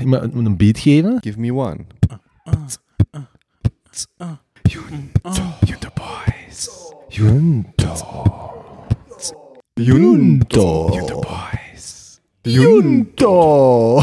iemand 0.00 0.34
moet 0.34 0.46
een 0.46 0.56
beat 0.56 0.78
geven. 0.78 1.18
Give 1.20 1.40
me 1.40 1.52
one. 1.54 1.84
Junto 4.62 5.88
boys. 5.94 6.68
Junto. 7.08 7.94
Junto. 9.74 10.88
Junto 10.92 11.20
boys. 11.20 12.20
Junto. 12.42 14.02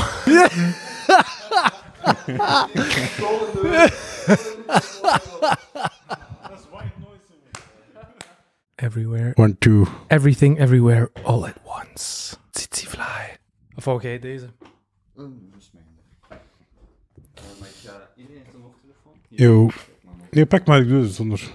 Everywhere. 8.77 9.33
One, 9.37 9.55
two. 9.59 9.87
Everything, 10.09 10.57
everywhere, 10.59 11.09
all 11.23 11.45
at 11.45 11.57
once. 11.65 12.35
Tsitsi 12.51 12.85
fly. 12.87 13.37
Of 13.75 13.85
wou 13.85 14.01
jij 14.01 14.19
deze? 14.19 14.49
Mm. 15.15 15.52
Yo. 19.43 19.69
Nee, 20.31 20.45
pak 20.45 20.65
maar, 20.65 20.79
ik 20.81 20.87
doe 20.87 21.01
het 21.01 21.13
zonder. 21.13 21.51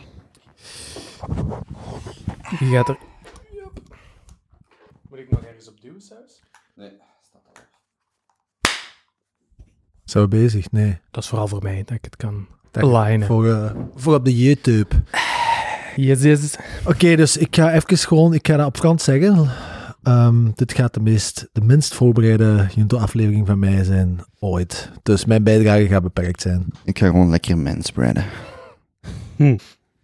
Wie 2.59 2.70
gaat 2.70 2.88
er... 2.88 2.98
Moet 5.09 5.19
ik 5.19 5.30
nog 5.30 5.42
ergens 5.42 5.69
op 5.69 5.80
duwen, 5.80 6.01
Saus? 6.01 6.43
Zijn 10.05 10.24
we 10.24 10.29
bezig? 10.29 10.70
Nee. 10.70 10.98
Dat 11.10 11.23
is 11.23 11.29
vooral 11.29 11.48
voor 11.48 11.62
mij, 11.62 11.82
dat 11.84 11.96
ik 11.96 12.05
het 12.05 12.16
kan 12.16 12.46
alignen. 12.73 13.27
Voor, 13.27 13.48
eh, 13.48 13.74
voor 13.95 14.15
op 14.15 14.24
de 14.24 14.37
YouTube. 14.37 14.95
Yes, 15.96 16.23
yes. 16.23 16.57
Oké, 16.84 17.16
dus 17.16 17.37
ik 17.37 17.57
ga 17.57 17.73
even 17.73 17.98
gewoon, 17.98 18.34
ik 18.34 18.46
ga 18.46 18.57
dat 18.57 18.66
op 18.66 18.77
Frans 18.77 19.05
zeggen. 19.05 19.51
Ehm, 20.02 20.51
dit 20.55 20.73
gaat 20.73 20.95
de, 20.95 21.01
meest, 21.01 21.48
de 21.52 21.61
minst 21.61 21.95
voorbereide 21.95 22.66
Junto-aflevering 22.75 23.47
van 23.47 23.59
mij 23.59 23.84
zijn 23.84 24.21
ooit. 24.38 24.91
Dus 25.02 25.24
mijn 25.24 25.43
bijdrage 25.43 25.87
gaat 25.87 26.02
beperkt 26.02 26.41
zijn. 26.41 26.66
Ik 26.84 26.98
ga 26.98 27.07
gewoon 27.07 27.30
lekker 27.30 27.59
manspreaden. 27.59 28.24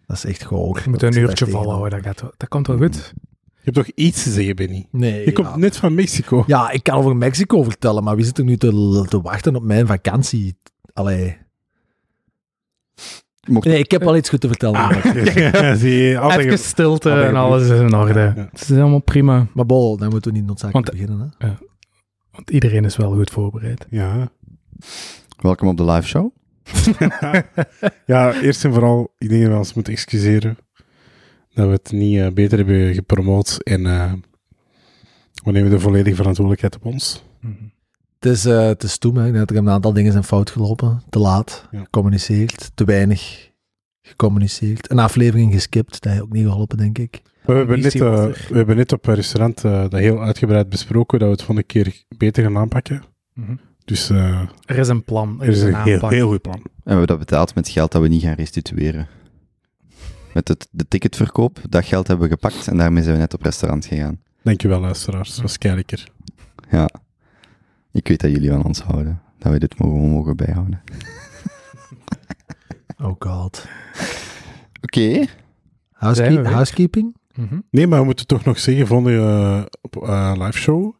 Dat 0.07 0.17
is 0.17 0.25
echt 0.25 0.45
gewoon. 0.45 0.77
Je 0.83 0.89
moet 0.89 1.01
een 1.01 1.17
uurtje 1.17 1.47
volhouden, 1.47 2.03
dat, 2.03 2.19
gaat, 2.19 2.31
dat 2.37 2.49
komt 2.49 2.67
wel 2.67 2.77
goed. 2.77 3.13
Je 3.65 3.71
hebt 3.71 3.75
toch 3.75 3.95
iets 3.95 4.23
te 4.23 4.31
zeggen, 4.31 4.55
Benny? 4.55 4.87
Nee, 4.91 5.19
Je 5.19 5.25
ja. 5.25 5.31
komt 5.31 5.55
net 5.55 5.77
van 5.77 5.93
Mexico. 5.93 6.43
Ja, 6.47 6.69
ik 6.71 6.83
kan 6.83 6.95
over 6.95 7.15
Mexico 7.15 7.63
vertellen, 7.63 8.03
maar 8.03 8.15
wie 8.15 8.25
zit 8.25 8.37
er 8.37 8.43
nu 8.43 8.57
te, 8.57 9.05
te 9.09 9.21
wachten 9.21 9.55
op 9.55 9.63
mijn 9.63 9.87
vakantie? 9.87 10.57
Allee. 10.93 11.37
Mocht 13.45 13.65
Nee, 13.67 13.79
ik 13.79 13.91
heb 13.91 14.03
wel 14.03 14.15
iets 14.15 14.29
goed 14.29 14.41
te 14.41 14.47
vertellen. 14.47 14.81
Ja, 15.41 15.75
zie 15.75 16.17
altijd 16.19 16.39
Even 16.45 16.57
ge- 16.57 16.63
stilte 16.63 17.09
altijd 17.09 17.29
en 17.29 17.35
alles 17.35 17.63
is 17.69 17.79
in 17.79 17.93
orde. 17.95 18.19
Ja. 18.19 18.47
Het 18.51 18.61
is 18.61 18.69
helemaal 18.69 18.99
prima, 19.01 19.47
Maar 19.53 19.65
bol, 19.65 19.97
dan 19.97 20.09
moeten 20.09 20.31
we 20.31 20.37
niet 20.37 20.47
noodzakelijk 20.47 20.87
Want- 20.87 20.99
beginnen. 20.99 21.33
Hè? 21.37 21.49
want 22.31 22.49
iedereen 22.49 22.85
is 22.85 22.95
wel 22.97 23.13
goed 23.13 23.29
voorbereid. 23.31 23.85
Ja. 23.89 24.31
Welkom 25.41 25.67
op 25.67 25.77
de 25.77 25.83
live 25.85 26.07
show. 26.07 26.31
ja, 28.05 28.33
eerst 28.41 28.65
en 28.65 28.73
vooral, 28.73 29.13
ik 29.17 29.29
denk 29.29 29.41
dat 29.41 29.51
we 29.51 29.57
ons 29.57 29.73
moeten 29.73 29.93
excuseren 29.93 30.57
dat 31.53 31.65
we 31.65 31.71
het 31.71 31.91
niet 31.91 32.19
eh, 32.19 32.27
beter 32.31 32.57
hebben 32.57 32.93
gepromoot 32.93 33.57
en 33.63 33.85
eh 33.85 34.13
we 35.43 35.51
nemen 35.51 35.69
de 35.71 35.79
volledige 35.79 36.15
verantwoordelijkheid 36.15 36.75
op 36.75 36.85
ons. 36.85 37.23
Het 38.25 38.33
is, 38.33 38.45
eh 38.45 38.65
het 38.65 38.83
is 38.83 38.91
stoem, 38.91 39.15
hè. 39.17 39.25
Ik 39.27 39.33
denk 39.33 39.47
dat 39.47 39.57
er 39.57 39.63
een 39.63 39.69
aantal 39.69 39.93
dingen 39.93 40.11
zijn 40.11 40.23
fout 40.23 40.49
gelopen. 40.49 41.01
Te 41.09 41.19
laat 41.19 41.67
Ja. 41.71 41.79
gecommuniceerd, 41.79 42.71
te 42.75 42.83
weinig 42.85 43.51
gecommuniceerd. 44.01 44.91
Een 44.91 44.99
aflevering 44.99 45.53
geskipt, 45.53 46.01
dat 46.03 46.11
heeft 46.11 46.23
ook 46.23 46.31
niet 46.31 46.45
geholpen, 46.45 46.77
denk 46.77 46.97
ik. 46.97 47.21
We 47.45 47.53
hebben, 47.53 47.79
net, 47.81 47.95
eh, 47.95 48.25
we 48.49 48.55
hebben 48.57 48.75
net 48.75 48.91
op 48.93 49.07
een 49.07 49.15
restaurant 49.15 49.63
eh, 49.63 49.71
dat 49.81 49.99
heel 49.99 50.21
uitgebreid 50.23 50.69
besproken, 50.69 51.19
dat 51.19 51.27
we 51.27 51.33
het 51.33 51.43
volgende 51.43 51.67
keer 51.67 52.03
beter 52.17 52.43
gaan 52.43 52.57
aanpakken. 52.57 53.03
Mhm. 53.33 53.55
Dus 53.85 54.09
eh, 54.09 54.41
Er 54.65 54.77
is 54.77 54.87
een 54.87 55.03
plan, 55.03 55.37
er 55.41 55.47
er 55.47 55.53
is 55.53 55.61
een 55.61 55.75
heel 56.09 56.27
goed 56.29 56.41
plan. 56.41 56.55
En 56.55 56.61
we 56.83 56.89
hebben 56.89 57.07
dat 57.07 57.19
betaald 57.19 57.55
met 57.55 57.69
geld 57.69 57.91
dat 57.91 58.01
we 58.01 58.07
niet 58.07 58.21
gaan 58.23 58.33
restitueren. 58.33 59.07
Met 60.33 60.47
het, 60.47 60.67
de 60.71 60.87
ticketverkoop, 60.87 61.59
dat 61.69 61.85
geld 61.85 62.07
hebben 62.07 62.25
we 62.29 62.33
gepakt 62.33 62.67
en 62.67 62.77
daarmee 62.77 63.03
zijn 63.03 63.15
we 63.15 63.21
net 63.21 63.33
op 63.33 63.41
restaurant 63.41 63.85
gegaan. 63.85 64.21
Dankjewel, 64.43 64.79
luisteraars. 64.79 65.29
Dat 65.29 65.41
was 65.41 65.57
kijker. 65.57 66.07
Ja. 66.71 66.89
Ik 67.95 68.07
weet 68.07 68.19
dat 68.21 68.31
jullie 68.31 68.49
van 68.49 68.63
ons 68.63 68.79
houden. 68.81 69.21
Dat 69.37 69.51
we 69.51 69.59
dit 69.59 69.77
mogen, 69.79 70.09
mogen 70.09 70.35
bijhouden. 70.35 70.81
Oh 72.97 73.15
god. 73.19 73.67
Oké. 74.81 75.25
Housekeep- 75.91 76.43
we 76.43 76.49
housekeeping? 76.49 77.15
Mhm. 77.35 77.59
Nee, 77.69 77.87
maar 77.87 77.99
we 77.99 78.05
moeten 78.05 78.27
toch 78.27 78.43
nog 78.45 78.59
zeggen, 78.59 78.87
volgende 78.87 79.11
uh, 79.11 79.63
op, 79.81 79.95
eh, 80.03 80.31
live 80.37 80.57
show 80.57 80.93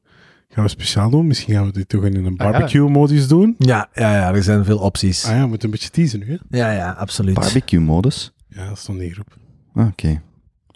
gaan 0.49 0.63
we 0.63 0.69
speciaal 0.69 1.09
doen. 1.09 1.27
Misschien 1.27 1.53
gaan 1.53 1.65
we 1.65 1.71
dit 1.71 1.89
toch 1.89 2.05
in 2.05 2.15
een 2.15 2.25
Ah, 2.25 2.31
ja. 2.45 2.51
barbecue-modus 2.51 3.27
doen. 3.27 3.55
Ja, 3.57 3.89
ja, 3.93 4.11
ja, 4.15 4.33
er 4.33 4.43
zijn 4.43 4.65
veel 4.65 4.79
opties. 4.79 5.25
Ah 5.25 5.31
ja, 5.31 5.41
we 5.41 5.47
moeten 5.47 5.65
een 5.65 5.71
beetje 5.73 5.89
teasen 5.89 6.19
nu, 6.19 6.25
hè? 6.31 6.57
Ja, 6.57 6.71
ja, 6.71 6.91
absoluut. 6.91 7.33
Barbecue-modus. 7.33 8.33
Ja, 8.47 8.67
dat 8.67 8.77
stond 8.77 8.99
in 9.01 9.07
de 9.07 9.13
groep. 9.13 9.37
Ah, 9.73 9.87
Oké. 9.87 10.21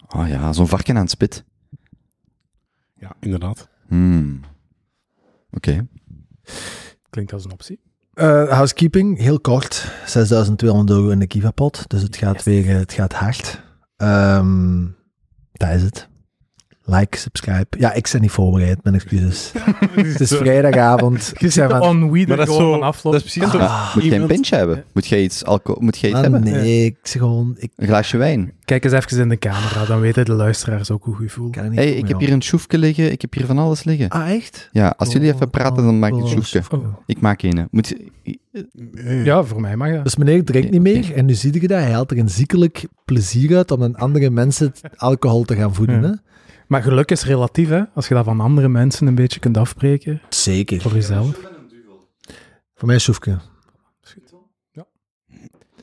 Ah 0.06 0.28
ja, 0.28 0.52
zo'n 0.52 0.68
varken 0.68 0.94
aan 0.96 1.02
het 1.02 1.10
spit. 1.10 1.44
Ja, 2.94 3.12
inderdaad. 3.20 3.68
Hmm. 3.88 4.40
Oké. 5.50 5.86
Klinkt 7.10 7.32
als 7.32 7.44
een 7.44 7.52
optie. 7.52 7.80
Eh, 8.14 8.48
housekeeping, 8.48 9.18
heel 9.18 9.40
kort. 9.40 9.92
6200 10.06 10.98
euro 10.98 11.10
in 11.10 11.18
de 11.18 11.26
Kivapot. 11.26 11.84
Dus 11.88 12.02
het 12.02 12.16
gaat 12.16 12.42
weer, 12.42 12.68
eh, 12.68 12.76
het 12.76 12.92
gaat 12.92 13.12
hard. 13.12 13.62
Ehm 13.96 14.86
dat 15.60 15.68
is 15.68 15.82
het. 15.82 16.08
Like, 16.90 17.18
subscribe. 17.18 17.66
Ja, 17.78 17.92
ik 17.92 18.08
ben 18.12 18.20
niet 18.20 18.30
voorbereid, 18.30 18.78
mijn 18.82 18.94
excuses. 18.94 19.52
het 19.94 20.20
is 20.20 20.28
vrijdagavond. 20.28 21.32
Ik 21.38 21.54
ben 21.54 21.70
van, 21.70 21.82
On 21.82 22.10
Maar 22.10 22.26
dat 22.36 22.48
is 22.48 22.54
zo... 22.54 22.70
van 22.70 22.82
afloop. 22.82 23.12
Dat 23.12 23.24
is 23.24 23.32
precies 23.32 23.52
zo... 23.52 23.58
Ah, 23.58 23.94
Moet 23.94 24.04
jij 24.04 24.20
een 24.20 24.26
pintje 24.26 24.56
hebben? 24.56 24.84
Moet 24.92 25.06
jij 25.06 25.22
iets, 25.22 25.44
alco 25.44 25.76
moet 25.78 25.98
jij 25.98 26.10
iets 26.10 26.18
ah, 26.18 26.24
hebben? 26.24 26.42
nee, 26.42 26.84
ik 26.84 26.96
zeg 27.02 27.22
gewoon, 27.22 27.54
ik 27.58 27.70
Een 27.76 27.86
glaasje 27.86 28.16
wijn? 28.16 28.52
Kijk 28.64 28.84
eens 28.84 28.92
even 28.92 29.20
in 29.20 29.28
de 29.28 29.38
camera, 29.38 29.84
dan 29.84 30.00
weten 30.00 30.24
de 30.24 30.32
luisteraars 30.32 30.90
ook 30.90 31.04
hoe 31.04 31.16
je 31.16 31.22
je 31.22 31.28
voelt. 31.28 31.52
kan 31.52 31.68
niet 31.68 31.78
hey, 31.78 31.92
ik 31.92 32.08
heb 32.08 32.18
hier 32.18 32.32
een 32.32 32.42
schoefje 32.42 32.78
liggen. 32.78 33.12
Ik 33.12 33.20
heb 33.20 33.34
hier 33.34 33.46
van 33.46 33.58
alles 33.58 33.84
liggen. 33.84 34.08
Ah, 34.08 34.30
echt? 34.30 34.68
Ja, 34.72 34.94
als 34.96 35.12
jullie 35.12 35.32
even 35.32 35.50
praten, 35.50 35.84
dan 35.84 35.98
maak 35.98 36.10
ik 36.10 36.16
een 36.16 36.22
Oh, 36.22 36.30
schoefje. 36.30 36.62
Oh. 36.70 36.84
Ik 37.06 37.20
maak 37.20 37.42
een. 37.42 37.68
Moet 37.70 37.88
je... 37.88 38.10
Eh, 38.94 39.24
Ja, 39.24 39.42
voor 39.42 39.60
mij 39.60 39.76
mag 39.76 39.92
dat. 39.92 40.04
Dus 40.04 40.16
meneer 40.16 40.44
drinkt 40.44 40.70
niet 40.70 40.80
meer 40.80 41.14
en 41.14 41.24
nu 41.24 41.34
zie 41.34 41.60
je 41.60 41.68
dat. 41.68 41.78
Hij 41.78 41.92
haalt 41.92 42.10
er 42.10 42.18
een 42.18 42.28
ziekelijk 42.28 42.86
plezier 43.04 43.56
uit 43.56 43.70
om 43.70 43.82
aan 43.82 43.96
andere 43.96 44.30
mensen 44.30 44.72
alcohol 44.96 45.44
te 45.44 45.56
gaan 45.56 45.74
voeden. 45.74 46.02
Ja. 46.02 46.08
Hè? 46.08 46.14
Maar 46.70 46.82
geluk 46.82 47.10
is 47.10 47.24
relatief, 47.24 47.68
hè? 47.68 47.82
Als 47.94 48.08
je 48.08 48.14
dat 48.14 48.24
van 48.24 48.40
andere 48.40 48.68
mensen 48.68 49.06
een 49.06 49.14
beetje 49.14 49.40
kunt 49.40 49.56
afbreken, 49.56 50.20
Zeker. 50.28 50.80
voor 50.80 50.92
jezelf, 50.92 51.38
Voor 52.74 52.88
mij 52.88 52.98
Soefke. 52.98 53.38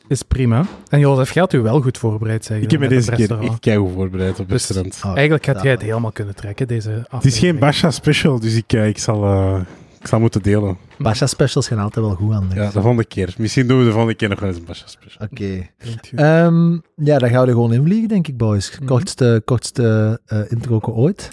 is 0.08 0.24
prima. 0.24 0.66
En 0.90 1.00
Jozef, 1.00 1.34
je 1.34 1.40
had 1.40 1.54
u 1.54 1.60
wel 1.60 1.82
goed 1.82 1.98
voorbereid, 1.98 2.46
zeg 2.46 2.62
Ik 2.62 2.72
heb 2.72 2.80
me 2.80 2.88
deze 2.88 3.12
keer 3.12 3.40
echt 3.40 3.60
keigoed 3.60 3.92
voorbereid 3.94 4.32
op 4.32 4.38
het 4.38 4.50
Dus- 4.50 4.68
restaurant. 4.68 5.02
Oh, 5.06 5.12
Eigenlijk 5.16 5.46
had 5.46 5.62
jij 5.62 5.72
het 5.72 5.82
helemaal 5.82 6.12
kunnen 6.12 6.36
trekken, 6.36 6.68
deze 6.68 6.90
aflevering. 6.90 7.24
Het 7.24 7.34
is 7.34 7.40
geen 7.40 7.60
Basha 7.60 7.92
special, 7.92 8.40
dus 8.40 8.56
ik, 8.56 8.74
eh, 8.74 8.88
ik, 8.88 8.98
zal, 8.98 9.24
eh, 9.24 9.62
ik 10.08 10.14
zal 10.14 10.20
moeten 10.22 10.42
delen. 10.42 10.78
Basha 10.98 11.26
specials 11.26 11.68
gaan 11.68 11.80
altijd 11.80 12.06
wel 12.06 12.16
goed 12.16 12.34
aan. 12.34 12.50
Ja, 12.54 12.66
de 12.66 12.72
volgende 12.72 13.06
keer. 13.06 13.34
Misschien 13.38 13.68
doen 13.68 13.80
we 13.80 13.84
de 13.86 13.92
volgende 13.92 14.16
keer 14.16 14.30
nog 14.30 14.40
wel 14.40 14.50
eens 14.50 14.58
een 14.58 14.66
Basha 14.66 14.88
special. 14.88 15.28
Oké. 15.32 15.68
Goed. 15.90 16.12
Ehm, 16.16 16.72
ja, 16.96 17.18
dan 17.18 17.30
gaan 17.30 17.42
we 17.42 17.48
er 17.48 17.54
gewoon 17.54 17.74
invliegen, 17.74 18.08
denk 18.08 18.28
ik, 18.28 18.38
boys. 18.38 18.72
Mhm. 18.78 18.86
Kortste, 18.86 19.42
kortste 19.46 20.20
eh 20.26 20.40
intro 20.52 20.80
ooit. 20.82 21.30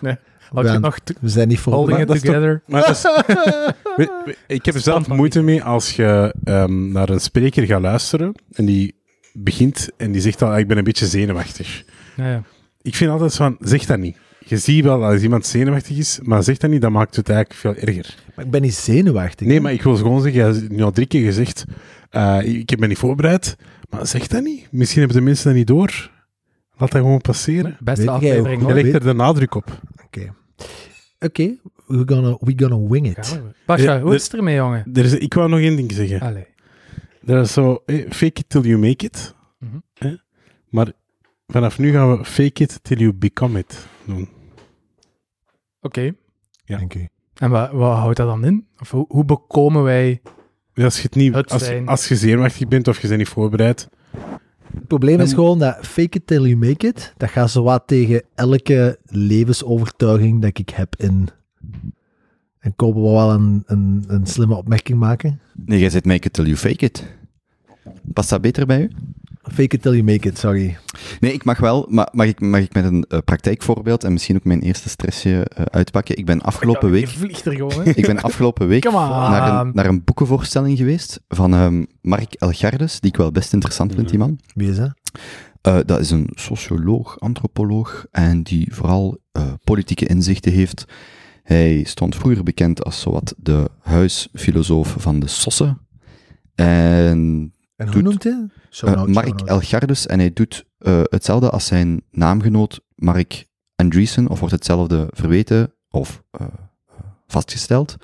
Gaan- 0.57 0.81
nog 0.81 0.99
t- 0.99 1.13
We 1.21 1.29
zijn 1.29 1.49
niet 1.49 1.59
voor. 1.59 1.73
holding 1.73 1.93
maar 1.99 2.01
it 2.01 2.07
dat 2.09 2.17
is 2.17 2.23
toch- 2.23 2.33
together? 2.34 2.63
Maar 2.67 2.91
is- 2.91 3.03
We- 3.97 4.23
we- 4.25 4.37
ik 4.47 4.65
heb 4.65 4.75
er 4.75 4.81
zelf 4.81 5.09
moeite 5.09 5.43
mee 5.43 5.63
als 5.63 5.91
je 5.97 6.34
ehm, 6.45 6.93
naar 6.93 7.09
een 7.09 7.21
spreker 7.21 7.67
gaat 7.67 7.81
luisteren 7.81 8.34
en 8.53 8.65
die 8.65 8.95
begint 9.33 9.89
en 9.97 10.13
die 10.13 10.21
zegt 10.21 10.43
al, 10.43 10.51
"Ah, 10.51 10.59
ik 10.59 10.69
ben 10.69 10.79
een 10.79 10.84
beetje 10.84 11.07
zenuwachtig. 11.07 11.83
Ja, 12.17 12.31
ja. 12.31 12.43
Ik 12.83 12.95
vind 12.95 13.11
altijd 13.11 13.34
van, 13.34 13.57
zeg 13.61 13.84
dat 13.87 13.99
niet. 13.99 14.17
Je 14.47 14.56
ziet 14.56 14.84
wel 14.84 15.05
als 15.05 15.22
iemand 15.22 15.47
zenuwachtig 15.47 15.97
is, 15.97 16.21
maar 16.22 16.43
zeg 16.43 16.56
dat 16.56 16.71
niet, 16.71 16.81
dan 16.81 16.93
maakt 16.93 17.16
het 17.16 17.28
eigenlijk 17.28 17.60
veel 17.60 17.88
erger. 17.88 18.15
Maar 18.34 18.44
ik 18.44 18.50
ben 18.50 18.62
niet 18.62 18.75
zenuwachtig. 18.75 19.47
Nee, 19.47 19.60
maar 19.60 19.72
ik 19.72 19.82
wil 19.82 19.97
gewoon 19.97 20.22
zeggen, 20.22 20.47
je 20.47 20.53
hebt 20.53 20.71
nu 20.71 20.83
al 20.83 20.91
drie 20.91 21.07
keer 21.07 21.24
gezegd, 21.24 21.65
eh, 22.10 22.39
ik 22.42 22.71
heb 22.71 22.78
me 22.78 22.86
niet 22.86 22.98
voorbereid, 22.98 23.57
maar 23.91 24.07
zeg 24.07 24.27
dat 24.27 24.42
niet. 24.42 24.69
Misschien 24.71 24.98
hebben 25.01 25.19
de 25.19 25.24
mensen 25.24 25.45
dat 25.45 25.54
niet 25.54 25.66
door. 25.66 26.10
Laat 26.77 26.91
dat 26.91 27.01
gewoon 27.01 27.21
passeren. 27.21 27.77
Beste 27.80 28.10
aflevering 28.10 28.66
Je 28.66 28.74
legt 28.74 28.95
er 28.95 29.01
de 29.01 29.13
nadruk 29.13 29.54
op. 29.54 29.80
Oké. 30.04 30.34
Oké, 31.19 31.57
we're 31.86 32.03
gonna, 32.07 32.36
we 32.41 32.53
gonna 32.57 32.89
wing 32.89 33.16
it. 33.19 33.41
Hoe 34.03 34.15
is 34.15 34.22
het 34.22 34.34
ermee, 34.34 34.54
jongen? 34.54 34.84
Er 34.95 35.04
is, 35.04 35.15
ik 35.15 35.34
wou 35.34 35.48
nog 35.48 35.59
één 35.59 35.77
ding 35.77 35.92
zeggen. 35.92 36.21
Allee. 36.21 36.47
Dat 37.21 37.45
is 37.45 37.53
zo, 37.53 37.83
eh, 37.86 38.10
fake 38.10 38.41
it 38.41 38.45
till 38.48 38.60
you 38.60 38.78
make 38.78 39.04
it. 39.04 39.34
Mhm. 39.59 39.77
Eh? 39.95 40.13
Maar 40.69 40.92
vanaf 41.47 41.78
nu 41.78 41.92
gaan 41.92 42.19
we 42.19 42.24
fake 42.24 42.63
it 42.63 42.78
till 42.83 42.98
you 42.98 43.13
become 43.13 43.59
it 43.59 43.86
doen. 44.04 44.28
Oké. 45.84 46.13
Ja. 46.65 46.78
Dank 46.78 46.95
u. 46.95 47.09
En 47.34 47.51
wat, 47.51 47.71
wat 47.71 47.97
houdt 47.97 48.16
dat 48.16 48.27
dan 48.27 48.45
in? 48.45 48.66
Of 48.81 48.91
hoe, 48.91 49.04
hoe 49.09 49.25
bekomen 49.25 49.83
wij... 49.83 50.21
Als 50.75 50.97
je, 50.97 51.03
het 51.03 51.15
niet, 51.15 51.34
Het 51.34 51.53
als, 51.53 51.65
zijn. 51.65 51.89
als 51.89 52.09
je 52.09 52.16
zenuwachtig 52.16 52.69
bent 52.69 52.89
of 52.89 53.01
je 53.01 53.07
bent 53.07 53.19
niet 53.19 53.28
voorbereid, 53.28 53.89
Het 54.75 54.86
probleem 54.86 55.21
is 55.21 55.33
gewoon 55.33 55.59
dat 55.59 55.77
fake 55.86 56.19
it 56.19 56.27
till 56.27 56.42
you 56.42 56.57
make 56.57 56.86
it, 56.86 57.15
dat 57.16 57.31
gaat 57.31 57.51
zo 57.51 57.63
wat 57.63 57.83
tegen 57.86 58.22
elke 58.34 58.98
levensovertuiging 59.04 60.42
dat 60.42 60.59
ik 60.59 60.69
heb 60.69 60.97
in. 60.97 61.28
En 62.59 62.77
Kobe 62.77 63.01
wil 63.01 63.13
wel 63.13 63.31
een, 63.33 63.63
een, 63.66 64.04
een 64.07 64.27
slimme 64.27 64.54
opmerking 64.54 64.98
maken. 64.98 65.41
Nee, 65.65 65.78
jij 65.78 65.91
zit 65.91 66.04
make 66.04 66.27
it 66.27 66.33
till 66.33 66.45
you 66.45 66.57
fake 66.57 66.84
it. 66.84 67.16
Past 68.13 68.31
dat 68.31 68.41
beter 68.41 68.66
bij 68.66 68.81
u? 68.81 68.91
Fake 69.53 69.75
it 69.77 69.83
till 69.83 69.93
you 69.93 70.03
make 70.05 70.29
it, 70.29 70.39
sorry. 70.39 70.77
Nee, 71.21 71.33
ik 71.33 71.45
mag 71.45 71.59
wel. 71.59 71.87
Maar 71.91 72.09
mag 72.13 72.27
ik, 72.27 72.41
mag 72.41 72.61
ik 72.61 72.75
met 72.75 72.85
een 72.85 73.05
eh, 73.09 73.19
praktijkvoorbeeld 73.25 74.05
en 74.05 74.13
misschien 74.13 74.37
ook 74.37 74.45
mijn 74.45 74.61
eerste 74.61 74.89
stressje 74.89 75.45
eh, 75.57 75.65
uitpakken? 75.65 76.17
Ik 76.17 76.27
ben 76.27 76.41
afgelopen 76.43 76.87
Je 76.89 76.95
week... 76.95 77.09
vliegt 77.09 77.45
er 77.47 77.53
gewoon, 77.53 77.73
hè. 77.85 77.91
Ik 78.01 78.07
ben 78.07 78.21
afgelopen 78.23 78.67
week 78.69 78.85
naar 78.93 79.61
een, 79.67 79.71
naar 79.75 79.87
een 79.87 80.05
boekenvoorstelling 80.05 80.79
geweest 80.79 81.21
van 81.29 81.55
ehm, 81.55 81.85
Mark 82.01 82.35
Elgardes, 82.35 83.01
die 83.01 83.11
ik 83.11 83.17
wel 83.17 83.33
best 83.33 83.53
interessant 83.53 83.95
vind, 83.95 84.09
die 84.09 84.19
man. 84.19 84.39
Wie 84.55 84.71
is 84.71 84.77
dat? 84.77 84.93
Eh, 85.61 85.79
dat 85.87 86.01
is 86.01 86.11
een 86.11 86.29
socioloog, 86.35 87.21
antropoloog 87.21 88.07
en 88.11 88.43
die 88.43 88.75
vooral 88.75 89.19
eh, 89.33 89.53
politieke 89.65 90.07
inzichten 90.07 90.53
heeft. 90.53 90.85
Hij 91.43 91.83
stond 91.87 92.17
vroeger 92.17 92.43
bekend 92.43 92.85
als 92.85 93.01
zowat 93.01 93.35
de 93.37 93.71
huisfilosoof 93.81 94.95
van 94.99 95.21
de 95.21 95.27
Sosse. 95.29 95.77
En 96.55 97.53
En 97.77 97.87
hoe 97.87 97.91
Doet- 97.91 98.03
noemt 98.03 98.23
hij? 98.23 98.47
Eh, 98.82 99.04
Mark. 99.04 99.41
Elgardus 99.41 100.06
en 100.06 100.18
hij 100.18 100.32
doet 100.32 100.65
eh, 100.78 101.00
hetzelfde 101.03 101.50
als 101.50 101.66
zijn 101.66 102.03
naamgenoot 102.10 102.80
Mark 102.94 103.47
Andreessen, 103.76 104.28
of 104.28 104.38
wordt 104.38 104.54
hetzelfde 104.54 105.09
verweten 105.12 105.72
of 105.91 106.22
eh, 106.30 106.47
vastgesteld, 107.26 107.97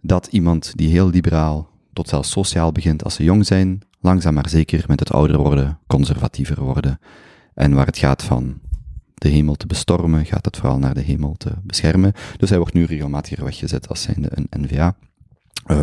dat 0.00 0.26
iemand 0.26 0.72
die 0.76 0.88
heel 0.88 1.08
liberaal 1.10 1.68
tot 1.92 2.08
zelfs 2.08 2.30
sociaal 2.30 2.72
begint 2.72 3.04
als 3.04 3.14
ze 3.14 3.24
jong 3.24 3.46
zijn, 3.46 3.80
langzaam 4.00 4.34
maar 4.34 4.48
zeker 4.48 4.84
met 4.86 5.00
het 5.00 5.12
ouder 5.12 5.36
worden 5.36 5.78
conservatiever 5.86 6.62
worden. 6.62 6.98
En 7.54 7.74
waar 7.74 7.86
het 7.86 7.98
gaat 7.98 8.22
van 8.22 8.60
de 9.14 9.28
hemel 9.28 9.54
te 9.54 9.66
bestormen, 9.66 10.26
gaat 10.26 10.44
het 10.44 10.56
vooral 10.56 10.78
naar 10.78 10.94
de 10.94 11.00
hemel 11.00 11.34
te 11.38 11.50
beschermen. 11.62 12.12
Dus 12.36 12.48
hij 12.48 12.58
wordt 12.58 12.74
nu 12.74 12.84
regelmatiger 12.84 13.44
weggezet 13.44 13.88
als 13.88 14.02
zijnde 14.02 14.28
een 14.30 14.46
NVA. 14.50 14.96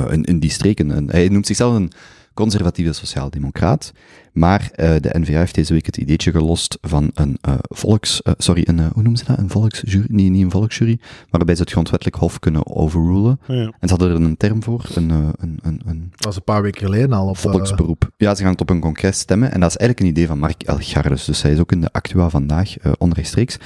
in, 0.09 0.23
in 0.23 0.39
die 0.39 0.49
streken. 0.49 0.89
Een- 0.89 1.09
hij 1.09 1.27
noemt 1.27 1.45
zichzelf 1.47 1.75
een 1.75 1.91
conservatieve 2.37 2.93
sociaaldemocraat. 2.93 3.91
Maar 4.33 4.69
eh, 4.71 4.95
de 4.99 5.19
NVA 5.19 5.37
heeft 5.37 5.55
deze 5.55 5.73
week 5.73 5.85
het 5.85 5.97
ideetje 5.97 6.31
gelost 6.31 6.77
van 6.81 7.11
een 7.13 7.37
eh, 7.41 7.53
volks... 7.61 8.21
eh, 8.21 8.33
sorry, 8.37 8.63
een, 8.65 8.79
hoe 8.79 9.03
noemen 9.03 9.17
ze 9.17 9.25
dat? 9.25 9.37
Een 9.37 9.49
volksjury? 9.49 10.05
Nee, 10.07 10.29
niet 10.29 10.43
een 10.43 10.51
volksjury, 10.51 10.99
waarbij 11.29 11.55
ze 11.55 11.61
het 11.61 11.71
grondwettelijk 11.71 12.17
hof 12.17 12.39
kunnen 12.39 12.75
overrulen. 12.75 13.39
Ja. 13.47 13.55
En 13.55 13.87
ze 13.87 13.89
hadden 13.89 14.09
er 14.09 14.15
een 14.15 14.37
term 14.37 14.63
voor, 14.63 14.85
een, 14.95 15.09
een, 15.09 15.59
een, 15.61 15.81
een 15.85 16.07
Dat 16.15 16.25
was 16.25 16.35
een 16.35 16.43
paar 16.43 16.61
weken 16.61 16.85
geleden 16.85 17.13
al. 17.13 17.27
Op, 17.27 17.35
eh, 17.35 17.41
volksberoep. 17.41 18.09
Ja, 18.17 18.35
ze 18.35 18.41
gaan 18.41 18.51
het 18.51 18.61
op 18.61 18.69
een 18.69 18.79
congres 18.79 19.19
stemmen. 19.19 19.51
En 19.51 19.59
dat 19.59 19.69
is 19.69 19.77
eigenlijk 19.77 19.99
een 19.99 20.15
idee 20.15 20.27
van 20.27 20.39
Mark 20.39 20.63
Elgardes. 20.63 21.25
Dus 21.25 21.41
hij 21.41 21.51
is 21.51 21.59
ook 21.59 21.71
in 21.71 21.81
de 21.81 21.91
Actua 21.91 22.29
vandaag, 22.29 22.77
eh, 22.77 22.91
onrechtstreeks. 22.97 23.57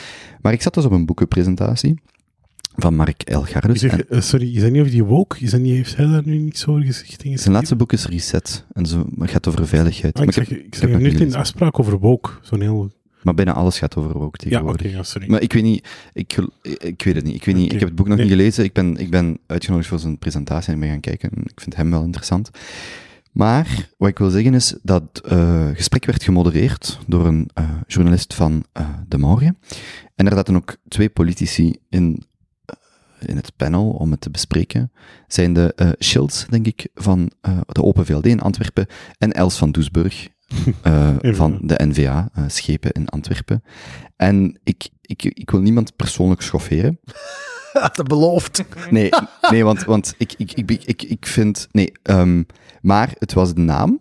Maar 0.41 0.53
ik 0.53 0.61
zat 0.61 0.73
dus 0.73 0.85
op 0.85 0.91
een 0.91 1.05
boekenpresentatie 1.05 2.01
van 2.81 2.95
Mark 2.95 3.23
zeg, 3.73 3.99
eh, 4.01 4.21
sorry, 4.21 4.55
is 4.55 4.61
dat 4.61 4.71
niet 4.71 4.79
over 4.79 4.91
die 4.91 5.03
woke? 5.03 5.39
Is 5.39 5.51
dat 5.51 5.59
niet, 5.59 5.73
heeft 5.73 5.95
hij 5.95 6.05
daar 6.05 6.21
nu 6.25 6.37
niets 6.37 6.67
over 6.67 6.83
gezegd? 6.83 7.21
zijn 7.35 7.53
laatste 7.53 7.75
boek 7.75 7.93
is 7.93 8.05
Reset. 8.05 8.65
En 8.73 8.85
zo, 8.85 8.97
maar 8.97 9.27
het 9.27 9.31
gaat 9.31 9.47
over 9.47 9.67
veiligheid. 9.67 10.13
Ah, 10.13 10.19
maar, 10.19 10.27
ik 10.27 10.33
zeg, 10.33 10.49
ik 10.59 10.75
zeg 10.75 10.89
nu 10.89 11.09
niet 11.09 11.19
in 11.19 11.35
afspraak 11.35 11.79
over 11.79 11.99
woke. 11.99 12.29
Zo'n 12.41 12.61
heel... 12.61 12.91
maar 13.23 13.33
bijna 13.33 13.53
alles 13.53 13.77
gaat 13.79 13.95
over 13.95 14.11
woke 14.17 14.23
Ja, 14.23 14.29
oké, 14.29 14.37
tegenwoordig. 14.49 14.91
ja, 14.91 15.03
sorry. 15.03 15.29
Maar 15.29 15.41
ik 15.41 15.53
weet 15.53 15.63
niet, 15.63 15.87
ik, 16.13 16.37
ik 16.79 17.03
weet 17.03 17.15
het 17.15 17.23
niet. 17.23 17.35
Ik, 17.35 17.45
weet 17.45 17.55
niet, 17.55 17.73
ik 17.73 17.79
heb 17.79 17.87
het 17.87 17.97
boek 17.97 18.07
nog 18.07 18.17
Nee. 18.17 18.25
niet 18.25 18.35
gelezen. 18.35 18.63
Ik 18.63 18.73
ben, 18.73 18.97
ik 18.97 19.09
ben 19.09 19.37
uitgenodigd 19.47 19.87
voor 19.89 19.99
zijn 19.99 20.17
presentatie 20.19 20.73
en 20.73 20.79
ben 20.79 20.89
gaan 20.89 20.99
kijken. 20.99 21.29
En 21.31 21.41
Ik 21.43 21.61
vind 21.61 21.75
hem 21.75 21.91
wel 21.91 22.03
interessant. 22.03 22.49
Maar 23.31 23.89
wat 23.97 24.09
ik 24.09 24.17
wil 24.17 24.29
zeggen 24.29 24.53
is 24.53 24.75
dat 24.83 25.03
het 25.13 25.21
eh, 25.25 25.69
gesprek 25.73 26.05
werd 26.05 26.23
gemodereerd 26.23 26.99
door 27.07 27.25
een 27.25 27.49
eh, 27.53 27.69
journalist 27.87 28.33
van 28.33 28.63
De 29.07 29.17
Morgen. 29.17 29.57
En 30.15 30.27
er 30.27 30.33
zaten 30.33 30.55
ook 30.55 30.75
twee 30.87 31.09
politici 31.09 31.75
in, 31.89 32.23
in 33.25 33.35
het 33.35 33.55
panel 33.55 33.89
om 33.89 34.11
het 34.11 34.21
te 34.21 34.29
bespreken. 34.29 34.91
Zijn 35.27 35.53
de 35.53 35.73
eh 35.75 35.89
Schilds, 35.97 36.45
denk 36.49 36.67
ik, 36.67 36.87
van 36.95 37.31
eh, 37.41 37.57
de 37.67 37.83
Open 37.83 38.05
VLD 38.05 38.25
in 38.25 38.41
Antwerpen 38.41 38.87
en 39.17 39.31
Els 39.31 39.57
van 39.57 39.71
Doesburg 39.71 40.27
eh, 40.81 41.15
van 41.21 41.59
de 41.61 41.79
NVA, 41.83 42.29
schepen 42.47 42.91
in 42.91 43.09
Antwerpen. 43.09 43.63
En 44.15 44.59
ik, 44.63 44.89
ik, 45.01 45.23
ik 45.23 45.51
wil 45.51 45.61
niemand 45.61 45.95
persoonlijk 45.95 46.41
schofferen. 46.41 46.99
Had 47.73 47.97
het 47.97 48.07
beloofd. 48.07 48.63
Nee, 48.89 49.09
nee 49.49 49.63
want, 49.63 49.83
want 49.83 50.13
ik, 50.17 50.33
ik, 50.37 50.51
ik, 50.51 50.71
ik, 50.71 51.03
ik 51.03 51.25
vind... 51.25 51.67
Nee, 51.71 51.91
ehm, 52.03 52.43
maar 52.81 53.13
het 53.17 53.33
was 53.33 53.53
de 53.53 53.61
naam 53.61 53.99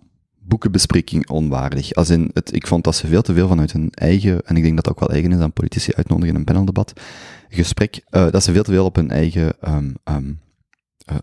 boekenbespreking 0.51 1.29
onwaardig. 1.29 1.95
Als 1.95 2.11
in 2.11 2.31
het, 2.33 2.55
ik 2.55 2.67
vond 2.67 2.85
dat 2.85 2.97
ze 2.97 3.07
veel 3.07 3.23
te 3.23 3.35
veel 3.35 3.49
vanuit 3.49 3.73
hun 3.73 3.91
eigen, 3.91 4.47
en 4.47 4.57
ik 4.57 4.63
denk 4.63 4.75
dat 4.75 4.85
dat 4.85 4.93
ook 4.93 5.01
wel 5.01 5.11
eigen 5.11 5.33
is 5.33 5.39
aan 5.39 5.53
politici 5.53 5.93
uitnodigen 5.93 6.33
in 6.33 6.37
een 6.39 6.45
paneldebat, 6.45 6.93
gesprek, 7.49 8.01
eh, 8.09 8.31
dat 8.31 8.43
ze 8.43 8.53
veel 8.53 8.63
te 8.63 8.71
veel 8.73 8.85
op 8.85 8.97
hun 8.97 9.11
eigen 9.11 9.61
ehm, 9.61 9.95
ehm, 10.05 10.33
eh, 11.05 11.17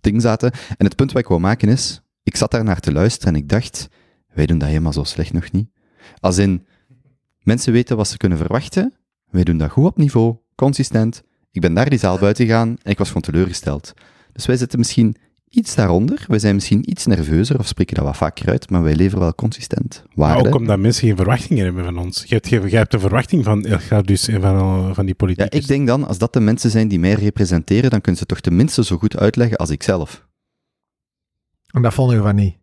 ding 0.00 0.22
zaten. 0.22 0.52
En 0.76 0.84
het 0.84 0.96
punt 0.96 1.12
wat 1.12 1.22
ik 1.22 1.28
wou 1.28 1.40
maken 1.40 1.68
is, 1.68 2.02
ik 2.22 2.36
zat 2.36 2.50
daar 2.50 2.64
naar 2.64 2.80
te 2.80 2.92
luisteren 2.92 3.34
en 3.34 3.40
ik 3.40 3.48
dacht, 3.48 3.88
wij 4.34 4.46
doen 4.46 4.58
dat 4.58 4.68
helemaal 4.68 4.92
zo 4.92 5.04
slecht 5.04 5.32
nog 5.32 5.52
niet. 5.52 5.68
Als 6.20 6.38
in, 6.38 6.66
mensen 7.38 7.72
weten 7.72 7.96
wat 7.96 8.08
ze 8.08 8.16
kunnen 8.16 8.38
verwachten, 8.38 8.94
wij 9.30 9.44
doen 9.44 9.58
dat 9.58 9.70
goed 9.70 9.84
op 9.84 9.96
niveau, 9.96 10.36
consistent. 10.54 11.22
Ik 11.50 11.60
ben 11.60 11.74
daar 11.74 11.90
die 11.90 11.98
zaal 11.98 12.18
buiten 12.18 12.46
gegaan 12.46 12.68
en 12.82 12.90
ik 12.90 12.98
was 12.98 13.06
gewoon 13.06 13.22
teleurgesteld. 13.22 13.94
Dus 14.32 14.46
wij 14.46 14.56
zitten 14.56 14.78
misschien 14.78 15.16
iets 15.54 15.74
daaronder, 15.74 16.24
wij 16.28 16.38
zijn 16.38 16.54
misschien 16.54 16.90
iets 16.90 17.06
nerveuzer 17.06 17.58
of 17.58 17.66
spreken 17.66 17.94
dat 17.94 18.04
wat 18.04 18.16
vaker 18.16 18.48
uit, 18.48 18.70
maar 18.70 18.82
wij 18.82 18.94
leveren 18.94 19.20
wel 19.20 19.34
consistent 19.34 20.02
Maar 20.14 20.28
waarde. 20.28 20.48
ook 20.48 20.54
omdat 20.54 20.78
mensen 20.78 21.06
geen 21.06 21.16
verwachtingen 21.16 21.64
hebben 21.64 21.84
van 21.84 21.98
ons. 21.98 22.24
Je 22.26 22.34
hebt, 22.34 22.48
je 22.48 22.76
hebt 22.76 22.94
een 22.94 23.00
verwachting 23.00 23.44
van 23.44 23.64
Elgardus 23.64 24.28
en 24.28 24.40
van, 24.40 24.94
van 24.94 25.04
die 25.06 25.14
Ja, 25.18 25.24
politiek. 25.26 25.54
ik 25.54 25.66
denk 25.66 25.86
dan, 25.86 26.06
als 26.06 26.18
dat 26.18 26.32
de 26.32 26.40
mensen 26.40 26.70
zijn 26.70 26.88
die 26.88 26.98
mij 26.98 27.12
representeren, 27.12 27.90
dan 27.90 28.00
kunnen 28.00 28.20
ze 28.20 28.26
toch 28.26 28.40
tenminste 28.40 28.84
zo 28.84 28.96
goed 28.96 29.16
uitleggen 29.16 29.56
als 29.56 29.70
ik 29.70 29.82
zelf. 29.82 30.26
En 31.70 31.82
dat 31.82 31.94
vond 31.94 32.12
je 32.12 32.18
van 32.22 32.34
niet. 32.34 32.56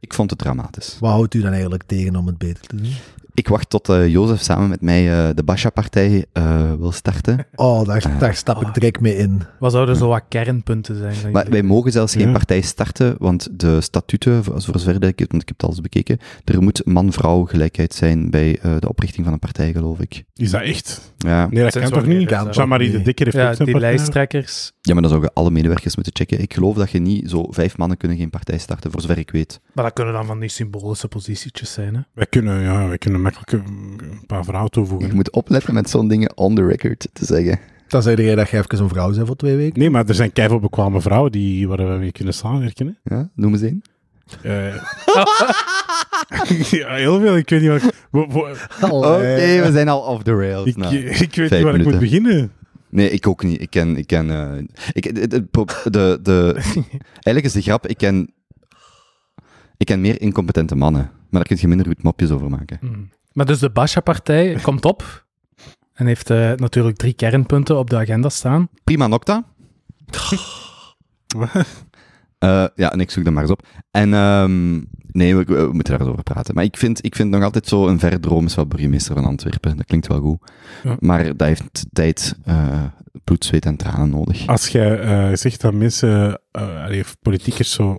Ik 0.00 0.14
vond 0.14 0.30
het 0.30 0.38
dramatisch. 0.38 0.96
Wat 1.00 1.10
houdt 1.10 1.34
u 1.34 1.40
dan 1.40 1.50
eigenlijk 1.52 1.82
tegen 1.82 2.16
om 2.16 2.26
het 2.26 2.38
beter 2.38 2.66
te 2.66 2.76
doen? 2.76 2.92
Ik 3.34 3.48
wacht 3.48 3.70
tot 3.70 3.88
eh, 3.88 4.08
Jozef 4.08 4.40
samen 4.42 4.68
met 4.68 4.80
mij 4.80 5.10
eh, 5.28 5.34
de 5.34 5.42
Basha-partij 5.42 6.24
eh, 6.32 6.72
wil 6.78 6.92
starten. 6.92 7.46
Oh, 7.54 7.84
daar, 7.86 8.18
daar 8.18 8.34
stap 8.34 8.62
ik 8.66 8.74
direct 8.74 9.00
mee 9.00 9.16
in. 9.16 9.42
Wat 9.58 9.72
zouden 9.72 9.96
zo 9.96 10.08
wat 10.08 10.22
kernpunten 10.28 10.96
zijn? 10.96 11.14
dat 11.22 11.32
Maar 11.32 11.46
wij 11.50 11.62
mogen 11.62 11.92
zelfs 11.92 12.12
geen 12.14 12.26
Ja. 12.26 12.32
partij 12.32 12.60
starten, 12.60 13.14
want 13.18 13.48
de 13.60 13.80
statuten, 13.80 14.44
voor 14.44 14.60
zover 14.60 15.04
ik 15.04 15.18
het, 15.18 15.30
want 15.30 15.42
ik 15.42 15.48
heb 15.48 15.56
het 15.56 15.62
al 15.62 15.68
eens 15.70 15.80
bekeken, 15.80 16.18
er 16.44 16.62
moet 16.62 16.86
man-vrouw 16.86 17.44
gelijkheid 17.44 17.94
zijn 17.94 18.30
bij 18.30 18.58
eh, 18.62 18.76
de 18.78 18.88
oprichting 18.88 19.24
van 19.24 19.32
een 19.32 19.38
partij, 19.38 19.72
geloof 19.72 20.00
ik. 20.00 20.24
Is 20.34 20.50
dat 20.50 20.60
echt? 20.62 21.12
Ja. 21.18 21.46
Nee, 21.50 21.62
dat 21.62 21.78
kan 21.78 21.90
toch 21.90 22.06
niet? 22.06 22.30
Jean-Marie 22.30 22.90
de. 22.90 23.02
Dikker 23.02 23.24
heeft 23.24 23.36
Ja, 23.36 23.48
ook 23.48 23.54
zijn 23.54 23.68
die 23.68 23.78
lijsttrekkers. 23.78 24.72
ja, 24.80 24.92
maar 24.92 25.02
dan 25.02 25.10
zouden 25.10 25.32
alle 25.34 25.50
medewerkers 25.50 25.94
moeten 25.96 26.14
checken. 26.16 26.40
Ik 26.42 26.54
geloof 26.54 26.76
dat 26.76 26.90
je 26.90 26.98
niet 26.98 27.30
zo 27.30 27.46
vijf 27.50 27.76
mannen 27.76 27.96
kunnen 27.96 28.16
geen 28.18 28.30
partij 28.30 28.58
starten, 28.58 28.90
voor 28.90 29.00
zover 29.00 29.18
ik 29.18 29.30
weet. 29.30 29.60
Maar 29.72 29.84
dat 29.84 29.92
kunnen 29.92 30.14
dan 30.14 30.26
van 30.26 30.40
die 30.40 30.48
symbolische 30.48 31.08
positietjes 31.08 31.72
zijn, 31.72 31.94
hè? 31.94 32.00
Wij 32.14 32.26
kunnen, 32.26 32.60
ja, 32.62 32.88
wij 32.88 32.98
kunnen 32.98 33.19
makkelijk 33.20 33.52
een 33.52 33.98
een 34.00 34.26
paar 34.26 34.44
verhalen 34.44 34.70
toevoegen. 34.70 35.08
Je 35.08 35.14
moet 35.14 35.30
opletten 35.30 35.74
met 35.74 35.90
zo'n 35.90 36.08
dingen 36.08 36.36
on 36.36 36.54
the 36.54 36.66
record 36.66 37.08
te 37.12 37.24
zeggen. 37.24 37.58
Dan 37.88 38.02
zei 38.02 38.22
jij 38.24 38.34
dat 38.34 38.48
je 38.50 38.56
even 38.58 38.78
een 38.78 38.88
vrouw 38.88 39.10
bent 39.14 39.26
voor 39.26 39.36
twee 39.36 39.56
weken. 39.56 39.78
Nee, 39.78 39.90
maar 39.90 40.08
er 40.08 40.14
zijn 40.14 40.32
keihard 40.32 40.60
bekwame 40.60 41.00
vrouwen 41.00 41.32
die, 41.32 41.68
waar 41.68 41.76
we 41.92 41.98
mee 41.98 42.12
kunnen 42.12 42.34
samenwerken. 42.34 42.98
Hè. 43.04 43.14
Ja, 43.16 43.28
noem 43.34 43.52
eens 43.52 43.62
één. 43.62 43.82
Eh, 44.42 44.74
ja, 46.80 46.94
heel 46.94 47.20
veel. 47.20 47.36
Ik 47.36 47.48
weet 47.50 47.60
niet 47.60 47.68
waar 47.68 47.84
ik... 47.84 47.94
wo- 48.10 48.26
wo- 48.28 48.48
Oké, 48.90 49.62
we 49.62 49.68
zijn 49.72 49.88
al 49.88 50.00
off 50.00 50.22
the 50.22 50.34
rails. 50.34 50.66
ik, 50.66 50.76
nou. 50.76 50.96
ik 51.26 51.34
weet 51.34 51.36
niet 51.36 51.50
waar 51.50 51.58
ik 51.58 51.64
moet 51.64 51.72
minuten. 51.76 51.98
beginnen. 51.98 52.52
Nee, 52.88 53.10
ik 53.10 53.26
ook 53.26 53.42
niet. 53.44 53.60
Ik 53.60 53.70
ken... 53.70 53.96
Ik 53.96 54.06
ken 54.06 54.30
eh, 54.30 54.62
ik, 54.92 55.14
de, 55.14 55.28
de, 55.28 55.48
de, 55.90 56.18
de- 56.22 56.54
eigenlijk 57.12 57.44
is 57.44 57.52
de 57.52 57.62
grap, 57.62 57.86
ik 57.86 57.96
ken... 57.96 58.32
Ik 59.76 59.86
ken 59.86 60.00
meer 60.00 60.20
incompetente 60.20 60.74
mannen. 60.76 61.10
Maar 61.30 61.40
daar 61.40 61.44
kun 61.44 61.56
je 61.60 61.68
minder 61.68 61.86
goed 61.86 62.02
mopjes 62.02 62.30
over 62.30 62.50
maken. 62.50 62.78
Mm. 62.80 63.10
Maar 63.32 63.46
dus 63.46 63.58
de 63.58 63.70
Basha-partij 63.70 64.58
komt 64.62 64.84
op 64.84 65.26
en 65.92 66.06
heeft 66.06 66.30
eh, 66.30 66.52
natuurlijk 66.52 66.96
drie 66.96 67.12
kernpunten 67.12 67.78
op 67.78 67.90
de 67.90 67.96
agenda 67.96 68.28
staan. 68.28 68.68
Prima 68.84 69.06
Nocta. 69.06 69.44
Eh, 72.40 72.64
ja, 72.74 72.92
en 72.92 73.00
ik 73.00 73.10
zoek 73.10 73.24
dat 73.24 73.32
maar 73.32 73.42
eens 73.42 73.52
op. 73.52 73.66
En 73.90 74.14
ehm, 74.14 74.72
nee, 75.12 75.36
we, 75.36 75.44
we 75.44 75.68
moeten 75.72 75.92
daar 75.92 76.00
eens 76.00 76.10
over 76.10 76.22
praten. 76.22 76.54
Maar 76.54 76.64
ik 76.64 76.76
vind, 76.76 77.04
ik 77.04 77.14
vind 77.14 77.30
nog 77.30 77.42
altijd 77.42 77.66
zo 77.66 77.88
een 77.88 77.98
verre 77.98 78.20
droom 78.20 78.44
is 78.44 78.54
wat 78.54 78.68
burgemeester 78.68 79.14
van 79.14 79.24
Antwerpen. 79.24 79.76
Dat 79.76 79.86
klinkt 79.86 80.06
wel 80.06 80.20
goed. 80.20 80.50
Ja. 80.82 80.96
Maar 80.98 81.36
dat 81.36 81.46
heeft 81.46 81.86
tijd, 81.92 82.38
eh, 82.44 82.84
bloed, 83.24 83.44
zweet 83.44 83.66
en 83.66 83.76
tranen 83.76 84.10
nodig. 84.10 84.46
Als 84.46 84.68
jij 84.68 85.00
eh, 85.00 85.36
zegt 85.36 85.60
dat 85.60 85.72
mensen, 85.72 86.40
eh 86.50 86.84
allee, 86.84 87.00
of 87.00 87.16
politiekers 87.22 87.72
zo... 87.72 87.98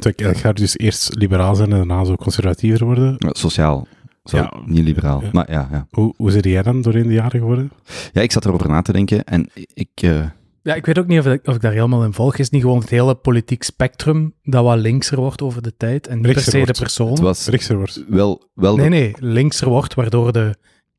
Het 0.00 0.36
gaat 0.38 0.56
dus 0.56 0.78
eerst 0.78 1.14
liberaal 1.14 1.54
zijn 1.54 1.70
en 1.72 1.76
daarna 1.76 2.04
zo 2.04 2.16
conservatiever 2.16 2.84
worden. 2.86 3.14
Ja, 3.18 3.28
Sociaal. 3.32 3.86
Zo, 4.24 4.36
Ja. 4.36 4.52
niet 4.64 4.84
liberaal. 4.84 5.22
Ja. 5.22 5.28
Maar 5.32 5.50
ja, 5.52 5.68
ja. 5.72 5.86
Hoe, 5.90 6.14
hoe 6.16 6.30
zit 6.30 6.44
jij 6.44 6.62
dan 6.62 6.82
doorheen 6.82 7.06
de 7.06 7.12
jaren 7.12 7.40
geworden? 7.40 7.70
ja, 8.12 8.20
ik 8.20 8.32
zat 8.32 8.44
erover 8.44 8.68
na 8.68 8.82
te 8.82 8.92
denken 8.92 9.24
en 9.24 9.48
ik... 9.74 9.88
eh, 9.94 10.24
Ja, 10.62 10.74
ik 10.74 10.86
weet 10.86 10.98
ook 10.98 11.06
niet 11.06 11.18
of 11.18 11.26
ik, 11.26 11.46
of 11.46 11.54
ik 11.54 11.60
daar 11.60 11.72
helemaal 11.72 12.04
in 12.04 12.12
volg. 12.12 12.32
Is 12.36 12.44
het 12.44 12.52
niet 12.52 12.62
gewoon 12.62 12.80
het 12.80 12.90
hele 12.90 13.14
politiek 13.14 13.62
spectrum 13.62 14.34
dat 14.42 14.64
wat 14.64 14.78
linkser 14.78 15.16
wordt 15.20 15.42
over 15.42 15.62
de 15.62 15.76
tijd 15.76 16.06
en 16.06 16.20
niet 16.20 16.32
per 16.32 16.42
se 16.42 16.64
de 16.64 16.72
persoon? 16.78 17.10
het 17.10 17.18
was 17.18 17.46
Rechtser 17.46 17.76
wordt. 17.76 18.04
wel... 18.08 18.48
wel 18.54 18.76
Nee, 18.76 18.88
nee, 18.88 19.14
linkser 19.18 19.68
wordt, 19.68 19.94
waardoor 19.94 20.32
de 20.32 20.54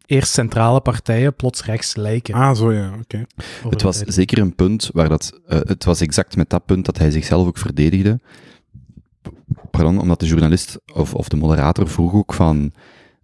eerst 0.06 0.32
centrale 0.34 0.82
partijen 0.82 1.36
plots 1.36 1.66
rechts 1.66 1.96
lijken. 1.96 2.34
Ah, 2.34 2.56
zo 2.56 2.74
ja, 2.74 2.92
oké. 3.02 3.26
Het 3.70 3.82
was 3.82 3.98
tijd. 3.98 4.14
zeker 4.14 4.38
een 4.38 4.56
punt 4.56 4.90
waar 4.94 5.10
dat... 5.10 5.40
eh, 5.48 5.60
het 5.64 5.84
was 5.84 6.02
exact 6.02 6.36
met 6.36 6.50
dat 6.50 6.66
punt 6.66 6.86
dat 6.86 6.98
hij 6.98 7.12
zichzelf 7.12 7.48
ook 7.48 7.58
verdedigde. 7.58 8.20
Pardon, 9.72 10.00
omdat 10.00 10.20
de 10.20 10.26
journalist 10.26 10.80
of, 10.94 11.14
of 11.14 11.28
de 11.28 11.38
moderator 11.38 11.88
vroeg 11.88 12.14
ook 12.14 12.34
van... 12.34 12.72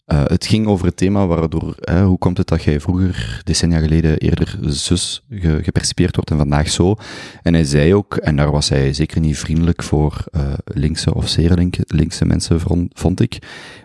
eh, 0.06 0.24
het 0.26 0.46
ging 0.46 0.68
over 0.68 0.86
het 0.86 0.98
thema 0.98 1.28
waardoor... 1.28 1.76
eh, 1.80 2.06
hoe 2.06 2.18
komt 2.18 2.38
het 2.38 2.48
dat 2.48 2.64
jij 2.64 2.80
vroeger, 2.80 3.42
decennia 3.44 3.80
geleden, 3.80 4.18
eerder 4.18 4.58
zus 4.62 5.24
ge, 5.30 5.60
gepercipieerd 5.64 6.16
wordt 6.16 6.32
en 6.32 6.38
vandaag 6.38 6.70
zo? 6.70 6.96
En 7.42 7.54
hij 7.54 7.64
zei 7.64 7.96
ook, 7.96 8.16
en 8.16 8.36
daar 8.36 8.52
was 8.52 8.70
hij 8.70 8.94
zeker 8.94 9.20
niet 9.20 9.38
vriendelijk 9.38 9.84
voor 9.84 10.24
eh, 10.32 10.54
linkse 10.66 11.14
of 11.14 11.28
zeer 11.30 11.54
link, 11.54 11.76
linkse 11.88 12.26
mensen, 12.26 12.60
vond, 12.60 12.92
vond 13.00 13.20
ik. 13.20 13.38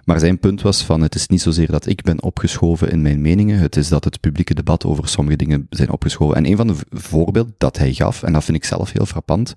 Maar 0.05 0.19
zijn 0.19 0.39
punt 0.39 0.63
was 0.63 0.85
van, 0.85 1.01
het 1.01 1.15
is 1.15 1.27
niet 1.27 1.43
zozeer 1.43 1.71
dat 1.71 1.87
ik 1.87 2.03
ben 2.03 2.23
opgeschoven 2.23 2.91
in 2.91 3.03
mijn 3.03 3.21
meningen, 3.21 3.59
het 3.59 3.77
is 3.77 3.89
dat 3.89 4.05
het 4.05 4.21
publieke 4.21 4.55
debat 4.55 4.85
over 4.85 5.09
sommige 5.09 5.37
dingen 5.37 5.67
zijn 5.71 5.91
opgeschoven. 5.91 6.37
En 6.37 6.47
een 6.47 6.57
van 6.57 6.67
de 6.67 6.75
voorbeelden 6.91 7.55
dat 7.59 7.79
hij 7.79 7.93
gaf, 7.93 8.23
en 8.23 8.33
dat 8.33 8.45
vind 8.45 8.57
ik 8.57 8.65
zelf 8.65 8.93
heel 8.93 9.07
frappant, 9.07 9.55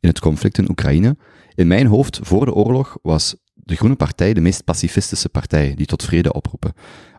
in 0.00 0.08
het 0.08 0.20
conflict 0.20 0.58
in 0.58 0.70
Oekraïne, 0.70 1.16
in 1.54 1.66
mijn 1.66 1.86
hoofd, 1.86 2.18
voor 2.22 2.44
de 2.44 2.54
oorlog, 2.54 2.98
was 3.02 3.36
de 3.54 3.76
Groene 3.76 3.96
Partij 3.96 4.34
de 4.34 4.40
meest 4.40 4.64
pacifistische 4.64 5.28
partij 5.28 5.74
die 5.74 5.86
tot 5.86 6.04
vrede 6.04 6.32
oproepen. 6.32 6.72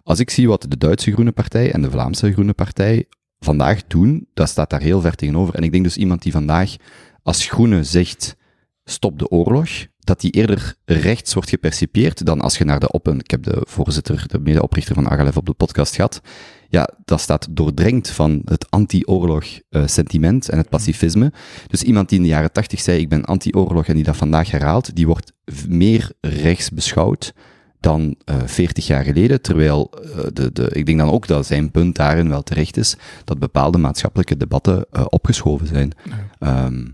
Als 0.04 0.20
ik 0.20 0.30
zie 0.30 0.48
wat 0.48 0.66
de 0.70 0.78
Duitse 0.78 1.12
Groene 1.12 1.32
Partij 1.32 1.72
en 1.72 1.82
de 1.82 1.92
Vlaamse 1.92 2.32
Groene 2.32 2.54
Partij 2.54 3.06
vandaag 3.40 3.88
doen, 3.88 4.28
dat 4.34 4.50
staat 4.50 4.70
daar 4.70 4.82
heel 4.82 5.02
ver 5.02 5.16
tegenover. 5.16 5.56
En 5.56 5.64
ik 5.64 5.72
denk 5.72 5.84
dus 5.84 5.98
iemand 5.98 6.22
die 6.22 6.32
vandaag 6.32 6.76
als 7.24 7.48
groene 7.48 7.84
zegt, 7.84 8.36
stop 8.84 9.20
de 9.20 9.30
oorlog, 9.30 9.70
dat 10.04 10.22
die 10.22 10.32
eerder 10.32 10.76
rechts 10.86 11.34
wordt 11.34 11.50
gepercipieerd 11.50 12.26
dan 12.26 12.42
als 12.42 12.58
je 12.58 12.64
naar 12.64 12.80
de 12.80 12.94
open... 12.94 13.20
Ik 13.20 13.32
heb 13.32 13.44
de 13.44 13.62
voorzitter, 13.68 14.24
de 14.28 14.40
medeoprichter 14.40 14.96
van 14.96 15.10
Agalef 15.10 15.38
op 15.38 15.46
de 15.46 15.54
podcast 15.54 15.96
gehad. 15.96 16.22
Ja, 16.70 16.90
dat 17.06 17.22
staat 17.22 17.48
doordrenkt 17.50 18.10
van 18.10 18.42
het 18.46 18.70
anti-oorlog 18.70 19.46
eh, 19.70 19.88
sentiment 19.88 20.50
en 20.50 20.58
het 20.58 20.70
pacifisme. 20.70 21.32
Dus 21.68 21.84
iemand 21.84 22.10
die 22.10 22.18
in 22.18 22.24
de 22.24 22.30
jaren 22.30 22.52
tachtig 22.52 22.80
zei, 22.80 23.00
ik 23.00 23.10
ben 23.10 23.26
anti-oorlog 23.26 23.86
en 23.86 23.96
die 23.96 24.04
dat 24.04 24.18
vandaag 24.18 24.52
herhaalt, 24.52 24.96
die 24.96 25.08
wordt 25.08 25.34
meer 25.68 26.12
rechts 26.22 26.70
beschouwd 26.70 27.34
dan 27.80 28.16
eh 28.26 28.36
40 28.46 28.88
jaar 28.88 29.04
geleden, 29.04 29.42
terwijl 29.42 29.92
eh, 29.92 30.26
de, 30.34 30.52
de, 30.52 30.70
ik 30.70 30.86
denk 30.86 30.98
dan 30.98 31.10
ook 31.10 31.28
dat 31.28 31.46
zijn 31.46 31.72
punt 31.72 31.96
daarin 31.96 32.30
wel 32.30 32.44
terecht 32.44 32.78
is, 32.78 32.96
dat 33.24 33.40
bepaalde 33.40 33.78
maatschappelijke 33.78 34.38
debatten 34.38 34.86
opgeschoven 35.12 35.68
zijn. 35.68 35.92
Ehm, 36.40 36.86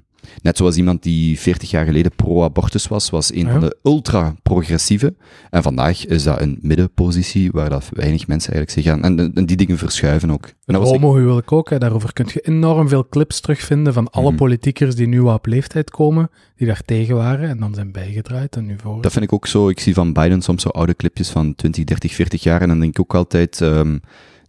net 0.42 0.58
zoals 0.58 0.76
iemand 0.76 1.04
die 1.04 1.40
40 1.40 1.70
jaar 1.70 1.86
geleden 1.86 2.12
pro-abortus 2.16 2.88
was, 2.88 3.10
was 3.10 3.34
een 3.34 3.46
Ja. 3.46 3.52
van 3.52 3.60
de 3.60 3.78
ultra-progressieve. 3.84 5.14
En 5.50 5.64
vandaag 5.64 6.06
is 6.06 6.24
dat 6.24 6.42
een 6.42 6.60
middenpositie 6.62 7.52
waar 7.52 7.70
dat 7.70 7.90
weinig 7.94 8.28
mensen 8.28 8.54
eigenlijk 8.54 8.86
zich 8.88 8.94
aan... 8.96 9.04
En, 9.20 9.34
en 9.34 9.46
die 9.46 9.58
dingen 9.58 9.78
verschuiven 9.78 10.32
ook. 10.32 10.46
En 10.66 10.74
dat 10.74 10.84
Homohuwelijk 10.84 11.52
ook, 11.52 11.70
hè. 11.70 11.78
daarover 11.78 12.14
kun 12.14 12.26
je 12.34 12.40
enorm 12.42 12.88
veel 12.90 13.08
clips 13.10 13.40
terugvinden 13.40 13.94
van 13.94 14.10
alle 14.10 14.28
Mhm. 14.28 14.36
politiekers 14.38 14.96
die 14.96 15.08
nu 15.08 15.20
op 15.20 15.46
leeftijd 15.46 15.90
komen, 15.90 16.30
die 16.56 16.68
daar 16.68 16.82
tegen 16.86 17.16
waren 17.16 17.50
en 17.50 17.60
dan 17.60 17.74
zijn 17.74 17.92
bijgedraaid 17.92 18.56
en 18.56 18.66
nu 18.66 18.76
voor. 18.82 19.02
Dat 19.02 19.12
vind 19.12 19.26
ik 19.26 19.34
ook 19.34 19.48
zo. 19.48 19.70
Ik 19.70 19.80
zie 19.80 19.94
van 19.94 20.14
Biden 20.14 20.42
soms 20.42 20.62
zo 20.62 20.70
oude 20.70 20.96
clipjes 20.96 21.30
van 21.30 21.56
20, 21.56 21.84
30, 21.84 22.14
40 22.14 22.44
jaar. 22.44 22.62
En 22.62 22.68
dan 22.68 22.80
denk 22.80 22.92
ik 22.92 23.00
ook 23.00 23.16
altijd, 23.16 23.62
ehm, 23.62 23.98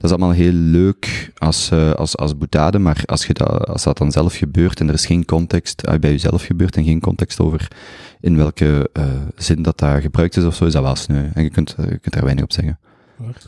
dat 0.01 0.11
is 0.11 0.17
allemaal 0.17 0.37
heel 0.37 0.53
leuk 0.53 1.33
als, 1.39 1.71
eh, 1.71 1.93
als, 1.93 2.17
als 2.17 2.39
boetade. 2.39 2.79
Maar 2.79 3.03
als, 3.07 3.27
je 3.27 3.33
dat, 3.33 3.67
als 3.67 3.83
dat 3.83 3.99
dan 3.99 4.13
zelf 4.13 4.35
gebeurt 4.35 4.81
en 4.81 4.89
er 4.89 4.95
is 4.95 5.07
geen 5.07 5.25
context 5.25 5.83
eh, 5.83 5.99
bij 5.99 6.11
jezelf 6.11 6.45
gebeurt 6.45 6.77
en 6.77 6.85
geen 6.85 7.01
context 7.01 7.41
over 7.41 7.69
in 8.21 8.37
welke 8.37 8.91
eh, 8.93 9.05
zin 9.37 9.63
dat 9.63 9.79
daar 9.79 10.01
gebruikt 10.01 10.37
is 10.37 10.45
of 10.45 10.55
zo, 10.55 10.65
is 10.65 10.73
dat 10.73 10.83
wel 10.83 10.97
sneu. 10.97 11.29
En 11.35 11.43
je 11.43 11.51
kunt, 11.51 11.75
eh, 11.79 11.85
je 11.85 11.99
kunt 11.99 12.15
daar 12.15 12.25
weinig 12.25 12.45
op 12.45 12.53
zeggen. 12.53 12.79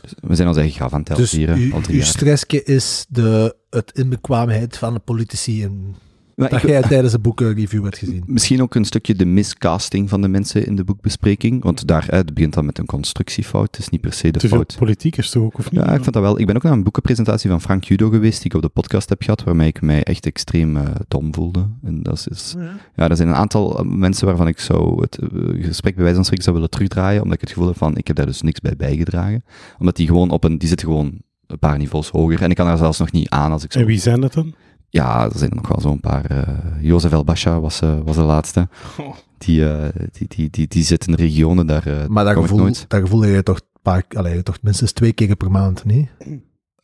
Dus 0.01 0.13
we 0.21 0.35
zijn 0.35 0.47
ons 0.47 0.57
eigen 0.57 0.75
graf 0.75 0.93
aan 0.93 1.03
het 1.05 1.15
Dus 1.15 1.29
tellen 1.29 1.55
hier, 1.55 1.65
uw, 1.65 1.73
al 1.73 1.81
drie 1.81 1.95
uw 1.95 2.01
jaar. 2.01 2.11
stressje 2.11 2.63
is 2.63 3.05
de, 3.09 3.55
het 3.69 3.91
inbekwaamheid 3.93 4.77
van 4.77 4.93
de 4.93 4.99
politici 4.99 5.63
en 5.63 5.95
Maar 6.35 6.49
dat 6.49 6.63
ik- 6.63 6.69
jij 6.69 6.81
tijdens 6.81 7.11
de 7.13 7.19
boekenreview 7.19 7.81
werd 7.81 7.97
gezien. 7.97 8.23
Misschien 8.25 8.61
ook 8.61 8.75
een 8.75 8.85
stukje 8.85 9.15
de 9.15 9.25
miscasting 9.25 10.09
van 10.09 10.21
de 10.21 10.27
mensen 10.27 10.65
in 10.65 10.75
de 10.75 10.83
boekbespreking. 10.83 11.63
Want 11.63 11.87
daar, 11.87 12.09
eh, 12.09 12.17
het 12.17 12.33
begint 12.33 12.53
dan 12.53 12.65
met 12.65 12.77
een 12.77 12.85
constructiefout. 12.85 13.67
Het 13.75 13.77
is 13.79 13.89
niet 13.89 14.01
per 14.01 14.13
se 14.13 14.31
de 14.31 14.39
Te 14.39 14.47
veel 14.47 14.57
fout. 14.57 14.75
politiek 14.77 15.17
is 15.17 15.29
toch 15.29 15.43
ook, 15.43 15.57
of 15.59 15.71
niet? 15.71 15.81
Ja, 15.81 15.87
ik 15.93 16.01
vond 16.01 16.13
dat 16.13 16.23
wel. 16.23 16.39
Ik 16.39 16.45
ben 16.45 16.55
ook 16.55 16.63
naar 16.63 16.71
een 16.71 16.83
boekenpresentatie 16.83 17.49
van 17.49 17.61
Frank 17.61 17.83
Judo 17.83 18.09
geweest, 18.09 18.37
die 18.37 18.45
ik 18.45 18.53
op 18.55 18.61
de 18.61 18.69
podcast 18.69 19.09
heb 19.09 19.21
gehad, 19.21 19.43
waarmee 19.43 19.67
ik 19.67 19.81
mij 19.81 20.03
echt 20.03 20.25
extreem 20.25 20.77
eh, 20.77 20.83
dom 21.07 21.33
voelde. 21.33 21.67
En 21.83 22.03
dat 22.03 22.13
is, 22.13 22.27
is- 22.27 22.55
ja, 22.95 23.09
er 23.09 23.15
zijn 23.15 23.27
een 23.27 23.35
aantal 23.35 23.79
eh, 23.79 23.85
mensen 23.85 24.25
waarvan 24.27 24.47
ik 24.47 24.59
zou 24.59 25.01
het 25.01 25.17
eh, 25.17 25.27
gesprek 25.65 25.93
bij 25.93 26.01
wijze 26.03 26.15
van 26.15 26.23
spreken 26.25 26.43
zou 26.43 26.55
willen 26.55 26.71
terugdraaien, 26.71 27.21
omdat 27.21 27.35
ik 27.35 27.41
het 27.41 27.49
gevoel 27.49 27.67
heb 27.67 27.77
van, 27.77 27.97
ik 27.97 28.07
heb 28.07 28.15
daar 28.15 28.25
dus 28.25 28.41
niks 28.41 28.59
bij 28.59 28.75
bijgedragen. 28.77 29.43
Omdat 29.79 29.95
die 29.95 30.07
gewoon 30.07 30.29
op 30.29 30.43
een, 30.43 30.57
die 30.57 30.67
zitten 30.67 30.87
gewoon 30.87 31.11
een 31.47 31.59
paar 31.59 31.77
niveaus 31.77 32.09
hoger. 32.09 32.41
En 32.41 32.49
ik 32.49 32.55
kan 32.55 32.65
daar 32.65 32.77
zelfs 32.77 32.99
nog 32.99 33.11
niet 33.11 33.29
aan 33.29 33.51
als 33.51 33.63
ik 33.63 33.71
zo... 33.71 33.79
En 33.79 33.85
wie 33.85 33.99
zijn 33.99 34.21
dat 34.21 34.33
dan? 34.33 34.53
Ja, 34.93 35.23
er 35.23 35.37
zijn 35.37 35.49
er 35.49 35.55
nog 35.55 35.67
wel 35.67 35.81
zo'n 35.81 35.99
paar. 35.99 36.25
eh 36.25 36.47
Jozef 36.81 37.11
El 37.11 37.23
Basha 37.23 37.59
was, 37.59 37.81
eh, 37.81 37.99
was 38.05 38.15
de 38.15 38.21
laatste. 38.21 38.67
Oh. 38.97 39.15
Die, 39.37 39.69
eh, 39.69 39.89
die, 40.11 40.27
die, 40.27 40.49
die, 40.49 40.67
die 40.67 40.83
zit 40.83 41.07
in 41.07 41.13
regionen, 41.13 41.67
daar 41.67 41.87
eh, 41.87 42.07
Maar 42.07 42.25
dat 42.25 42.35
gevoel, 42.37 42.57
nooit. 42.57 42.85
dat 42.87 43.01
gevoel 43.01 43.21
heb 43.21 43.33
je 43.35 43.43
toch, 43.43 43.57
een 43.57 43.79
paar, 43.81 44.03
allee, 44.09 44.43
toch 44.43 44.57
minstens 44.61 44.91
twee 44.91 45.13
keer 45.13 45.35
per 45.35 45.51
maand, 45.51 45.85
niet? 45.85 46.09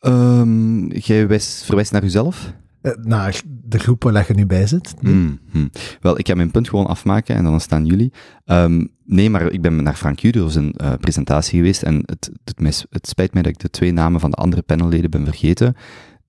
Ehm, 0.00 0.86
jij 0.86 1.26
wijst, 1.28 1.64
verwijst 1.64 1.92
naar 1.92 2.04
uzelf? 2.04 2.52
Eh, 2.80 2.92
Naar 3.02 3.40
de 3.64 3.78
groep 3.78 4.02
waar 4.02 4.24
je 4.28 4.34
nu 4.34 4.46
bij 4.46 4.66
zit. 4.66 4.94
Hmm, 5.00 5.38
hmm. 5.50 5.70
Wel, 6.00 6.18
ik 6.18 6.26
ga 6.28 6.34
mijn 6.34 6.50
punt 6.50 6.68
gewoon 6.68 6.86
afmaken 6.86 7.36
en 7.36 7.44
dan 7.44 7.60
staan 7.60 7.86
jullie. 7.86 8.12
Ehm, 8.44 8.84
nee, 9.04 9.30
maar 9.30 9.50
ik 9.52 9.62
ben 9.62 9.82
naar 9.82 9.94
Frank 9.94 10.18
Judo's 10.20 10.54
een 10.54 10.72
eh, 10.72 10.92
presentatie 11.00 11.58
geweest 11.58 11.82
en 11.82 12.02
het, 12.06 12.30
het, 12.44 12.86
het 12.90 13.08
spijt 13.08 13.32
mij 13.32 13.42
dat 13.42 13.52
ik 13.52 13.58
de 13.58 13.70
twee 13.70 13.92
namen 13.92 14.20
van 14.20 14.30
de 14.30 14.36
andere 14.36 14.62
panelleden 14.62 15.10
ben 15.10 15.24
vergeten. 15.24 15.76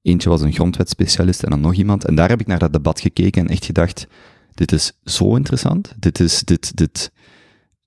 Eentje 0.01 0.29
was 0.29 0.41
een 0.41 0.53
grondwetspecialist 0.53 1.43
en 1.43 1.49
dan 1.49 1.61
nog 1.61 1.73
iemand. 1.73 2.05
En 2.05 2.15
daar 2.15 2.29
heb 2.29 2.39
ik 2.39 2.47
naar 2.47 2.59
dat 2.59 2.73
debat 2.73 2.99
gekeken 2.99 3.41
en 3.41 3.47
echt 3.47 3.65
gedacht, 3.65 4.07
dit 4.53 4.71
is 4.71 4.91
zo 5.03 5.35
interessant. 5.35 5.93
Dit 5.99 6.19
is, 6.19 6.43
dit, 6.43 6.77
dit, 6.77 7.11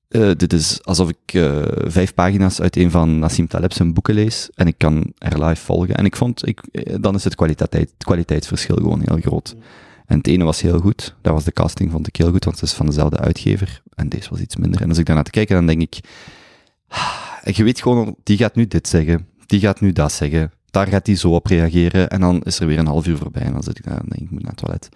eh, 0.08 0.30
dit 0.36 0.52
is 0.52 0.84
alsof 0.84 1.08
ik 1.08 1.34
eh, 1.34 1.62
vijf 1.68 2.14
pagina's 2.14 2.60
uit 2.60 2.76
een 2.76 2.90
van 2.90 3.18
Nassim 3.18 3.46
Taleb 3.46 3.72
zijn 3.72 3.94
boeken 3.94 4.14
lees 4.14 4.50
en 4.54 4.66
ik 4.66 4.78
kan 4.78 5.12
er 5.18 5.44
live 5.44 5.64
volgen. 5.64 5.94
En 5.96 6.04
ik 6.04 6.16
vond, 6.16 6.46
ik, 6.46 6.60
eh, 6.60 6.94
dan 7.00 7.14
is 7.14 7.24
het, 7.24 7.34
kwaliteit, 7.34 7.72
het 7.72 8.04
kwaliteitsverschil 8.04 8.76
gewoon 8.76 9.02
heel 9.04 9.20
groot. 9.20 9.56
En 10.06 10.16
het 10.18 10.26
ene 10.26 10.44
was 10.44 10.60
heel 10.60 10.78
goed, 10.78 11.14
dat 11.20 11.32
was 11.32 11.44
de 11.44 11.52
casting, 11.52 11.90
vond 11.90 12.06
ik 12.06 12.16
heel 12.16 12.30
goed, 12.30 12.44
want 12.44 12.60
het 12.60 12.68
is 12.68 12.76
van 12.76 12.86
dezelfde 12.86 13.18
uitgever. 13.18 13.82
En 13.94 14.08
deze 14.08 14.30
was 14.30 14.40
iets 14.40 14.56
minder. 14.56 14.82
En 14.82 14.88
als 14.88 14.98
ik 14.98 15.06
daarnaar 15.06 15.24
te 15.24 15.30
kijken, 15.30 15.54
dan 15.54 15.66
denk 15.66 15.82
ik, 15.82 16.00
ah, 16.88 17.54
je 17.54 17.64
weet 17.64 17.82
gewoon, 17.82 18.16
die 18.22 18.36
gaat 18.36 18.54
nu 18.54 18.66
dit 18.66 18.88
zeggen, 18.88 19.26
die 19.46 19.60
gaat 19.60 19.80
nu 19.80 19.92
dat 19.92 20.12
zeggen, 20.12 20.52
daar 20.74 20.86
gaat 20.86 21.04
die 21.04 21.16
zo 21.16 21.30
op 21.34 21.46
reageren, 21.46 22.08
en 22.08 22.20
dan 22.20 22.42
is 22.42 22.60
er 22.60 22.66
weer 22.66 22.78
een 22.78 22.86
half 22.86 23.06
uur 23.06 23.16
voorbij, 23.16 23.42
en 23.42 23.52
dan 23.52 23.62
zit 23.62 23.78
ik 23.78 23.84
daar 23.84 23.98
en 24.00 24.06
denk 24.08 24.22
ik, 24.22 24.30
moet 24.30 24.42
naar 24.42 24.50
het 24.50 24.60
toilet. 24.60 24.88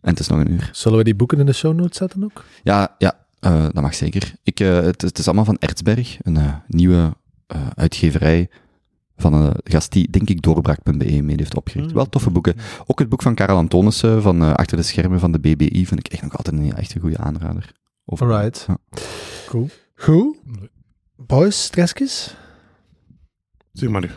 En 0.00 0.10
het 0.10 0.18
is 0.20 0.28
nog 0.28 0.38
een 0.38 0.50
uur. 0.52 0.68
Zullen 0.72 0.98
we 0.98 1.04
die 1.04 1.14
boeken 1.14 1.38
in 1.38 1.46
de 1.46 1.52
show 1.52 1.74
notes 1.74 1.96
zetten 1.96 2.24
ook? 2.24 2.44
Ja, 2.62 2.94
ja, 2.98 3.26
eh, 3.40 3.62
dat 3.62 3.82
mag 3.82 3.94
zeker. 3.94 4.34
Ik, 4.42 4.60
eh, 4.60 4.80
het, 4.80 5.00
het 5.02 5.18
is 5.18 5.26
allemaal 5.26 5.44
van 5.44 5.56
Ertsberg, 5.58 6.16
een 6.22 6.36
eh, 6.36 6.54
nieuwe 6.66 7.16
eh, 7.46 7.66
uitgeverij 7.74 8.48
van 9.16 9.32
een 9.34 9.54
gast 9.64 9.92
die, 9.92 10.10
denk 10.10 10.28
ik, 10.28 10.42
doorbraak.be 10.42 11.22
mee 11.22 11.36
heeft 11.36 11.56
opgericht. 11.56 11.88
Mm. 11.88 11.94
Wel 11.94 12.08
toffe 12.08 12.30
boeken. 12.30 12.54
Ook 12.86 12.98
het 12.98 13.08
boek 13.08 13.22
van 13.22 13.34
Karel 13.34 13.56
Antonissen 13.56 14.22
van 14.22 14.42
eh, 14.42 14.52
Achter 14.52 14.76
de 14.76 14.82
Schermen 14.82 15.20
van 15.20 15.32
de 15.32 15.38
BBI 15.38 15.86
vind 15.86 16.00
ik 16.00 16.08
echt 16.12 16.22
nog 16.22 16.36
altijd 16.36 16.56
een 16.56 16.74
echt 16.74 16.94
een 16.94 17.00
goede 17.00 17.18
aanrader. 17.18 17.72
Over- 18.04 18.32
Alright. 18.32 18.64
Ja. 18.68 18.78
Cool. 19.46 19.68
Goed. 19.94 20.36
Boys, 21.16 21.62
stressjes? 21.62 22.34
Zeg 23.72 23.88
maar 23.88 24.00
nu. 24.00 24.10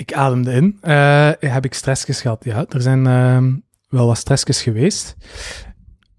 Ik 0.00 0.12
ademde 0.12 0.52
in. 0.52 0.78
Eh, 0.80 1.30
heb 1.38 1.64
ik 1.64 1.74
stressjes 1.74 2.20
gehad? 2.20 2.44
Ja, 2.44 2.64
er 2.68 2.82
zijn 2.82 3.06
ehm, 3.06 3.54
wel 3.88 4.06
wat 4.06 4.16
stressjes 4.16 4.62
geweest. 4.62 5.16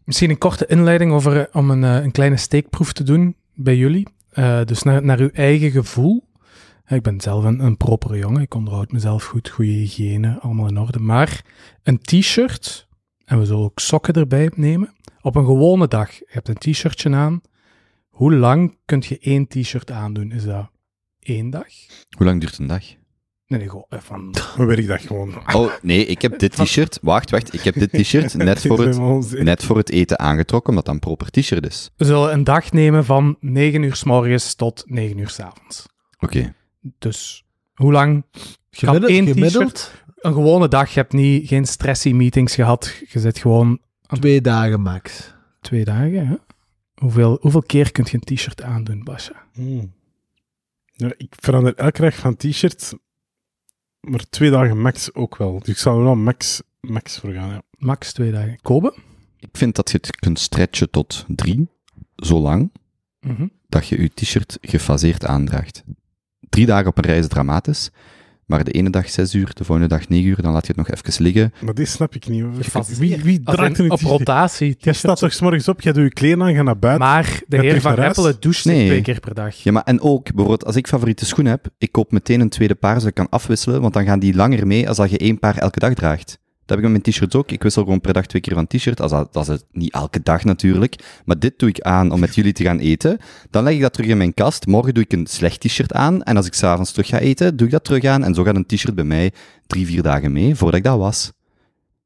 Misschien 0.04 0.30
een 0.30 0.38
korte 0.38 0.66
inleiding 0.66 1.12
over, 1.12 1.40
eh, 1.40 1.56
om 1.56 1.70
een, 1.70 1.84
eh, 1.84 2.04
een 2.04 2.12
kleine 2.12 2.38
steekproef 2.38 2.94
te 2.94 3.04
doen 3.04 3.36
bij 3.54 3.78
jullie. 3.78 4.08
Dus 4.66 4.84
naar, 4.84 5.04
naar 5.04 5.20
uw 5.20 5.30
eigen 5.30 5.72
gevoel. 5.72 6.28
Ik 6.88 7.02
ben 7.02 7.22
zelf 7.22 7.44
een, 7.44 7.60
een 7.60 7.78
propere 7.78 8.18
jongen. 8.18 8.42
Ik 8.42 8.54
onderhoud 8.54 8.92
mezelf 8.92 9.24
goed, 9.24 9.50
goede 9.50 9.72
hygiëne, 9.72 10.40
allemaal 10.40 10.68
in 10.68 10.80
orde. 10.80 11.00
Maar 11.00 11.42
een 11.84 12.00
t-shirt, 12.02 12.88
en 13.26 13.40
we 13.40 13.46
zullen 13.46 13.64
ook 13.64 13.80
sokken 13.80 14.14
erbij 14.14 14.52
nemen. 14.56 14.94
Op 15.22 15.36
een 15.36 15.46
gewone 15.46 15.88
dag, 15.88 16.12
je 16.12 16.26
hebt 16.28 16.48
een 16.48 16.58
t-shirtje 16.58 17.16
aan. 17.16 17.42
Hoe 18.10 18.34
lang 18.34 18.78
kun 18.86 19.04
je 19.08 19.20
één 19.20 19.48
t-shirt 19.48 19.92
aandoen? 19.92 20.32
Is 20.32 20.44
dat 20.44 20.70
één 21.20 21.50
dag? 21.50 21.68
Hoe 22.18 22.26
lang 22.26 22.40
duurt 22.40 22.58
een 22.58 22.68
dag? 22.68 22.84
Nee, 23.52 23.60
nee, 23.60 23.70
gewoon 23.70 23.86
eh, 23.90 24.00
van 24.00 24.36
gewoon? 25.00 25.34
Oh, 25.54 25.72
nee, 25.82 26.06
ik 26.06 26.22
heb 26.22 26.40
dit 26.40 26.56
t-shirt. 26.56 27.00
Wacht, 27.02 27.30
wacht. 27.30 27.54
Ik 27.54 27.62
heb 27.62 27.74
dit 27.74 27.92
t-shirt 27.92 28.34
net, 28.38 28.62
voor 28.62 28.86
het, 28.86 29.44
net 29.44 29.64
voor 29.64 29.78
het 29.78 29.90
eten 29.90 30.20
aangetrokken, 30.20 30.70
omdat 30.70 30.86
dat 30.86 30.94
een 30.94 31.00
proper 31.00 31.30
t-shirt 31.30 31.66
is. 31.66 31.90
We 31.96 32.06
zullen 32.06 32.34
een 32.34 32.44
dag 32.44 32.72
nemen 32.72 33.06
van 33.06 33.38
9 33.40 33.84
uur 33.84 33.96
s 33.96 34.04
morgens 34.04 34.54
tot 34.56 34.84
9 34.86 35.18
uur 35.18 35.30
s 35.30 35.40
avonds. 35.40 35.86
Oké. 36.20 36.54
Dus 36.98 37.46
hoe 37.74 37.92
lang? 37.92 38.26
Gemiddeld? 38.70 39.12
één 39.12 39.28
gemiddeld 39.28 39.92
Een 40.16 40.34
gewone 40.34 40.68
dag. 40.68 40.90
Je 40.90 41.00
hebt 41.00 41.14
niet, 41.14 41.48
geen 41.48 41.66
stressy 41.66 42.12
meetings 42.12 42.56
gehad. 42.56 42.94
Je 43.10 43.20
zit 43.20 43.38
gewoon 43.38 43.80
twee 44.20 44.42
dagen 44.42 44.82
max. 44.82 45.34
twee 45.62 45.86
dagen. 45.86 46.28
Hè? 46.28 46.36
Hoeveel, 46.96 47.38
hoeveel 47.42 47.64
keer 47.64 47.92
kun 47.92 48.06
je 48.12 48.20
een 48.22 48.36
t-shirt 48.36 48.62
aandoen, 48.62 49.04
Basja? 49.04 49.46
Hmm. 49.54 49.94
Ja, 50.92 51.12
ik 51.18 51.34
verander 51.40 51.76
elke 51.76 52.02
dag 52.02 52.16
van 52.16 52.36
t-shirt, 52.36 52.94
maar 54.02 54.30
twee 54.30 54.50
dagen 54.52 54.82
max 54.82 55.14
ook 55.14 55.38
wel. 55.38 55.60
Dus 55.60 55.68
ik 55.68 55.78
zal 55.78 55.98
er 55.98 56.04
wel 56.04 56.16
max, 56.16 56.62
max 56.80 57.18
voor 57.20 57.32
gaan, 57.34 57.50
ja. 57.50 57.62
Max 57.78 58.14
twee 58.14 58.32
dagen. 58.32 58.60
Kobe? 58.62 58.94
Ik 59.40 59.50
vind 59.52 59.76
dat 59.76 59.92
je 59.92 59.98
het 59.98 60.16
kunt 60.16 60.40
stretchen 60.40 60.90
tot 60.90 61.26
drie, 61.28 61.70
zolang 62.16 62.72
Mhm. 63.20 63.48
dat 63.70 63.88
je 63.88 64.02
je 64.02 64.10
t-shirt 64.14 64.58
gefaseerd 64.62 65.26
aandraagt. 65.26 65.84
Drie 66.50 66.66
dagen 66.66 66.88
op 66.88 66.98
een 66.98 67.04
rij 67.04 67.18
is 67.18 67.28
dramatisch, 67.28 67.90
maar 68.52 68.64
de 68.64 68.72
ene 68.72 68.90
dag 68.90 69.10
zes 69.10 69.34
uur, 69.34 69.50
de 69.54 69.64
volgende 69.64 69.90
dag 69.96 70.08
negen 70.10 70.30
uur, 70.30 70.42
dan 70.42 70.52
laat 70.54 70.68
je 70.68 70.74
het 70.76 70.88
nog 70.88 70.98
even 70.98 71.24
liggen. 71.24 71.54
Maar 71.66 71.74
dit 71.74 71.88
snap 71.88 72.16
ik 72.16 72.28
niet. 72.28 72.44
Wie, 72.98 73.18
wie 73.24 73.42
in- 73.46 73.76
een 73.80 73.92
op 73.92 74.02
rotatie. 74.02 74.76
Jij 74.80 74.94
staat 74.94 75.20
toch 75.20 75.34
's 75.34 75.42
morgens 75.42 75.68
op, 75.68 75.82
jij 75.82 75.94
doet 75.94 76.04
je 76.04 76.10
kleren 76.14 76.44
aan, 76.44 76.54
gaat 76.56 76.64
naar 76.64 76.80
buiten. 76.80 77.08
Maar 77.08 77.42
de 77.48 77.58
heer 77.58 77.82
Van? 77.82 77.94
Rempelen 77.94 78.36
doucht 78.40 78.66
Nee. 78.66 78.88
twee 78.88 79.02
keer 79.02 79.20
per 79.20 79.34
dag. 79.34 79.56
Ja, 79.56 79.72
maar 79.72 79.84
en 79.84 80.02
ook, 80.02 80.24
bijvoorbeeld, 80.24 80.66
als 80.66 80.76
ik 80.76 80.88
favoriete 80.88 81.26
schoen 81.26 81.46
heb, 81.46 81.68
ik 81.78 81.92
koop 81.92 82.12
meteen 82.12 82.40
een 82.40 82.50
tweede 82.50 82.76
paar, 82.76 82.94
zodat 82.94 83.08
ik 83.08 83.14
kan 83.14 83.30
afwisselen, 83.30 83.82
want 83.82 83.94
dan 83.94 84.06
gaan 84.06 84.20
die 84.20 84.36
langer 84.36 84.68
mee 84.68 84.88
als 84.88 84.98
dat 84.98 85.10
je 85.10 85.18
één 85.18 85.40
paar 85.40 85.58
elke 85.58 85.80
dag 85.80 85.94
draagt. 85.94 86.40
Dat 86.72 86.80
heb 86.80 86.90
ik 86.90 86.96
met 86.96 87.04
mijn 87.04 87.16
t-shirts 87.16 87.36
ook. 87.36 87.52
Ik 87.52 87.64
wissel 87.64 87.84
gewoon 87.84 88.02
per 88.02 88.14
dag 88.14 88.26
twee 88.26 88.42
keer 88.42 88.54
van 88.54 88.68
t-shirt. 88.68 89.02
Als 89.02 89.12
dat, 89.12 89.34
dat 89.34 89.44
is 89.44 89.48
het 89.50 89.66
niet 89.72 89.94
elke 89.94 90.22
dag 90.24 90.44
natuurlijk. 90.44 90.96
Maar 91.26 91.40
dit 91.40 91.60
doe 91.60 91.70
ik 91.70 91.82
aan 91.82 92.12
om 92.12 92.20
met 92.20 92.36
jullie 92.36 92.54
te 92.54 92.64
gaan 92.64 92.80
eten. 92.80 93.18
Dan 93.50 93.64
leg 93.64 93.74
ik 93.74 93.82
dat 93.82 93.94
terug 93.94 94.10
in 94.10 94.18
mijn 94.18 94.34
kast. 94.34 94.66
Morgen 94.66 94.94
doe 94.94 95.04
ik 95.04 95.14
een 95.14 95.28
slecht 95.28 95.60
t-shirt 95.60 95.94
aan. 95.94 96.24
En 96.24 96.38
als 96.38 96.46
ik 96.46 96.54
s'avonds 96.54 96.92
terug 96.92 97.08
ga 97.08 97.20
eten, 97.20 97.56
doe 97.58 97.66
ik 97.66 97.74
dat 97.74 97.84
terug 97.84 98.04
aan. 98.04 98.24
En 98.24 98.34
zo 98.34 98.44
gaat 98.44 98.56
een 98.56 98.66
t-shirt 98.66 98.96
bij 98.96 99.04
mij 99.04 99.32
drie, 99.68 99.86
vier 99.86 100.02
dagen 100.02 100.32
mee, 100.32 100.56
voordat 100.56 100.80
ik 100.80 100.86
dat 100.86 100.98
was. 100.98 101.32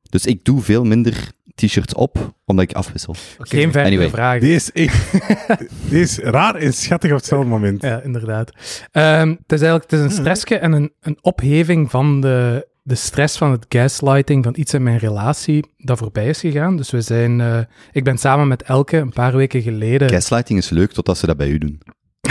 Dus 0.10 0.26
ik 0.26 0.46
doe 0.46 0.62
veel 0.62 0.84
minder 0.84 1.32
t-shirts 1.56 1.94
op, 1.94 2.34
omdat 2.46 2.70
ik 2.70 2.76
afwissel. 2.76 3.16
Geen 3.38 3.72
verdere 3.72 3.86
Anyway. 3.86 4.10
vragen. 4.10 4.42
Die 4.42 4.56
is 4.56 4.72
echt... 4.72 5.12
die 5.90 6.02
is 6.02 6.18
raar 6.18 6.56
en 6.56 6.74
schattig 6.74 7.12
op 7.12 7.18
hetzelfde 7.18 7.50
moment. 7.50 7.82
Ja, 7.82 8.02
inderdaad. 8.02 8.52
Ehm, 8.92 9.30
het 9.30 9.52
is 9.52 9.62
eigenlijk 9.62 9.92
het 9.92 10.00
is 10.00 10.06
een 10.06 10.12
stressje 10.12 10.58
en 10.58 10.72
een, 10.72 10.92
een 11.02 11.18
opheving 11.22 11.92
van 11.92 12.22
de, 12.22 12.68
de 12.88 12.96
stress 12.96 13.38
van 13.38 13.52
het 13.52 13.66
gaslighting 13.70 14.44
van 14.44 14.54
iets 14.58 14.74
in 14.74 14.84
mijn 14.84 14.98
relatie 14.98 15.66
dat 15.78 15.98
voorbij 15.98 16.28
is 16.28 16.40
gegaan. 16.40 16.78
Dus 16.78 16.92
we 16.92 17.02
zijn... 17.02 17.42
eh, 17.42 17.60
ik 17.92 18.04
ben 18.04 18.18
samen 18.18 18.48
met 18.48 18.64
Elke 18.64 18.98
een 18.98 19.14
paar 19.14 19.36
weken 19.36 19.62
geleden... 19.62 20.10
Gaslighting 20.10 20.60
is 20.60 20.70
leuk 20.70 20.92
totdat 20.92 21.18
ze 21.18 21.26
dat 21.26 21.38
bij 21.38 21.48
u 21.48 21.58
doen. 21.58 21.82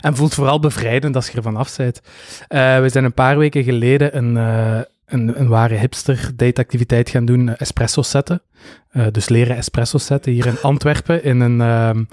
En 0.00 0.16
voelt 0.16 0.34
vooral 0.34 0.60
bevrijdend 0.60 1.16
als 1.16 1.28
je 1.28 1.36
ervan 1.36 1.56
af 1.56 1.76
bent. 1.76 2.00
Eh, 2.48 2.80
we 2.80 2.88
zijn 2.88 3.04
een 3.04 3.14
paar 3.14 3.38
weken 3.38 3.64
geleden 3.64 4.16
een, 4.16 4.36
eh, 4.36 4.80
een, 5.06 5.40
een 5.40 5.48
ware 5.48 5.74
hipster 5.74 6.30
dateactiviteit 6.36 7.10
gaan 7.10 7.24
doen, 7.24 7.48
eh, 7.48 7.54
espresso 7.58 8.02
zetten. 8.02 8.42
Eh, 8.88 9.06
dus 9.10 9.28
leren 9.28 9.56
espresso 9.56 9.98
zetten 9.98 10.32
hier 10.32 10.46
in 10.46 10.60
Antwerpen 10.60 11.24
in 11.24 11.40
een, 11.40 11.60
ehm, 11.60 12.04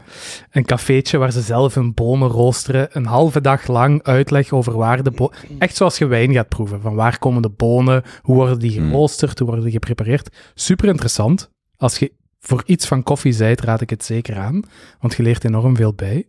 een 0.51 0.65
cafeetje 0.65 1.17
waar 1.17 1.31
ze 1.31 1.41
zelf 1.41 1.73
hun 1.73 1.93
bonen 1.93 2.27
roosteren. 2.27 2.87
Een 2.91 3.05
halve 3.05 3.41
dag 3.41 3.67
lang 3.67 4.03
uitleg 4.03 4.51
over 4.51 4.77
waar 4.77 5.03
de 5.03 5.11
bonen... 5.11 5.37
Echt 5.59 5.75
zoals 5.75 5.97
je 5.97 6.05
wijn 6.05 6.33
gaat 6.33 6.49
proeven. 6.49 6.81
Van 6.81 6.95
waar 6.95 7.19
komen 7.19 7.41
de 7.41 7.49
bonen, 7.49 8.03
hoe 8.21 8.35
worden 8.35 8.59
die 8.59 8.79
Hmm. 8.79 8.89
geroosterd, 8.89 9.37
hoe 9.37 9.47
worden 9.47 9.65
die 9.65 9.73
geprepareerd. 9.73 10.35
Super 10.53 10.87
interessant. 10.87 11.49
Als 11.77 11.97
je 11.97 12.11
voor 12.39 12.63
iets 12.65 12.87
van 12.87 13.03
koffie 13.03 13.31
zijt, 13.31 13.61
raad 13.61 13.81
ik 13.81 13.89
het 13.89 14.03
zeker 14.03 14.37
aan. 14.37 14.61
Want 14.99 15.13
je 15.15 15.23
leert 15.23 15.43
enorm 15.43 15.75
veel 15.75 15.93
bij. 15.93 16.25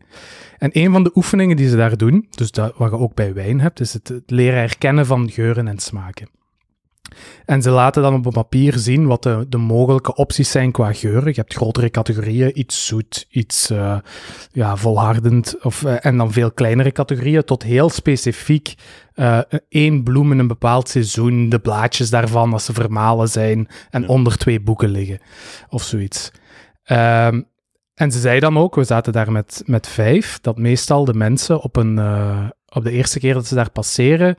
En 0.58 0.70
een 0.72 0.92
van 0.92 1.02
de 1.02 1.10
oefeningen 1.14 1.56
die 1.56 1.68
ze 1.68 1.76
daar 1.76 1.96
doen, 1.96 2.26
dus 2.30 2.50
dat, 2.50 2.74
wat 2.76 2.90
je 2.90 2.98
ook 2.98 3.14
bij 3.14 3.34
wijn 3.34 3.60
hebt, 3.60 3.80
is 3.80 3.92
het, 3.92 4.08
het 4.08 4.30
leren 4.30 4.58
herkennen 4.58 5.06
van 5.06 5.30
geuren 5.30 5.68
en 5.68 5.78
smaken. 5.78 6.28
En 7.44 7.62
ze 7.62 7.70
laten 7.70 8.02
dan 8.02 8.14
op 8.14 8.26
een 8.26 8.32
papier 8.32 8.78
zien 8.78 9.06
wat 9.06 9.22
de, 9.22 9.46
de 9.48 9.56
mogelijke 9.56 10.14
opties 10.14 10.50
zijn 10.50 10.72
qua 10.72 10.92
geuren. 10.92 11.28
Je 11.28 11.40
hebt 11.40 11.54
grotere 11.54 11.90
categorieën, 11.90 12.58
iets 12.58 12.86
zoet, 12.86 13.26
iets 13.30 13.70
eh, 13.70 13.98
ja, 14.52 14.76
volhardend, 14.76 15.62
of, 15.62 15.84
eh, 15.84 15.96
en 16.00 16.16
dan 16.16 16.32
veel 16.32 16.52
kleinere 16.52 16.92
categorieën, 16.92 17.44
tot 17.44 17.62
heel 17.62 17.90
specifiek 17.90 18.74
eh, 19.14 19.40
één 19.68 20.02
bloem 20.02 20.32
in 20.32 20.38
een 20.38 20.46
bepaald 20.46 20.88
seizoen, 20.88 21.48
de 21.48 21.58
blaadjes 21.58 22.10
daarvan 22.10 22.52
als 22.52 22.64
ze 22.64 22.72
vermalen 22.72 23.28
zijn 23.28 23.68
en 23.90 24.02
Ja. 24.02 24.08
onder 24.08 24.36
twee 24.36 24.60
boeken 24.60 24.88
liggen, 24.88 25.20
of 25.68 25.82
zoiets. 25.82 26.30
Ehm, 26.84 27.42
en 27.94 28.12
ze 28.12 28.18
zei 28.18 28.40
dan 28.40 28.58
ook, 28.58 28.74
we 28.74 28.84
zaten 28.84 29.12
daar 29.12 29.32
met, 29.32 29.62
met 29.66 29.86
vijf, 29.86 30.38
dat 30.40 30.58
meestal 30.58 31.04
de 31.04 31.14
mensen 31.14 31.60
op, 31.60 31.76
een, 31.76 31.98
op 32.68 32.84
de 32.84 32.90
eerste 32.90 33.18
keer 33.18 33.34
dat 33.34 33.46
ze 33.46 33.54
daar 33.54 33.70
passeren, 33.70 34.36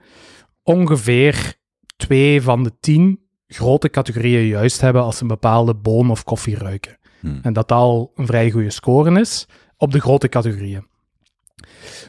ongeveer 0.64 1.56
twee 1.96 2.42
van 2.42 2.64
de 2.64 2.72
tien 2.80 3.20
grote 3.48 3.90
categorieën 3.90 4.46
juist 4.46 4.82
hebben 4.82 5.04
als 5.04 5.16
ze 5.16 5.22
een 5.22 5.28
bepaalde 5.28 5.76
boon 5.76 6.12
of 6.12 6.24
koffie 6.24 6.58
ruiken. 6.58 6.98
Hmm. 7.20 7.40
En 7.42 7.54
dat 7.54 7.72
al 7.72 8.12
een 8.16 8.26
vrij 8.26 8.52
goede 8.52 8.70
score 8.70 9.20
is 9.20 9.48
op 9.78 9.92
de 9.92 10.00
grote 10.00 10.30
categorieën. 10.30 10.88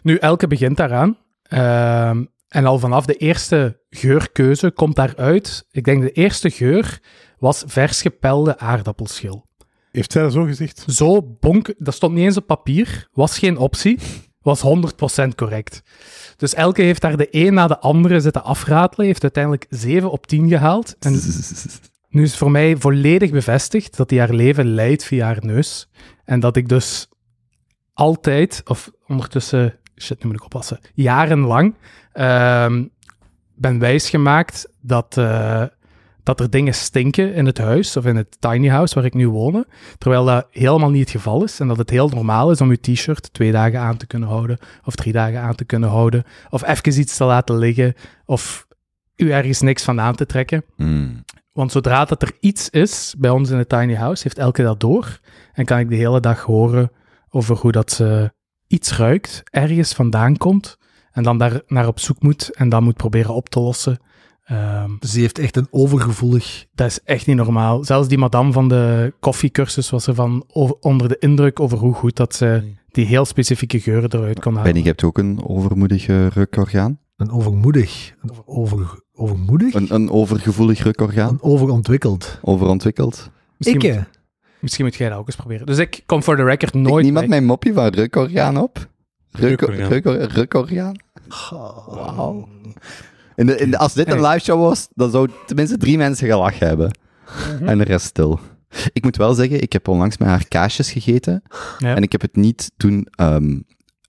Nu, 0.03 0.17
elke 0.17 0.47
begint 0.47 0.77
daaraan. 0.77 1.19
Ehm, 1.43 2.25
en 2.49 2.67
al 2.67 2.79
vanaf 2.79 3.05
de 3.07 3.15
eerste 3.15 3.81
geurkeuze 3.91 4.71
komt 4.71 4.97
daaruit. 4.97 5.67
Ik 5.71 5.85
denk 5.85 6.03
de 6.03 6.13
eerste 6.13 6.51
geur 6.51 7.01
was 7.39 7.63
vers 7.67 8.03
gepelde 8.03 8.59
aardappelschil. 8.59 9.47
Heeft 9.91 10.13
zij 10.13 10.23
dat 10.23 10.33
zo 10.33 10.45
gezegd? 10.45 10.85
Zo 10.87 11.37
bonk, 11.41 11.75
dat 11.79 11.95
stond 11.95 12.15
niet 12.15 12.25
eens 12.25 12.37
op 12.37 12.47
papier, 12.47 13.09
was 13.13 13.39
geen 13.39 13.57
optie, 13.57 13.99
was 14.47 14.63
100% 15.25 15.29
correct. 15.35 15.83
Dus 16.37 16.55
elke 16.55 16.83
heeft 16.83 17.01
daar 17.01 17.17
de 17.17 17.29
een 17.31 17.55
na 17.55 17.67
de 17.67 17.79
andere 17.79 18.21
zitten 18.21 18.45
afratelen, 18.45 19.07
heeft 19.07 19.23
uiteindelijk 19.23 19.67
7 19.69 20.11
op 20.11 20.27
10 20.27 20.49
gehaald. 20.49 20.97
En 20.99 21.13
nu 22.09 22.23
is 22.23 22.37
voor 22.37 22.51
mij 22.51 22.77
volledig 22.77 23.31
bevestigd 23.31 23.97
dat 23.97 24.11
hij 24.11 24.19
haar 24.19 24.33
leven 24.33 24.75
leidt 24.75 25.05
via 25.05 25.25
haar 25.25 25.45
neus. 25.45 25.89
En 26.25 26.41
dat 26.41 26.57
ik 26.57 26.69
dus 26.69 27.09
altijd, 27.93 28.63
of 28.65 28.91
ondertussen, 29.07 29.79
shit, 29.97 30.23
nu 30.23 30.27
moet 30.29 30.39
ik 30.39 30.45
oppassen, 30.45 30.81
jarenlang 30.95 31.75
ehm, 32.13 32.85
ben 33.55 33.79
wijsgemaakt 33.79 34.73
dat, 34.81 35.17
eh, 35.17 35.63
dat 36.27 36.41
er 36.41 36.51
dingen 36.51 36.75
stinken 36.75 37.35
in 37.35 37.47
het 37.47 37.59
huis 37.59 37.97
of 37.97 38.07
in 38.07 38.17
het 38.17 38.37
tiny 38.41 38.69
house 38.69 38.95
waar 38.95 39.05
ik 39.05 39.15
nu 39.15 39.29
woon. 39.29 39.65
Terwijl 39.99 40.25
dat 40.25 40.47
helemaal 40.51 40.91
niet 40.91 41.01
het 41.01 41.11
geval 41.11 41.45
is. 41.45 41.61
En 41.61 41.69
dat 41.69 41.77
het 41.77 41.91
heel 41.91 42.09
normaal 42.09 42.51
is 42.51 42.61
om 42.61 42.71
je 42.71 42.81
t-shirt 42.81 43.33
twee 43.33 43.53
dagen 43.53 43.81
aan 43.81 43.97
te 43.97 44.07
kunnen 44.07 44.29
houden. 44.29 44.59
Of 44.85 44.95
drie 44.95 45.13
dagen 45.13 45.41
aan 45.41 45.55
te 45.55 45.65
kunnen 45.65 45.89
houden. 45.89 46.25
Of 46.51 46.67
even 46.67 47.01
iets 47.01 47.17
te 47.17 47.25
laten 47.25 47.59
liggen. 47.59 47.95
Of 48.25 48.67
u 49.17 49.31
ergens 49.31 49.61
niks 49.61 49.85
van 49.85 50.01
aan 50.01 50.15
te 50.15 50.27
trekken. 50.27 50.65
Hmm. 50.77 51.25
Want 51.53 51.73
zodra 51.73 52.05
dat 52.05 52.23
er 52.23 52.33
iets 52.41 52.71
is 52.71 53.15
bij 53.19 53.31
ons 53.31 53.51
in 53.51 53.59
het 53.59 53.69
tiny 53.69 53.95
house, 53.95 54.23
heeft 54.23 54.39
elke 54.39 54.63
dat 54.63 54.81
door. 54.81 55.21
En 55.53 55.65
kan 55.65 55.79
ik 55.79 55.89
de 55.89 55.97
hele 55.97 56.21
dag 56.21 56.41
horen 56.41 56.91
over 57.31 57.57
hoe 57.57 57.73
dat 57.73 57.93
ze 57.93 58.33
iets 58.67 58.97
ruikt, 58.97 59.43
ergens 59.51 59.93
vandaan 59.93 60.37
komt. 60.37 60.79
En 61.13 61.23
dan 61.23 61.39
daar 61.39 61.61
naar 61.67 61.87
op 61.87 62.01
zoek 62.01 62.23
moet 62.23 62.51
en 62.55 62.69
dan 62.69 62.85
moet 62.85 62.97
proberen 62.97 63.35
op 63.35 63.49
te 63.49 63.61
lossen. 63.61 63.99
Ehm, 64.47 64.91
Dus 64.99 65.11
die 65.13 65.21
heeft 65.21 65.39
echt 65.39 65.57
een 65.57 65.67
overgevoelig... 65.71 66.67
dat 66.75 66.87
is 66.87 67.01
echt 67.05 67.27
niet 67.27 67.37
normaal. 67.37 67.85
Zelfs 67.85 68.09
die 68.09 68.19
madame 68.19 68.53
van 68.53 68.69
de 68.69 69.13
koffiecursus 69.21 69.91
was 69.91 70.07
ervan 70.07 70.45
over, 70.53 70.77
onder 70.81 71.09
de 71.09 71.17
indruk 71.19 71.61
over 71.61 71.79
hoe 71.79 71.95
goed 71.95 72.17
dat 72.17 72.35
ze 72.35 72.73
die 72.91 73.07
heel 73.07 73.25
specifieke 73.25 73.81
geuren 73.81 74.13
eruit 74.13 74.41
kon 74.41 74.53
halen. 74.55 74.65
Benny, 74.65 74.81
je 74.81 74.87
hebt 74.89 75.05
ook 75.05 75.19
een 75.19 75.41
overmoedig 75.47 76.09
eh, 76.09 76.27
rukorgaan. 76.27 76.99
Een 77.17 77.31
overmoedig. 77.31 78.15
Een 78.23 78.31
over, 78.45 79.01
overmoedig? 79.15 79.75
Een, 79.75 79.95
een 79.95 80.11
overgevoelig 80.11 80.83
rukorgaan. 80.83 81.29
Een 81.29 81.43
overontwikkeld. 81.43 82.39
Overontwikkeld. 82.43 83.31
Misschien, 83.57 83.81
Ik, 83.81 83.87
moet, 83.95 83.97
eh, 83.97 84.05
misschien 84.61 84.85
moet 84.85 84.95
jij 84.95 85.09
dat 85.09 85.19
ook 85.19 85.27
eens 85.27 85.37
proberen. 85.37 85.67
Dus 85.67 85.79
ik 85.79 86.03
kom 86.07 86.23
voor 86.23 86.37
de 86.37 86.45
record 86.45 86.75
nooit 86.75 86.87
Nooit 86.89 87.05
niemand 87.05 87.29
mijn 87.29 87.45
mopje 87.45 87.73
van 87.73 87.87
rukorgaan 87.89 88.57
op? 88.57 88.89
Ruko- 89.31 89.67
Rukorgaan. 89.67 89.89
ruko- 89.89 90.35
Rukorgaan? 90.35 90.97
Wauw. 91.87 92.49
In 93.37 93.47
de, 93.47 93.57
in 93.59 93.71
de, 93.71 93.79
als 93.79 93.95
dit 93.95 94.09
een 94.11 94.21
live 94.27 94.39
show 94.45 94.61
was, 94.61 94.89
dan 94.95 95.11
zou 95.11 95.31
tenminste 95.47 95.77
drie 95.77 95.97
mensen 95.97 96.27
gelachen 96.29 96.67
hebben. 96.67 96.99
En 97.65 97.79
de 97.79 97.85
rest 97.85 98.07
stil. 98.07 98.41
Ik 98.93 99.03
moet 99.05 99.17
wel 99.17 99.35
zeggen, 99.35 99.63
ik 99.63 99.73
heb 99.73 99.89
onlangs 99.89 100.19
met 100.19 100.29
haar 100.29 100.49
kaasjes 100.49 100.93
gegeten. 100.93 101.43
Ja. 101.79 101.97
En 101.97 102.03
ik 102.03 102.13
heb 102.13 102.21
het 102.21 102.37
niet 102.37 102.71
doen 102.77 103.07
ehm, 103.11 103.59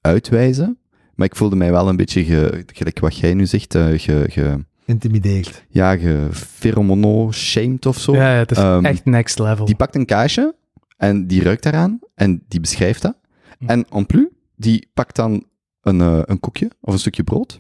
uitwijzen. 0.02 0.78
Maar 1.16 1.28
ik 1.28 1.36
voelde 1.36 1.56
mij 1.56 1.72
wel 1.72 1.90
een 1.90 1.96
beetje, 1.96 2.24
ge, 2.24 2.64
gelijk 2.74 3.00
wat 3.00 3.18
jij 3.18 3.34
nu 3.34 3.46
zegt, 3.46 3.76
eh, 3.76 3.86
ge, 3.86 4.26
ge, 4.30 4.66
Intimideerd. 4.86 5.66
ja, 5.70 5.98
ge 5.98 6.28
pheromono-shamed 6.32 7.86
of 7.86 7.98
zo. 7.98 8.14
Ja, 8.16 8.34
ja, 8.34 8.38
het 8.40 8.52
is 8.52 8.58
Ehm, 8.58 8.86
echt 8.86 9.06
next 9.06 9.40
level. 9.40 9.66
Die 9.66 9.76
pakt 9.76 9.96
een 9.96 10.06
kaasje 10.06 10.56
en 10.98 11.28
die 11.28 11.44
ruikt 11.44 11.64
daaraan 11.64 12.00
en 12.16 12.44
die 12.48 12.60
beschrijft 12.60 13.02
dat. 13.02 13.18
Hm. 13.60 13.66
En 13.70 13.86
en 13.90 14.06
plus, 14.06 14.26
die 14.56 14.90
pakt 14.94 15.16
dan 15.16 15.44
een, 15.82 16.02
eh, 16.02 16.20
een 16.26 16.40
koekje 16.40 16.72
of 16.82 16.94
een 16.94 17.00
stukje 17.00 17.24
brood. 17.24 17.60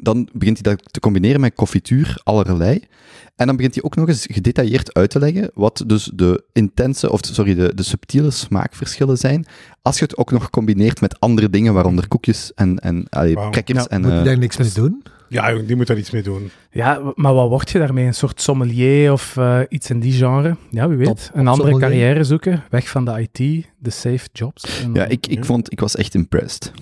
Dan 0.00 0.28
begint 0.32 0.60
hij 0.62 0.74
dat 0.74 0.92
te 0.92 1.00
combineren 1.00 1.40
met 1.40 1.54
confituur, 1.54 2.20
allerlei. 2.24 2.80
En 3.36 3.46
dan 3.46 3.56
begint 3.56 3.74
hij 3.74 3.84
ook 3.84 3.96
nog 3.96 4.08
eens 4.08 4.26
gedetailleerd 4.30 4.94
uit 4.94 5.10
te 5.10 5.18
leggen 5.18 5.50
wat 5.54 5.84
dus 5.86 6.10
de 6.14 6.44
intense, 6.52 7.10
of 7.10 7.20
sorry, 7.22 7.54
de, 7.54 7.74
de 7.74 7.82
subtiele 7.82 8.30
smaakverschillen 8.30 9.18
zijn. 9.18 9.46
Als 9.82 9.98
je 9.98 10.04
het 10.04 10.16
ook 10.16 10.30
nog 10.30 10.50
combineert 10.50 11.00
met 11.00 11.20
andere 11.20 11.50
dingen, 11.50 11.74
waaronder 11.74 12.08
koekjes 12.08 12.54
en, 12.54 12.78
en 12.78 13.06
allee, 13.08 13.34
crackers. 13.34 13.78
Ja, 13.78 13.86
en, 13.88 14.00
Moet 14.00 14.10
je 14.10 14.18
eh, 14.18 14.24
daar 14.24 14.38
niks 14.38 14.56
mee 14.56 14.70
doen? 14.74 15.02
Ja, 15.28 15.54
die 15.54 15.76
moet 15.76 15.86
daar 15.86 15.98
iets 15.98 16.10
mee 16.10 16.22
doen. 16.22 16.50
Ja, 16.70 17.12
maar 17.14 17.34
wat 17.34 17.48
word 17.48 17.70
je 17.70 17.78
daarmee? 17.78 18.06
Een 18.06 18.14
soort 18.14 18.40
sommelier 18.40 19.12
of 19.12 19.36
eh, 19.36 19.60
iets 19.68 19.90
in 19.90 20.00
die 20.00 20.12
genre? 20.12 20.56
Ja, 20.70 20.88
wie 20.88 20.96
weet. 20.96 21.06
Top, 21.06 21.18
een 21.32 21.46
andere 21.46 21.70
sommelier. 21.70 21.80
carrière 21.80 22.24
zoeken, 22.24 22.64
weg 22.70 22.88
van 22.88 23.04
de 23.04 23.28
IT, 23.32 23.66
de 23.78 23.90
safe 23.90 24.28
jobs. 24.32 24.82
En 24.82 24.94
ja, 24.94 25.04
ik, 25.04 25.26
ik, 25.26 25.44
vond, 25.44 25.72
ik 25.72 25.80
was 25.80 25.96
echt 25.96 26.14
impressed. 26.14 26.72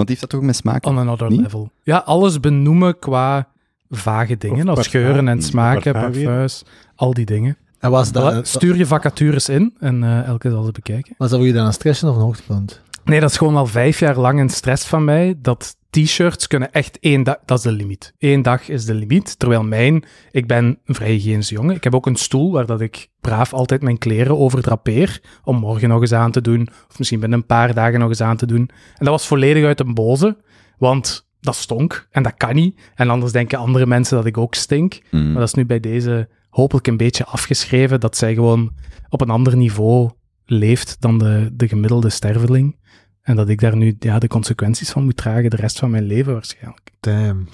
Want 0.00 0.08
die 0.08 0.18
heeft 0.18 0.20
dat 0.30 0.40
toch 0.40 0.48
met 0.48 0.56
smaak? 0.56 0.86
On 0.86 0.98
another 0.98 1.28
Niet? 1.30 1.40
level. 1.40 1.70
Ja, 1.82 1.96
alles 1.98 2.40
benoemen 2.40 2.98
qua 2.98 3.48
vage 3.90 4.36
dingen, 4.38 4.68
Of 4.68 4.76
als 4.76 4.88
parfum. 4.88 5.00
geuren 5.02 5.28
en 5.28 5.42
smaken, 5.42 5.92
Parfum 5.92 6.12
weer. 6.12 6.24
parfums, 6.24 6.62
al 6.94 7.14
die 7.14 7.26
dingen. 7.26 7.56
En 7.78 7.90
was 7.90 8.12
dat, 8.12 8.34
Voilà, 8.34 8.48
Stuur 8.48 8.76
je 8.76 8.86
vacatures 8.86 9.48
in 9.48 9.74
en 9.78 10.02
eh, 10.04 10.22
elke 10.26 10.50
zal 10.50 10.62
ze 10.64 10.72
bekijken. 10.72 11.14
was 11.18 11.28
dat 11.30 11.38
voor 11.38 11.48
je 11.48 11.54
dan 11.54 11.66
een 11.66 11.72
stressje 11.72 12.08
of 12.08 12.14
een 12.16 12.22
hoogtepunt? 12.22 12.80
Nee, 13.04 13.20
dat 13.20 13.30
is 13.30 13.36
gewoon 13.36 13.56
al 13.56 13.66
vijf 13.66 13.98
jaar 13.98 14.18
lang 14.18 14.40
een 14.40 14.48
stress 14.48 14.86
van 14.86 15.04
mij. 15.04 15.34
Dat 15.42 15.76
t-shirts 15.90 16.46
kunnen 16.46 16.72
echt 16.72 16.98
één 16.98 17.22
dag... 17.22 17.36
Dat 17.44 17.58
is 17.58 17.64
de 17.64 17.72
limiet. 17.72 18.14
Eén 18.18 18.42
dag 18.42 18.68
is 18.68 18.84
de 18.84 18.94
limiet. 18.94 19.38
Terwijl 19.38 19.62
mijn... 19.62 20.04
Ik 20.30 20.46
ben 20.46 20.78
een 20.84 20.94
vrij 20.94 21.10
hygiënische 21.10 21.54
jongen. 21.54 21.74
Ik 21.74 21.84
heb 21.84 21.94
ook 21.94 22.06
een 22.06 22.16
stoel 22.16 22.52
waar 22.52 22.66
dat 22.66 22.80
ik 22.80 23.08
braaf 23.20 23.52
altijd 23.52 23.82
mijn 23.82 23.98
kleren 23.98 24.38
over 24.38 24.62
drapeer. 24.62 25.20
Om 25.44 25.56
morgen 25.56 25.88
nog 25.88 26.00
eens 26.00 26.12
aan 26.12 26.30
te 26.30 26.40
doen. 26.40 26.68
Of 26.88 26.98
misschien 26.98 27.20
binnen 27.20 27.38
een 27.38 27.46
paar 27.46 27.74
dagen 27.74 27.98
nog 27.98 28.08
eens 28.08 28.20
aan 28.20 28.36
te 28.36 28.46
doen. 28.46 28.70
En 28.70 29.04
dat 29.04 29.08
was 29.08 29.26
volledig 29.26 29.64
uit 29.64 29.80
een 29.80 29.94
boze. 29.94 30.36
Want 30.78 31.28
dat 31.40 31.56
stonk. 31.56 32.08
En 32.10 32.22
dat 32.22 32.34
kan 32.36 32.54
niet. 32.54 32.80
En 32.94 33.10
anders 33.10 33.32
denken 33.32 33.58
andere 33.58 33.86
mensen 33.86 34.16
dat 34.16 34.26
ik 34.26 34.38
ook 34.38 34.54
stink. 34.54 35.00
Mm. 35.10 35.24
Maar 35.24 35.40
dat 35.40 35.48
is 35.48 35.54
nu 35.54 35.66
bij 35.66 35.80
deze 35.80 36.28
hopelijk 36.50 36.86
een 36.86 36.96
beetje 36.96 37.24
afgeschreven. 37.24 38.00
Dat 38.00 38.16
zij 38.16 38.34
gewoon 38.34 38.72
op 39.08 39.20
een 39.20 39.30
ander 39.30 39.56
niveau 39.56 40.10
leeft 40.44 40.96
dan 41.00 41.18
de, 41.18 41.50
de 41.52 41.68
gemiddelde 41.68 42.10
sterveling. 42.10 42.76
En 43.22 43.36
dat 43.36 43.48
ik 43.48 43.60
daar 43.60 43.76
nu 43.76 43.96
ja, 43.98 44.18
de 44.18 44.28
consequenties 44.28 44.90
van 44.90 45.04
moet 45.04 45.16
dragen 45.16 45.50
de 45.50 45.56
rest 45.56 45.78
van 45.78 45.90
mijn 45.90 46.04
leven 46.04 46.32
waarschijnlijk. 46.32 46.90
Damn. 47.00 47.48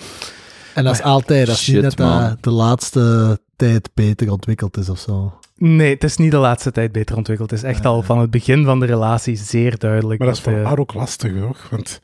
En 0.74 0.84
dat 0.84 0.94
is 0.94 1.02
altijd, 1.02 1.46
dat 1.46 1.56
is 1.56 1.66
niet 1.66 1.82
dat 1.82 1.96
dat 1.96 2.08
man. 2.08 2.36
de 2.40 2.50
laatste 2.50 3.38
tijd 3.56 3.90
beter 3.94 4.30
ontwikkeld 4.30 4.76
is 4.76 4.88
of 4.88 4.98
zo. 4.98 5.38
Nee, 5.56 5.94
het 5.94 6.04
is 6.04 6.16
niet 6.16 6.30
de 6.30 6.36
laatste 6.36 6.72
tijd 6.72 6.92
beter 6.92 7.16
ontwikkeld. 7.16 7.50
Het 7.50 7.58
is 7.58 7.68
echt 7.68 7.86
al 7.86 8.02
van 8.02 8.18
het 8.18 8.30
begin 8.30 8.64
van 8.64 8.80
de 8.80 8.86
relatie 8.86 9.36
zeer 9.36 9.78
duidelijk. 9.78 10.18
Maar 10.18 10.28
dat 10.28 10.36
is 10.36 10.42
voor 10.42 10.52
eh, 10.52 10.64
haar 10.64 10.78
ook 10.78 10.94
lastig, 10.94 11.32
toch? 11.40 11.68
Want 11.70 12.00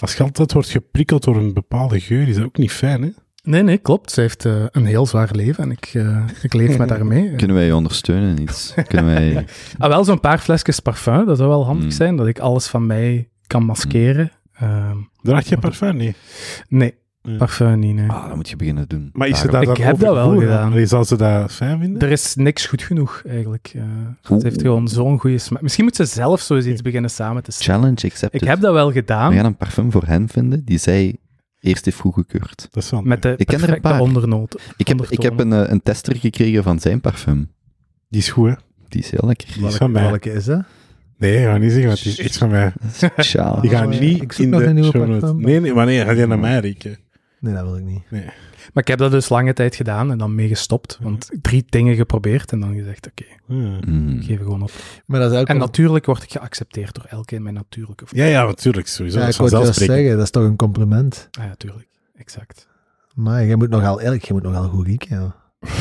als 0.00 0.14
je 0.14 0.22
altijd 0.22 0.52
wordt 0.52 0.68
geprikkeld 0.68 1.24
door 1.24 1.36
een 1.36 1.52
bepaalde 1.52 2.00
geur, 2.00 2.28
is 2.28 2.36
dat 2.36 2.44
ook 2.44 2.58
niet 2.58 2.72
fijn, 2.72 3.02
hè? 3.02 3.10
Nee, 3.46 3.62
nee, 3.62 3.78
klopt. 3.78 4.10
Ze 4.10 4.20
heeft 4.20 4.44
eh, 4.44 4.64
een 4.70 4.84
heel 4.86 5.06
zwaar 5.06 5.28
leven 5.32 5.64
en 5.64 5.70
ik, 5.70 5.90
eh, 5.94 6.18
ik 6.42 6.52
leef 6.54 6.78
met 6.78 6.90
haar 6.90 7.06
mee. 7.06 7.34
Kunnen 7.36 7.56
wij 7.56 7.66
je 7.66 7.74
ondersteunen 7.76 8.36
in 8.36 8.42
iets? 8.42 8.74
Kunnen 8.88 9.06
wij... 9.06 9.44
Ah, 9.78 9.88
wel 9.88 10.04
zo'n 10.04 10.20
paar 10.20 10.38
flesjes 10.38 10.80
parfum, 10.80 11.26
dat 11.26 11.36
zou 11.36 11.48
wel 11.48 11.64
handig 11.64 11.84
Mm. 11.84 11.90
zijn, 11.90 12.16
dat 12.16 12.26
ik 12.26 12.38
alles 12.38 12.66
van 12.66 12.86
mij 12.86 13.28
kan 13.46 13.64
maskeren. 13.64 14.30
Ehm, 14.58 14.96
Draag 15.22 15.48
je 15.48 15.58
parfum? 15.58 15.96
Nee. 15.96 16.14
nee, 16.68 16.94
Ja. 17.22 17.36
parfum 17.36 17.78
niet, 17.78 17.94
nee. 17.94 18.08
Ah, 18.10 18.26
dat 18.26 18.36
moet 18.36 18.48
je 18.48 18.56
beginnen 18.56 18.88
doen. 18.88 19.10
Maar 19.12 19.28
is 19.28 19.38
ze 19.40 19.48
daar 19.50 19.60
Ik 19.62 19.66
dan 19.68 19.76
heb 19.80 19.98
dat 19.98 20.14
wel 20.14 20.38
gedaan. 20.38 20.70
Allee, 20.72 20.86
Zal 20.86 21.04
ze 21.04 21.16
dat 21.16 21.52
fijn 21.52 21.78
vinden? 21.80 22.02
Er 22.02 22.10
is 22.10 22.34
niks 22.34 22.66
goed 22.66 22.82
genoeg, 22.82 23.22
eigenlijk. 23.28 23.72
Eh, 23.74 23.82
Oeh. 24.30 24.40
ze 24.40 24.46
heeft 24.46 24.60
gewoon 24.60 24.88
zo'n 24.88 25.18
goede 25.18 25.38
smaak. 25.38 25.62
Misschien 25.62 25.84
moet 25.84 25.96
ze 25.96 26.04
zelf 26.04 26.40
zo 26.40 26.54
eens 26.54 26.66
iets 26.66 26.82
beginnen 26.82 27.10
samen 27.10 27.42
te 27.42 27.52
stellen. 27.52 27.74
Challenge 27.80 28.02
accepted. 28.04 28.42
Ik 28.42 28.48
heb 28.48 28.60
dat 28.60 28.72
wel 28.72 28.86
We 28.86 28.92
gedaan, 28.92 29.32
gaan 29.32 29.44
een 29.44 29.56
parfum 29.56 29.90
voor 29.92 30.04
hen 30.06 30.28
vinden 30.28 30.64
die 30.64 30.78
zij 30.78 31.16
eerst 31.66 31.84
heeft 31.84 31.98
goedgekeurd. 31.98 32.68
Dat 32.70 32.82
is 32.82 32.90
met 33.02 33.22
de 33.22 33.34
Ik 33.36 33.46
ken 33.46 33.62
er 33.62 33.72
een 33.72 33.80
paar. 33.80 34.00
ondernoot. 34.00 34.60
Ik 34.76 34.88
heb, 34.88 35.06
ik 35.08 35.22
heb 35.22 35.38
een, 35.40 35.52
eh, 35.52 35.70
een 35.70 35.82
tester 35.82 36.16
gekregen 36.16 36.62
van 36.62 36.78
zijn 36.80 37.00
parfum. 37.00 37.50
Die 38.08 38.20
is 38.20 38.28
goed, 38.28 38.48
hè? 38.48 38.54
Die 38.88 39.00
is 39.02 39.10
heel 39.10 39.26
lekker. 39.26 39.48
Die 39.54 39.66
is 39.66 39.76
van 39.76 39.90
mij. 39.90 40.02
Welke 40.02 40.32
is 40.32 40.44
dat? 40.44 40.62
Nee, 41.18 41.36
ik 41.38 41.44
ga 41.44 41.56
niet 41.56 41.70
zeggen, 41.70 41.88
want 41.88 42.02
die 42.02 42.12
is 42.12 42.18
echt 42.18 42.36
van 42.38 42.50
mij. 42.50 42.72
Speciaal. 42.92 43.60
Die 43.60 43.70
gaan 43.70 43.86
Oh, 43.86 43.92
ja. 43.92 44.00
niet 44.00 44.22
Ik 44.22 44.32
zoek 44.32 44.44
in 44.44 44.50
nog 44.50 44.60
de 44.60 44.66
een 44.66 44.74
nieuwe 44.74 44.90
show 44.90 45.06
notes. 45.06 45.20
parfum. 45.20 45.40
Nee, 45.40 45.60
nee, 45.60 45.74
maar 45.74 45.86
nee, 45.86 46.04
ga 46.04 46.10
je 46.10 46.26
naar 46.26 46.38
mij 46.38 46.58
rieken. 46.60 46.98
Nee, 47.40 47.54
dat 47.54 47.62
wil 47.64 47.76
ik 47.76 47.84
niet. 47.84 48.02
Maar 48.10 48.82
ik 48.82 48.88
heb 48.88 48.98
dat 48.98 49.10
dus 49.10 49.28
lange 49.28 49.52
tijd 49.52 49.74
gedaan 49.74 50.10
en 50.10 50.18
dan 50.18 50.34
mee 50.34 50.48
gestopt. 50.48 50.98
Want 51.02 51.30
drie 51.42 51.64
dingen 51.68 51.94
geprobeerd 51.96 52.52
en 52.52 52.60
dan 52.60 52.74
gezegd, 52.74 53.06
oké, 53.06 53.24
Ja. 53.46 53.78
Mm. 53.86 54.08
ik 54.20 54.24
geef 54.24 54.38
gewoon 54.38 54.62
op. 54.62 54.70
Maar 55.06 55.20
dat 55.20 55.32
is 55.32 55.38
ook 55.38 55.46
En 55.46 55.58
natuurlijk 55.58 56.06
word 56.06 56.22
ik 56.22 56.30
geaccepteerd 56.32 56.94
door 56.94 57.04
elke 57.08 57.34
in 57.34 57.42
mijn 57.42 57.54
natuurlijke 57.54 58.06
vorm. 58.06 58.20
Ja, 58.20 58.26
ja, 58.26 58.44
natuurlijk, 58.44 58.86
sowieso. 58.88 59.18
ja, 59.18 59.24
dat 59.24 59.34
ik 59.34 59.40
is 59.42 59.50
wou 59.50 59.50
vanzelfsprekend. 59.50 59.98
zeggen, 59.98 60.16
dat 60.16 60.24
is 60.26 60.30
toch 60.32 60.42
een 60.44 60.56
compliment. 60.56 61.28
Ah, 61.38 61.44
ja, 61.44 61.54
tuurlijk. 61.54 61.88
Exact. 62.16 62.68
Maar 63.14 63.46
jij 63.46 63.56
moet 63.56 63.68
nogal, 63.70 63.92
eigenlijk, 63.94 64.24
jij 64.24 64.32
moet 64.36 64.42
nogal 64.46 64.68
goed 64.68 64.86
rieken, 64.86 65.16
ja. 65.20 65.34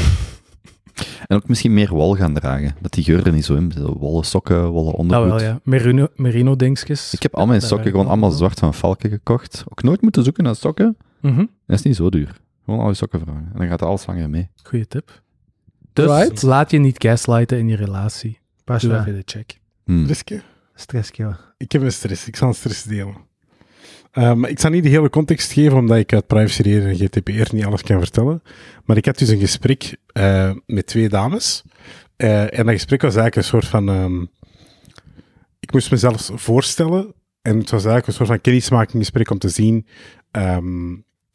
En 1.27 1.35
ook 1.35 1.47
misschien 1.47 1.73
meer 1.73 1.89
wol 1.93 2.15
gaan 2.15 2.33
dragen. 2.33 2.75
Dat 2.81 2.91
die 2.93 3.03
geur 3.03 3.25
er 3.25 3.31
niet 3.33 3.45
zo 3.45 3.55
in 3.55 3.71
zit. 3.71 3.83
Wollen 3.83 4.23
sokken, 4.25 4.65
wollen 4.67 4.91
Dat 4.91 4.99
ondergoed. 4.99 5.29
wel, 5.29 5.41
ja. 5.41 5.59
Merino, 5.63 6.07
merino 6.15 6.55
dingetjes. 6.55 7.13
Ik 7.13 7.21
heb 7.21 7.35
al 7.35 7.45
mijn 7.45 7.61
sokken 7.61 7.91
gewoon 7.91 8.07
allemaal 8.07 8.31
zwart 8.31 8.59
van 8.59 8.73
Valken 8.73 9.09
gekocht. 9.09 9.63
Ook 9.69 9.83
nooit 9.83 10.01
moeten 10.01 10.23
zoeken 10.23 10.43
naar 10.43 10.55
sokken. 10.55 10.97
Mhm. 11.31 11.45
Dat 11.65 11.77
is 11.77 11.81
niet 11.81 11.95
zo 11.95 12.09
duur. 12.09 12.37
Gewoon 12.65 12.79
al 12.79 12.87
je 12.87 12.93
sokken 12.93 13.19
vragen. 13.19 13.49
En 13.53 13.59
dan 13.59 13.67
gaat 13.67 13.81
alles 13.81 14.05
langer 14.05 14.29
mee. 14.29 14.49
Goeie 14.63 14.87
tip. 14.87 15.21
Dus 15.93 16.05
Right. 16.05 16.41
laat 16.41 16.71
je 16.71 16.77
niet 16.77 16.95
gaslighten 17.03 17.57
in 17.57 17.67
je 17.67 17.75
relatie. 17.75 18.39
Pas 18.63 18.83
wel. 18.83 18.99
even 18.99 19.13
de 19.15 19.21
check. 19.25 19.59
Hmm. 19.83 20.07
Stressje, 20.75 21.23
ja. 21.23 21.39
Ik 21.57 21.71
heb 21.71 21.81
een 21.81 21.91
stress. 21.91 22.27
Ik 22.27 22.35
zal 22.35 22.47
een 22.47 22.53
stress 22.53 22.83
delen. 22.83 23.15
Eh, 24.11 24.33
maar 24.33 24.49
ik 24.49 24.59
zal 24.59 24.69
niet 24.69 24.83
de 24.83 24.89
hele 24.89 25.09
context 25.09 25.51
geven, 25.51 25.77
omdat 25.77 25.97
ik 25.97 26.13
uit 26.13 26.27
privacyreden 26.27 26.89
en 26.89 26.95
GDPR 26.95 27.55
niet 27.55 27.65
alles 27.65 27.81
kan 27.81 27.99
vertellen. 27.99 28.41
Maar 28.85 28.97
ik 28.97 29.05
had 29.05 29.17
dus 29.17 29.29
een 29.29 29.39
gesprek 29.39 29.95
eh, 30.07 30.51
met 30.65 30.85
twee 30.87 31.09
dames. 31.09 31.63
Eh, 32.15 32.59
en 32.59 32.65
dat 32.65 32.73
gesprek 32.75 33.01
was 33.01 33.15
eigenlijk 33.15 33.35
een 33.35 33.43
soort 33.43 33.65
van... 33.65 33.89
ehm, 33.89 34.21
ik 35.59 35.71
moest 35.73 35.91
mezelf 35.91 36.29
voorstellen. 36.33 37.13
En 37.41 37.57
het 37.57 37.69
was 37.69 37.85
eigenlijk 37.85 38.07
een 38.07 38.13
soort 38.13 38.27
van 38.27 38.41
kennismakinggesprek 38.41 39.29
om 39.31 39.37
te 39.37 39.49
zien 39.49 39.87
ehm, 40.31 40.93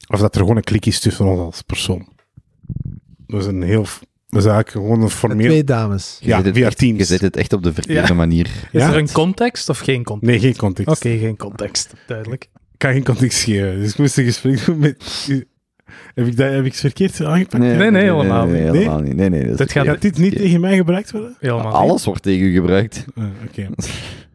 of 0.09 0.21
dat 0.21 0.35
er 0.35 0.41
gewoon 0.41 0.57
een 0.57 0.63
klik 0.63 0.87
is 0.87 1.01
tussen 1.01 1.25
ons 1.27 1.41
als 1.41 1.63
persoon. 1.63 2.09
Dat 3.27 3.37
was 3.45 3.47
een 3.47 3.63
heel... 3.63 3.87
Dat 4.29 4.41
is 4.45 4.49
eigenlijk 4.49 4.71
gewoon 4.71 4.93
een 4.97 4.99
Met 5.03 5.13
formeel... 5.13 5.47
twee 5.47 5.65
dames. 5.65 6.17
Je 6.21 6.29
Ja, 6.29 6.43
via 6.43 6.67
echt- 6.67 6.79
Teams. 6.79 6.99
Je 6.99 7.05
zet 7.05 7.21
het 7.21 7.37
echt 7.37 7.53
op 7.53 7.63
de 7.63 7.73
verkeerde 7.73 8.07
Ja. 8.09 8.15
manier. 8.15 8.47
Is 8.47 8.81
Ja? 8.83 8.89
er 8.93 8.97
een 8.99 9.13
context 9.13 9.69
of 9.69 9.79
geen 9.79 10.05
context? 10.05 10.31
Nee, 10.31 10.41
geen 10.41 10.57
context. 10.57 10.97
Oké, 11.05 11.19
geen 11.19 11.37
context. 11.37 11.93
Duidelijk. 12.07 12.43
Ik 12.53 12.79
kan 12.79 12.93
geen 12.93 13.05
context 13.05 13.43
geven. 13.43 13.81
Dus 13.81 13.91
ik 13.93 13.99
moest 13.99 14.19
een 14.19 14.25
gesprek 14.25 14.65
doen 14.65 14.79
met... 14.79 15.29
Heb 16.15 16.27
ik, 16.27 16.37
dat, 16.37 16.51
heb 16.51 16.65
ik 16.65 16.71
het 16.73 16.81
verkeerd 16.81 17.25
aangepakt? 17.25 17.59
Nee, 17.63 17.91
nee, 17.91 18.03
helemaal 18.03 18.47
nee, 18.47 18.63
niet. 18.63 18.73
helemaal 18.73 19.01
niet. 19.01 19.17
Nee, 19.17 19.29
nee, 19.29 19.41
dat 19.43 19.51
is 19.51 19.57
Dit 19.57 19.73
gaat- 19.73 19.87
Gaat 19.87 20.03
dit 20.03 20.19
niet 20.19 20.37
tegen 20.37 20.61
mij 20.61 20.77
gebruikt 20.77 21.11
worden? 21.11 21.37
Helemaal 21.41 21.73
Alles 21.73 22.05
wordt 22.05 22.23
tegen 22.23 22.47
u 22.47 22.53
gebruikt. 22.55 23.05
Ah, 23.15 23.25
Oké. 23.49 23.69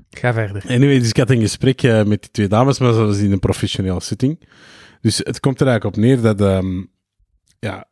Ga 0.10 0.34
verder. 0.34 0.64
Anyway, 0.68 1.00
dus 1.00 1.10
ik 1.10 1.18
had 1.18 1.30
een 1.30 1.40
gesprek 1.40 1.84
eh, 1.84 2.04
met 2.04 2.22
die 2.22 2.32
twee 2.32 2.48
dames, 2.48 2.80
maar 2.80 2.90
dat 2.92 2.98
was 2.98 3.18
in 3.18 3.32
een 3.32 3.40
professionele 3.40 4.02
setting. 4.02 4.40
Dus 5.06 5.18
het 5.18 5.40
komt 5.40 5.62
er 5.62 5.68
eigenlijk 5.68 5.98
op 5.98 6.04
neer 6.04 6.22
dat... 6.22 6.42
ehm, 6.42 6.84
ja, 7.60 7.88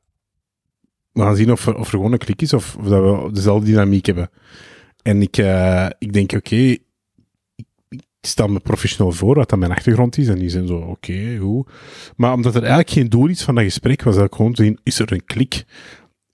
we 1.11 1.21
gaan 1.21 1.35
zien 1.35 1.51
of 1.51 1.67
er, 1.67 1.75
of 1.75 1.89
gewoon 1.89 2.11
een 2.11 2.17
klik 2.17 2.41
is 2.41 2.53
of, 2.53 2.77
dat 2.83 3.23
we 3.23 3.29
dezelfde 3.31 3.65
dynamiek 3.65 4.05
hebben. 4.05 4.29
En 5.01 5.21
ik, 5.21 5.37
eh, 5.37 5.87
ik 5.99 6.13
denk, 6.13 6.31
oké, 6.31 6.55
ik, 6.55 6.79
stel 8.21 8.47
me 8.47 8.59
professioneel 8.59 9.11
voor 9.11 9.35
wat 9.35 9.49
dat 9.49 9.59
mijn 9.59 9.71
achtergrond 9.71 10.17
is. 10.17 10.27
En 10.27 10.39
die 10.39 10.49
zijn 10.49 10.67
zo, 10.67 10.75
oké, 10.75 11.37
hoe. 11.37 11.65
Maar 12.15 12.33
omdat 12.33 12.55
er 12.55 12.61
eigenlijk 12.61 12.91
geen 12.91 13.09
doel 13.09 13.27
is 13.27 13.43
van 13.43 13.55
dat 13.55 13.63
gesprek, 13.63 14.03
was 14.03 14.15
dat 14.15 14.35
gewoon 14.35 14.53
te 14.53 14.63
zien, 14.63 14.79
is 14.83 14.99
er 14.99 15.11
een 15.11 15.25
klik? 15.25 15.65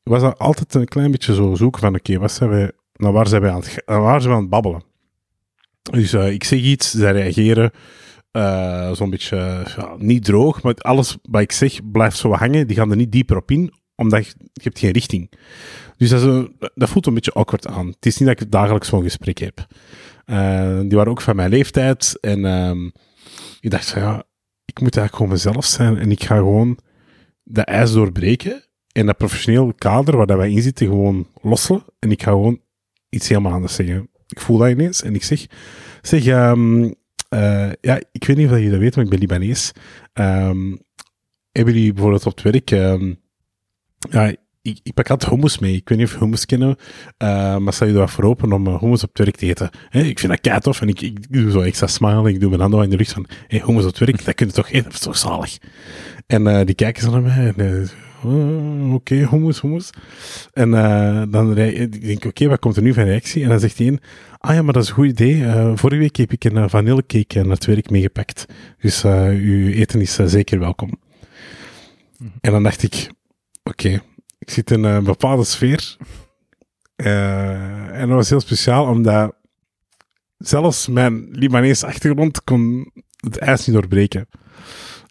Was 0.03 0.21
dat 0.21 0.39
altijd 0.39 0.73
een 0.73 0.87
klein 0.87 1.11
beetje 1.11 1.33
zo 1.33 1.55
zoeken 1.55 1.81
van, 1.81 1.95
oké, 1.95 2.17
wat 2.17 2.31
zijn 2.31 2.49
wij, 2.49 2.71
naar 2.93 3.11
waar 3.11 3.27
zijn 3.27 3.41
wij 3.41 3.51
aan 3.51 3.63
waar 4.01 4.21
zijn 4.21 4.33
we 4.33 4.37
aan 4.37 4.41
het 4.41 4.49
babbelen? 4.49 4.83
Dus 5.91 6.13
eh, 6.13 6.31
ik 6.31 6.43
zeg 6.43 6.59
iets, 6.59 6.91
zij 6.91 7.11
reageren 7.11 7.71
eh, 8.31 8.91
zo'n 8.91 9.09
beetje 9.09 9.37
eh, 9.37 9.93
niet 9.97 10.23
droog, 10.23 10.61
maar 10.61 10.73
alles 10.73 11.17
wat 11.21 11.41
ik 11.41 11.51
zeg 11.51 11.91
blijft 11.91 12.17
zo 12.17 12.31
hangen. 12.31 12.67
Die 12.67 12.75
gaan 12.75 12.89
er 12.91 12.95
niet 12.95 13.11
dieper 13.11 13.37
op 13.37 13.51
in, 13.51 13.73
omdat 13.95 14.27
je, 14.27 14.33
hebt 14.53 14.79
geen 14.79 14.91
richting. 14.91 15.31
Dus 15.97 16.09
dat, 16.09 16.49
dat 16.75 16.89
voelt 16.89 17.05
een 17.05 17.13
beetje 17.13 17.33
awkward 17.33 17.67
aan. 17.67 17.87
Het 17.87 18.05
is 18.05 18.17
niet 18.17 18.27
dat 18.27 18.41
ik 18.41 18.51
dagelijks 18.51 18.87
zo'n 18.87 19.03
gesprek 19.03 19.37
heb. 19.37 19.67
Eh, 20.25 20.79
die 20.79 20.97
waren 20.97 21.11
ook 21.11 21.21
van 21.21 21.35
mijn 21.35 21.49
leeftijd 21.49 22.17
en 22.21 22.45
ehm, 22.45 22.85
ik 23.59 23.69
dacht 23.69 23.89
ja, 23.89 24.23
ik 24.65 24.81
moet 24.81 24.97
eigenlijk 24.97 25.15
gewoon 25.15 25.31
mezelf 25.31 25.65
zijn 25.65 25.97
en 25.97 26.11
ik 26.11 26.23
ga 26.23 26.35
gewoon 26.35 26.77
de 27.43 27.61
ijs 27.61 27.91
doorbreken 27.91 28.63
en 28.91 29.05
dat 29.05 29.17
professioneel 29.17 29.73
kader 29.73 30.17
waar 30.17 30.25
dat 30.25 30.37
wij 30.37 30.51
in 30.51 30.61
zitten 30.61 30.87
gewoon 30.87 31.27
lossen 31.41 31.83
en 31.99 32.11
ik 32.11 32.23
ga 32.23 32.31
gewoon 32.31 32.61
iets 33.09 33.27
helemaal 33.27 33.53
anders 33.53 33.75
zeggen. 33.75 34.09
Ik 34.27 34.39
voel 34.39 34.57
dat 34.57 34.69
ineens 34.69 35.01
en 35.01 35.15
ik 35.15 35.23
zeg, 35.23 35.45
zeg, 36.01 36.25
ehm, 36.25 36.91
eh, 37.29 37.71
ja, 37.81 37.99
ik 38.11 38.23
weet 38.23 38.37
niet 38.37 38.51
of 38.51 38.59
je 38.59 38.69
dat 38.69 38.79
weet, 38.79 38.95
maar 38.95 39.03
ik 39.03 39.09
ben 39.09 39.19
Libanees. 39.19 39.71
Ehm, 40.13 40.75
hebben 41.51 41.73
jullie 41.73 41.93
bijvoorbeeld 41.93 42.25
op 42.25 42.35
het 42.35 42.51
werk, 42.51 42.71
ehm, 42.71 43.13
ja, 44.09 44.35
ik, 44.61 44.79
ik 44.83 44.93
pak 44.93 45.09
altijd 45.09 45.31
hummus 45.31 45.59
mee. 45.59 45.75
Ik 45.75 45.89
weet 45.89 45.97
niet 45.97 46.07
of 46.07 46.19
hummus 46.19 46.45
kennen, 46.45 46.75
eh, 47.17 47.57
maar 47.57 47.73
sta 47.73 47.85
je 47.85 47.99
er 47.99 48.09
voor 48.09 48.23
open 48.23 48.53
om 48.53 48.67
uh, 48.67 48.79
hummus 48.79 49.03
op 49.03 49.09
het 49.09 49.17
werk 49.17 49.35
te 49.35 49.45
eten? 49.45 49.69
Ik 49.91 50.19
vind 50.19 50.31
dat 50.31 50.41
kei 50.41 50.75
en 50.79 50.87
ik, 50.87 51.01
ik 51.01 51.31
doe 51.33 51.51
zo 51.51 51.61
extra 51.61 51.87
smile, 51.87 52.29
ik 52.29 52.39
doe 52.39 52.49
mijn 52.49 52.61
handen 52.61 52.83
in 52.83 52.89
de 52.89 52.95
rug 52.95 53.09
van, 53.09 53.25
hummus 53.47 53.83
op 53.83 53.89
het 53.89 53.99
werk, 53.99 54.25
dat 54.25 54.35
kun 54.35 54.47
je 54.47 54.53
toch 54.53 54.69
eten, 54.69 54.91
dat 54.91 55.01
toch 55.01 55.17
zalig? 55.17 55.57
En 56.27 56.47
eh, 56.47 56.65
die 56.65 56.75
kijken 56.75 57.03
zo 57.03 57.11
naar 57.11 57.21
mij 57.21 57.53
en 57.55 57.89
eh, 58.23 58.29
oh, 58.29 58.93
oké, 58.93 59.15
hummus, 59.15 59.61
hummus. 59.61 59.89
En 60.53 60.73
eh, 60.73 61.23
dan 61.29 61.53
rij- 61.53 61.73
ik 61.73 61.91
denk 62.05 62.23
ik, 62.23 62.25
oké, 62.25 62.47
wat 62.47 62.59
komt 62.59 62.75
er 62.75 62.81
nu 62.81 62.93
van 62.93 63.03
reactie? 63.03 63.43
En 63.43 63.49
dan 63.49 63.59
zegt 63.59 63.77
hij 63.77 63.87
een, 63.87 63.99
ah 64.37 64.53
ja, 64.55 64.61
maar 64.61 64.73
dat 64.73 64.83
is 64.83 64.89
een 64.89 64.95
goed 64.95 65.05
idee. 65.05 65.45
Eh, 65.45 65.71
vorige 65.75 65.99
week 65.99 66.15
heb 66.15 66.31
ik 66.31 66.43
een 66.43 66.55
uh, 66.55 66.63
vanillecake 66.67 67.41
naar 67.41 67.51
het 67.55 67.65
werk 67.65 67.89
meegepakt. 67.89 68.45
Dus 68.79 69.03
uw 69.03 69.69
eten 69.71 70.01
is 70.01 70.15
zeker 70.15 70.59
welkom. 70.59 70.99
Mm-hmm. 72.17 72.37
En 72.41 72.51
dan 72.51 72.63
dacht 72.63 72.83
ik, 72.83 73.11
oké, 73.63 74.01
ik 74.39 74.49
zit 74.49 74.71
in 74.71 74.83
een 74.83 75.03
bepaalde 75.03 75.43
sfeer. 75.43 75.97
En 76.95 78.07
dat 78.07 78.09
was 78.09 78.29
heel 78.29 78.39
speciaal, 78.39 78.85
omdat 78.85 79.35
zelfs 80.37 80.87
mijn 80.87 81.27
Libanese 81.31 81.85
achtergrond 81.85 82.43
kon 82.43 82.91
het 83.17 83.37
ijs 83.37 83.65
niet 83.65 83.75
doorbreken. 83.75 84.27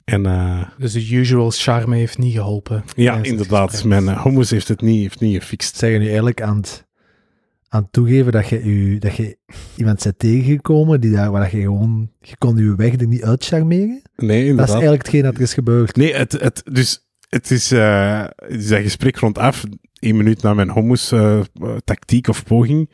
En 0.09 0.27
eh, 0.27 0.63
Dus 0.79 0.93
de 0.93 1.15
usual 1.15 1.51
charme 1.51 1.97
heeft 1.97 2.19
niet 2.19 2.35
geholpen. 2.35 2.85
ja, 2.97 3.19
inderdaad, 3.23 3.85
mijn 3.85 4.09
eh, 4.09 4.25
hummus 4.25 4.51
heeft 4.51 4.69
het 4.69 4.81
niet, 4.81 5.01
heeft 5.03 5.21
niet 5.21 5.39
gefixt. 5.43 5.77
Zijn 5.77 5.93
je 5.93 5.99
nu 5.99 6.05
eigenlijk 6.07 6.43
aan 6.43 6.57
het, 6.57 6.87
aan 7.69 7.83
het 7.83 7.93
toegeven 7.93 8.33
dat 8.33 8.49
je, 8.49 8.63
u, 8.63 8.99
dat 8.99 9.17
je 9.17 9.37
iemand 9.77 10.03
bent 10.03 10.19
tegengekomen 10.19 11.01
die 11.01 11.11
daar, 11.11 11.31
waar 11.31 11.43
dat 11.43 11.51
je 11.51 11.61
gewoon, 11.61 12.11
je 12.21 12.37
kon 12.39 12.57
je 12.57 12.75
weg 12.77 12.93
er 13.01 13.07
niet 13.07 13.25
uitcharmeren? 13.25 14.03
Nee, 14.17 14.29
Dat 14.29 14.31
is 14.31 14.49
inderdaad. 14.49 14.69
eigenlijk 14.75 15.03
hetgeen 15.03 15.23
dat 15.23 15.35
er 15.35 15.41
is 15.41 15.55
gebeurd. 15.55 15.97
Nee, 15.97 16.15
het, 16.15 16.33
het, 16.33 16.63
dus 16.73 17.07
het 17.29 17.51
is, 17.51 17.73
eh, 17.73 18.25
het 18.37 18.61
is 18.61 18.69
dat 18.69 18.81
gesprek 18.83 19.17
rondaf, 19.17 19.65
één 19.99 20.17
minuut 20.17 20.43
na 20.43 20.55
mijn 20.55 20.73
hummus 20.73 21.13
eh, 21.13 21.41
tactiek 21.85 22.29
of 22.29 22.45
poging. 22.45 22.91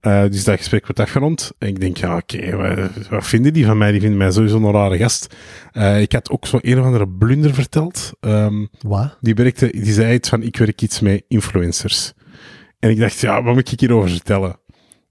Eh, 0.00 0.22
dus 0.22 0.44
dat 0.44 0.56
gesprek 0.56 0.82
wordt 0.82 1.00
afgerond. 1.00 1.52
En 1.58 1.68
ik 1.68 1.80
denk, 1.80 1.96
ja, 1.96 2.16
oké, 2.16 2.56
wat, 2.56 3.08
wat 3.08 3.26
vinden 3.26 3.52
die 3.52 3.66
van 3.66 3.78
mij? 3.78 3.90
Die 3.90 4.00
vinden 4.00 4.18
mij 4.18 4.30
sowieso 4.30 4.56
een 4.56 4.72
rare 4.72 4.96
gast. 4.96 5.34
Eh, 5.72 6.00
ik 6.00 6.12
had 6.12 6.30
ook 6.30 6.46
zo 6.46 6.58
een 6.60 6.78
of 6.78 6.84
andere 6.84 7.08
blunder 7.08 7.54
verteld. 7.54 8.12
Ehm, 8.20 8.66
Wat? 8.80 9.16
die, 9.20 9.34
werkte, 9.34 9.70
die 9.70 9.92
zei 9.92 10.14
iets 10.14 10.28
van, 10.28 10.42
ik 10.42 10.56
werk 10.56 10.82
iets 10.82 11.00
met 11.00 11.24
influencers. 11.28 12.12
En 12.78 12.90
ik 12.90 12.98
dacht, 12.98 13.20
ja, 13.20 13.42
wat 13.42 13.54
moet 13.54 13.72
ik 13.72 13.80
hierover 13.80 14.10
vertellen? 14.10 14.56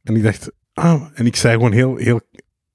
En 0.04 0.15
ik 0.15 0.23
dacht, 0.23 0.52
ah, 0.73 1.04
en 1.13 1.26
ik 1.26 1.36
zei 1.36 1.54
gewoon 1.54 1.71
heel, 1.71 1.95
heel 1.95 2.21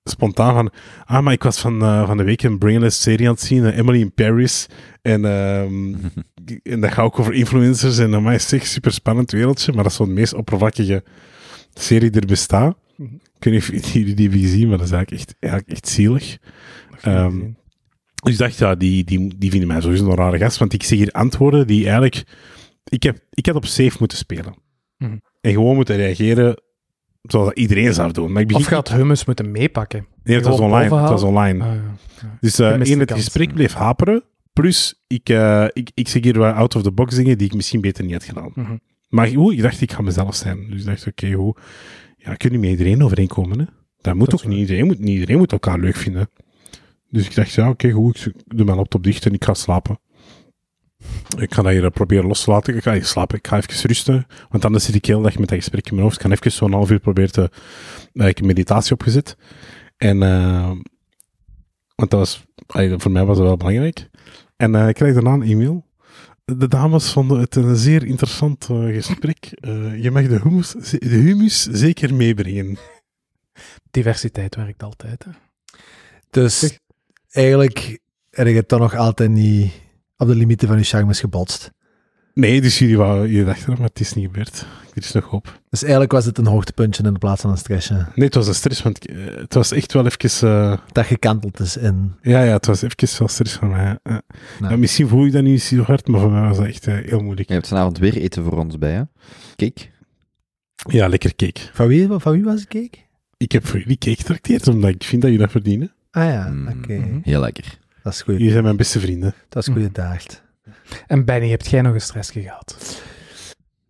spontaan 0.05 0.55
van, 0.55 0.71
ah, 1.05 1.23
maar 1.23 1.33
ik 1.33 1.43
was 1.43 1.61
van, 1.61 1.81
van 1.81 2.17
de 2.17 2.25
week 2.25 2.43
een 2.43 2.59
Brainless 2.59 3.03
serie 3.03 3.27
aan 3.27 3.33
het 3.33 3.43
zien, 3.43 3.67
Emily 3.67 4.01
in 4.01 4.15
Paris. 4.15 4.67
En, 5.03 5.23
en 6.63 6.81
dat 6.81 6.93
gaat 6.93 7.05
ook 7.05 7.19
over 7.19 7.35
influencers. 7.35 7.99
En 7.99 8.11
dat 8.11 8.33
is 8.33 8.53
echt 8.53 8.67
super 8.67 8.93
spannend 8.93 9.31
wereldje, 9.31 9.73
maar 9.73 9.83
dat 9.83 9.93
is 9.93 9.99
zo 9.99 10.05
de 10.05 10.13
meest 10.13 10.35
oppervlakkige 10.35 11.05
serie 11.75 12.11
die 12.11 12.21
er 12.21 12.27
bestaat. 12.27 12.77
Ik 13.39 13.45
weet 13.45 13.53
niet 13.53 13.85
of 13.85 13.93
jullie 13.93 14.15
die 14.15 14.29
hebben 14.29 14.49
gezien, 14.49 14.69
maar 14.69 14.79
dat 14.79 14.87
is 14.87 14.93
eigenlijk 14.93 15.23
echt, 15.23 15.37
eigenlijk 15.39 15.73
echt 15.73 15.89
zielig. 15.89 16.39
Ehm, 17.01 17.41
dus 18.23 18.33
ik 18.33 18.39
dacht, 18.39 18.59
ja, 18.59 18.75
die, 18.75 19.05
die, 19.05 19.39
die 19.39 19.51
vinden 19.51 19.69
mij 19.69 19.81
sowieso 19.81 20.11
een 20.11 20.17
rare 20.17 20.39
gast, 20.39 20.59
want 20.59 20.73
ik 20.73 20.83
zie 20.83 20.97
hier 20.97 21.11
antwoorden 21.11 21.67
die 21.67 21.83
eigenlijk... 21.83 22.23
Ik, 22.85 23.03
heb, 23.03 23.19
ik 23.31 23.47
had 23.47 23.55
op 23.55 23.67
safe 23.67 23.97
moeten 23.99 24.19
spelen. 24.19 24.55
Mhm. 24.99 25.17
En 25.41 25.53
gewoon 25.53 25.75
moeten 25.75 25.97
reageren 25.97 26.63
zoals 27.23 27.47
dat 27.47 27.57
iedereen 27.59 27.95
zou 27.95 28.13
doen. 28.13 28.33
Maar 28.33 28.43
ik 28.43 28.49
begin, 28.49 28.63
Of 28.63 28.69
gaat 28.69 28.93
hummus 28.93 29.25
moeten 29.25 29.51
meepakken. 29.51 30.07
nee, 30.23 30.37
het 30.37 30.47
was 30.47 30.61
online. 30.61 30.97
Het 30.97 31.11
was 31.11 31.23
online. 31.23 31.65
Ah, 31.65 31.75
ja. 31.75 31.83
ja. 32.21 32.37
Dus 32.41 32.57
Je 32.57 32.79
de 32.83 32.95
het 32.99 33.13
gesprek 33.13 33.55
bleef 33.55 33.73
haperen. 33.73 34.23
Plus, 34.53 35.03
ik, 35.07 35.29
eh, 35.29 35.67
ik, 35.73 35.91
ik 35.95 36.09
zeg 36.09 36.23
hier 36.23 36.39
wat 36.39 36.55
out-of-the-box 36.55 37.15
dingen 37.15 37.39
die 37.39 37.47
ik 37.47 37.55
misschien 37.55 37.81
beter 37.81 38.05
niet 38.05 38.13
had 38.13 38.25
gedaan. 38.25 38.53
Mhm. 38.55 38.77
Maar 39.09 39.33
hoe? 39.33 39.53
Ik 39.53 39.63
dacht, 39.63 39.81
ik 39.81 39.93
ga 39.93 40.03
mezelf 40.03 40.35
zijn. 40.35 40.71
Dus 40.71 40.81
ik 40.81 40.87
dacht, 40.87 41.07
oké, 41.07 41.33
hoe? 41.33 41.57
Ja, 42.17 42.35
je 42.39 42.51
niet 42.51 42.61
met 42.61 42.71
iedereen 42.71 43.05
overeenkomen. 43.05 43.59
Hè? 43.59 43.65
Dat 44.01 44.15
moet 44.15 44.31
Dat 44.31 44.43
ook 44.43 44.49
niet. 44.49 44.59
Iedereen 44.59 44.87
moet, 44.87 44.99
niet 44.99 45.09
iedereen 45.09 45.39
moet 45.39 45.53
elkaar 45.53 45.79
leuk 45.79 45.97
vinden. 45.97 46.31
Dus 47.11 47.27
ik 47.27 47.35
dacht, 47.35 47.53
ja, 47.53 47.69
oké, 47.69 47.91
goed. 47.91 48.27
Ik 48.27 48.57
doe 48.57 48.65
mijn 48.65 48.77
laptop 48.77 49.03
dicht 49.03 49.27
en 49.27 49.33
ik 49.33 49.45
ga 49.45 49.55
slapen. 49.55 50.01
Ik 51.39 51.55
ga 51.55 51.63
dat 51.63 51.73
hier 51.73 51.85
eh, 51.85 51.91
proberen 51.91 52.27
los 52.27 52.45
te 52.45 52.51
laten. 52.51 52.77
Ik 52.77 52.83
ga 52.83 52.93
hier 52.93 53.05
slapen. 53.05 53.39
Ik 53.39 53.47
ga 53.47 53.57
even 53.57 53.89
rusten. 53.89 54.27
Want 54.49 54.65
anders 54.65 54.85
zit 54.85 54.95
ik 54.95 55.07
heel 55.07 55.23
dag 55.23 55.39
met 55.39 55.49
dat 55.49 55.59
gesprek 55.59 55.87
in 55.87 55.95
mijn 55.95 56.07
hoofd. 56.07 56.17
Ik 56.17 56.27
ga 56.27 56.31
even 56.31 56.53
zo'n 56.53 56.73
half 56.73 56.91
uur 56.91 57.01
proberen 57.01 57.33
te... 57.33 57.51
eh, 58.13 58.27
ik 58.27 58.37
heb 58.37 58.47
meditatie 58.47 58.93
opgezet. 58.93 59.37
En... 59.97 60.19
want 61.95 62.11
dat 62.11 62.13
was... 62.13 62.45
voor 63.01 63.11
mij 63.11 63.25
was 63.25 63.37
dat 63.37 63.47
wel 63.47 63.57
belangrijk. 63.57 64.11
En 64.63 64.75
eh, 64.75 64.89
ik 64.89 64.95
krijg 64.95 65.15
daarna 65.15 65.33
een 65.33 65.43
e-mail. 65.43 65.85
De 66.45 66.69
dames 66.69 67.13
vonden 67.13 67.41
het 67.41 67.57
een 67.57 67.77
zeer 67.77 68.07
interessant 68.07 68.69
eh, 68.71 68.85
gesprek. 68.85 69.53
Eh, 69.53 70.03
je 70.03 70.11
mag 70.11 70.29
de 70.29 70.41
humus, 70.43 70.71
de 70.99 71.17
humus 71.17 71.63
zeker 71.63 72.15
meebrengen. 72.15 72.79
Diversiteit 73.91 74.55
werkt 74.57 74.83
altijd. 74.83 75.25
Hè. 75.25 75.31
Dus 76.31 76.79
eigenlijk 77.31 78.01
heb 78.31 78.47
je 78.47 78.67
toch 78.67 78.79
nog 78.79 78.97
altijd 78.97 79.31
niet 79.31 79.73
op 80.17 80.27
de 80.27 80.35
limieten 80.35 80.69
van 80.69 80.79
je 80.79 80.85
charmes 80.85 81.21
gebotst. 81.21 81.71
Nee, 82.35 82.61
dus 82.61 82.79
jullie, 82.79 82.97
wou, 82.97 83.29
jullie 83.29 83.45
dachten, 83.45 83.73
maar 83.73 83.87
het 83.89 84.01
is 84.01 84.13
niet 84.15 84.25
gebeurd. 84.27 84.67
Er 84.95 85.03
is 85.03 85.13
nog 85.13 85.25
hoop. 85.25 85.61
Dus 85.71 85.83
eigenlijk 85.83 86.13
was 86.13 86.25
het 86.25 86.39
een 86.39 86.47
hoogtepuntje 86.47 87.03
in 87.05 87.19
plaats 87.19 87.41
van 87.41 87.51
een 87.51 87.57
stressje. 87.57 87.95
Nee, 88.15 88.27
het 88.27 88.35
was 88.35 88.47
een 88.47 88.55
stress, 88.55 88.83
want 88.83 89.07
eh, 89.07 89.17
het 89.37 89.55
was 89.55 89.73
echt 89.73 89.93
wel 89.93 90.07
even... 90.07 90.49
eh, 90.49 90.79
Dat 90.93 91.07
gekanteld 91.07 91.61
is 91.61 91.77
in. 91.77 92.13
ja, 92.23 92.43
ja, 92.43 92.53
het 92.53 92.67
was 92.67 92.83
even 92.83 93.19
wel 93.19 93.29
stress 93.29 93.55
van 93.55 93.69
mij. 93.71 93.99
Nou. 94.03 94.21
Ja, 94.61 94.77
misschien 94.77 95.09
voel 95.09 95.27
ik 95.27 95.33
dat 95.33 95.43
niet 95.43 95.63
zo 95.63 95.83
hard, 95.83 96.07
maar 96.09 96.21
voor 96.21 96.31
mij 96.31 96.41
was 96.49 96.57
dat 96.57 96.67
echt 96.67 96.87
eh, 96.87 96.95
heel 96.95 97.23
moeilijk. 97.23 97.49
Je 97.49 97.55
hebt 97.55 97.69
vanavond 97.69 97.99
weer 97.99 98.17
eten 98.17 98.45
voor 98.45 98.59
ons 98.59 98.79
bij, 98.79 98.93
hè? 98.93 99.03
Kijk. 99.57 99.91
Ja, 100.89 101.09
lekker 101.09 101.37
cake. 101.37 101.61
Van 101.73 101.87
wie, 101.87 102.09
van 102.11 102.33
wie 102.33 102.45
was 102.45 102.61
het 102.61 102.69
cake? 102.69 102.99
Ik 103.37 103.53
heb 103.53 103.67
voor 103.67 103.79
jullie 103.79 103.99
cake 103.99 104.17
getrakteerd, 104.17 104.69
omdat 104.69 104.91
ik 104.91 105.05
vind 105.05 105.23
dat 105.23 105.31
jullie 105.31 105.45
dat 105.47 105.55
verdienen. 105.55 105.93
Ah 106.11 106.25
ja, 106.25 106.49
Mm. 106.49 106.69
oké. 106.69 106.95
Mhm. 106.95 107.19
Heel 107.23 107.41
lekker. 107.41 107.79
Dat 108.03 108.13
is 108.13 108.23
goed. 108.23 108.35
Jullie 108.37 108.51
zijn 108.51 108.63
mijn 108.65 108.77
beste 108.77 109.01
vrienden. 109.01 109.35
Dat 109.49 109.67
is 109.67 109.73
goede 109.73 109.93
daagd. 109.93 110.42
En 111.07 111.25
Benny, 111.25 111.51
hebt 111.51 111.69
jij 111.69 111.83
nog 111.83 111.95
een 111.95 112.01
stressje 112.01 112.43
gehad? 112.43 113.03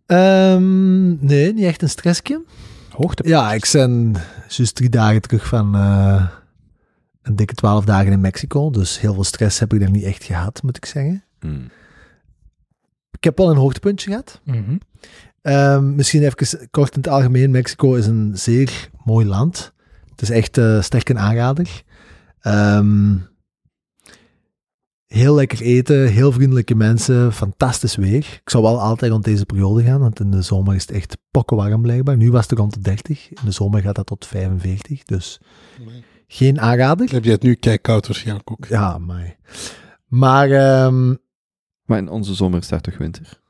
Ehm, 0.05 1.25
nee, 1.25 1.53
niet 1.53 1.65
echt 1.65 1.81
een 1.81 1.89
stressje. 1.89 2.43
Hoogte. 2.89 3.27
Ja, 3.27 3.53
ik 3.53 3.69
ben 3.71 4.15
juist 4.47 4.75
drie 4.75 4.89
dagen 4.89 5.21
terug 5.21 5.47
van 5.47 5.75
eh, 5.75 6.27
een 7.21 7.35
dikke 7.35 7.53
twaalf 7.53 7.85
dagen 7.85 8.11
in 8.11 8.21
Mexico. 8.21 8.69
Dus 8.69 8.99
heel 8.99 9.13
veel 9.13 9.23
stress 9.23 9.59
heb 9.59 9.73
ik 9.73 9.79
daar 9.79 9.91
niet 9.91 10.03
echt 10.03 10.23
gehad, 10.23 10.63
moet 10.63 10.77
ik 10.77 10.85
zeggen. 10.85 11.23
Mm. 11.39 11.69
Ik 13.11 13.23
heb 13.23 13.37
wel 13.37 13.49
een 13.49 13.57
hoogtepuntje 13.57 14.09
gehad. 14.09 14.41
Mhm. 14.43 14.77
Ehm, 15.41 15.95
misschien 15.95 16.23
even 16.23 16.69
kort 16.71 16.95
in 16.95 17.01
het 17.01 17.11
algemeen. 17.11 17.51
Mexico 17.51 17.93
is 17.93 18.05
een 18.05 18.31
zeer 18.33 18.89
mooi 19.03 19.25
land. 19.25 19.73
Het 20.09 20.21
is 20.21 20.29
echt 20.29 20.57
eh, 20.57 20.81
sterk 20.81 21.09
een 21.09 21.19
aanrader. 21.19 21.83
Ehm, 22.39 23.15
heel 25.13 25.35
lekker 25.35 25.61
eten, 25.61 26.07
heel 26.07 26.31
vriendelijke 26.31 26.75
mensen, 26.75 27.33
fantastisch 27.33 27.95
weer. 27.95 28.15
Ik 28.43 28.49
zou 28.49 28.63
wel 28.63 28.81
altijd 28.81 29.11
rond 29.11 29.23
deze 29.23 29.45
periode 29.45 29.83
gaan, 29.83 29.99
want 29.99 30.19
in 30.19 30.31
de 30.31 30.41
zomer 30.41 30.75
is 30.75 30.81
het 30.81 30.91
echt 30.91 31.17
pokkenwarm 31.31 31.81
blijkbaar. 31.81 32.17
Nu 32.17 32.31
was 32.31 32.47
het 32.49 32.59
rond 32.59 32.73
de 32.73 32.79
30, 32.79 33.29
in 33.29 33.37
de 33.45 33.51
zomer 33.51 33.81
gaat 33.81 33.95
dat 33.95 34.05
tot 34.05 34.25
45, 34.25 35.03
dus 35.03 35.39
geen 36.27 36.59
aanrader. 36.61 37.11
Heb 37.11 37.23
je 37.23 37.31
het 37.31 37.41
nu 37.41 37.53
kijk 37.55 37.81
koud 37.81 38.07
waarschijnlijk 38.07 38.51
ook? 38.51 38.65
Ja, 38.65 38.97
maar... 38.97 39.35
Maar 40.07 40.51
ehm, 40.51 41.15
Maar 41.85 41.97
in 41.97 42.09
onze 42.09 42.33
zomer 42.33 42.63
staat 42.63 42.83
toch 42.83 42.97
winter? 42.97 43.41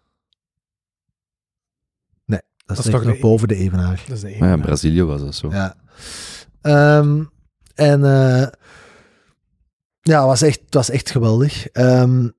dat 2.65 2.77
is, 2.77 2.85
is 2.85 2.91
toch 2.91 3.03
nog 3.03 3.13
de- 3.15 3.21
boven 3.21 3.47
de 3.47 3.55
evenaar. 3.55 4.03
Dat 4.07 4.15
is 4.15 4.21
de 4.21 4.35
Maar 4.39 4.47
ja, 4.47 4.53
in 4.55 4.61
Brazilië 4.61 5.03
was 5.03 5.21
dat 5.21 5.35
zo. 5.35 5.49
Ja. 5.51 5.75
Ehm, 6.61 7.23
en 7.75 8.03
eh, 8.05 8.47
ja, 10.03 10.19
het 10.19 10.27
was 10.27 10.41
echt, 10.41 10.61
was 10.69 10.89
echt 10.89 11.11
geweldig. 11.11 11.67
Ehm, 11.67 12.29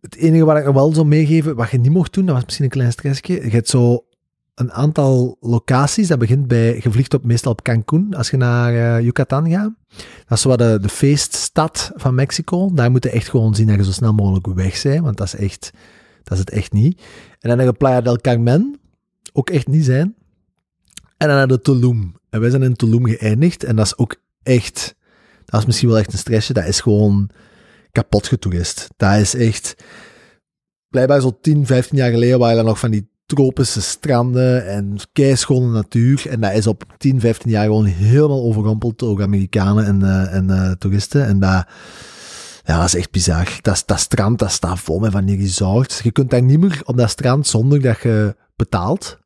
het 0.00 0.16
enige 0.16 0.44
wat 0.44 0.56
ik 0.56 0.64
nog 0.64 0.74
wel 0.74 0.92
zou 0.92 1.06
meegeven, 1.06 1.56
wat 1.56 1.70
je 1.70 1.78
niet 1.78 1.92
mocht 1.92 2.12
doen, 2.12 2.26
dat 2.26 2.34
was 2.34 2.44
misschien 2.44 2.64
een 2.64 2.70
klein 2.70 2.92
stressje. 2.92 3.32
Je 3.32 3.50
hebt 3.50 3.68
zo 3.68 4.04
een 4.54 4.72
aantal 4.72 5.36
locaties. 5.40 6.08
Dat 6.08 6.18
begint 6.18 6.46
bij, 6.46 6.80
je 6.82 6.90
vliegt 6.90 7.14
op, 7.14 7.24
meestal 7.24 7.52
op 7.52 7.62
Cancun 7.62 8.14
als 8.14 8.30
je 8.30 8.36
naar 8.36 8.74
eh, 8.74 9.04
Yucatan 9.04 9.50
gaat. 9.50 9.72
Dat 10.26 10.38
is 10.38 10.44
wat 10.44 10.58
de, 10.58 10.78
de 10.80 10.88
feeststad 10.88 11.92
van 11.94 12.14
Mexico. 12.14 12.70
Daar 12.74 12.90
moet 12.90 13.04
je 13.04 13.10
echt 13.10 13.28
gewoon 13.28 13.54
zien 13.54 13.66
dat 13.66 13.76
je 13.76 13.84
zo 13.84 13.92
snel 13.92 14.12
mogelijk 14.12 14.46
weg 14.46 14.82
bent, 14.82 15.04
want 15.04 15.16
dat 15.16 15.26
is 15.26 15.34
echt, 15.34 15.70
dat 16.22 16.32
is 16.32 16.38
het 16.38 16.50
echt 16.50 16.72
niet. 16.72 17.02
En 17.40 17.48
dan 17.48 17.58
heb 17.58 17.68
je 17.68 17.74
Playa 17.74 18.00
del 18.00 18.18
Carmen, 18.18 18.80
ook 19.32 19.50
echt 19.50 19.66
niet 19.66 19.84
zijn. 19.84 20.14
En 21.16 21.28
dan 21.28 21.36
naar 21.36 21.48
de 21.48 21.60
Tulum. 21.60 22.14
En 22.30 22.40
wij 22.40 22.50
zijn 22.50 22.62
in 22.62 22.76
Tulum 22.76 23.06
geëindigd. 23.06 23.64
En 23.64 23.76
dat 23.76 23.86
is 23.86 23.98
ook 23.98 24.16
echt... 24.42 24.94
Dat 25.44 25.60
is 25.60 25.66
misschien 25.66 25.88
wel 25.88 25.98
echt 25.98 26.12
een 26.12 26.18
stressje. 26.18 26.52
Dat 26.52 26.66
is 26.66 26.80
gewoon 26.80 27.30
kapot 27.92 28.26
getoerist. 28.26 28.88
Dat 28.96 29.16
is 29.16 29.34
echt... 29.34 29.74
Blijkbaar 30.88 31.20
zo 31.20 31.38
10, 31.40 31.66
15 31.66 31.98
jaar 31.98 32.10
geleden 32.10 32.38
waren 32.38 32.58
er 32.58 32.64
nog 32.64 32.78
van 32.78 32.90
die 32.90 33.08
tropische 33.26 33.82
stranden 33.82 34.66
en 34.66 34.96
keischone 35.12 35.72
natuur. 35.72 36.28
En 36.28 36.40
dat 36.40 36.52
is 36.52 36.66
op 36.66 36.84
10, 36.98 37.20
15 37.20 37.50
jaar 37.50 37.64
gewoon 37.64 37.84
helemaal 37.84 38.42
overrompeld 38.42 38.98
door 38.98 39.22
Amerikanen 39.22 39.84
en, 39.84 40.02
eh, 40.02 40.34
en 40.34 40.50
eh, 40.50 40.70
toeristen. 40.70 41.26
En 41.26 41.38
dat... 41.38 41.66
Ja, 42.66 42.76
dat 42.76 42.86
is 42.86 42.94
echt 42.94 43.10
bizar. 43.10 43.58
Dat, 43.60 43.82
dat 43.86 43.98
strand, 43.98 44.38
dat 44.38 44.50
staat 44.50 44.80
vol 44.80 44.98
met 44.98 45.12
van 45.12 45.24
die 45.24 45.36
resorts. 45.36 46.00
Je 46.00 46.10
kunt 46.10 46.30
daar 46.30 46.42
niet 46.42 46.60
meer 46.60 46.80
op 46.84 46.96
dat 46.96 47.10
strand 47.10 47.46
zonder 47.46 47.82
dat 47.82 48.02
je 48.02 48.36
betaalt 48.56 49.18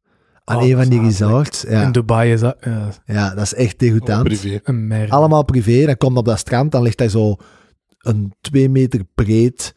aan 0.48 0.62
een 0.62 0.68
dat 0.70 0.80
van 0.80 0.88
die 0.88 1.00
resorts. 1.00 1.62
Ja. 1.68 1.82
In 1.82 1.92
Dubai 1.92 2.32
is 2.32 2.40
dat 2.40 2.56
eh, 2.60 2.86
Ja, 3.06 3.34
dat 3.34 3.44
is 3.44 3.54
echt 3.54 3.78
degoutant. 3.78 4.22
privé. 4.24 4.60
een 4.62 4.86
merk. 4.86 5.10
Allemaal 5.10 5.44
privé. 5.44 5.86
Dan 5.86 5.96
komt 5.96 6.16
op 6.16 6.24
dat 6.24 6.38
strand, 6.38 6.72
dan 6.72 6.82
ligt 6.82 6.98
daar 6.98 7.08
zo 7.08 7.36
een 7.98 8.32
twee 8.40 8.68
meter 8.68 9.00
breed 9.14 9.74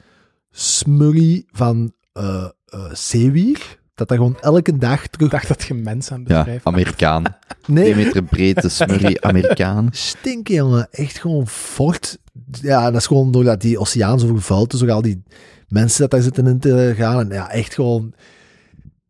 smurrie 0.51 1.45
van 1.51 1.91
eh 2.13 2.45
eh, 2.65 2.79
zeewier. 2.91 3.79
Dat 3.95 4.07
daar 4.07 4.17
gewoon 4.17 4.37
elke 4.41 4.77
dag 4.77 5.07
terug... 5.07 5.25
Ik 5.27 5.31
dacht 5.33 5.47
dat 5.47 5.63
je 5.63 5.73
mensen 5.73 6.13
aan 6.13 6.19
het 6.19 6.29
Ja, 6.29 6.35
beschrijven. 6.37 6.71
Amerikaan. 6.71 7.23
Twee 7.61 7.83
Nee, 7.83 7.95
meter 7.95 8.23
breed, 8.23 8.61
de 8.61 8.69
smurrie 8.69 9.21
Amerikaan. 9.27 9.87
stinken, 9.91 10.55
jongen. 10.55 10.87
Echt 10.91 11.19
gewoon 11.19 11.47
fort. 11.47 12.17
Ja, 12.61 12.91
dat 12.91 12.99
is 13.01 13.07
gewoon 13.07 13.31
doordat 13.31 13.61
die 13.61 13.79
oceaan 13.79 14.19
zo 14.19 14.27
vervuild 14.27 14.73
is, 14.73 14.79
door 14.79 14.91
al 14.91 15.01
die 15.01 15.23
mensen 15.67 16.01
dat 16.01 16.11
daar 16.11 16.21
zitten 16.21 16.47
in 16.47 16.59
te 16.59 16.93
gaan. 16.97 17.19
En 17.19 17.29
ja, 17.35 17.49
echt 17.51 17.73
gewoon... 17.73 18.13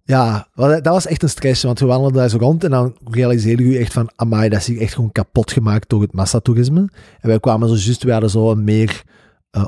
Ja, 0.04 0.48
dat 0.56 0.86
was 0.86 1.06
echt 1.06 1.24
een 1.24 1.30
stressje, 1.30 1.66
want 1.66 1.80
we 1.80 1.86
wandelden 1.86 2.18
daar 2.18 2.30
zo 2.30 2.38
rond 2.38 2.64
en 2.64 2.70
dan 2.70 2.98
realiseerde 3.12 3.70
je 3.70 3.78
echt 3.78 3.94
van, 3.94 4.12
amai, 4.16 4.50
dat 4.50 4.60
is 4.60 4.68
hier 4.68 4.82
echt 4.82 4.94
gewoon 4.94 5.12
kapot 5.12 5.52
gemaakt 5.52 5.90
door 5.90 6.02
het 6.02 6.14
massatoerisme. 6.14 6.90
En 7.20 7.30
wij 7.30 7.40
kwamen 7.40 7.68
zo 7.68 7.76
juist, 7.76 8.04
we 8.04 8.12
hadden 8.12 8.30
zo 8.30 8.52
een 8.52 8.64
meer 8.64 9.04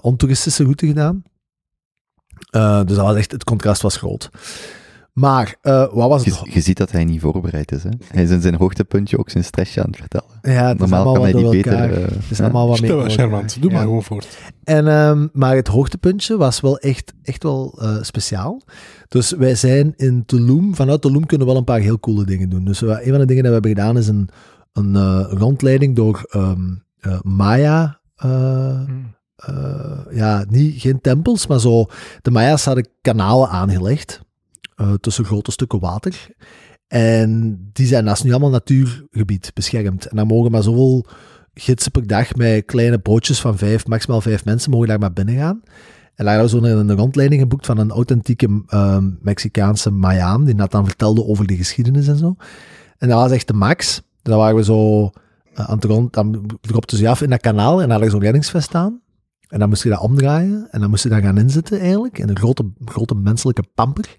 ontoeristische 0.02 0.64
route 0.64 0.88
gedaan. 0.88 1.24
Eh, 2.50 2.86
dus 2.86 2.96
dat 2.96 3.06
was 3.06 3.16
echt, 3.16 3.32
het 3.32 3.44
contrast 3.44 3.82
was 3.82 3.98
groot. 3.98 4.30
Maar, 5.14 5.56
eh, 5.62 5.94
wat 5.94 6.10
was 6.10 6.26
het? 6.26 6.36
Je, 6.44 6.52
je 6.54 6.62
ziet 6.62 6.78
dat 6.78 6.92
hij 6.92 7.06
niet 7.06 7.22
voorbereid 7.22 7.72
is. 7.72 7.84
Hè? 7.84 7.90
Hij 8.08 8.24
is 8.24 8.30
in 8.30 8.42
zijn 8.42 8.56
hoogtepuntje 8.56 9.18
ook 9.18 9.30
zijn 9.30 9.44
stressje 9.44 9.80
aan 9.84 9.88
het 9.90 9.96
vertellen. 9.98 10.28
Ja, 10.42 10.68
het 10.68 10.74
is 10.74 10.80
Normaal 10.80 11.00
allemaal 11.06 11.14
kan 11.32 11.42
hij 11.42 11.52
die 11.52 11.62
beter... 11.64 11.94
eh, 11.94 12.02
Het 12.02 12.32
is 12.32 12.38
hè? 12.38 12.44
allemaal 12.44 12.68
wat 12.68 12.82
meer 12.82 13.10
charmant. 13.10 13.62
Doe 13.62 13.72
maar 13.72 13.82
gewoon 13.82 14.04
voort. 14.04 14.38
En, 14.64 14.88
ehm, 14.88 15.28
maar 15.34 15.56
het 15.56 15.68
hoogtepuntje 15.68 16.38
was 16.38 16.60
wel 16.60 16.78
echt, 16.80 17.14
echt 17.24 17.44
wel 17.44 17.80
eh, 17.82 17.98
speciaal. 18.02 18.62
Dus 19.08 19.32
wij 19.32 19.56
zijn 19.56 19.94
in 19.96 20.26
Tulum. 20.26 20.76
Vanuit 20.76 21.02
Tulum 21.02 21.26
kunnen 21.26 21.48
we 21.48 21.52
wel 21.54 21.62
een 21.62 21.68
paar 21.68 21.80
heel 21.80 22.00
coole 22.00 22.26
dingen 22.26 22.50
doen. 22.50 22.66
Dus 22.66 22.82
een 22.82 22.88
van 22.88 23.20
de 23.20 23.26
dingen 23.26 23.28
die 23.28 23.42
we 23.42 23.50
hebben 23.52 23.72
gedaan 23.72 23.98
is 23.98 24.08
een, 24.08 24.30
een 24.74 25.24
rondleiding 25.24 25.96
door 25.96 26.26
ehm, 26.30 26.62
eh, 27.00 27.20
Maya. 27.22 28.00
eh, 28.16 28.80
Mm. 28.88 29.12
eh, 29.36 30.00
ja, 30.12 30.46
niet, 30.50 30.82
geen 30.82 31.02
tempels, 31.02 31.48
maar 31.48 31.60
zo. 31.60 31.86
De 32.22 32.32
Maya's 32.32 32.66
hadden 32.66 32.88
kanalen 33.02 33.50
aangelegd 33.50 34.22
eh, 34.76 34.94
tussen 34.94 35.26
grote 35.26 35.52
stukken 35.52 35.80
water. 35.80 36.28
En 36.88 37.60
die 37.74 37.88
zijn 37.88 38.04
naast 38.04 38.24
nu 38.24 38.32
allemaal 38.32 38.50
natuurgebied 38.50 39.52
beschermd. 39.54 40.06
En 40.06 40.16
daar 40.16 40.26
mogen 40.26 40.52
maar 40.52 40.64
zoveel 40.64 41.06
gidsen 41.54 41.92
per 41.92 42.08
dag 42.08 42.36
met 42.36 42.66
kleine 42.66 43.00
bootjes 43.00 43.42
van 43.42 43.58
vijf, 43.58 43.88
maximaal 43.88 44.22
vijf 44.22 44.46
mensen, 44.46 44.72
mogen 44.72 44.88
daar 44.88 45.00
maar 45.00 45.14
binnen 45.14 45.36
gaan. 45.36 45.62
En 46.16 46.26
daar 46.26 46.40
hadden 46.40 46.62
we 46.62 46.70
een, 46.70 46.96
rondleiding 46.96 47.42
geboekt 47.42 47.66
van 47.66 47.78
een 47.78 47.92
authentieke 47.92 48.64
ehm, 48.68 49.10
Mexicaanse 49.22 49.92
Mayaan, 49.92 50.46
die 50.46 50.56
net 50.56 50.72
dan 50.72 50.86
vertelde 50.86 51.26
over 51.26 51.48
de 51.48 51.56
geschiedenis 51.56 52.08
en 52.08 52.18
zo. 52.18 52.36
En 52.98 53.10
dat 53.10 53.20
was 53.20 53.32
echt 53.32 53.48
de 53.48 53.54
max. 53.54 54.02
Dan 54.22 54.38
waren 54.38 54.56
we 54.56 54.64
zo 54.64 55.10
eh, 55.54 55.70
aan 55.70 55.76
het 55.76 55.86
rond, 55.86 56.14
dan 56.14 56.50
dropte 56.62 56.98
ze 56.98 57.10
af 57.10 57.22
in 57.22 57.30
dat 57.30 57.42
kanaal 57.42 57.82
en 57.82 57.88
dan 57.88 57.98
had 57.98 58.06
je 58.06 58.10
zo'n 58.10 58.22
reddingsvest 58.22 58.76
aan. 58.76 59.02
En 59.48 59.60
dan 59.60 59.70
moest 59.70 59.84
je 59.84 59.90
dat 59.90 60.00
omdraaien 60.00 60.68
en 60.72 60.80
dan 60.80 60.90
moest 60.90 61.04
je 61.04 61.10
daar 61.10 61.22
gaan 61.22 61.38
inzitten 61.38 61.80
eigenlijk, 61.80 62.20
in 62.20 62.30
een 62.30 62.38
grote, 62.38 62.72
grote 62.86 63.16
menselijke 63.16 63.64
pamper. 63.76 64.16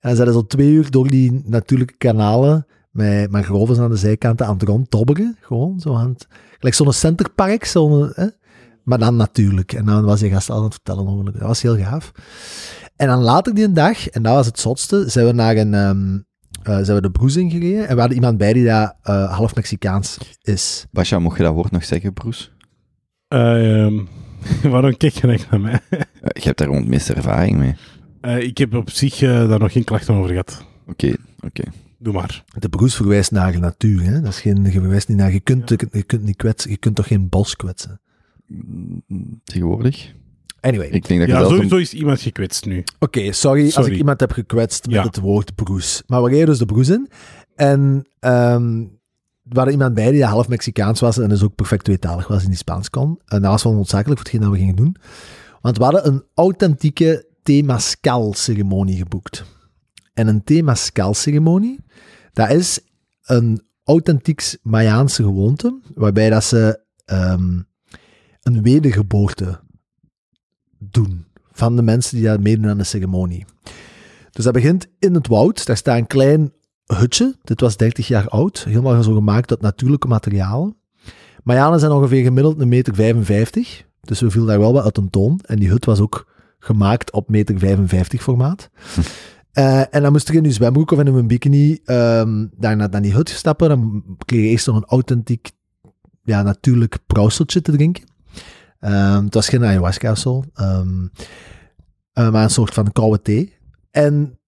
En 0.00 0.08
dan 0.08 0.16
zijn 0.16 0.28
ze 0.28 0.34
zo 0.34 0.46
twee 0.46 0.70
uur 0.70 0.90
door 0.90 1.08
die 1.08 1.42
natuurlijke 1.44 1.96
kanalen 1.96 2.66
met 2.90 3.30
mangroves 3.30 3.78
aan 3.78 3.90
de 3.90 3.96
zijkanten 3.96 4.46
aan 4.46 4.52
het 4.52 4.62
rondtobberen. 4.62 5.36
Gewoon, 5.40 5.80
zo 5.80 5.94
aan 5.94 6.08
het, 6.08 6.26
gelijk 6.58 6.74
zo'n 6.74 6.92
centerpark, 6.92 7.64
zo'n, 7.64 8.12
hè? 8.14 8.26
maar 8.82 8.98
dan 8.98 9.16
natuurlijk. 9.16 9.72
En 9.72 9.84
dan 9.84 10.04
was 10.04 10.20
hij 10.20 10.30
gast 10.30 10.50
aan 10.50 10.62
het 10.62 10.72
vertellen 10.72 11.08
over, 11.08 11.24
dat 11.32 11.42
was 11.42 11.62
heel 11.62 11.76
gaaf. 11.76 12.12
En 12.96 13.06
dan 13.06 13.22
later 13.22 13.54
die 13.54 13.72
dag, 13.72 14.08
en 14.08 14.22
dat 14.22 14.34
was 14.34 14.46
het 14.46 14.58
zotste, 14.58 15.08
zijn 15.08 15.26
we 15.26 15.32
naar 15.32 15.56
een, 15.56 15.74
ehm, 15.74 16.18
eh, 16.62 16.84
zijn 16.84 16.96
we 16.96 17.02
de 17.02 17.10
Broes 17.10 17.36
ingereden 17.36 17.88
en 17.88 17.94
we 17.94 18.00
hadden 18.00 18.16
iemand 18.16 18.38
bij 18.38 18.52
die 18.52 18.64
daar 18.64 18.96
eh, 19.02 19.36
half 19.36 19.54
Mexicaans 19.54 20.18
is. 20.42 20.86
Basja, 20.90 21.18
mocht 21.18 21.36
je 21.36 21.42
dat 21.42 21.54
woord 21.54 21.70
nog 21.70 21.84
zeggen, 21.84 22.12
Broes? 22.12 22.52
Waarom 24.72 24.96
kijk 24.96 25.12
je 25.12 25.26
naar 25.50 25.60
mij? 25.60 25.80
Eh, 25.90 25.98
je 26.20 26.42
hebt 26.42 26.58
daar 26.58 26.66
gewoon 26.66 26.82
het 26.82 26.90
meeste 26.90 27.14
ervaring 27.14 27.56
mee. 27.56 27.76
Eh, 28.20 28.38
ik 28.42 28.58
heb 28.58 28.74
op 28.74 28.90
zich 28.90 29.22
eh, 29.22 29.48
daar 29.48 29.58
nog 29.58 29.72
geen 29.72 29.84
klachten 29.84 30.14
over 30.14 30.28
gehad. 30.30 30.64
Oké, 30.86 31.14
oké. 31.40 31.62
Doe 31.98 32.12
maar. 32.12 32.44
De 32.58 32.68
Broes 32.68 32.94
verwijst 32.94 33.30
naar 33.30 33.52
de 33.52 33.58
natuur, 33.58 34.02
hè? 34.02 34.20
Dat 34.20 34.32
is 34.32 34.40
geen, 34.40 34.64
je 34.64 34.70
verwijst 34.70 35.08
niet 35.08 35.16
naar, 35.16 35.32
je 35.32 35.40
kunt, 35.40 35.68
je 35.92 36.02
kunt 36.02 36.22
niet 36.22 36.36
kwetsen, 36.36 36.70
je 36.70 36.76
kunt 36.76 36.94
toch 36.96 37.06
geen 37.06 37.28
bos 37.28 37.56
kwetsen. 37.56 38.00
Mm, 38.46 39.40
Tegenwoordig? 39.44 40.14
Anyway, 40.60 40.86
Ik 40.88 41.06
denk 41.08 41.20
dat 41.20 41.28
je 41.28 41.34
Ja, 41.34 41.48
sowieso 41.48 41.76
is 41.76 41.94
iemand 41.94 42.20
gekwetst 42.20 42.64
nu. 42.66 42.84
Oké, 42.98 43.32
sorry, 43.32 43.70
als 43.74 43.86
ik 43.86 43.96
iemand 43.96 44.20
heb 44.20 44.32
gekwetst 44.32 44.86
met 44.86 44.94
Ja. 44.94 45.02
het 45.02 45.18
woord 45.18 45.54
broes. 45.54 46.02
Maar 46.06 46.22
we 46.22 46.28
reden 46.30 46.46
dus 46.46 46.58
de 46.58 46.66
broes 46.66 46.88
in. 46.88 47.08
En 47.54 48.04
ehm 48.20 48.84
we 49.42 49.54
hadden 49.54 49.72
iemand 49.72 49.94
bij 49.94 50.10
die 50.10 50.24
half 50.24 50.48
Mexicaans 50.48 51.00
was 51.00 51.18
en 51.18 51.28
dus 51.28 51.42
ook 51.42 51.54
perfect 51.54 51.84
tweetalig 51.84 52.28
was 52.28 52.42
en 52.42 52.48
die 52.48 52.56
Spaans 52.58 52.90
kon. 52.90 53.20
En 53.26 53.42
dat 53.42 53.50
was 53.50 53.62
wel 53.62 53.72
noodzakelijk 53.74 54.20
voor 54.20 54.30
hetgeen 54.30 54.40
dat 54.40 54.50
we 54.50 54.58
gingen 54.58 54.76
doen. 54.76 54.96
Want 55.60 55.76
we 55.78 55.84
hadden 55.84 56.06
een 56.06 56.22
authentieke 56.34 57.26
Temascal-ceremonie 57.48 58.96
geboekt. 58.96 59.44
En 60.14 60.28
een 60.28 60.44
Temascal-ceremonie, 60.44 61.80
dat 62.32 62.50
is 62.50 62.80
een 63.22 63.62
authentiek 63.84 64.58
Mayaanse 64.62 65.22
gewoonte, 65.22 65.80
waarbij 65.94 66.30
dat 66.30 66.44
ze 66.44 66.80
ehm, 67.04 67.60
een 68.42 68.62
wedergeboorte 68.62 69.60
doen 70.78 71.26
van 71.52 71.76
de 71.76 71.82
mensen 71.82 72.16
die 72.16 72.24
daar 72.24 72.40
meedoen 72.40 72.68
aan 72.68 72.78
de 72.78 72.84
ceremonie. 72.84 73.44
Dus 74.30 74.44
dat 74.44 74.52
begint 74.52 74.86
in 74.98 75.14
het 75.14 75.26
woud. 75.26 75.66
Daar 75.66 75.76
staat 75.76 75.98
een 75.98 76.06
klein 76.06 76.52
hutje. 76.86 77.36
Dit 77.42 77.60
was 77.60 77.76
30 77.76 78.08
jaar 78.08 78.28
oud. 78.28 78.64
Helemaal 78.64 79.02
zo 79.02 79.14
gemaakt 79.14 79.50
uit 79.50 79.60
natuurlijke 79.60 80.08
materialen. 80.08 80.76
Mayanen 81.42 81.80
zijn 81.80 81.92
ongeveer 81.92 82.22
gemiddeld 82.22 82.60
een 82.60 82.68
meter 82.68 82.94
55. 82.94 83.84
Dus 84.00 84.20
we 84.20 84.30
vielen 84.30 84.48
daar 84.48 84.58
wel 84.58 84.72
wat 84.72 84.84
uit 84.84 84.96
een 84.96 85.10
toon. 85.10 85.40
En 85.44 85.58
die 85.58 85.68
hut 85.68 85.84
was 85.84 86.00
ook 86.00 86.36
gemaakt 86.58 87.12
op 87.12 87.28
meter 87.28 87.58
55 87.58 88.22
formaat. 88.22 88.70
Eh, 89.52 89.94
en 89.94 90.02
dan 90.02 90.12
moest 90.12 90.28
je 90.28 90.34
in 90.34 90.44
je 90.44 90.52
zwembroek 90.52 90.90
of 90.90 90.98
in 90.98 91.06
een 91.06 91.26
bikini 91.26 91.78
ehm, 91.84 92.46
daar 92.56 92.76
naar, 92.76 93.02
die 93.02 93.14
hut 93.14 93.28
stappen. 93.28 93.68
Dan 93.68 94.04
kreeg 94.24 94.40
je 94.40 94.48
eerst 94.48 94.66
nog 94.66 94.76
een 94.76 94.84
authentiek, 94.84 95.50
ja, 96.22 96.42
natuurlijk 96.42 96.98
brouwseltje 97.06 97.62
te 97.62 97.72
drinken. 97.72 98.04
Ehm, 98.80 99.24
het 99.24 99.34
was 99.34 99.48
geen 99.48 99.64
ayahuasca 99.64 100.10
of 100.10 100.18
zo. 100.18 100.42
Ehm, 100.54 101.06
eh, 102.12 102.30
maar 102.30 102.42
een 102.42 102.50
soort 102.50 102.74
van 102.74 102.92
koude 102.92 103.22
thee. 103.22 103.56
En 103.90 104.38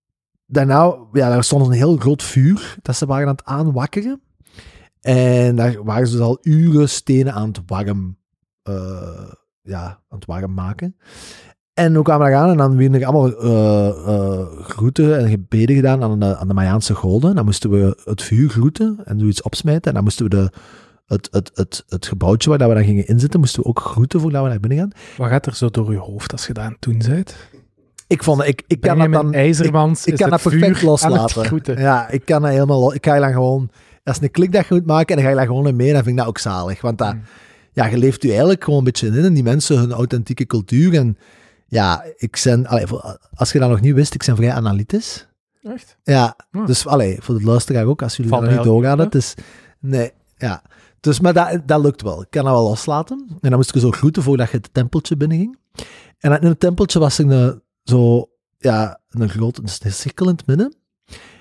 daarna, 0.47 0.97
ja, 1.13 1.29
daar 1.29 1.45
stond 1.45 1.67
een 1.67 1.73
heel 1.73 1.97
groot 1.97 2.23
vuur 2.23 2.77
dat 2.83 2.97
ze 2.97 3.07
waren 3.07 3.29
aan 3.29 3.35
het 3.35 3.45
aanwakkeren. 3.45 4.21
En 5.01 5.57
daar 5.57 5.85
waren 5.85 6.07
ze 6.07 6.13
dus 6.13 6.27
al 6.27 6.39
uren 6.43 6.89
stenen 6.89 7.33
aan 7.33 7.49
het 7.49 7.61
warm, 7.67 8.19
eh, 8.63 9.33
ja, 9.63 9.85
aan 10.09 10.19
het 10.19 10.27
warm 10.27 10.55
maken. 10.55 10.97
En 11.81 11.93
we 11.93 12.03
kwamen 12.03 12.31
daar 12.31 12.41
aan 12.41 12.51
en 12.51 12.57
dan 12.57 12.77
werden 12.77 13.01
er 13.01 13.07
allemaal 13.07 13.41
eh, 13.41 13.89
eh, 13.89 14.47
groeten 14.63 15.19
en 15.19 15.29
gebeden 15.29 15.77
gedaan 15.77 16.03
aan 16.03 16.21
de, 16.21 16.37
aan 16.37 16.49
de 16.49 16.55
Mayaanse 16.55 16.95
goden. 16.95 17.35
Dan 17.35 17.45
moesten 17.45 17.71
we 17.71 18.01
het 18.05 18.23
vuur 18.23 18.49
groeten 18.49 18.99
en 19.05 19.19
zoiets 19.19 19.43
opsmijten. 19.43 19.89
En 19.89 19.95
dan 19.95 20.03
moesten 20.03 20.25
we 20.25 20.31
de, 20.31 20.51
het, 21.07 21.29
het, 21.31 21.51
het, 21.55 21.85
het 21.89 22.07
gebouwtje 22.07 22.49
waar 22.49 22.59
dat 22.59 22.69
we 22.69 22.75
dan 22.75 22.85
gingen 22.85 23.07
inzitten, 23.07 23.41
moesten 23.41 23.63
we 23.63 23.69
ook 23.69 23.81
groeten 23.81 24.21
voordat 24.21 24.43
we 24.43 24.49
naar 24.49 24.61
binnen 24.61 24.79
gaan. 24.79 24.91
Wat 25.17 25.29
gaat 25.29 25.47
er 25.47 25.55
zo 25.55 25.69
door 25.69 25.93
je 25.93 25.99
hoofd 25.99 26.33
als 26.33 26.47
je 26.47 26.53
dat 26.53 26.65
aan 26.65 26.73
het 26.73 26.83
doen 26.83 27.03
bent? 27.09 27.37
Ik 28.07 28.23
vond, 28.23 28.47
ik, 28.47 28.63
ik 28.67 28.81
kan 28.81 28.99
dat 28.99 29.13
dan... 29.13 29.35
IJzermans 29.35 30.07
Ik, 30.07 30.13
ik 30.13 30.19
kan 30.19 30.31
dat 30.31 30.43
perfect 30.43 30.83
loslaten. 30.83 31.79
Ja, 31.79 32.09
ik 32.09 32.25
kan 32.25 32.43
dat 32.43 32.51
helemaal... 32.51 32.95
Ik 32.95 33.07
ga 33.07 33.15
je 33.15 33.21
dan 33.21 33.33
gewoon... 33.33 33.71
Als 34.05 34.21
een 34.21 34.31
klikdag 34.31 34.71
moet 34.71 34.87
maken 34.87 35.09
en 35.09 35.15
dan 35.15 35.25
ga 35.25 35.31
je 35.31 35.37
daar 35.37 35.47
gewoon 35.47 35.67
in 35.67 35.77
mee, 35.77 35.93
dan 35.93 36.03
vind 36.03 36.11
ik 36.11 36.17
dat 36.17 36.27
ook 36.27 36.39
zalig. 36.39 36.81
Want 36.81 36.99
dat, 36.99 37.15
Mm. 37.15 37.23
ja, 37.73 37.87
je 37.87 37.99
leeft 37.99 38.23
je 38.23 38.29
eigenlijk 38.29 38.65
gewoon 38.65 38.79
een 38.79 38.85
beetje 38.85 39.07
in, 39.07 39.15
in 39.15 39.35
die 39.35 39.43
mensen, 39.43 39.79
hun 39.79 39.93
authentieke 39.93 40.47
cultuur. 40.47 40.95
En 40.95 41.17
ja, 41.71 42.05
ik 42.17 42.41
ben... 42.45 42.67
Allee, 42.67 42.85
als 43.35 43.53
je 43.53 43.59
dat 43.59 43.69
nog 43.71 43.81
niet 43.81 43.95
wist, 43.95 44.15
ik 44.15 44.25
ben 44.27 44.37
vrij 44.37 44.53
analytisch. 44.53 45.29
Echt? 45.63 45.97
Ja, 46.03 46.37
Ah. 46.51 46.67
dus 46.67 46.87
allee, 46.87 47.19
voor 47.21 47.39
de 47.39 47.45
luisteraar 47.45 47.85
ook, 47.85 48.03
als 48.03 48.17
jullie 48.17 48.31
Valt 48.33 48.51
niet 48.51 48.63
doorgaan. 48.63 48.99
Het 48.99 49.15
is... 49.15 49.35
Nee, 49.81 50.11
ja. 50.37 50.63
Dus, 51.01 51.21
maar 51.21 51.33
dat, 51.33 51.61
dat 51.67 51.83
lukt 51.83 52.03
wel. 52.03 52.23
Ik 52.23 52.31
kan 52.31 52.45
dat 52.45 52.53
wel 52.53 52.63
loslaten. 52.63 53.27
En 53.29 53.49
dan 53.49 53.57
moest 53.59 53.75
ik 53.75 53.81
zo 53.81 53.91
groeten 53.91 54.23
voordat 54.23 54.51
je 54.51 54.57
het 54.57 54.75
tempeltje 54.75 55.17
binnenging. 55.17 55.59
En 56.19 56.41
in 56.41 56.49
het 56.49 56.61
tempeltje 56.61 56.99
was 56.99 57.19
er 57.19 57.31
een, 57.31 57.63
zo, 57.83 58.29
ja, 58.59 59.01
een 59.09 59.29
grote 59.29 59.63
een 59.63 59.93
cirkel 59.93 60.29
in 60.29 60.35
het 60.37 60.47
midden. 60.47 60.75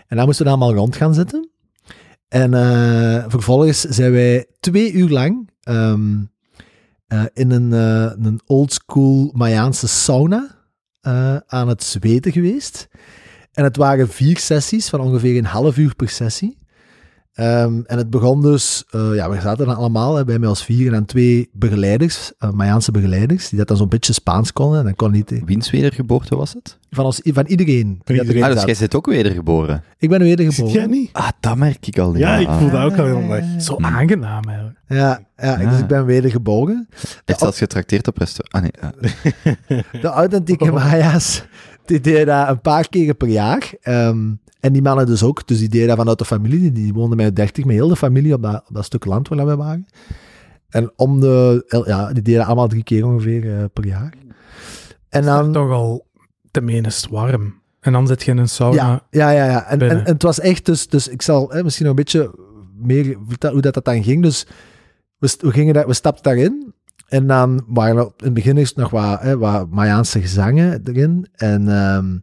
En 0.07 0.17
daar 0.17 0.25
moesten 0.25 0.45
we 0.45 0.51
allemaal 0.51 0.73
rond 0.73 0.95
gaan 0.95 1.13
zitten. 1.13 1.49
En 2.27 2.53
eh, 2.53 3.25
vervolgens 3.27 3.81
zijn 3.81 4.11
wij 4.11 4.47
twee 4.59 4.91
uur 4.91 5.09
lang 5.09 5.49
ehm, 5.61 6.17
eh, 7.09 7.23
in 7.33 7.51
een, 7.51 7.73
eh, 7.73 8.25
een 8.25 8.39
oldschool 8.45 9.31
Mayaanse 9.33 9.87
sauna 9.87 10.57
eh, 11.01 11.35
aan 11.35 11.67
het 11.67 11.83
zweten 11.83 12.31
geweest. 12.31 12.87
En 13.53 13.63
het 13.63 13.77
waren 13.77 14.09
vier 14.09 14.37
sessies 14.37 14.89
van 14.89 14.99
ongeveer 14.99 15.37
een 15.37 15.45
half 15.45 15.77
uur 15.77 15.95
per 15.95 16.09
sessie. 16.09 16.57
Ehm, 17.33 17.81
en 17.85 17.97
het 17.97 18.09
begon 18.09 18.41
dus, 18.41 18.83
eh, 18.89 19.15
ja, 19.15 19.29
we 19.29 19.41
zaten 19.41 19.65
dan 19.65 19.75
allemaal 19.75 20.15
hè, 20.15 20.25
bij 20.25 20.39
mij 20.39 20.49
als 20.49 20.63
vier 20.63 20.87
en 20.87 20.93
dan 20.93 21.05
twee 21.05 21.49
begeleiders, 21.53 22.31
uh, 22.39 22.49
Mayaanse 22.51 22.91
begeleiders, 22.91 23.49
die 23.49 23.57
dat 23.57 23.67
dan 23.67 23.77
zo'n 23.77 23.89
beetje 23.89 24.13
Spaans 24.13 24.53
konden. 24.53 24.79
En 24.79 24.85
dan 24.85 24.95
kon 24.95 25.11
niet, 25.11 25.41
Wiens 25.45 25.69
wedergeboorte 25.71 26.35
was 26.35 26.53
het? 26.53 26.77
van, 26.91 27.05
ons, 27.05 27.21
van 27.23 27.45
iedereen. 27.45 28.01
erin 28.05 28.43
Ah, 28.43 28.53
dus 28.53 28.63
jij 28.63 28.73
zit 28.73 28.95
ook 28.95 29.05
wedergeboren. 29.05 29.83
Ik 29.97 30.09
ben 30.09 30.19
Zit 30.19 30.27
jij 30.27 30.35
wedergeboren. 30.45 30.89
niet? 30.89 31.09
Ah, 31.13 31.27
dat 31.39 31.57
merk 31.57 31.87
ik 31.87 31.97
al. 31.99 32.15
Ja, 32.17 32.35
ik 32.37 32.49
voel 32.49 32.69
dat 32.69 32.83
ook 32.83 32.97
al 32.97 33.05
heel 33.05 33.27
dag. 33.27 33.61
Zo 33.61 33.75
aangenaam 33.79 34.43
eigenlijk. 34.43 34.77
Ja, 34.87 35.19
ja, 35.37 35.59
Ja. 35.59 35.69
dus 35.69 35.79
ik 35.79 35.87
ben 35.87 36.05
wedergeboren. 36.05 36.87
Het 37.25 37.39
zelfs 37.39 37.57
getrakteerd 37.57 38.07
op 38.07 38.17
restaurant. 38.17 38.53
Ah, 38.53 38.61
nee. 38.89 39.81
ah. 39.91 40.01
De 40.01 40.07
authentieke 40.07 40.71
Maya's, 40.79 41.43
die 41.89 41.99
deden 41.99 42.25
dat 42.25 42.49
een 42.49 42.61
paar 42.61 42.89
keer 42.89 43.13
per 43.13 43.27
jaar. 43.27 43.73
Ehm, 43.81 44.31
en 44.59 44.73
die 44.73 44.81
mannen 44.81 45.05
dus 45.05 45.23
ook. 45.23 45.47
Dus 45.47 45.59
die 45.59 45.69
deden 45.69 45.87
dat 45.87 45.97
vanuit 45.97 46.17
de 46.17 46.25
familie. 46.25 46.59
Die, 46.59 46.71
die 46.71 46.93
woonden 46.93 47.17
met 47.17 47.35
30, 47.35 47.65
met 47.65 47.75
heel 47.75 47.87
de 47.87 47.95
familie 47.95 48.33
op 48.33 48.41
dat, 48.41 48.63
op 48.67 48.75
dat 48.75 48.85
stuk 48.85 49.05
land 49.05 49.27
waar 49.27 49.45
we 49.45 49.55
waren. 49.55 49.85
En 50.69 50.91
om 50.95 51.19
de, 51.19 51.65
ja, 51.85 52.13
die 52.13 52.23
deden 52.23 52.45
allemaal 52.45 52.67
drie 52.67 52.83
keer 52.83 53.05
ongeveer 53.05 53.57
eh, 53.57 53.63
per 53.73 53.85
jaar. 53.85 54.13
En 55.09 55.23
Dan 55.23 55.43
dan, 55.43 55.53
toch 55.53 55.71
al 55.71 56.07
te 56.51 56.61
menest 56.61 57.09
warm. 57.09 57.61
En 57.79 57.91
dan 57.91 58.07
zit 58.07 58.23
je 58.23 58.31
in 58.31 58.37
een 58.37 58.49
sauna. 58.49 58.75
Ja, 58.75 59.01
ja, 59.09 59.29
ja. 59.29 59.45
ja. 59.45 59.65
En, 59.65 59.71
en, 59.71 59.77
binnen. 59.77 60.05
en 60.05 60.13
het 60.13 60.23
was 60.23 60.39
echt, 60.39 60.65
dus, 60.65 60.87
dus 60.87 61.07
ik 61.07 61.21
zal 61.21 61.49
hè, 61.49 61.63
misschien 61.63 61.85
nog 61.85 61.97
een 61.97 62.03
beetje 62.03 62.33
meer 62.77 63.17
vertellen 63.27 63.55
hoe 63.55 63.63
dat, 63.63 63.73
dat 63.73 63.85
dan 63.85 64.03
ging. 64.03 64.23
Dus 64.23 64.47
we, 65.17 65.51
gingen 65.51 65.73
daar, 65.73 65.87
we 65.87 65.93
stapten 65.93 66.23
daarin. 66.23 66.73
En 67.09 67.27
dan 67.27 67.63
waren 67.67 67.97
er 67.97 68.03
in 68.03 68.25
het 68.25 68.33
begin 68.33 68.67
nog 68.75 68.89
wat, 68.89 69.21
hè, 69.21 69.37
wat 69.37 69.69
Mayaanse 69.69 70.21
gezangen 70.21 70.81
erin. 70.83 71.27
En 71.35 71.67
ehm, 71.67 72.17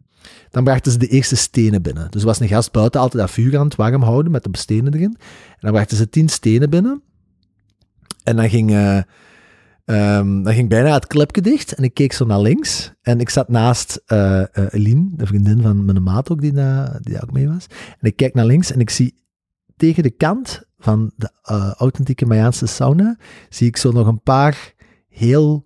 dan 0.49 0.63
brachten 0.63 0.91
ze 0.91 0.97
de 0.97 1.07
eerste 1.07 1.35
stenen 1.35 1.81
binnen. 1.81 2.11
Dus 2.11 2.21
er 2.21 2.27
was 2.27 2.39
een 2.39 2.47
gast 2.47 2.71
buiten 2.71 3.01
altijd 3.01 3.21
dat 3.21 3.31
vuur 3.31 3.57
aan 3.57 3.65
het 3.65 3.75
warm 3.75 4.01
houden 4.01 4.31
met 4.31 4.43
de 4.43 4.49
stenen 4.51 4.93
erin. 4.93 5.15
En 5.49 5.57
dan 5.59 5.71
brachten 5.71 5.97
ze 5.97 6.09
tien 6.09 6.29
stenen 6.29 6.69
binnen. 6.69 7.01
En 8.23 8.35
dan 8.35 8.49
ging, 8.49 8.71
eh, 8.71 8.97
ehm, 9.85 10.43
dan 10.43 10.53
ging 10.53 10.69
bijna 10.69 10.93
het 10.93 11.07
klepje 11.07 11.41
dicht. 11.41 11.73
En 11.73 11.83
ik 11.83 11.93
keek 11.93 12.13
zo 12.13 12.25
naar 12.25 12.41
links. 12.41 12.91
En 13.01 13.19
ik 13.19 13.29
zat 13.29 13.49
naast 13.49 14.01
eh 14.05 14.41
eh, 14.41 14.47
Eline, 14.69 15.09
de 15.11 15.25
vriendin 15.25 15.61
van 15.61 15.85
mijn 15.85 16.03
maat 16.03 16.29
ook, 16.29 16.41
die, 16.41 16.51
daar 16.51 16.99
die 17.01 17.21
ook 17.21 17.31
mee 17.31 17.47
was. 17.47 17.67
En 17.99 18.07
ik 18.07 18.15
kijk 18.15 18.33
naar 18.33 18.45
links 18.45 18.71
en 18.71 18.79
ik 18.79 18.89
zie 18.89 19.15
tegen 19.75 20.03
de 20.03 20.09
kant 20.09 20.61
van 20.77 21.11
de 21.15 21.31
eh, 21.43 21.71
authentieke 21.71 22.25
Mayaanse 22.25 22.65
sauna, 22.65 23.17
zie 23.49 23.67
ik 23.67 23.77
zo 23.77 23.91
nog 23.91 24.07
een 24.07 24.21
paar 24.21 24.73
heel 25.17 25.65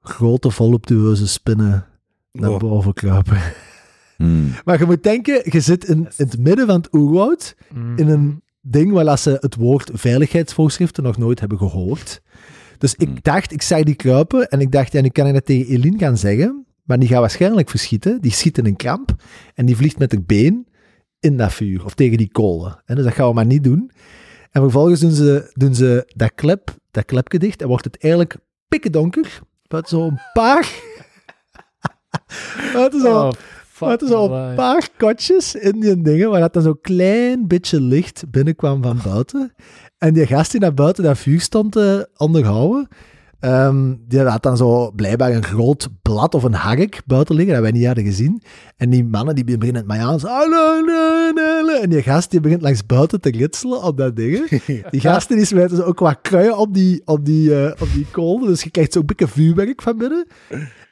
grote, 0.00 0.50
voluptueuze 0.50 1.28
spinnen 1.28 1.86
naar 2.32 2.58
boven 2.58 2.92
kruipen. 2.92 3.38
Hmm. 4.16 4.52
Maar 4.64 4.78
je 4.78 4.86
moet 4.86 5.02
denken, 5.02 5.42
je 5.44 5.60
zit 5.60 5.84
in, 5.84 5.96
in 5.98 6.06
het 6.16 6.38
midden 6.38 6.66
van 6.66 6.76
het 6.76 6.94
oerwoud, 6.94 7.56
Mm. 7.74 7.96
in 7.98 8.08
een 8.08 8.42
ding 8.60 8.92
waar 8.92 9.18
ze 9.18 9.36
het 9.40 9.54
woord 9.56 9.90
veiligheidsvoorschriften 9.92 11.02
nog 11.02 11.16
nooit 11.16 11.40
hebben 11.40 11.58
gehoord. 11.58 12.20
Dus 12.78 12.94
Hmm. 12.96 13.08
ik 13.08 13.24
dacht, 13.24 13.52
ik 13.52 13.62
zag 13.62 13.82
die 13.82 13.94
kruipen 13.94 14.48
en 14.48 14.60
ik 14.60 14.72
dacht, 14.72 14.92
ja, 14.92 15.00
nu 15.00 15.08
kan 15.08 15.26
ik 15.26 15.34
dat 15.34 15.44
tegen 15.44 15.74
Eline 15.74 15.98
gaan 15.98 16.16
zeggen, 16.16 16.66
maar 16.84 16.98
die 16.98 17.08
gaat 17.08 17.20
waarschijnlijk 17.20 17.70
verschieten. 17.70 18.20
Die 18.20 18.32
schiet 18.32 18.58
in 18.58 18.66
een 18.66 18.76
kramp 18.76 19.14
en 19.54 19.66
die 19.66 19.76
vliegt 19.76 19.98
met 19.98 20.12
haar 20.12 20.22
been 20.22 20.66
in 21.20 21.36
dat 21.36 21.52
vuur 21.52 21.84
of 21.84 21.94
tegen 21.94 22.16
die 22.18 22.30
kolen. 22.30 22.82
En 22.84 22.94
dus 22.96 23.04
dat 23.04 23.14
gaan 23.14 23.28
we 23.28 23.34
maar 23.34 23.46
niet 23.46 23.64
doen. 23.64 23.90
En 24.50 24.62
vervolgens 24.62 25.00
doen 25.00 25.10
ze, 25.12 25.50
doen 25.52 25.74
ze 25.74 26.12
dat, 26.16 26.32
klep, 26.34 26.76
dat 26.90 27.04
klepje 27.04 27.38
dicht 27.38 27.62
en 27.62 27.68
wordt 27.68 27.84
het 27.84 27.98
eigenlijk 28.02 28.36
pikken 28.70 28.92
donker. 28.92 29.40
Met 29.68 29.88
zo'n 29.88 30.20
paar... 30.32 30.68
Oh, 32.74 33.30
fuck 33.66 33.80
maar 33.80 33.90
het 33.90 34.02
is 34.02 34.10
al 34.10 34.32
een 34.32 34.54
paar 34.54 34.88
kotjes 34.96 35.54
in 35.54 35.80
die 35.80 36.02
dingen, 36.02 36.30
waar 36.30 36.40
dat 36.40 36.52
dan 36.52 36.62
zo'n 36.62 36.80
klein 36.80 37.48
beetje 37.48 37.80
licht 37.80 38.30
binnenkwam 38.30 38.82
van 38.82 39.00
buiten. 39.04 39.54
En 39.98 40.14
die 40.14 40.26
gast 40.26 40.50
die 40.50 40.60
naar 40.60 40.74
buiten 40.74 41.04
dat 41.04 41.18
vuur 41.18 41.40
stond 41.40 41.72
te 41.72 42.08
onderhouden, 42.16 42.88
ehm, 43.40 43.94
die 44.08 44.20
had 44.20 44.42
dan 44.42 44.56
zo 44.56 44.90
blijkbaar 44.90 45.32
een 45.32 45.44
groot 45.44 45.88
blad 46.02 46.34
of 46.34 46.42
een 46.42 46.54
hark 46.54 47.02
buiten 47.06 47.34
liggen, 47.34 47.54
dat 47.54 47.62
wij 47.62 47.72
niet 47.72 47.86
hadden 47.86 48.04
gezien. 48.04 48.42
En 48.76 48.90
die 48.90 49.04
mannen 49.04 49.34
die 49.34 49.44
beginnen 49.44 49.74
het 49.74 49.86
mij 49.86 50.04
aan, 50.04 50.20
en 51.82 51.90
die 51.90 52.02
gast 52.02 52.30
die 52.30 52.40
begint 52.40 52.62
langs 52.62 52.86
buiten 52.86 53.20
te 53.20 53.30
ritselen 53.30 53.82
op 53.82 53.96
dat 53.96 54.16
ding. 54.16 54.48
Die 54.90 55.00
gasten 55.00 55.36
die 55.36 55.44
smijten 55.44 55.76
zo 55.76 55.82
ook 55.82 55.98
wat 55.98 56.18
kruien 56.22 56.58
op 56.58 56.74
die, 56.74 57.02
op 57.04 57.24
die, 57.24 57.64
eh, 57.64 57.82
op 57.82 57.88
die 57.94 58.06
kolen, 58.10 58.46
dus 58.46 58.62
je 58.62 58.70
krijgt 58.70 58.92
zo'n 58.92 59.06
beetje 59.06 59.28
vuurwerk 59.28 59.82
van 59.82 59.98
binnen. 59.98 60.26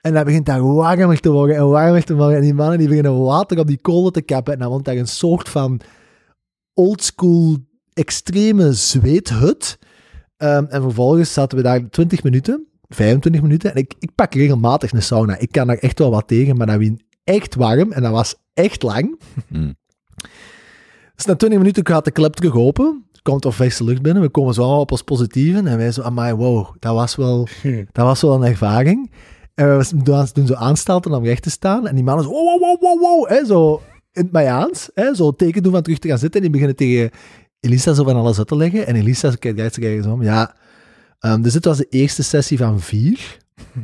En 0.03 0.15
dat 0.15 0.25
begint 0.25 0.47
daar 0.47 0.75
warmer 0.75 1.21
te 1.21 1.31
worden 1.31 1.57
en 1.57 1.69
warmer 1.69 2.05
te 2.05 2.15
worden. 2.15 2.37
En 2.37 2.43
die 2.43 2.55
mannen 2.55 2.79
die 2.79 2.89
beginnen 2.89 3.23
water 3.23 3.59
op 3.59 3.67
die 3.67 3.81
kolen 3.81 4.13
te 4.13 4.23
kappen. 4.23 4.53
En 4.53 4.59
dan 4.59 4.69
wordt 4.69 4.85
daar 4.85 4.97
een 4.97 5.09
soort 5.09 5.49
van 5.49 5.81
oldschool 6.75 7.57
extreme 7.93 8.73
zweethut. 8.73 9.79
Ehm, 10.39 10.65
en 10.69 10.83
vervolgens 10.83 11.33
zaten 11.33 11.57
we 11.57 11.65
daar 11.65 11.91
20 11.91 12.23
minuten, 12.23 12.67
25 12.89 13.43
minuten. 13.43 13.71
En 13.71 13.77
ik, 13.77 13.95
ik 13.99 14.15
pak 14.15 14.35
regelmatig 14.35 14.93
een 14.93 15.03
sauna. 15.03 15.39
Ik 15.39 15.53
kan 15.53 15.67
daar 15.67 15.77
echt 15.77 15.99
wel 15.99 16.11
wat 16.11 16.29
tegen, 16.29 16.57
maar 16.57 16.67
dat 16.67 16.77
was 16.77 16.89
echt 17.25 17.55
warm. 17.55 17.93
En 17.93 18.03
dat 18.03 18.13
was 18.13 18.35
echt 18.55 18.83
lang. 18.83 19.21
Hmm. 19.49 19.77
Dus 21.15 21.27
na 21.27 21.37
20 21.37 21.59
minuten 21.59 21.87
gaat 21.87 22.05
de 22.05 22.11
klep 22.11 22.35
terug 22.35 22.55
open. 22.55 23.05
Er 23.13 23.23
komt 23.23 23.45
al 23.45 23.53
verse 23.53 23.85
lucht 23.85 24.03
binnen. 24.03 24.23
We 24.23 24.29
komen 24.29 24.55
zo 24.55 24.63
allemaal 24.63 24.81
op 24.81 24.91
ons 24.91 25.03
positieve. 25.03 25.59
En 25.59 25.77
wij 25.77 25.93
zo, 25.93 26.03
amai, 26.03 26.35
wow, 26.35 26.75
dat 26.79 26.95
was 26.95 27.17
wel, 27.17 27.49
dat 27.93 28.05
was 28.05 28.21
wel 28.21 28.35
een 28.35 28.51
ervaring. 28.51 29.11
En 29.55 29.79
we 29.79 30.03
doen, 30.03 30.27
doen 30.33 30.47
zo 30.47 30.55
aanstalten 30.55 31.13
om 31.13 31.25
recht 31.25 31.43
te 31.43 31.51
staan. 31.51 31.87
En 31.87 31.95
die 31.95 32.05
mannen 32.05 32.25
zo, 32.25 32.31
wow, 32.31 32.61
wow, 32.61 32.81
wow, 32.81 33.01
wow, 33.01 33.29
hè, 33.29 33.45
zo 33.45 33.83
in 34.13 34.23
het 34.23 34.33
Mayaans. 34.33 34.91
Hè, 34.95 35.15
zo 35.15 35.33
teken 35.33 35.63
doen 35.63 35.73
van 35.73 35.83
terug 35.83 35.99
te 35.99 36.09
gaan 36.09 36.19
zitten. 36.19 36.43
En 36.43 36.51
die 36.51 36.61
beginnen 36.61 36.77
tegen 36.77 37.11
Elisa 37.61 37.95
zo 37.95 38.05
van 38.05 38.17
alles 38.17 38.39
uit 38.39 38.47
te 38.47 38.57
leggen. 38.57 38.87
En 38.87 38.97
Elisa 38.97 39.35
kijkt 39.39 39.79
ergens 39.79 40.07
om. 40.07 40.23
Ja, 40.23 40.55
ehm, 41.19 41.43
dus 41.43 41.53
dit 41.53 41.65
was 41.65 41.77
de 41.77 41.87
eerste 41.91 42.23
sessie 42.23 42.59
van 42.59 42.81
vier. 42.81 43.39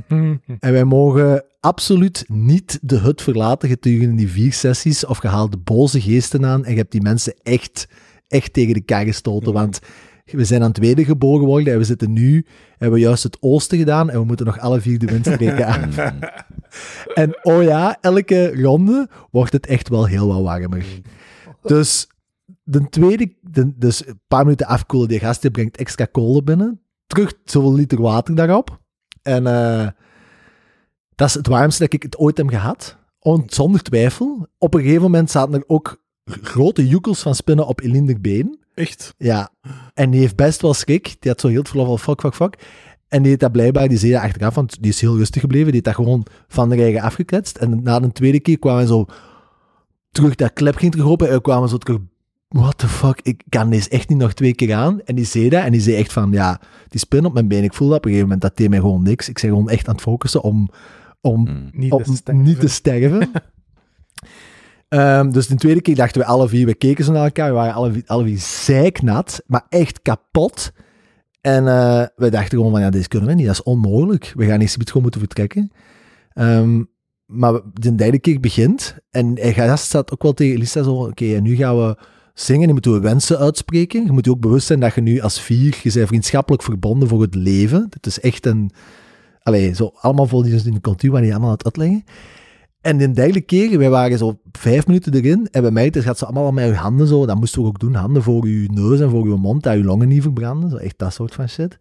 En 0.59 0.73
wij 0.73 0.85
mogen 0.85 1.45
absoluut 1.61 2.25
niet 2.29 2.79
de 2.83 2.97
hut 2.97 3.23
verlaten 3.23 3.69
gedurende 3.69 4.15
die 4.15 4.29
vier 4.29 4.53
sessies. 4.53 5.07
Of 5.07 5.23
je 5.23 5.29
haalt 5.29 5.53
de 5.53 5.59
boze 5.59 6.01
geesten 6.01 6.47
aan 6.47 6.65
en 6.65 6.71
je 6.71 6.77
hebt 6.77 6.93
die 6.93 7.03
mensen 7.03 7.35
echt, 7.43 7.89
echt 8.29 8.53
tegen 8.53 8.75
de 8.75 8.81
kar 8.81 9.05
gestoten. 9.05 9.53
Want 9.53 9.79
we 10.25 10.45
zijn 10.45 10.63
aan 10.63 10.69
het 10.69 10.79
wedergeboren 10.79 11.47
worden 11.47 11.73
en 11.73 11.79
we 11.79 11.85
zitten 11.85 12.13
nu, 12.13 12.47
hebben 12.71 12.99
we 12.99 13.05
juist 13.05 13.23
het 13.23 13.37
oosten 13.41 13.79
gedaan 13.79 14.11
en 14.11 14.19
we 14.19 14.25
moeten 14.25 14.47
nog 14.47 14.59
alle 14.59 14.81
vier 14.81 14.99
de 14.99 15.07
windstreken 15.07 15.67
aan. 15.67 15.93
En 17.15 17.39
oh 17.43 17.63
ja, 17.63 17.99
elke 18.01 18.63
ronde 18.63 19.09
wordt 19.31 19.53
het 19.53 19.67
echt 19.67 19.89
wel 19.89 20.07
heel 20.07 20.27
wat 20.27 20.43
warmer. 20.43 20.85
Dus 21.63 22.09
de 22.65 22.89
tweede, 22.89 23.35
de, 23.41 23.79
dus 23.79 24.07
een 24.07 24.21
paar 24.29 24.45
minuten 24.45 24.67
afkoelen, 24.67 25.09
die 25.09 25.19
gast 25.19 25.43
die 25.43 25.51
brengt 25.51 25.77
extra 25.77 26.05
kolen 26.05 26.45
binnen. 26.45 26.81
Terug 27.07 27.35
zoveel 27.45 27.75
liter 27.75 28.01
water 28.01 28.35
daarop. 28.35 28.81
En 29.23 29.47
eh, 29.47 29.89
dat 31.15 31.29
is 31.29 31.35
het 31.35 31.47
warmste 31.47 31.83
dat 31.85 31.93
ik 31.93 32.03
het 32.03 32.19
ooit 32.19 32.37
heb 32.37 32.49
gehad. 32.49 32.97
On- 33.19 33.45
zonder 33.47 33.83
twijfel. 33.83 34.47
Op 34.59 34.75
een 34.75 34.81
gegeven 34.81 35.03
moment 35.03 35.31
zaten 35.31 35.55
er 35.55 35.65
ook 35.67 36.03
grote 36.27 36.89
joekels 36.89 37.23
van 37.23 37.35
spinnen 37.35 37.67
op 37.67 37.81
Elinder 37.81 38.21
been. 38.21 38.59
Echt? 38.75 39.15
Ja. 39.19 39.51
En 39.95 40.11
die 40.11 40.21
heeft 40.21 40.37
best 40.37 40.63
wel 40.63 40.75
schrik. 40.75 41.17
Die 41.19 41.31
had 41.31 41.41
zo 41.41 41.49
heel 41.49 41.65
verlof 41.65 41.87
van 41.87 41.99
fuck, 41.99 42.21
fuck, 42.21 42.35
fuck. 42.35 42.67
En 43.09 43.19
die 43.19 43.29
heeft 43.29 43.41
dat 43.41 43.53
blijkbaar, 43.53 43.89
die 43.89 43.99
zei 43.99 44.15
achteraf, 44.15 44.55
want 44.55 44.83
die 44.83 44.91
is 44.91 45.01
heel 45.01 45.17
rustig 45.17 45.41
gebleven. 45.41 45.73
Die 45.73 45.75
heeft 45.83 45.97
dat 45.97 46.07
gewoon 46.07 46.27
van 46.49 46.69
de 46.69 46.77
eigen 46.77 47.01
afgekletst. 47.01 47.57
En 47.57 47.83
na 47.83 48.01
de 48.01 48.13
tweede 48.13 48.41
keer 48.41 48.59
kwamen 48.59 48.81
we 48.81 48.87
zo 48.87 49.07
terug, 50.11 50.35
dat 50.35 50.53
klep 50.53 50.77
ging 50.77 50.93
terug 50.93 51.07
open. 51.07 51.31
En 51.31 51.41
kwamen 51.41 51.69
zo 51.69 51.77
terug, 51.79 52.01
what 52.61 52.79
the 52.79 52.89
fuck, 52.89 53.21
ik 53.23 53.43
kan 53.49 53.71
deze 53.71 53.89
echt 53.89 54.09
niet 54.09 54.19
nog 54.19 54.33
twee 54.33 54.55
keer 54.55 54.75
aan. 54.75 55.01
En 55.05 55.15
die 55.15 55.25
zei 55.25 55.49
dat, 55.49 55.65
en 55.65 55.73
die 55.73 55.81
zei 55.81 55.97
echt 55.97 56.13
van, 56.13 56.33
ja, 56.33 56.61
die 56.89 57.01
spin 57.01 57.25
op 57.25 57.33
mijn 57.33 57.49
been, 57.49 57.65
ik 57.65 57.75
voel 57.75 57.89
dat 57.89 57.97
op 57.97 58.05
een 58.05 58.11
gegeven 58.11 58.29
moment, 58.33 58.49
dat 58.49 58.57
deed 58.57 58.69
mij 58.71 58.79
gewoon 58.79 59.03
niks. 59.03 59.29
Ik 59.29 59.41
ben 59.41 59.51
gewoon 59.51 59.69
echt 59.71 59.89
aan 59.89 59.95
het 59.95 60.03
focussen 60.03 60.43
om, 60.43 60.71
om 61.21 61.47
Hmm. 61.47 61.69
Niet 61.73 61.93
om 61.93 62.03
te 62.03 62.15
sterven. 62.17 62.43
niet 62.45 62.61
te 62.61 62.69
sterven. 62.69 63.31
Ehm, 64.89 65.31
dus 65.31 65.47
de 65.47 65.55
tweede 65.55 65.81
keer 65.81 65.95
dachten 65.95 66.21
we 66.21 66.27
alle 66.27 66.49
vier, 66.49 66.67
we 66.67 66.75
keken 66.75 67.05
zo 67.05 67.13
naar 67.13 67.25
elkaar, 67.25 67.49
we 67.49 67.55
waren 67.55 67.75
alle, 67.75 67.93
vier- 67.93 68.03
alle 68.07 68.25
vier 68.25 68.39
zeiknat, 68.39 69.43
maar 69.47 69.67
echt 69.69 70.03
kapot. 70.03 70.73
En 71.41 71.69
eh, 71.69 72.05
we 72.17 72.29
dachten 72.31 72.57
gewoon 72.59 72.71
van, 72.73 72.81
ja, 72.81 72.91
deze 72.91 73.09
kunnen 73.09 73.29
we 73.29 73.35
niet, 73.35 73.47
dat 73.47 73.55
is 73.55 73.63
onmogelijk. 73.63 74.33
We 74.37 74.47
gaan 74.47 74.61
eerst 74.61 74.77
gewoon 74.87 75.03
moeten 75.03 75.21
vertrekken. 75.21 75.73
Ehm, 76.33 76.83
maar 77.27 77.61
de 77.73 77.95
derde 77.95 78.19
keer 78.19 78.41
begint, 78.41 78.97
en 79.11 79.39
hij 79.39 79.53
gast 79.55 79.85
staat 79.85 80.13
ook 80.13 80.23
wel 80.23 80.35
tegen 80.35 80.55
Elisa 80.55 80.83
zo, 80.83 80.95
oké, 80.95 81.35
en 81.35 81.43
nu 81.43 81.57
gaan 81.57 81.77
we 81.77 81.97
zingen, 82.35 82.67
nu 82.67 82.73
moeten 82.73 82.93
we 82.93 83.01
wensen 83.01 83.39
uitspreken. 83.39 84.05
Je 84.05 84.13
moet 84.13 84.25
je 84.25 84.31
ook 84.31 84.41
bewust 84.41 84.67
zijn 84.67 84.81
dat 84.81 84.95
je 84.95 85.01
nu 85.01 85.21
als 85.21 85.41
vier, 85.41 85.81
je 85.83 85.93
bent 85.93 86.09
vriendschappelijk 86.09 86.63
verbonden 86.63 87.09
voor 87.09 87.21
het 87.21 87.35
leven. 87.35 87.87
Het 87.91 88.07
is 88.07 88.21
echt 88.21 88.47
een, 88.47 88.71
allee, 89.43 89.75
zo 89.75 89.91
allemaal 89.95 90.27
volgens 90.27 90.65
in 90.65 90.75
de 90.75 90.81
cultuur 90.81 91.11
waar 91.11 91.21
die 91.21 91.31
allemaal 91.31 91.49
aan 91.49 91.57
het 91.57 91.65
uitleggen. 91.65 92.05
En 92.81 92.97
de 92.99 93.11
derde 93.11 93.41
keer, 93.41 93.79
wij 93.79 93.91
waren 93.91 94.19
zo 94.19 94.39
vijf 94.53 94.87
minuten 94.87 95.15
erin, 95.15 95.49
en 95.51 95.63
we 95.63 95.71
merkten, 95.71 96.01
het 96.01 96.09
gaat 96.09 96.19
zo 96.19 96.25
allemaal 96.25 96.53
met 96.53 96.67
je 96.67 96.75
handen 96.75 97.07
zo, 97.07 97.27
dat 97.27 97.37
moesten 97.37 97.63
we 97.63 97.69
ook 97.69 97.81
doen, 97.81 97.95
handen 97.95 98.23
voor 98.23 98.49
je 98.49 98.69
neus 98.73 99.01
en 99.01 99.11
voor 99.11 99.29
je 99.29 99.35
mond, 99.35 99.63
dat 99.63 99.77
je 99.77 99.85
longen 99.85 100.09
niet 100.09 100.23
verbranden, 100.23 100.71
zo 100.71 100.77
echt 100.77 100.99
dat 100.99 101.13
soort 101.13 101.35
van 101.35 101.49
shit. 101.49 101.79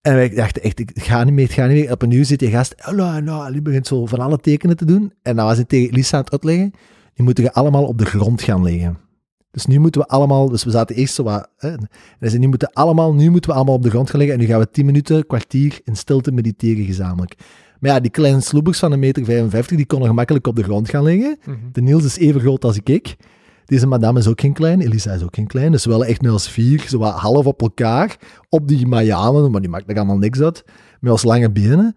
En 0.00 0.14
wij 0.14 0.28
dachten 0.28 0.62
echt, 0.62 0.80
ik 0.80 0.90
ga 0.94 1.24
niet 1.24 1.34
meer, 1.34 1.48
gaat 1.48 1.68
niet 1.68 1.82
meer. 1.82 1.92
Op 1.92 2.02
een 2.02 2.10
uur 2.10 2.24
zit 2.24 2.38
die 2.38 2.50
gast, 2.50 2.74
hallo, 2.76 3.20
nou, 3.20 3.52
die 3.52 3.62
begint 3.62 3.86
zo 3.86 4.06
van 4.06 4.18
alle 4.18 4.38
tekenen 4.38 4.76
te 4.76 4.84
doen. 4.84 5.12
En 5.22 5.36
dan 5.36 5.46
was 5.46 5.56
hij 5.56 5.64
tegen 5.64 5.94
Lisa 5.94 6.16
aan 6.16 6.22
het 6.22 6.32
uitleggen, 6.32 6.70
die 7.14 7.24
moeten 7.24 7.44
je 7.44 7.52
allemaal 7.52 7.86
op 7.86 7.98
de 7.98 8.04
grond 8.04 8.42
gaan 8.42 8.62
liggen. 8.62 9.05
Dus 9.50 9.66
nu 9.66 9.78
moeten 9.78 10.00
we 10.00 10.06
allemaal, 10.06 10.48
dus 10.48 10.64
we 10.64 10.70
zaten 10.70 10.96
eerst 10.96 11.14
zo 11.14 11.22
wat, 11.22 11.48
hè, 11.56 11.68
en 11.68 11.88
hij 12.18 12.28
zei, 12.28 12.40
nu 12.40 12.48
moeten, 12.48 12.72
allemaal, 12.72 13.14
nu 13.14 13.30
moeten 13.30 13.50
we 13.50 13.56
allemaal 13.56 13.74
op 13.74 13.82
de 13.82 13.90
grond 13.90 14.10
gaan 14.10 14.18
liggen 14.18 14.38
en 14.38 14.42
nu 14.42 14.50
gaan 14.50 14.60
we 14.60 14.70
tien 14.70 14.86
minuten, 14.86 15.26
kwartier 15.26 15.80
in 15.84 15.96
stilte 15.96 16.32
mediteren 16.32 16.84
gezamenlijk. 16.84 17.34
Maar 17.80 17.90
ja, 17.90 18.00
die 18.00 18.10
kleine 18.10 18.40
sloebers 18.40 18.78
van 18.78 18.92
een 18.92 18.98
meter 18.98 19.24
55, 19.24 19.76
die 19.76 19.86
konden 19.86 20.08
gemakkelijk 20.08 20.46
op 20.46 20.56
de 20.56 20.62
grond 20.62 20.88
gaan 20.88 21.02
liggen. 21.02 21.38
Mhm. 21.44 21.56
De 21.72 21.80
Niels 21.80 22.04
is 22.04 22.16
even 22.16 22.40
groot 22.40 22.64
als 22.64 22.78
ik. 22.82 23.16
Deze 23.64 23.86
madame 23.86 24.18
is 24.18 24.26
ook 24.26 24.40
geen 24.40 24.52
klein, 24.52 24.80
Elisa 24.80 25.12
is 25.12 25.22
ook 25.22 25.34
geen 25.34 25.46
klein. 25.46 25.72
Dus 25.72 25.84
wel 25.84 26.04
echt 26.04 26.22
met 26.22 26.32
ons 26.32 26.48
vier, 26.48 26.84
zo 26.88 26.98
wat 26.98 27.14
half 27.14 27.46
op 27.46 27.62
elkaar, 27.62 28.16
op 28.48 28.68
die 28.68 28.86
Mayanen, 28.86 29.50
maar 29.50 29.60
die 29.60 29.70
maakt 29.70 29.90
er 29.90 29.96
allemaal 29.96 30.18
niks 30.18 30.40
uit, 30.40 30.64
met 31.00 31.12
ons 31.12 31.22
lange 31.22 31.50
benen. 31.50 31.96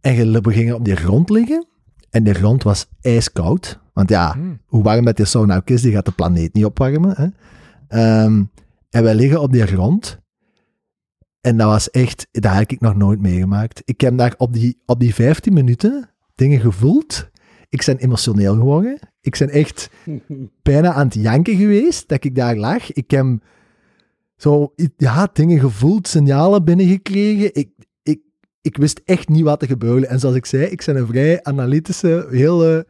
En 0.00 0.42
we 0.42 0.52
gingen 0.52 0.74
op 0.74 0.84
die 0.84 0.96
grond 0.96 1.30
liggen, 1.30 1.66
en 2.10 2.24
de 2.24 2.34
grond 2.34 2.62
was 2.62 2.86
ijskoud. 3.00 3.78
Want 3.96 4.08
ja, 4.08 4.32
Hmm. 4.32 4.58
hoe 4.66 4.82
warm 4.82 5.04
dat 5.04 5.16
die 5.16 5.24
sauna 5.24 5.56
ook 5.56 5.70
is, 5.70 5.82
die 5.82 5.92
gaat 5.92 6.04
de 6.04 6.12
planeet 6.12 6.54
niet 6.54 6.64
opwarmen. 6.64 7.14
Hè? 7.16 7.26
Ehm, 7.88 8.42
en 8.90 9.02
wij 9.02 9.14
liggen 9.14 9.40
op 9.40 9.52
die 9.52 9.66
grond. 9.66 10.18
En 11.40 11.56
dat 11.56 11.68
was 11.68 11.90
echt, 11.90 12.28
dat 12.30 12.52
heb 12.52 12.70
ik 12.70 12.80
nog 12.80 12.96
nooit 12.96 13.20
meegemaakt. 13.20 13.82
Ik 13.84 14.00
heb 14.00 14.18
daar 14.18 14.34
op 14.36 14.52
die, 14.52 14.82
op 14.86 15.00
die 15.00 15.14
15 15.14 15.52
minuten 15.52 16.10
dingen 16.34 16.60
gevoeld. 16.60 17.30
Ik 17.68 17.82
ben 17.86 17.96
emotioneel 17.98 18.54
geworden. 18.54 18.98
Ik 19.20 19.36
ben 19.38 19.48
echt 19.50 19.90
bijna 20.62 20.92
aan 20.92 21.06
het 21.06 21.14
janken 21.14 21.56
geweest 21.56 22.08
dat 22.08 22.24
ik 22.24 22.34
daar 22.34 22.56
lag. 22.56 22.92
Ik 22.92 23.10
heb 23.10 23.26
zo, 24.36 24.72
ja, 24.96 25.28
dingen 25.32 25.60
gevoeld, 25.60 26.08
signalen 26.08 26.64
binnengekregen. 26.64 27.54
Ik, 27.54 27.68
ik, 28.02 28.20
ik 28.60 28.76
wist 28.76 29.00
echt 29.04 29.28
niet 29.28 29.44
wat 29.44 29.62
er 29.62 29.68
gebeurde. 29.68 30.06
En 30.06 30.20
zoals 30.20 30.36
ik 30.36 30.46
zei, 30.46 30.64
ik 30.64 30.82
ben 30.86 30.96
een 30.96 31.06
vrij 31.06 31.42
analytische, 31.42 32.26
hele... 32.30 32.86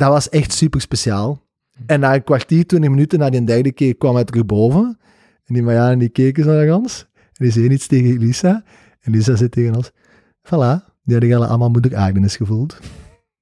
Dat 0.00 0.08
was 0.08 0.28
echt 0.28 0.52
super 0.52 0.80
speciaal. 0.80 1.42
En 1.86 2.00
na 2.00 2.14
een 2.14 2.24
kwartier, 2.24 2.66
twintig 2.66 2.90
minuten, 2.90 3.18
na 3.18 3.30
die 3.30 3.44
derde 3.44 3.72
keer, 3.72 3.96
kwam 3.96 4.14
hij 4.14 4.24
terug 4.24 4.46
boven. 4.46 4.98
En 5.44 5.54
die 5.54 5.62
Marjane 5.62 5.96
die 5.96 6.08
keken 6.08 6.44
zo 6.44 6.50
naar 6.50 6.74
ons. 6.76 7.06
En 7.14 7.44
die 7.44 7.50
zei 7.50 7.68
iets 7.68 7.86
tegen 7.86 8.18
Lisa. 8.18 8.64
En 9.00 9.12
Lisa 9.12 9.36
zei 9.36 9.48
tegen 9.48 9.76
ons, 9.76 9.90
voilà, 10.42 10.84
die 11.02 11.30
hadden 11.30 11.48
allemaal 11.48 11.70
moeder 11.70 11.96
Agnes 11.96 12.36
gevoeld. 12.36 12.78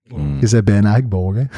Mm. 0.09 0.41
Je 0.41 0.49
bent 0.49 0.65
bijna 0.65 0.95
gebogen. 0.95 1.49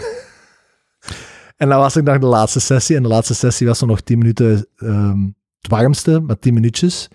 en 1.57 1.69
dan 1.69 1.79
was 1.79 1.97
ik 1.97 2.05
nog 2.05 2.19
de 2.19 2.27
laatste 2.27 2.61
sessie. 2.61 2.97
En 2.97 3.03
de 3.03 3.09
laatste 3.09 3.35
sessie 3.35 3.67
was 3.67 3.81
er 3.81 3.87
nog 3.87 4.01
10 4.01 4.19
minuten 4.19 4.67
ehm, 4.77 5.23
het 5.61 5.71
warmste, 5.71 6.21
maar 6.21 6.39
10 6.39 6.55
minuutjes. 6.55 7.09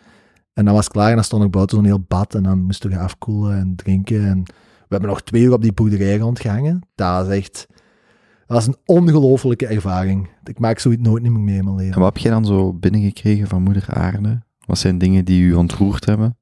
En 0.54 0.66
dan 0.66 0.74
was 0.74 0.84
het 0.84 0.94
klaar 0.94 1.10
en 1.10 1.16
dan 1.16 1.24
stond 1.24 1.44
ik 1.44 1.52
buiten 1.52 1.78
zo'n 1.78 1.86
heel 1.86 2.06
bad. 2.08 2.36
En 2.36 2.44
dan 2.44 2.64
moesten 2.64 2.90
we 2.90 2.98
afkoelen 2.98 3.58
en 3.58 3.76
drinken. 3.76 4.26
En 4.26 4.44
we 4.88 4.88
hebben 4.88 5.10
nog 5.10 5.22
twee 5.22 5.42
uur 5.42 5.54
op 5.54 5.62
die 5.62 5.74
boerderij 5.74 6.18
rondgehangen. 6.18 6.82
Dat 6.96 7.26
was 7.26 7.36
echt... 7.36 7.68
Dat 8.48 8.58
was 8.58 8.68
een 8.68 8.78
ongelofelijke 8.86 9.66
ervaring. 9.68 10.30
Ik 10.44 10.60
maak 10.60 10.80
zoiets 10.80 11.02
nooit 11.02 11.24
niet 11.24 11.32
meer 11.32 11.42
mee 11.42 11.56
in 11.58 11.64
mijn 11.64 11.78
En 11.78 11.84
leven. 11.86 12.02
wat 12.02 12.14
heb 12.14 12.24
jij 12.24 12.32
dan 12.32 12.46
zo 12.46 12.74
binnengekregen 12.74 13.48
van 13.48 13.62
moeder 13.64 13.86
aarde? 13.88 14.44
Wat 14.66 14.78
zijn 14.78 14.98
dingen 14.98 15.26
die 15.26 15.42
u 15.44 15.54
ontroerd 15.54 16.06
hebben? 16.06 16.38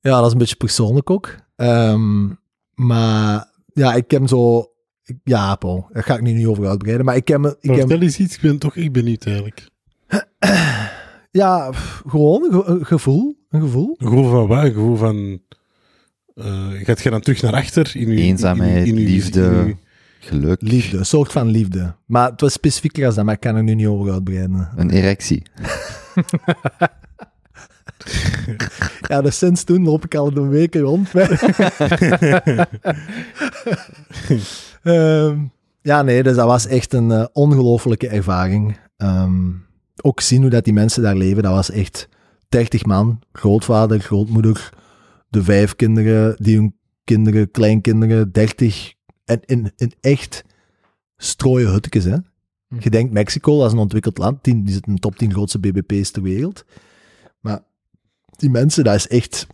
Ja, 0.00 0.16
dat 0.16 0.26
is 0.26 0.32
een 0.32 0.38
beetje 0.38 0.56
persoonlijk 0.56 1.10
ook. 1.10 1.34
Ehm, 1.56 2.28
maar 2.74 3.50
ja, 3.72 3.94
ik 3.94 4.10
heb 4.10 4.28
zo... 4.28 4.66
ik- 5.04 5.18
Ja, 5.24 5.54
Paul, 5.56 5.88
daar 5.92 6.02
ga 6.02 6.14
ik 6.14 6.22
nu 6.22 6.32
niet 6.32 6.46
over 6.46 6.66
uitbreiden. 6.68 7.06
Maar 7.06 7.16
ik 7.16 7.28
heb... 7.28 7.40
me- 7.40 7.56
Ik 7.60 7.68
Maar 7.70 7.76
vertel 7.78 8.00
eens 8.00 8.18
iets, 8.18 8.34
ik 8.34 8.40
ben 8.40 8.58
toch 8.58 8.76
echt 8.76 8.92
benieuwd 8.92 9.24
eigenlijk. 9.26 9.68
ja, 11.30 11.70
gewoon 12.06 12.42
een, 12.44 12.52
ge- 12.52 12.66
een 12.70 12.86
gevoel. 12.86 13.36
Een 13.48 13.60
gevoel. 13.60 13.94
Een 13.98 14.08
gevoel 14.08 14.30
van 14.30 14.46
wat? 14.46 14.64
Een 14.64 14.72
gevoel 14.72 14.96
van... 14.96 15.40
eh 16.34 16.66
gaat 16.70 17.00
je 17.02 17.10
dan 17.10 17.20
terug 17.20 17.42
naar 17.42 17.52
achter? 17.54 17.92
In 17.96 18.08
uw, 18.08 18.16
Eenzaamheid, 18.16 18.86
in 18.86 18.96
uw- 18.96 19.04
liefde. 19.04 19.42
in 19.42 19.66
uw- 19.66 19.74
Geluk, 20.28 20.60
Liefde, 20.62 20.98
een 20.98 21.06
soort 21.06 21.32
van 21.32 21.46
liefde. 21.46 21.94
Maar 22.06 22.30
het 22.30 22.40
was 22.40 22.52
specifieker 22.52 23.06
als 23.06 23.14
dat, 23.14 23.24
maar 23.24 23.34
ik 23.34 23.40
kan 23.40 23.56
er 23.56 23.62
nu 23.62 23.74
niet 23.74 23.86
over 23.86 24.12
uitbreiden. 24.12 24.68
een 24.76 24.90
erectie. 24.90 25.42
Ja, 29.08 29.20
dus 29.22 29.38
sinds 29.38 29.64
toen 29.64 29.84
loop 29.84 30.04
ik 30.04 30.14
al 30.14 30.36
een 30.36 30.48
week 30.48 30.74
rond. 30.74 31.10
Ehm, 34.82 35.38
ja, 35.80 36.02
nee, 36.02 36.22
dus 36.22 36.36
dat 36.36 36.46
was 36.46 36.66
echt 36.66 36.92
een 36.92 37.10
eh, 37.10 37.24
ongelofelijke 37.32 38.08
ervaring. 38.08 38.76
Ehm, 38.96 39.50
ook 40.02 40.20
zien 40.20 40.40
hoe 40.40 40.50
dat 40.50 40.64
die 40.64 40.72
mensen 40.72 41.02
daar 41.02 41.16
leven, 41.16 41.42
dat 41.42 41.52
was 41.52 41.70
echt 41.70 42.08
30 42.48 42.84
man, 42.84 43.20
grootvader, 43.32 44.00
grootmoeder, 44.00 44.70
de 45.28 45.42
vijf 45.42 45.76
kinderen, 45.76 46.36
die 46.38 46.56
hun 46.56 46.74
kinderen, 47.04 47.50
kleinkinderen, 47.50 48.32
30, 48.32 48.94
en 49.28 49.40
in, 49.44 49.72
in 49.76 49.92
echt 50.00 50.44
strooien 51.16 51.70
hutjes, 51.70 52.04
hè. 52.04 52.16
Hm. 52.68 52.76
Je 52.80 52.90
denkt 52.90 53.12
Mexico, 53.12 53.64
is 53.66 53.72
een 53.72 53.78
ontwikkeld 53.78 54.18
land, 54.18 54.44
die 54.44 54.62
zit 54.66 54.86
in 54.86 54.94
de 54.94 55.00
top 55.00 55.16
10 55.16 55.32
grootste 55.32 55.58
BBP's 55.58 56.10
ter 56.10 56.22
wereld. 56.22 56.64
Maar 57.40 57.60
die 58.36 58.50
mensen, 58.50 58.84
dat 58.84 58.94
is 58.94 59.08
echt... 59.08 59.46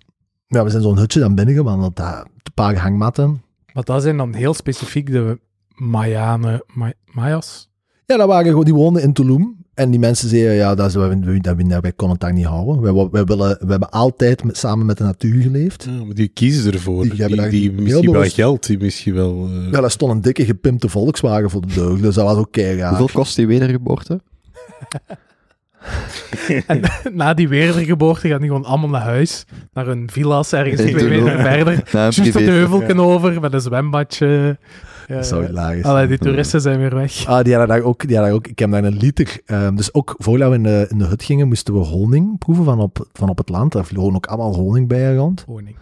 Ja, 0.47 0.65
we 0.65 0.71
zijn 0.71 0.83
zo'n 0.83 0.99
hutje 0.99 1.21
dan 1.21 1.35
binnengewandeld, 1.35 1.97
daar, 1.97 2.21
een 2.21 2.53
paar 2.55 2.77
hangmatten. 2.77 3.43
Maar 3.73 3.85
dat 3.85 4.03
zijn 4.03 4.17
dan 4.17 4.35
heel 4.35 4.55
specifiek 4.55 5.11
de 5.11 5.41
Mayanen, 5.75 6.65
Ma- 6.67 6.93
Mayas. 7.13 7.71
Ja, 8.07 8.17
dat 8.17 8.29
waren 8.29 8.47
gewoon, 8.47 8.65
die 8.65 8.75
woonden 8.75 9.03
in 9.03 9.13
Tulum. 9.13 9.64
En 9.75 9.91
die 9.91 10.01
mensen 10.01 10.29
zeiden, 10.29 10.55
ja, 10.55 10.75
dat 10.75 10.87
is, 10.87 10.95
wij, 10.95 11.09
wij, 11.09 11.41
wij, 11.43 11.81
wij 11.81 11.93
konden 11.93 12.11
het 12.17 12.21
daar 12.21 12.33
niet 12.33 12.45
houden. 12.45 12.81
Wij, 12.83 12.93
wij, 12.93 13.09
wij 13.11 13.25
willen, 13.25 13.49
we 13.61 13.71
hebben 13.71 13.91
altijd 13.91 14.45
met- 14.45 14.57
samen 14.57 14.87
met 14.87 14.99
de 14.99 15.05
natuur 15.05 15.43
geleefd. 15.43 15.85
Ja, 15.85 16.05
maar 16.05 16.15
die 16.15 16.29
kiezen 16.29 16.73
ervoor. 16.73 17.03
Die 17.03 17.49
Die, 17.51 17.73
misschien 17.73 18.11
wel 18.13 18.23
geld, 18.29 18.67
die 18.67 18.79
misschien 18.79 19.15
wel... 19.15 19.49
eh, 19.51 19.71
Ja, 19.73 19.81
daar 19.81 19.91
stond 19.91 20.13
een 20.13 20.21
dikke 20.21 20.45
gepimpte 20.45 20.89
Volkswagen 20.89 21.51
voor 21.51 21.61
de 21.61 21.75
deur. 21.75 22.01
Dus 22.01 22.15
dat 22.15 22.25
was 22.25 22.37
ook 22.37 22.53
keihard. 22.53 22.97
Hoeveel 22.99 23.21
kost 23.21 23.37
die 23.37 23.47
wedergeboorte? 23.47 24.21
En 26.67 26.81
na 27.13 27.35
die 27.35 27.49
wedergeboorte 27.49 28.29
gaan 28.29 28.39
die 28.39 28.47
gewoon 28.49 28.65
allemaal 28.65 28.89
naar 28.89 29.01
huis. 29.03 29.45
Naar 29.73 29.87
hun 29.87 30.09
villa's 30.13 30.53
ergens 30.53 30.81
twee 30.81 30.95
meter 30.95 31.41
verder. 31.41 31.73
Een 31.79 31.83
Juist 31.93 32.19
op 32.19 32.25
de 32.33 32.41
heuvelken 32.41 32.99
over, 33.01 33.41
met 33.41 33.53
een 33.53 33.61
zwembadje. 33.61 34.59
Ja, 35.09 35.15
Dat 35.15 35.27
zou 35.27 35.43
ja. 35.43 35.49
hilarisch 35.49 35.83
Allee, 35.85 35.97
zijn. 35.97 36.09
die 36.09 36.19
toeristen 36.19 36.61
zijn 36.61 36.79
weer 36.79 36.95
weg. 36.95 37.27
Ah, 37.27 37.45
die 37.45 37.55
hadden 37.55 37.77
daar 37.77 37.87
ook, 37.87 38.01
die 38.07 38.17
hadden 38.17 38.27
daar 38.27 38.41
ook, 38.41 38.47
ik 38.47 38.59
heb 38.59 38.71
daar 38.71 38.85
een 38.85 38.97
liter. 38.97 39.41
ehm, 39.47 39.75
dus 39.75 39.95
ook 39.95 40.15
voordat 40.19 40.49
we 40.51 40.55
in 40.55 40.63
de, 40.63 40.87
in 40.91 40.99
de 40.99 41.05
hut 41.05 41.23
gingen, 41.23 41.49
moesten 41.49 41.75
we 41.75 41.81
honing 41.81 42.39
proeven 42.39 42.65
van 42.65 42.81
op, 42.81 43.09
van 43.13 43.29
op 43.29 43.39
het 43.39 43.49
land. 43.49 43.73
Daar 43.73 43.85
vlogen 43.85 44.15
ook 44.15 44.27
allemaal 44.27 44.55
honingbijen 44.55 45.17
rond. 45.17 45.45
Honing. 45.47 45.77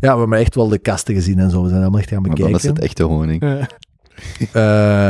Ja, 0.00 0.12
we 0.14 0.18
hebben 0.20 0.38
echt 0.38 0.54
wel 0.54 0.68
de 0.68 0.78
kasten 0.78 1.14
gezien 1.14 1.38
en 1.38 1.50
zo. 1.50 1.60
We 1.62 1.68
zijn 1.68 1.78
helemaal 1.80 2.00
echt 2.00 2.08
gaan 2.08 2.20
Maar 2.22 2.30
bekijken. 2.30 2.52
dan 2.60 2.62
is 2.70 2.76
het 2.76 2.78
echte 2.84 3.02
honing. 3.02 3.42
Ja. 3.42 3.66
Eh, 4.52 5.06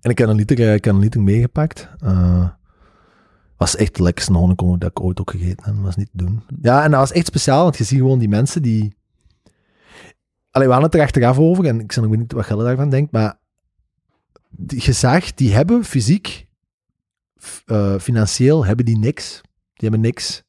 en 0.00 0.10
ik 0.10 0.18
heb 0.18 0.28
een 0.28 0.36
liter, 0.36 0.58
eh, 0.60 0.74
ik 0.74 0.84
heb 0.84 0.94
een 0.94 1.00
liter 1.00 1.20
meegepakt. 1.22 1.88
Eh, 2.00 2.48
was 3.56 3.76
echt 3.76 3.96
de 3.96 4.02
lekkerste 4.02 4.32
honingkool 4.32 4.78
dat 4.78 4.90
ik 4.90 5.00
ooit 5.00 5.20
ook 5.20 5.30
gegeten 5.30 5.64
heb. 5.64 5.74
Dat 5.74 5.84
was 5.84 5.96
niet 5.96 6.08
te 6.16 6.24
doen. 6.24 6.42
Ja, 6.62 6.84
en 6.84 6.90
dat 6.90 7.00
was 7.00 7.12
echt 7.12 7.26
speciaal, 7.26 7.62
want 7.62 7.76
je 7.76 7.84
ziet 7.84 7.98
gewoon 7.98 8.18
die 8.18 8.28
mensen 8.28 8.62
die... 8.62 8.94
Allee, 10.50 10.66
we 10.66 10.72
hadden 10.72 10.90
het 10.90 11.00
er 11.00 11.06
achteraf 11.06 11.38
over, 11.38 11.64
en 11.64 11.80
ik 11.80 11.92
weet 11.92 12.18
niet 12.18 12.32
wat 12.32 12.44
Gelle 12.44 12.64
daarvan 12.64 12.90
denkt, 12.90 13.12
maar 13.12 13.38
die, 14.50 14.82
je 14.84 14.92
zag, 14.92 15.34
die 15.34 15.52
hebben 15.52 15.84
fysiek, 15.84 16.46
f- 17.42 17.62
eh, 17.66 17.98
financieel, 17.98 18.64
hebben 18.64 18.84
die 18.84 18.98
niks. 18.98 19.40
Die 19.74 19.88
hebben 19.88 20.00
niks. 20.00 20.42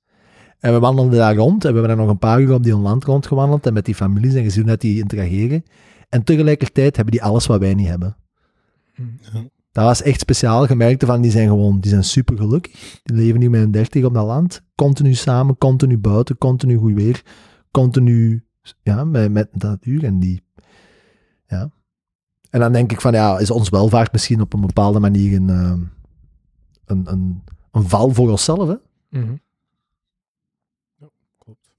En 0.60 0.74
we 0.74 0.80
wandelden 0.80 1.18
daar 1.18 1.36
rond, 1.36 1.66
en 1.66 1.74
we 1.74 1.78
hebben 1.80 1.96
daar 1.98 2.06
nog 2.06 2.14
een 2.14 2.20
paar 2.20 2.42
uur 2.42 2.54
op 2.54 2.64
die 2.64 2.76
land 2.78 3.04
rondgewandeld, 3.04 3.66
en 3.66 3.74
met 3.74 3.86
die 3.86 3.96
families 3.96 4.34
en 4.34 4.44
gezien 4.44 4.66
dat 4.66 4.82
die 4.82 5.00
interageren. 5.00 5.64
En 6.10 6.24
tegelijkertijd 6.24 6.96
hebben 6.96 7.14
die 7.14 7.24
alles 7.24 7.46
wat 7.46 7.60
wij 7.60 7.74
niet 7.74 7.88
hebben. 7.88 8.16
Dat 9.72 9.84
was 9.84 10.02
echt 10.02 10.20
speciaal. 10.20 10.68
Je 10.68 10.76
merkte 10.76 11.06
van, 11.06 11.22
die 11.22 11.32
zijn 11.32 11.48
gewoon, 11.48 11.80
die 11.80 11.92
zijn 11.92 12.04
super 12.04 12.38
gelukkig. 12.38 13.00
Die 13.04 13.16
leven 13.16 13.40
nu 13.40 13.50
met 13.50 13.62
een 13.62 13.72
30 13.72 14.04
op 14.04 14.14
dat 14.14 14.26
land. 14.26 14.62
Continu 14.76 15.14
samen, 15.14 15.58
continu 15.58 15.98
buiten, 15.98 16.38
continu 16.38 16.78
goed 16.78 16.94
weer. 16.94 17.22
Continu, 17.72 18.46
ja, 18.82 19.04
met, 19.04 19.32
met 19.32 19.50
de 19.52 19.68
natuur 19.68 20.04
en 20.04 20.20
die, 20.20 20.44
ja. 21.48 21.72
En 22.50 22.60
dan 22.60 22.72
denk 22.72 22.92
ik 22.92 23.02
van, 23.02 23.14
ja, 23.14 23.40
is 23.40 23.52
ons 23.52 23.70
welvaart 23.70 24.12
misschien 24.12 24.42
op 24.42 24.54
een 24.54 24.62
bepaalde 24.62 25.00
manier 25.00 25.36
een, 25.36 25.50
eh, 25.50 25.80
een, 26.86 27.12
een, 27.12 27.44
een 27.72 27.90
val 27.90 28.10
voor 28.10 28.30
onszelf, 28.30 28.68
hè? 28.68 28.76
Mhm. 29.20 29.36
Ja, 30.98 31.10
klopt. 31.38 31.74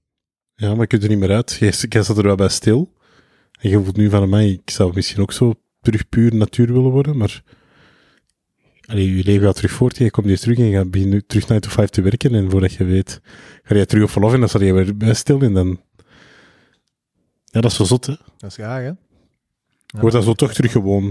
Ja, 0.55 0.69
maar 0.69 0.79
je 0.79 0.87
kunt 0.87 1.03
er 1.03 1.09
niet 1.09 1.19
meer 1.19 1.31
uit. 1.31 1.51
Jij, 1.53 2.03
zat 2.03 2.17
er 2.17 2.23
wel 2.23 2.35
bij 2.35 2.49
stil. 2.49 2.93
En 3.59 3.69
je 3.69 3.83
voelt 3.83 3.97
nu 3.97 4.09
van 4.09 4.29
mij, 4.29 4.49
ik 4.49 4.69
zou 4.69 4.93
misschien 4.93 5.21
ook 5.21 5.31
zo 5.31 5.53
terug 5.81 6.09
puur 6.09 6.35
natuur 6.35 6.73
willen 6.73 6.91
worden, 6.91 7.17
maar... 7.17 7.43
Allee, 8.85 9.15
je 9.15 9.23
leven 9.23 9.45
gaat 9.45 9.55
terug 9.55 9.71
voort, 9.71 9.97
je 9.97 10.11
komt 10.11 10.27
hier 10.27 10.39
terug 10.39 10.57
en 10.57 10.65
je 10.65 10.77
gaat 10.77 10.91
begin 10.91 11.09
nu 11.09 11.21
terug 11.21 11.47
9 11.47 11.61
to 11.61 11.69
5 11.69 11.89
te 11.89 12.01
werken 12.01 12.35
en 12.35 12.49
voordat 12.49 12.73
je 12.73 12.83
weet, 12.83 13.21
ga 13.63 13.75
je 13.75 13.85
terug 13.85 14.03
op 14.03 14.09
verlof 14.09 14.33
en 14.33 14.39
dan 14.39 14.49
sta 14.49 14.63
je 14.63 14.73
weer 14.73 14.97
bij 14.97 15.13
stil 15.13 15.41
en 15.41 15.53
dan... 15.53 15.79
Ja, 17.53 17.61
dat 17.61 17.71
is 17.71 17.77
zo 17.77 17.83
zot, 17.83 18.05
hè. 18.05 18.13
Dat 18.37 18.49
is 18.49 18.57
raar, 18.57 18.81
hè? 18.81 18.87
Je 18.87 19.99
wordt 19.99 20.15
dan 20.15 20.23
zo 20.23 20.33
toch 20.33 20.53
terug 20.53 20.71
gewoon... 20.71 21.05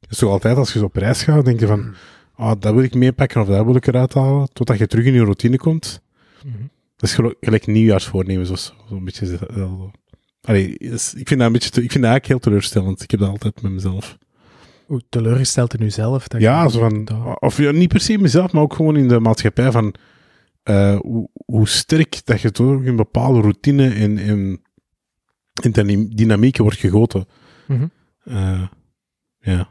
Het 0.00 0.10
is 0.10 0.18
toch 0.18 0.30
altijd, 0.30 0.56
als 0.56 0.72
je 0.72 0.78
zo 0.78 0.84
op 0.84 0.96
reis 0.96 1.22
gaat, 1.22 1.44
denk 1.44 1.60
je 1.60 1.66
van, 1.66 1.94
ah, 2.34 2.60
dat 2.60 2.74
wil 2.74 2.82
ik 2.82 2.94
meepakken 2.94 3.40
of 3.40 3.46
dat 3.46 3.64
wil 3.64 3.74
ik 3.76 3.86
eruit 3.86 4.14
halen, 4.14 4.48
totdat 4.52 4.78
je 4.78 4.86
terug 4.86 5.04
in 5.04 5.12
je 5.12 5.22
routine 5.22 5.56
komt. 5.56 6.00
Mhm. 6.44 6.62
Dat 6.96 7.08
is 7.10 7.18
gelijk 7.40 7.66
nieuwjaarsvoornemens 7.66 8.50
of 8.50 8.58
zo. 8.58 8.72
Zo'n 8.88 9.04
beetje. 9.04 9.38
Allee, 10.40 10.78
is- 10.78 11.14
ik 11.14 11.28
vind 11.28 11.38
dat 11.40 11.46
een 11.48 11.52
beetje, 11.52 11.70
te- 11.70 11.82
ik 11.82 11.90
vind 11.90 12.02
dat 12.04 12.10
eigenlijk 12.12 12.26
heel 12.26 12.38
teleurstellend. 12.38 13.02
Ik 13.02 13.10
heb 13.10 13.20
dat 13.20 13.28
altijd 13.28 13.62
met 13.62 13.72
mezelf. 13.72 14.18
Hoe 14.86 15.02
teleurgesteld 15.08 15.74
in 15.74 15.84
jezelf. 15.84 16.28
dat 16.28 16.40
Ja, 16.40 16.68
zo 16.68 16.78
van, 16.80 17.04
dat- 17.04 17.40
of 17.40 17.56
ja, 17.58 17.70
niet 17.70 17.88
per 17.88 18.00
se 18.00 18.18
mezelf, 18.18 18.52
maar 18.52 18.62
ook 18.62 18.74
gewoon 18.74 18.96
in 18.96 19.08
de 19.08 19.20
maatschappij 19.20 19.70
van 19.72 19.94
eh, 20.62 20.96
hoe, 21.00 21.28
hoe 21.46 21.68
sterk 21.68 22.20
dat 22.24 22.40
je 22.40 22.50
toch 22.50 22.82
in 22.82 22.96
bepaalde 22.96 23.40
routine 23.40 23.88
en, 23.94 24.18
en, 24.18 24.62
en 25.62 25.72
dyna- 25.72 26.08
dynamieken 26.08 26.62
wordt 26.62 26.78
gegoten. 26.78 27.26
Mhm. 27.66 27.86
Eh, 28.24 28.62
ja. 29.38 29.68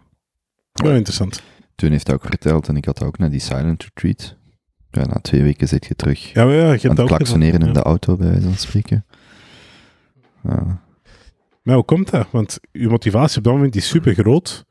Wel 0.72 0.94
interessant. 0.96 1.42
Toen 1.76 1.92
heeft 1.92 2.08
hij 2.08 2.16
ook 2.16 2.26
verteld, 2.26 2.68
en 2.68 2.76
ik 2.76 2.86
had 2.86 3.04
ook 3.04 3.18
naar 3.18 3.30
die 3.30 3.40
silent 3.40 3.84
retreat. 3.84 4.38
Ja, 4.92 5.06
na 5.06 5.20
twee 5.22 5.44
weken 5.44 5.68
zit 5.68 5.86
je 5.86 5.96
terug 5.96 6.34
Ja, 6.34 6.46
maar 6.46 6.54
ja, 6.54 6.64
je 6.64 6.70
hebt 6.70 6.84
aan 6.84 6.90
het 6.90 7.00
ook 7.00 7.08
klaksoneren 7.08 7.60
in 7.60 7.68
ja. 7.68 7.74
de 7.74 7.82
auto, 7.82 8.16
bij 8.18 8.28
wijze 8.28 8.48
van 8.48 8.58
spreken. 8.58 9.06
Ja. 10.44 10.82
Maar 11.64 11.76
hoe 11.76 11.84
komt 11.84 12.10
dat? 12.10 12.28
Want 12.32 12.60
je 12.72 12.88
motivatie 12.88 13.38
op 13.38 13.44
dat 13.44 13.54
moment 13.54 13.76
is 13.76 13.88
super 13.88 14.14
groot. 14.14 14.66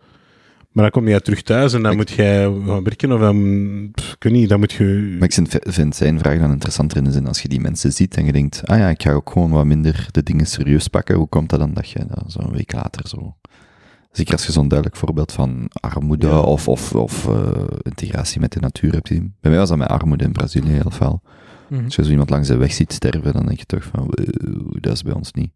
Maar 0.71 0.83
dan 0.91 0.91
kom 0.91 1.09
je 1.09 1.21
terug 1.21 1.43
thuis 1.43 1.73
en 1.73 1.83
dan 1.83 1.91
Ik- 1.91 1.97
moet 1.97 2.11
jij 2.11 2.45
gaan 2.45 2.85
werken 2.85 3.13
of 3.13 3.21
dan, 3.21 3.89
pff, 3.93 4.13
ik 4.15 4.23
weet 4.23 4.33
niet, 4.33 4.49
dan 4.49 4.59
moet 4.59 4.73
je... 4.73 5.17
Maar 5.19 5.29
ik 5.29 5.35
vind, 5.35 5.57
vind 5.61 5.97
zijn 5.97 6.19
vraag 6.19 6.39
dan 6.39 6.51
interessanter 6.51 6.97
in 6.99 7.05
de 7.05 7.13
zin, 7.13 7.27
als 7.27 7.43
je 7.43 7.49
die 7.49 7.61
mensen 7.61 7.93
ziet 7.93 8.17
en 8.17 8.25
je 8.25 8.33
denkt, 8.33 8.67
ah 8.67 8.79
ja, 8.79 8.89
ik 8.89 9.03
ga 9.03 9.13
ook 9.13 9.31
gewoon 9.31 9.51
wat 9.51 9.65
minder 9.65 10.07
de 10.11 10.23
dingen 10.23 10.47
serieus 10.47 10.89
pakken, 10.89 11.15
hoe 11.17 11.29
komt 11.29 11.51
dat 11.51 11.59
dan 11.59 11.75
dat 11.75 11.89
je 11.91 12.07
dat 12.09 12.25
zo 12.33 12.41
een 12.41 12.53
week 12.53 12.73
later 12.73 13.09
zo 13.09 13.37
Zeker 14.13 14.33
als 14.33 14.47
je 14.47 14.53
zo'n 14.53 14.69
duidelijk 14.69 14.99
voorbeeld 14.99 15.33
van 15.33 15.67
armoede 15.81 16.27
Ja. 16.27 16.41
of, 16.41 16.69
of, 16.69 16.95
of 16.95 17.29
eh, 17.29 17.63
integratie 17.83 18.41
met 18.41 18.53
de 18.53 18.61
natuur 18.61 18.93
hebt 18.93 19.09
gezien. 19.09 19.35
Bij 19.41 19.51
mij 19.51 19.61
was 19.61 19.69
dat 19.69 19.79
met 19.79 19.89
armoede 19.89 20.25
in 20.25 20.33
Brazilië 20.33 20.71
heel 20.71 20.91
fel. 20.91 21.23
Mhm. 21.69 21.85
Als 21.85 21.95
je 21.97 22.05
zo 22.05 22.11
iemand 22.11 22.31
langs 22.31 22.49
de 22.49 22.57
weg 22.57 22.73
ziet 22.73 22.93
sterven, 22.93 23.33
dan 23.33 23.47
denk 23.47 23.59
je 23.59 23.65
toch 23.67 23.83
van, 23.83 24.01
"Wow, 24.11 24.77
dat 24.81 24.93
is 24.93 25.03
bij 25.03 25.13
ons 25.13 25.33
niet. 25.33 25.53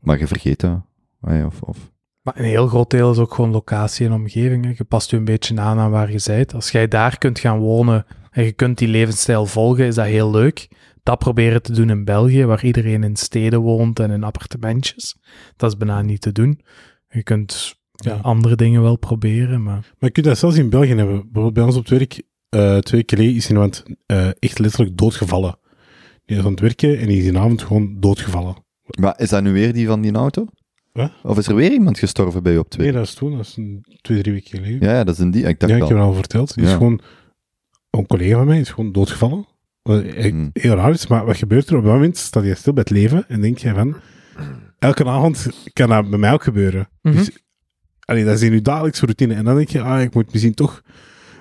Maar 0.00 0.18
je 0.18 0.26
vergeet 0.26 0.60
dat. 0.60 0.80
Of, 1.20 1.60
of, 1.62 1.91
Maar 2.22 2.38
een 2.38 2.44
heel 2.44 2.66
groot 2.66 2.90
deel 2.90 3.10
is 3.10 3.18
ook 3.18 3.34
gewoon 3.34 3.50
locatie 3.50 4.06
en 4.06 4.12
omgeving. 4.12 4.64
hè. 4.64 4.72
Je 4.76 4.84
past 4.84 5.10
je 5.10 5.16
een 5.16 5.24
beetje 5.24 5.60
aan 5.60 5.78
aan 5.78 5.90
waar 5.90 6.12
je 6.12 6.22
bent. 6.26 6.54
Als 6.54 6.70
jij 6.70 6.88
daar 6.88 7.18
kunt 7.18 7.38
gaan 7.38 7.58
wonen 7.58 8.06
en 8.30 8.44
je 8.44 8.52
kunt 8.52 8.78
die 8.78 8.88
levensstijl 8.88 9.46
volgen, 9.46 9.86
is 9.86 9.94
dat 9.94 10.06
heel 10.06 10.30
leuk. 10.30 10.68
Dat 11.02 11.18
proberen 11.18 11.62
te 11.62 11.72
doen 11.72 11.90
in 11.90 12.04
België, 12.04 12.44
waar 12.44 12.64
iedereen 12.64 13.02
in 13.04 13.16
steden 13.16 13.60
woont 13.60 13.98
en 14.00 14.10
in 14.10 14.24
appartementjes. 14.24 15.16
Dat 15.56 15.70
is 15.72 15.76
bijna 15.76 16.02
niet 16.02 16.20
te 16.20 16.32
doen. 16.32 16.60
Je 17.08 17.22
kunt 17.22 17.74
ja, 17.92 18.12
Ja. 18.14 18.18
andere 18.20 18.56
dingen 18.56 18.82
wel 18.82 18.96
proberen, 18.96 19.62
maar... 19.62 19.74
Maar 19.74 19.94
je 19.98 20.10
kunt 20.10 20.26
dat 20.26 20.38
zelfs 20.38 20.56
in 20.56 20.70
België 20.70 20.94
hebben. 20.94 21.14
Bijvoorbeeld 21.22 21.54
bij 21.54 21.62
ons 21.64 21.76
op 21.76 21.88
het 21.88 21.90
werk, 21.98 22.22
eh, 22.48 22.78
twee 22.78 23.00
weken 23.00 23.16
geleden 23.18 23.36
is 23.36 23.48
iemand 23.48 23.82
eh, 24.06 24.28
echt 24.38 24.58
letterlijk 24.58 24.96
doodgevallen. 24.96 25.58
Die 26.24 26.36
is 26.38 26.44
aan 26.44 26.50
het 26.50 26.60
werken 26.60 26.98
en 26.98 27.06
die 27.06 27.18
is 27.18 27.24
die 27.24 27.38
avond 27.38 27.62
gewoon 27.62 27.96
doodgevallen. 28.00 28.56
Maar 29.00 29.14
is 29.20 29.28
dat 29.28 29.42
nu 29.42 29.52
weer 29.52 29.72
die 29.72 29.86
van 29.86 30.00
die 30.00 30.12
auto? 30.12 30.46
Wat? 30.92 31.12
Of 31.22 31.38
is 31.38 31.46
er 31.48 31.54
weer 31.54 31.72
iemand 31.72 31.98
gestorven 31.98 32.42
bij 32.42 32.52
je 32.52 32.58
op 32.58 32.68
twee? 32.70 32.86
Nee, 32.86 32.94
dat 32.96 33.04
is 33.06 33.14
toen, 33.14 33.36
dat 33.36 33.46
is 33.46 33.56
een, 33.56 33.84
twee, 34.00 34.22
drie 34.22 34.32
weken 34.34 34.50
geleden. 34.58 34.88
Ja, 34.88 34.94
ja, 34.94 35.04
dat 35.04 35.14
is 35.14 35.20
een 35.20 35.30
die. 35.30 35.44
Ik 35.44 35.60
dacht 35.60 35.72
Ja, 35.72 35.78
ik 35.78 35.82
heb 35.84 35.92
wel. 35.92 36.00
het 36.00 36.08
al 36.08 36.14
verteld. 36.14 36.54
Die 36.54 36.64
is 36.64 36.72
gewoon, 36.72 37.00
een 37.90 38.06
collega 38.06 38.36
van 38.36 38.46
mij 38.46 38.60
is 38.60 38.70
gewoon 38.70 38.92
doodgevallen. 38.92 39.46
Wat 39.82 40.02
Hmm. 40.04 40.50
heel 40.52 40.74
raar 40.74 40.90
is, 40.90 41.06
maar 41.06 41.24
wat 41.26 41.36
gebeurt 41.36 41.68
er 41.68 41.76
op 41.76 41.84
dat 41.84 41.92
moment? 41.92 42.16
Staat 42.16 42.44
je 42.44 42.54
stil 42.54 42.72
bij 42.72 42.82
het 42.88 42.92
leven 42.98 43.24
en 43.28 43.40
denk 43.40 43.58
je 43.58 43.74
van, 43.74 43.96
elke 44.78 45.04
avond 45.04 45.48
kan 45.72 45.88
dat 45.88 46.10
bij 46.10 46.18
mij 46.18 46.32
ook 46.32 46.42
gebeuren. 46.42 46.88
Mhm. 47.02 47.16
Dus, 47.16 47.30
allee, 48.04 48.24
dat 48.24 48.34
is 48.34 48.42
in 48.42 48.52
je 48.52 48.62
dagelijkse 48.62 49.04
routine. 49.04 49.34
En 49.34 49.44
dan 49.44 49.56
denk 49.56 49.68
je, 49.68 49.80
ah, 49.80 50.00
ik 50.02 50.14
moet 50.14 50.32
misschien 50.32 50.54
toch 50.54 50.82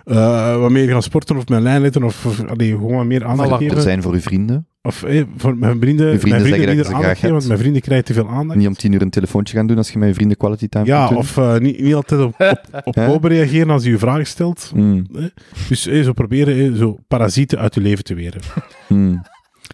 eh, 0.03 0.59
wat 0.59 0.71
meer 0.71 0.87
gaan 0.89 1.03
sporten 1.03 1.37
of 1.37 1.47
mijn 1.47 1.61
lijn 1.61 1.81
letten 1.81 2.03
of, 2.03 2.25
of 2.25 2.43
allee, 2.45 2.69
gewoon 2.71 2.95
wat 2.95 3.05
meer 3.05 3.25
aandacht 3.25 3.57
geven. 3.57 3.75
Er 3.75 3.81
zijn 3.81 4.01
voor 4.01 4.13
uw 4.13 4.19
vrienden. 4.19 4.67
Of 4.83 5.03
eh, 5.03 5.23
voor 5.37 5.57
mijn 5.57 5.79
vrienden, 5.79 6.11
Je 6.11 6.19
vrienden 6.19 6.41
mijn 6.41 6.53
zeggen 6.53 6.85
vrienden 6.85 7.15
geven, 7.15 7.31
want 7.31 7.47
mijn 7.47 7.59
vrienden 7.59 7.81
krijgen 7.81 8.05
te 8.05 8.13
veel 8.13 8.29
aandacht. 8.29 8.59
Niet 8.59 8.67
om 8.67 8.73
tien 8.73 8.91
uur 8.91 9.01
een 9.01 9.09
telefoontje 9.09 9.57
gaan 9.57 9.67
doen 9.67 9.77
als 9.77 9.91
je 9.91 9.97
met 9.97 10.07
je 10.07 10.13
vrienden 10.13 10.37
quality 10.37 10.67
time 10.67 10.85
ja, 10.85 11.07
of 11.09 11.37
eh, 11.37 11.57
niet, 11.57 11.81
niet 11.81 11.93
altijd 11.93 12.21
op, 12.21 12.33
op, 12.39 12.61
op 12.83 12.95
Hè? 12.95 13.07
open 13.07 13.29
reageren 13.29 13.69
als 13.69 13.83
je 13.83 13.89
je 13.89 13.97
vragen 13.97 14.25
stelt. 14.25 14.69
Hmm, 14.73 15.05
Dus 15.69 15.87
eh, 15.87 16.03
zo 16.03 16.13
proberen 16.13 16.73
eh, 16.73 16.77
zo 16.79 16.99
parasieten 17.07 17.59
uit 17.59 17.75
je 17.75 17.81
leven 17.81 18.03
te 18.03 18.13
weren. 18.13 18.41
hmm. 18.87 19.21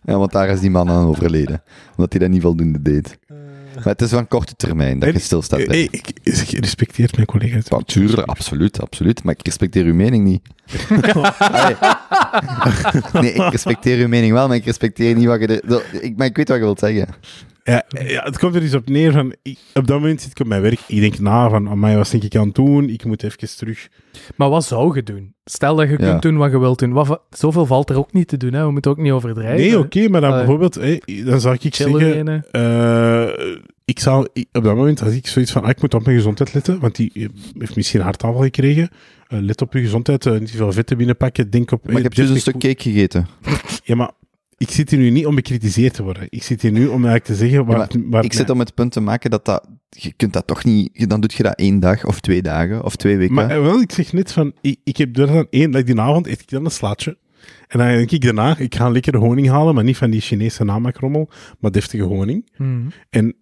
Ja, 0.03 0.18
want 0.18 0.32
daar 0.32 0.49
is 0.49 0.60
die 0.60 0.70
man 0.70 0.89
aan 0.89 1.05
overleden. 1.05 1.64
Omdat 1.95 2.12
hij 2.12 2.22
dat 2.22 2.30
niet 2.30 2.41
voldoende 2.41 2.82
deed. 2.82 3.20
Maar 3.84 3.93
het 3.93 4.01
is 4.01 4.09
van 4.09 4.28
korte 4.28 4.55
termijn 4.55 4.99
dat 4.99 5.13
je 5.13 5.19
stilstaat. 5.19 5.59
Ik, 5.59 6.11
ik 6.23 6.49
respecteer 6.49 7.09
mijn 7.15 7.28
collega's. 7.28 7.65
Ja, 7.69 7.80
tuurlijk, 7.86 8.28
absoluut, 8.28 8.82
absoluut. 8.82 9.23
Maar 9.23 9.34
ik 9.38 9.45
respecteer 9.45 9.86
uw 9.86 9.93
mening 9.93 10.23
niet. 10.23 10.41
Nee, 13.21 13.34
ik 13.34 13.51
respecteer 13.51 13.97
uw 13.97 14.07
mening 14.07 14.34
wel, 14.34 14.47
maar 14.47 14.55
ik 14.55 14.65
respecteer 14.65 15.15
niet 15.15 15.25
wat 15.25 15.39
je 15.39 15.47
er... 15.47 16.03
Ik, 16.03 16.17
maar 16.17 16.28
ik 16.28 16.36
weet 16.36 16.47
wat 16.47 16.57
je 16.57 16.63
wilt 16.63 16.80
zeggen. 16.80 17.07
Ja, 17.68 17.84
eh, 17.88 18.09
ja, 18.09 18.24
het 18.24 18.39
komt 18.39 18.55
er 18.55 18.61
dus 18.61 18.74
op 18.74 18.89
neer 18.89 19.11
van, 19.11 19.34
ik- 19.41 19.57
op 19.74 19.88
dat 19.88 19.99
moment 19.99 20.22
zit 20.22 20.32
ik 20.32 20.39
op 20.39 20.47
mijn 20.47 20.61
werk, 20.61 20.80
ik 20.88 20.99
denk 20.99 21.20
na 21.20 21.49
van, 21.49 21.70
amai, 21.70 21.95
wat 21.97 22.11
denk 22.11 22.24
ik 22.24 22.36
aan 22.36 22.45
het 22.45 22.55
doen? 22.55 22.89
Ik 22.89 23.05
moet 23.05 23.24
even 23.24 23.55
terug. 23.57 23.88
Maar 24.36 24.49
wat 24.49 24.65
zou 24.65 24.95
je 24.95 25.03
doen? 25.03 25.34
Stel 25.45 25.76
dat 25.76 25.89
je 25.89 25.95
Ja. 25.99 26.09
kunt 26.09 26.22
doen 26.22 26.38
wat 26.38 26.51
je 26.51 26.59
wilt 26.59 26.80
doen. 26.80 26.91
Wat, 26.91 27.22
zoveel 27.30 27.65
valt 27.65 27.89
er 27.89 27.97
ook 27.97 28.13
niet 28.13 28.28
te 28.28 28.38
doen, 28.38 28.53
hè? 28.53 28.65
We 28.65 28.72
moeten 28.72 28.91
ook 28.91 28.97
niet 28.97 29.11
overdrijven. 29.11 29.55
Nee, 29.57 29.80
oké, 29.80 30.07
maar 30.09 30.22
dan 30.22 30.30
Allee. 30.32 30.43
bijvoorbeeld, 30.45 30.78
eh, 30.78 31.26
dan 31.26 31.39
zou 31.41 31.57
ik 31.59 31.76
zeggen, 31.76 32.45
eh, 32.51 33.28
ik 33.86 33.99
zou, 33.99 34.28
ik- 34.34 34.47
op 34.51 34.63
dat 34.63 34.76
moment 34.76 34.99
had 34.99 35.11
ik 35.11 35.28
zoiets 35.28 35.51
van, 35.51 35.63
ah, 35.63 35.70
ik 35.70 35.82
moet 35.82 35.93
op 35.93 36.03
mijn 36.05 36.18
gezondheid 36.18 36.53
letten, 36.53 36.80
want 36.80 36.95
die 36.95 37.11
eh, 37.13 37.26
heeft 37.57 37.76
misschien 37.76 37.99
een 37.99 38.05
hartaanval 38.05 38.41
gekregen. 38.41 38.89
Eh, 39.28 39.39
let 39.39 39.61
op 39.61 39.74
je 39.74 39.80
gezondheid, 39.82 40.26
eh, 40.26 40.34
niet 40.39 40.51
te 40.51 40.57
veel 40.57 40.72
vetten 40.72 40.97
binnenpakken, 40.97 41.49
denk 41.49 41.72
op... 41.72 41.82
Maar 41.84 41.91
ik 41.91 41.97
eh, 41.97 42.03
heb 42.03 42.15
dus 42.15 42.30
een 42.30 42.39
stuk 42.39 42.57
cake 42.59 42.82
gegeten. 42.82 43.28
Ja, 43.84 43.95
maar 43.95 44.11
ik 44.58 44.72
zit 44.72 44.89
hier 44.89 44.99
nu 44.99 45.10
niet 45.10 45.26
om 45.26 45.36
bekritiseerd 45.36 45.93
te 45.93 46.03
worden. 46.03 46.28
Ik 46.30 46.43
zit 46.43 46.62
hier 46.62 46.72
nu 46.72 46.86
om 46.88 47.05
eigenlijk 47.05 47.24
te 47.24 47.36
zeggen 47.36 47.66
waar, 47.66 47.78
Ja, 47.78 47.99
waar 48.05 48.24
Ik 48.24 48.34
zit 48.34 48.49
om 48.49 48.60
het 48.60 48.74
punt 48.74 48.91
te 48.91 48.99
maken 48.99 49.30
dat 49.30 49.45
dat... 49.45 49.68
Je 49.89 50.14
kunt 50.14 50.34
dat 50.34 50.47
toch 50.47 50.64
niet... 50.64 51.10
Dan 51.10 51.22
doe 51.22 51.30
je 51.34 51.43
dat 51.43 51.55
één 51.55 51.80
dag, 51.80 52.05
of 52.05 52.20
twee 52.20 52.41
dagen, 52.41 52.84
of 52.84 52.95
twee 52.95 53.18
weken. 53.18 53.34
Maar 53.34 53.49
eh, 53.49 53.62
wel, 53.62 53.82
ik 53.82 53.91
zeg 53.91 54.14
net 54.14 54.32
van, 54.32 54.53
ik, 54.62 54.80
ik 54.84 54.97
heb 54.97 55.18
er 55.18 55.28
dan 55.28 55.47
één, 55.49 55.72
dat 55.72 55.82
ik 55.82 55.88
die 55.88 55.99
avond 55.99 56.28
eet 56.28 56.41
ik 56.41 56.49
dan 56.49 56.66
een 56.66 56.72
slaatje. 56.72 57.18
En 57.68 57.80
dan 57.80 57.88
denk 57.88 58.12
ik 58.12 58.22
daarna, 58.22 58.58
ik 58.58 58.76
ga 58.76 58.89
lekkere 58.89 59.18
honing 59.18 59.49
halen, 59.49 59.76
maar 59.76 59.84
niet 59.84 59.97
van 59.97 60.10
die 60.10 60.22
Chinese 60.22 60.64
namaakrommel, 60.64 61.30
maar 61.60 61.72
deftige 61.72 62.03
honing. 62.03 62.51
Mhm. 62.58 62.88
En 63.10 63.36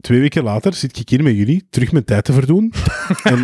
twee 0.00 0.20
weken 0.20 0.42
later 0.42 0.74
zit 0.74 0.98
ik 0.98 1.08
hier 1.08 1.22
met 1.22 1.36
jullie, 1.36 1.66
terug 1.70 1.92
mijn 1.92 2.04
tijd 2.04 2.24
te 2.24 2.32
verdoen. 2.32 2.72
en 3.22 3.42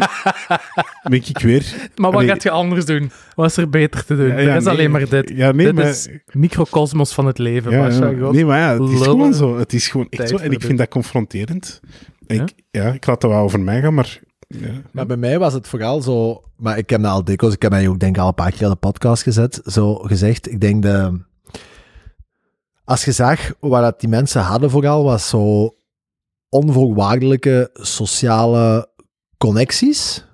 ben 1.02 1.22
ik 1.28 1.38
weer... 1.38 1.90
Maar 1.94 2.10
wat 2.10 2.20
Allee, 2.20 2.28
gaat 2.28 2.42
je 2.42 2.50
anders 2.50 2.84
doen? 2.84 3.10
Wat 3.34 3.50
is 3.50 3.56
er 3.56 3.68
beter 3.68 4.04
te 4.04 4.16
doen? 4.16 4.26
Ja, 4.26 4.38
ja, 4.38 4.50
er 4.50 4.56
is 4.56 4.64
nee. 4.64 4.72
alleen 4.72 4.90
maar 4.90 5.08
dit. 5.08 5.32
Ja, 5.34 5.52
nee, 5.52 5.66
dit 5.66 5.74
maar... 5.74 5.88
is 5.88 6.08
microcosmos 6.32 7.12
van 7.12 7.26
het 7.26 7.38
leven, 7.38 7.70
ja, 7.70 8.10
nee, 8.30 8.44
maar 8.44 8.58
ja, 8.58 8.72
het 8.72 8.82
is 8.82 8.88
lullen. 8.88 9.04
gewoon 9.04 9.34
zo. 9.34 9.58
Het 9.58 9.72
is 9.72 9.88
gewoon 9.88 10.06
echt 10.10 10.28
zo. 10.28 10.36
En 10.36 10.52
ik 10.52 10.62
vind 10.62 10.78
dat 10.78 10.88
confronterend. 10.88 11.80
En 12.26 12.36
Ja? 12.36 12.42
Ik, 12.42 12.52
ja, 12.70 12.92
ik 12.92 13.06
laat 13.06 13.20
dat 13.20 13.30
wel 13.30 13.42
over 13.42 13.60
mij 13.60 13.80
gaan, 13.80 13.94
maar... 13.94 14.20
Ja. 14.46 14.82
Maar 14.90 15.06
bij 15.06 15.16
mij 15.16 15.38
was 15.38 15.52
het 15.52 15.68
vooral 15.68 16.00
zo, 16.00 16.42
maar 16.56 16.78
ik 16.78 16.90
heb 16.90 17.02
dat 17.02 17.10
al 17.10 17.24
dikwijls, 17.24 17.54
ik 17.54 17.62
heb 17.62 17.70
mij 17.70 17.88
ook 17.88 17.98
denk 17.98 18.16
ik 18.16 18.22
al 18.22 18.28
een 18.28 18.34
paar 18.34 18.52
keer 18.52 18.66
op 18.66 18.72
de 18.72 18.78
podcast 18.78 19.22
gezet, 19.22 19.60
zo 19.64 19.94
gezegd, 19.94 20.50
ik 20.50 20.60
denk 20.60 20.82
de, 20.82 21.20
als 22.84 23.04
je 23.04 23.12
zag 23.12 23.52
wat 23.60 23.82
dat 23.82 24.00
die 24.00 24.08
mensen 24.08 24.42
hadden 24.42 24.70
vooral, 24.70 25.04
was 25.04 25.28
zo 25.28 25.74
onvoorwaardelijke 26.52 27.70
sociale 27.72 28.90
connecties. 29.38 30.26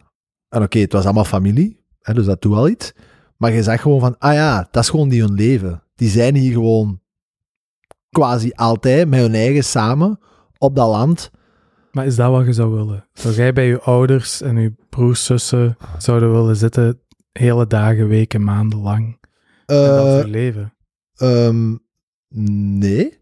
En 0.49 0.62
oké, 0.62 0.79
het 0.79 0.93
was 0.93 1.05
allemaal 1.05 1.25
familie, 1.25 1.85
hè, 2.01 2.14
dus 2.14 2.27
dat 2.27 2.43
doet 2.43 2.55
wel 2.55 2.69
iets. 2.69 2.93
Maar 3.37 3.53
je 3.53 3.62
zag 3.62 3.81
gewoon 3.81 4.01
van, 4.01 4.19
ah 4.19 4.33
ja, 4.35 4.69
dat 4.71 4.83
is 4.83 4.89
gewoon 4.91 5.09
die 5.09 5.21
hun 5.21 5.33
leven. 5.33 5.83
Die 5.95 6.09
zijn 6.09 6.35
hier 6.35 6.53
gewoon 6.53 7.01
quasi 8.11 8.51
altijd 8.55 9.09
met 9.09 9.21
hun 9.21 9.35
eigen 9.35 9.64
samen 9.64 10.19
op 10.59 10.77
dat 10.77 10.89
land. 10.89 11.31
Maar 11.93 12.07
is 12.07 12.16
dat 12.16 12.31
wat 12.31 12.47
je 12.47 12.53
zou 12.53 12.73
willen? 12.75 13.09
Zou 13.12 13.35
jij 13.35 13.53
bij 13.53 13.66
je 13.66 13.81
ouders 13.81 14.41
en 14.41 14.57
je 14.57 14.73
broers, 14.89 15.25
zussen 15.25 15.77
zouden 15.99 16.33
willen 16.33 16.57
zitten 16.57 17.01
hele 17.33 17.66
dagen, 17.66 18.09
weken, 18.09 18.45
maanden 18.45 18.79
lang 18.79 19.19
en 19.66 19.77
dat 19.77 20.07
Eh, 20.07 20.21
verleven? 20.21 20.75
Ehm, 21.14 21.77
nee. 22.79 23.19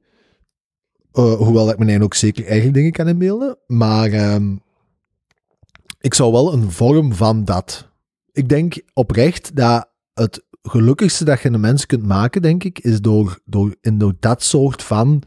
Eh, 1.17 1.35
hoewel 1.35 1.69
ik 1.71 1.77
eigenlijk 1.77 2.03
ook 2.03 2.15
zeker 2.15 2.47
eigen 2.47 2.73
dingen 2.73 2.93
kan 2.93 3.09
inbeelden. 3.09 3.59
Maar 3.67 4.13
ehm, 4.13 4.57
ik 6.01 6.15
zou 6.15 6.33
wel 6.33 6.53
een 6.53 6.71
vorm 6.71 7.13
van 7.13 7.45
dat. 7.45 7.89
Ik 8.33 8.49
denk 8.49 8.83
oprecht 8.93 9.57
dat 9.57 9.89
het 10.15 10.45
gelukkigste 10.63 11.25
dat 11.25 11.41
je 11.41 11.49
een 11.49 11.61
mens 11.61 11.87
kunt 11.87 12.07
maken, 12.07 12.43
denk 12.43 12.65
ik, 12.65 12.79
is 12.79 13.01
door, 13.01 13.39
door, 13.45 13.77
in 13.81 13.99
door 13.99 14.15
dat 14.21 14.43
soort 14.43 14.83
van 14.83 15.23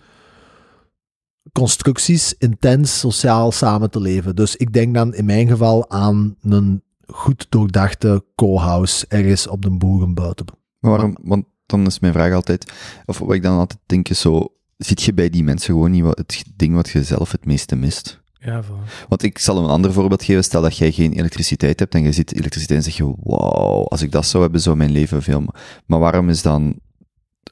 constructies 1.52 2.36
intens 2.38 3.00
sociaal 3.00 3.52
samen 3.52 3.90
te 3.90 4.00
leven. 4.00 4.36
Dus 4.36 4.56
ik 4.56 4.74
denk 4.74 4.94
dan 4.94 5.14
in 5.14 5.26
mijn 5.26 5.48
geval 5.48 5.90
aan 5.90 6.36
een 6.42 6.84
goed 7.08 7.46
doordachte 7.50 8.26
co-house 8.36 9.06
ergens 9.08 9.48
op 9.48 9.62
de 9.62 9.72
boeren 9.72 10.14
buiten. 10.14 10.46
Maar 10.80 10.92
waarom? 10.92 11.18
Want 11.22 11.46
dan 11.66 11.86
is 11.86 12.00
mijn 12.00 12.14
vraag 12.14 12.34
altijd, 12.34 12.74
of 13.06 13.20
wat 13.20 13.34
ik 13.34 13.44
dan 13.44 13.58
altijd 13.58 13.80
denk 13.86 14.10
is 14.10 14.20
zo, 14.22 14.59
zit 14.86 15.02
je 15.02 15.14
bij 15.14 15.30
die 15.30 15.44
mensen 15.44 15.74
gewoon 15.74 15.92
niet 15.92 16.04
wat, 16.04 16.18
het 16.18 16.44
ding 16.56 16.74
wat 16.76 16.90
je 16.90 17.04
zelf 17.04 17.32
het 17.32 17.46
meeste 17.46 17.76
mist? 17.76 18.20
Ja, 18.40 18.64
voilà. 18.64 19.08
Want 19.08 19.24
ik 19.24 19.38
zal 19.38 19.58
een 19.58 19.70
ander 19.70 19.94
voorbeeld 19.94 20.24
geven. 20.24 20.44
Stel 20.44 20.62
dat 20.62 20.78
jij 20.78 20.92
geen 20.92 21.14
elektriciteit 21.14 21.80
hebt 21.80 21.96
en 21.96 22.04
je 22.04 22.12
ziet 22.12 22.34
elektriciteit 22.36 22.80
en 22.80 22.86
zeg 22.92 22.98
je, 22.98 23.14
wauw, 23.24 23.84
als 23.84 24.02
ik 24.02 24.12
dat 24.12 24.26
zou 24.26 24.44
hebben, 24.44 24.62
zou 24.62 24.76
mijn 24.76 24.92
leven 24.92 25.22
veel... 25.22 25.42
ma- 25.42 25.54
Maar 25.86 26.00
waarom 26.00 26.30
is 26.30 26.42
dan... 26.42 26.76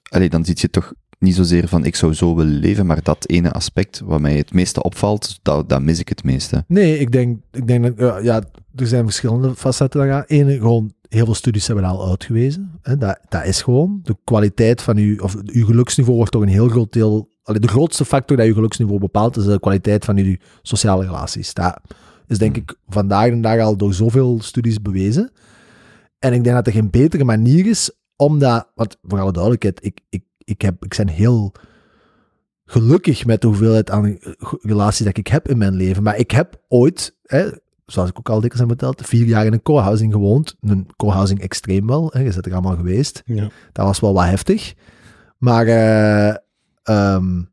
Allee, 0.10 0.30
dan 0.30 0.46
ziet 0.46 0.60
je 0.60 0.70
toch 0.70 0.94
niet 1.20 1.36
zozeer 1.36 1.68
van, 1.68 1.86
ik 1.86 1.96
zou 1.96 2.14
zo 2.14 2.36
willen 2.36 2.54
leven, 2.60 2.86
maar 2.86 3.04
dat 3.04 3.28
ene 3.30 3.52
aspect 3.52 4.00
wat 4.00 4.20
mij 4.22 4.38
het 4.38 4.54
meeste 4.54 4.84
opvalt, 4.84 5.40
dat, 5.42 5.70
dat 5.70 5.82
mis 5.82 6.00
ik 6.00 6.10
het 6.10 6.24
meeste. 6.24 6.64
Nee, 6.68 7.00
ik 7.00 7.12
denk, 7.12 7.40
ik 7.52 7.68
denk 7.68 7.84
dat, 7.84 7.94
ja, 7.98 8.18
ja, 8.18 8.44
er 8.76 8.88
zijn 8.88 9.04
verschillende 9.04 9.56
facetten 9.56 10.00
daaraan. 10.00 10.24
Eén, 10.28 10.58
gewoon, 10.58 10.94
heel 11.10 11.26
veel 11.26 11.34
studies 11.34 11.68
hebben 11.68 11.86
al 11.86 12.10
uitgewezen. 12.10 12.72
Hè, 12.82 12.98
dat, 12.98 13.20
dat 13.30 13.46
is 13.46 13.62
gewoon, 13.62 14.00
de 14.04 14.18
kwaliteit 14.24 14.82
van 14.82 14.98
uw, 14.98 15.20
of 15.20 15.36
uw 15.46 15.66
geluksniveau 15.66 16.18
wordt 16.18 16.32
door 16.32 16.42
een 16.42 16.48
heel 16.48 16.70
groot 16.70 16.94
deel, 16.94 17.30
allee, 17.44 17.60
de 17.60 17.68
grootste 17.68 18.06
factor 18.06 18.38
dat 18.38 18.46
je 18.46 18.54
geluksniveau 18.54 19.00
bepaalt, 19.00 19.38
is 19.38 19.46
de 19.46 19.60
kwaliteit 19.60 20.06
van 20.06 20.18
uw 20.18 20.36
sociale 20.62 21.06
relaties. 21.06 21.54
Dat 21.54 21.80
is 22.28 22.38
denk 22.38 22.58
ik 22.58 22.76
vandaag 22.88 23.30
de 23.30 23.40
dag 23.40 23.60
al 23.60 23.78
door 23.78 23.94
zoveel 23.94 24.42
studies 24.42 24.82
bewezen. 24.82 25.32
En 26.20 26.34
ik 26.34 26.44
denk 26.44 26.56
dat 26.56 26.68
er 26.68 26.74
geen 26.74 26.90
betere 26.90 27.24
manier 27.24 27.66
is 27.66 27.92
om 28.16 28.40
dat, 28.40 28.72
want 28.76 28.98
voor 29.02 29.20
alle 29.20 29.32
duidelijkheid, 29.32 29.86
ik, 29.86 30.00
ik, 30.10 30.24
ik, 30.38 30.62
heb, 30.62 30.84
ik 30.84 30.96
ben 30.98 31.08
heel 31.08 31.54
gelukkig 32.66 33.26
met 33.26 33.42
de 33.42 33.48
hoeveelheid 33.48 33.92
aan 33.92 34.18
relaties 34.62 35.06
dat 35.06 35.18
ik 35.18 35.28
heb 35.28 35.48
in 35.48 35.58
mijn 35.58 35.76
leven. 35.76 36.04
Maar 36.04 36.18
ik 36.18 36.32
heb 36.32 36.62
ooit, 36.68 37.18
hè, 37.24 37.50
zoals 37.88 38.10
ik 38.10 38.20
ook 38.20 38.30
al 38.30 38.42
dikwijls 38.42 38.70
heb 38.70 38.80
verteld, 38.80 39.08
vier 39.08 39.26
jaar 39.26 39.46
in 39.46 39.54
een 39.54 39.62
co-housing 39.62 40.14
gewoond. 40.14 40.56
Een 40.62 40.88
co-housing 40.96 41.42
extreem 41.42 41.88
wel, 41.88 42.10
hè, 42.14 42.20
je 42.20 42.32
bent 42.34 42.46
er 42.46 42.54
allemaal 42.54 42.76
geweest. 42.76 43.22
Ja. 43.26 43.50
Dat 43.72 43.86
was 43.86 44.00
wel 44.00 44.14
wat 44.14 44.26
heftig. 44.26 44.74
Maar 45.38 45.68
eh, 45.68 46.36
ehm, 46.84 47.44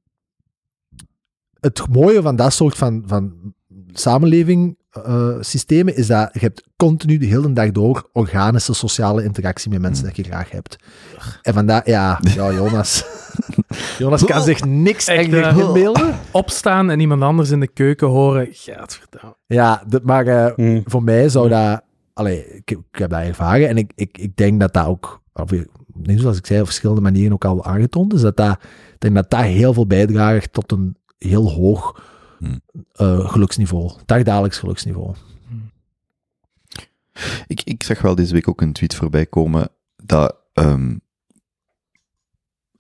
het 1.61 1.89
mooie 1.89 2.23
van 2.23 2.37
dat 2.37 2.53
soort 2.53 2.77
van, 2.77 3.03
van 3.07 3.55
samenleving 3.93 4.77
eh, 4.91 5.37
systemen 5.41 5.97
is 5.97 6.07
dat 6.07 6.31
je 6.33 6.39
hebt 6.41 6.69
continu 6.77 7.19
de 7.19 7.27
hele 7.27 7.53
dag 7.53 7.71
door 7.71 8.09
organische 8.13 8.75
sociale 8.75 9.25
interactie 9.25 9.71
met 9.71 9.81
mensen 9.81 10.05
dat 10.05 10.17
je 10.17 10.23
graag 10.23 10.51
hebt. 10.51 10.77
En 11.43 11.55
vandaar, 11.55 11.89
ja, 11.89 12.21
ja 12.23 12.53
Jonas. 12.53 13.05
Jonas 13.99 14.25
kan 14.25 14.43
zich 14.43 14.65
niks 14.65 15.07
Echt, 15.07 15.33
eh, 15.33 15.59
inbeelden. 15.59 16.19
Opstaan 16.31 16.91
en 16.91 17.01
iemand 17.01 17.23
anders 17.23 17.51
in 17.51 17.61
de 17.61 17.69
keuken 17.69 18.07
horen. 18.07 18.49
Gadverdamme. 18.51 19.37
Ja, 19.47 19.83
dat, 19.87 20.03
maar 20.03 20.27
eh, 20.27 20.53
Hmm. 20.55 20.83
voor 20.85 21.03
mij 21.03 21.29
zou 21.29 21.49
dat... 21.49 21.83
Allee, 22.13 22.47
ik, 22.55 22.71
ik 22.71 22.79
heb 22.91 23.11
dat 23.11 23.21
ervaren 23.21 23.69
en 23.69 23.77
ik, 23.77 23.93
ik, 23.95 24.19
ik 24.19 24.37
denk 24.37 24.61
dat 24.61 24.73
dat 24.73 24.87
ook... 24.87 25.23
Of, 25.33 25.51
niet 25.93 26.21
zoals 26.21 26.39
ik 26.39 26.47
zei, 26.47 26.61
op 26.61 26.67
verschillende 26.67 27.01
manieren 27.01 27.33
ook 27.33 27.45
al 27.45 27.65
aangetoond 27.65 28.13
is. 28.15 28.21
Dat 28.21 28.37
dat, 28.37 28.59
ik 28.93 28.97
denk 29.01 29.15
dat 29.15 29.31
dat 29.31 29.41
heel 29.41 29.73
veel 29.73 29.87
bijdraagt 29.87 30.53
tot 30.53 30.73
een 30.73 30.97
heel 31.19 31.51
hoog 31.51 32.03
Hmm. 32.39 32.61
eh, 32.93 33.31
geluksniveau. 33.31 33.91
Dagdagelijks 34.07 34.59
geluksniveau. 34.59 35.15
Ik, 37.47 37.63
ik 37.63 37.83
zag 37.83 38.01
wel 38.01 38.15
deze 38.15 38.33
week 38.33 38.49
ook 38.49 38.61
een 38.61 38.73
tweet 38.73 38.95
voorbij 38.95 39.27
komen 39.27 39.69
dat 39.97 40.37
ehm, 40.53 40.97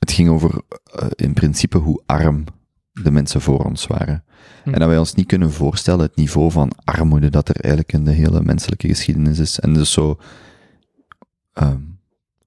het 0.04 0.12
ging 0.12 0.28
over 0.28 0.62
eh, 0.92 1.06
in 1.14 1.32
principe 1.32 1.78
hoe 1.78 2.02
arm 2.06 2.44
de 2.92 3.10
mensen 3.10 3.40
voor 3.40 3.64
ons 3.64 3.86
waren. 3.86 4.24
Hm. 4.62 4.72
En 4.72 4.78
dat 4.78 4.88
wij 4.88 4.98
ons 4.98 5.14
niet 5.14 5.26
kunnen 5.26 5.52
voorstellen 5.52 6.06
het 6.06 6.16
niveau 6.16 6.50
van 6.50 6.72
armoede 6.84 7.30
dat 7.30 7.48
er 7.48 7.56
eigenlijk 7.56 7.92
in 7.92 8.04
de 8.04 8.10
hele 8.10 8.42
menselijke 8.42 8.88
geschiedenis 8.88 9.38
is. 9.38 9.60
En 9.60 9.74
dus 9.74 9.92
zo... 9.92 10.18
ehm, 11.52 11.80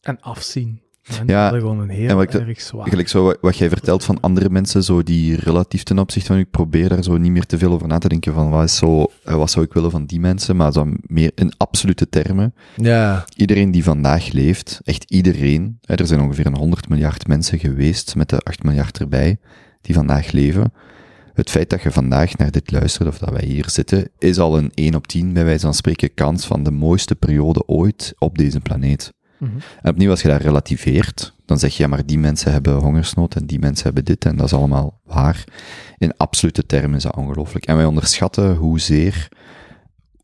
En 0.02 0.22
afzien. 0.22 0.82
Ja, 1.26 1.50
gewoon 1.50 1.80
een 1.80 1.90
heel 1.90 2.10
en 2.10 2.16
wat 2.16 2.34
erg 2.34 2.62
zwaar. 2.62 2.80
Eigenlijk 2.80 3.10
zo 3.10 3.24
wat, 3.24 3.38
wat 3.42 3.58
jij 3.58 3.70
vertelt 3.70 4.04
van 4.04 4.20
andere 4.20 4.50
mensen, 4.50 4.84
zo 4.84 5.04
die 5.04 5.36
relatief 5.36 5.84
ten 5.84 6.00
opzichte 6.00 6.28
van 6.28 6.38
u, 6.38 6.40
ik 6.40 6.52
probeer 6.52 6.90
daar 6.90 7.04
zo 7.04 7.18
niet 7.18 7.32
meer 7.32 7.46
te 7.46 7.58
veel 7.58 7.72
over 7.72 7.88
na 7.88 7.98
te 7.98 8.08
denken 8.08 8.34
van 8.34 8.50
wat, 8.50 8.64
is 8.64 8.76
zo, 8.76 9.06
eh, 9.24 9.36
wat 9.36 9.52
zou 9.52 9.66
ik 9.66 9.74
willen 9.74 9.92
van 9.92 10.06
die 10.06 10.20
mensen, 10.20 10.56
maar 10.56 10.72
zo 10.72 10.88
meer 11.02 11.32
in 11.36 11.54
absolute 11.58 12.10
termen. 12.10 12.54
Ja, 12.76 13.26
Iedereen 13.36 13.72
die 13.72 13.84
vandaag 13.84 14.32
leeft, 14.32 14.80
echt 14.84 15.12
iedereen, 15.12 15.78
hè, 15.82 15.96
er 15.96 16.08
zijn 16.08 16.22
ongeveer 16.22 16.46
een 16.46 16.58
100 16.58 16.90
miljard 16.90 17.28
mensen 17.28 17.60
geweest, 17.60 18.16
met 18.16 18.30
de 18.30 18.40
8 18.40 18.64
miljard 18.64 19.00
erbij, 19.00 19.38
die 19.82 19.96
vandaag 19.96 20.32
leven. 20.32 20.74
Het 21.34 21.50
feit 21.50 21.70
dat 21.70 21.82
je 21.82 21.92
vandaag 21.92 22.38
naar 22.38 22.52
dit 22.52 22.72
luistert, 22.72 23.08
of 23.08 23.18
dat 23.18 23.30
wij 23.30 23.46
hier 23.46 23.70
zitten, 23.70 24.10
is 24.18 24.40
al 24.40 24.58
een 24.58 24.72
1 24.74 24.96
op 24.96 25.08
10, 25.08 25.34
bij 25.34 25.44
wijze 25.44 25.62
van 25.62 25.74
spreken, 25.74 26.14
kans 26.14 26.46
van 26.46 26.64
de 26.64 26.72
mooiste 26.72 27.16
periode 27.16 27.68
ooit 27.68 28.14
op 28.18 28.38
deze 28.38 28.60
planeet. 28.60 29.14
Mhm. 29.38 29.52
En 29.82 29.92
opnieuw, 29.92 30.10
als 30.10 30.22
je 30.22 30.28
dat 30.28 30.42
relativeert, 30.42 31.34
dan 31.46 31.60
zeg 31.60 31.78
je, 31.78 31.84
ja, 31.84 31.90
maar 31.90 32.06
die 32.06 32.20
mensen 32.20 32.52
hebben 32.52 32.76
hongersnood 32.76 33.36
en 33.36 33.46
die 33.46 33.60
mensen 33.60 33.84
hebben 33.84 34.06
dit 34.06 34.26
en 34.26 34.36
dat 34.36 34.46
is 34.46 34.54
allemaal 34.54 35.00
waar. 35.04 35.44
In 35.98 36.18
absolute 36.18 36.66
termen 36.66 36.98
is 36.98 37.04
dat 37.04 37.16
ongelooflijk. 37.16 37.66
En 37.66 37.76
wij 37.76 37.86
onderschatten 37.86 38.56
hoezeer, 38.56 39.28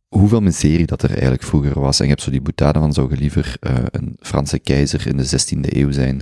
hoeveel 0.08 0.42
miserie 0.42 0.86
dat 0.86 1.04
er 1.04 1.12
eigenlijk 1.12 1.44
vroeger 1.44 1.80
was. 1.80 2.00
En 2.00 2.06
je 2.06 2.12
hebt 2.12 2.24
zo 2.24 2.32
die 2.32 2.42
boetade 2.42 2.80
van, 2.80 2.94
zou 2.94 3.10
je 3.10 3.18
liever 3.18 3.56
eh, 3.60 3.74
een 3.92 4.18
Franse 4.20 4.60
keizer 4.60 5.08
in 5.08 5.18
de 5.18 5.26
16e 5.26 5.78
eeuw 5.78 5.92
zijn, 5.92 6.22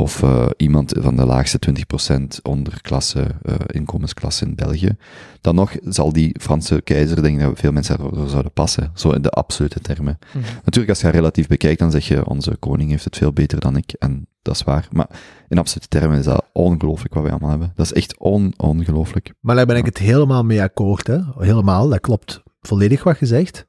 of 0.00 0.22
eh, 0.22 0.46
iemand 0.56 0.94
van 0.98 1.16
de 1.16 1.26
laagste 1.26 1.58
20% 1.58 2.42
onderklasse, 2.42 3.26
eh, 3.42 3.54
inkomensklasse 3.66 4.44
in 4.44 4.54
België. 4.54 4.96
Dan 5.40 5.54
nog 5.54 5.76
zal 5.84 6.12
die 6.12 6.34
Franse 6.40 6.80
keizer, 6.80 7.22
denk 7.22 7.40
ik 7.40 7.44
dat 7.44 7.58
veel 7.58 7.72
mensen 7.72 7.98
daarvoor 7.98 8.28
zouden 8.28 8.52
passen. 8.52 8.90
Zo 8.94 9.10
in 9.10 9.22
de 9.22 9.30
absolute 9.30 9.80
termen. 9.80 10.18
Mhm. 10.32 10.44
Natuurlijk, 10.54 10.88
als 10.88 11.00
je 11.00 11.06
het 11.06 11.14
relatief 11.14 11.46
bekijkt, 11.46 11.78
dan 11.78 11.90
zeg 11.90 12.08
je, 12.08 12.26
onze 12.26 12.56
koning 12.58 12.90
heeft 12.90 13.04
het 13.04 13.16
veel 13.16 13.32
beter 13.32 13.60
dan 13.60 13.76
ik. 13.76 13.92
En 13.92 14.26
dat 14.42 14.54
is 14.54 14.62
waar. 14.62 14.88
Maar 14.92 15.08
in 15.48 15.58
absolute 15.58 15.88
termen 15.88 16.18
is 16.18 16.24
dat 16.24 16.44
ongelooflijk 16.52 17.14
wat 17.14 17.22
wij 17.22 17.32
allemaal 17.32 17.50
hebben. 17.50 17.72
Dat 17.74 17.86
is 17.86 17.92
echt 17.92 18.18
on 18.18 18.54
ongelooflijk. 18.56 19.32
maar 19.40 19.56
daar 19.56 19.66
ben 19.66 19.76
ik 19.76 19.84
het 19.84 19.98
helemaal 19.98 20.44
mee 20.44 20.62
akkoord. 20.62 21.06
Hè? 21.06 21.18
Helemaal, 21.38 21.88
dat 21.88 22.00
klopt 22.00 22.42
volledig 22.60 23.02
wat 23.02 23.18
je 23.18 23.26
zegt. 23.26 23.66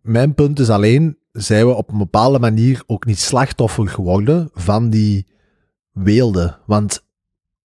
Mijn 0.00 0.34
punt 0.34 0.58
is 0.58 0.70
alleen, 0.70 1.18
zijn 1.32 1.66
we 1.66 1.74
op 1.74 1.92
een 1.92 1.98
bepaalde 1.98 2.38
manier 2.38 2.82
ook 2.86 3.06
niet 3.06 3.18
slachtoffer 3.18 3.88
geworden 3.88 4.50
van 4.52 4.90
die 4.90 5.26
weelde? 6.02 6.56
Want 6.66 7.04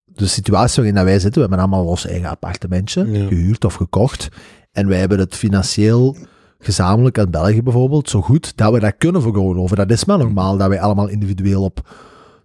de 0.04 0.26
situatie 0.26 0.76
waarin 0.76 0.94
dat 0.94 1.04
wij 1.04 1.18
zitten, 1.18 1.42
we 1.42 1.48
hebben 1.48 1.58
allemaal 1.58 1.86
ons 1.86 2.06
eigen 2.06 2.28
appartementje, 2.28 3.06
Ja. 3.10 3.26
gehuurd 3.26 3.64
of 3.64 3.74
gekocht. 3.74 4.28
En 4.72 4.88
wij 4.88 4.98
hebben 4.98 5.18
het 5.18 5.34
financieel 5.34 6.16
gezamenlijk 6.58 7.18
uit 7.18 7.30
België 7.30 7.62
bijvoorbeeld 7.62 8.08
zo 8.08 8.20
goed 8.22 8.56
dat 8.56 8.72
we 8.72 8.80
dat 8.80 8.94
kunnen 8.98 9.22
veroorloven. 9.22 9.76
Dat 9.76 9.90
is 9.90 10.04
maar 10.04 10.18
normaal 10.18 10.56
dat 10.56 10.68
wij 10.68 10.80
allemaal 10.80 11.08
individueel 11.08 11.62
op 11.62 11.90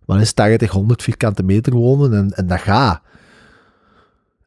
wat 0.05 0.21
is 0.21 0.33
80, 0.33 0.71
100 0.71 1.03
vierkante 1.03 1.43
meter 1.43 1.73
wonen 1.73 2.13
en, 2.13 2.29
en 2.31 2.47
dat 2.47 2.59
gaat. 2.59 3.01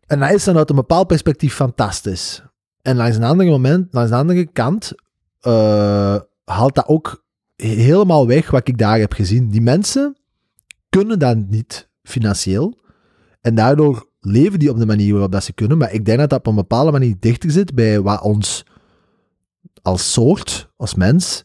En 0.06 0.18
dat 0.20 0.30
is 0.30 0.44
dan 0.44 0.56
uit 0.56 0.70
een 0.70 0.76
bepaald 0.76 1.06
perspectief 1.06 1.54
fantastisch. 1.54 2.42
En 2.82 2.96
langs 2.96 3.16
een 3.16 3.24
andere 3.24 3.50
moment, 3.50 3.88
langs 3.90 4.10
de 4.10 4.16
andere 4.16 4.46
kant, 4.46 4.92
eh, 5.40 6.16
haalt 6.44 6.74
dat 6.74 6.86
ook 6.86 7.24
helemaal 7.56 8.26
weg 8.26 8.50
wat 8.50 8.68
ik 8.68 8.78
daar 8.78 8.98
heb 8.98 9.12
gezien. 9.12 9.48
Die 9.48 9.60
mensen 9.62 10.16
kunnen 10.90 11.18
dat 11.18 11.36
niet 11.48 11.88
financieel. 12.02 12.78
En 13.40 13.54
daardoor 13.54 14.08
leven 14.20 14.58
die 14.58 14.70
op 14.70 14.78
de 14.78 14.86
manier 14.86 15.12
waarop 15.12 15.32
dat 15.32 15.44
ze 15.44 15.52
kunnen. 15.52 15.78
Maar 15.78 15.92
ik 15.92 16.04
denk 16.04 16.18
dat 16.18 16.30
dat 16.30 16.38
op 16.38 16.46
een 16.46 16.54
bepaalde 16.54 16.90
manier 16.90 17.14
dichter 17.20 17.50
zit 17.50 17.74
bij 17.74 18.00
wat 18.00 18.22
ons 18.22 18.64
als 19.82 20.12
soort, 20.12 20.70
als 20.76 20.94
mens, 20.94 21.44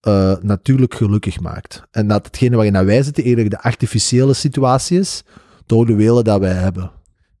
eh, 0.00 0.36
natuurlijk 0.40 0.94
gelukkig 0.94 1.40
maakt. 1.40 1.82
En 1.90 2.08
dat 2.08 2.26
hetgene 2.26 2.54
waarin 2.54 2.72
dat 2.72 2.84
wij 2.84 3.02
zitten 3.02 3.24
eerder 3.24 3.50
de 3.50 3.62
artificiële 3.62 4.34
situatie 4.34 4.98
is, 4.98 5.22
door 5.66 5.86
de 5.86 5.94
willen 5.94 6.24
dat 6.24 6.40
wij 6.40 6.52
hebben. 6.52 6.90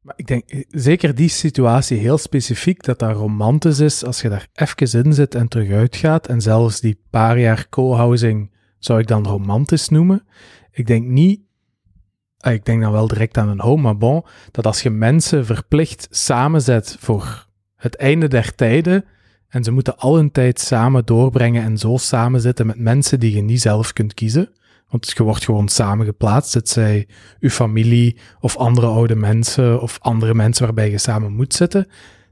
Maar 0.00 0.14
ik 0.16 0.26
denk, 0.26 0.50
eh, 0.50 0.62
zeker 0.68 1.14
die 1.14 1.28
situatie 1.28 1.98
heel 1.98 2.18
specifiek, 2.18 2.82
dat 2.82 2.98
dat 2.98 3.16
romantisch 3.16 3.78
is 3.78 4.04
als 4.04 4.20
je 4.20 4.28
daar 4.28 4.48
even 4.52 5.04
in 5.04 5.12
zit 5.12 5.34
en 5.34 5.48
terug 5.48 5.70
uitgaat. 5.70 6.26
En 6.26 6.40
zelfs 6.40 6.80
die 6.80 7.00
paar 7.10 7.38
jaar 7.38 7.66
co-housing 7.68 8.50
zou 8.78 9.00
ik 9.00 9.06
dan 9.06 9.26
romantisch 9.26 9.88
noemen. 9.88 10.22
Ik 10.72 10.86
denk 10.86 11.06
niet, 11.06 11.40
ah, 12.38 12.52
ik 12.52 12.64
denk 12.64 12.82
dan 12.82 12.92
wel 12.92 13.08
direct 13.08 13.36
aan 13.36 13.48
een 13.48 13.60
home, 13.60 13.82
maar 13.82 13.96
bon, 13.96 14.24
dat 14.50 14.66
als 14.66 14.82
je 14.82 14.90
mensen 14.90 15.46
verplicht 15.46 16.08
samenzet 16.10 16.96
voor 17.00 17.46
het 17.76 17.96
einde 17.96 18.28
der 18.28 18.54
tijden, 18.54 19.04
en 19.48 19.64
ze 19.64 19.70
moeten 19.70 19.98
al 19.98 20.16
hun 20.16 20.30
tijd 20.30 20.60
samen 20.60 21.06
doorbrengen 21.06 21.62
en 21.62 21.78
zo 21.78 21.96
samenzitten 21.96 22.66
met 22.66 22.78
mensen 22.78 23.20
die 23.20 23.34
je 23.34 23.42
niet 23.42 23.60
zelf 23.60 23.92
kunt 23.92 24.14
kiezen. 24.14 24.52
Want 24.88 25.12
je 25.16 25.22
wordt 25.22 25.44
gewoon 25.44 25.68
samen 25.68 26.06
geplaatst, 26.06 26.54
het 26.54 26.68
zij 26.68 27.08
uw 27.40 27.48
familie 27.48 28.16
of 28.40 28.56
andere 28.56 28.86
oude 28.86 29.14
mensen 29.14 29.80
of 29.80 29.98
andere 30.00 30.34
mensen 30.34 30.64
waarbij 30.64 30.90
je 30.90 30.98
samen 30.98 31.32
moet 31.32 31.54
zitten. 31.54 31.86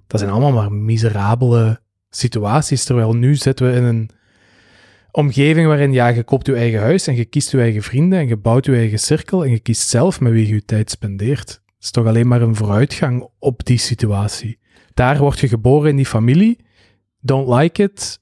Dat 0.06 0.20
zijn 0.20 0.32
allemaal 0.32 0.52
maar 0.52 0.72
miserabele 0.72 1.80
situaties. 2.10 2.84
Terwijl 2.84 3.12
nu 3.12 3.34
zitten 3.34 3.66
we 3.66 3.76
in 3.76 3.84
een 3.84 4.10
omgeving 5.18 5.66
waarin 5.66 5.92
ja, 5.92 6.08
je 6.08 6.22
koopt 6.22 6.46
je 6.46 6.54
eigen 6.54 6.80
huis 6.80 7.06
en 7.06 7.16
je 7.16 7.24
kiest 7.24 7.50
je 7.50 7.60
eigen 7.60 7.82
vrienden 7.82 8.18
en 8.18 8.28
je 8.28 8.36
bouwt 8.36 8.64
je 8.64 8.74
eigen 8.74 8.98
cirkel 8.98 9.44
en 9.44 9.50
je 9.50 9.58
kiest 9.58 9.88
zelf 9.88 10.20
met 10.20 10.32
wie 10.32 10.46
je 10.46 10.54
je 10.54 10.64
tijd 10.64 10.90
spendeert. 10.90 11.48
Het 11.48 11.84
is 11.84 11.90
toch 11.90 12.06
alleen 12.06 12.28
maar 12.28 12.42
een 12.42 12.56
vooruitgang 12.56 13.28
op 13.38 13.64
die 13.64 13.78
situatie. 13.78 14.58
Daar 14.94 15.18
word 15.18 15.38
je 15.38 15.48
geboren 15.48 15.90
in 15.90 15.96
die 15.96 16.06
familie. 16.06 16.58
Don't 17.20 17.48
like 17.48 17.82
it. 17.82 18.20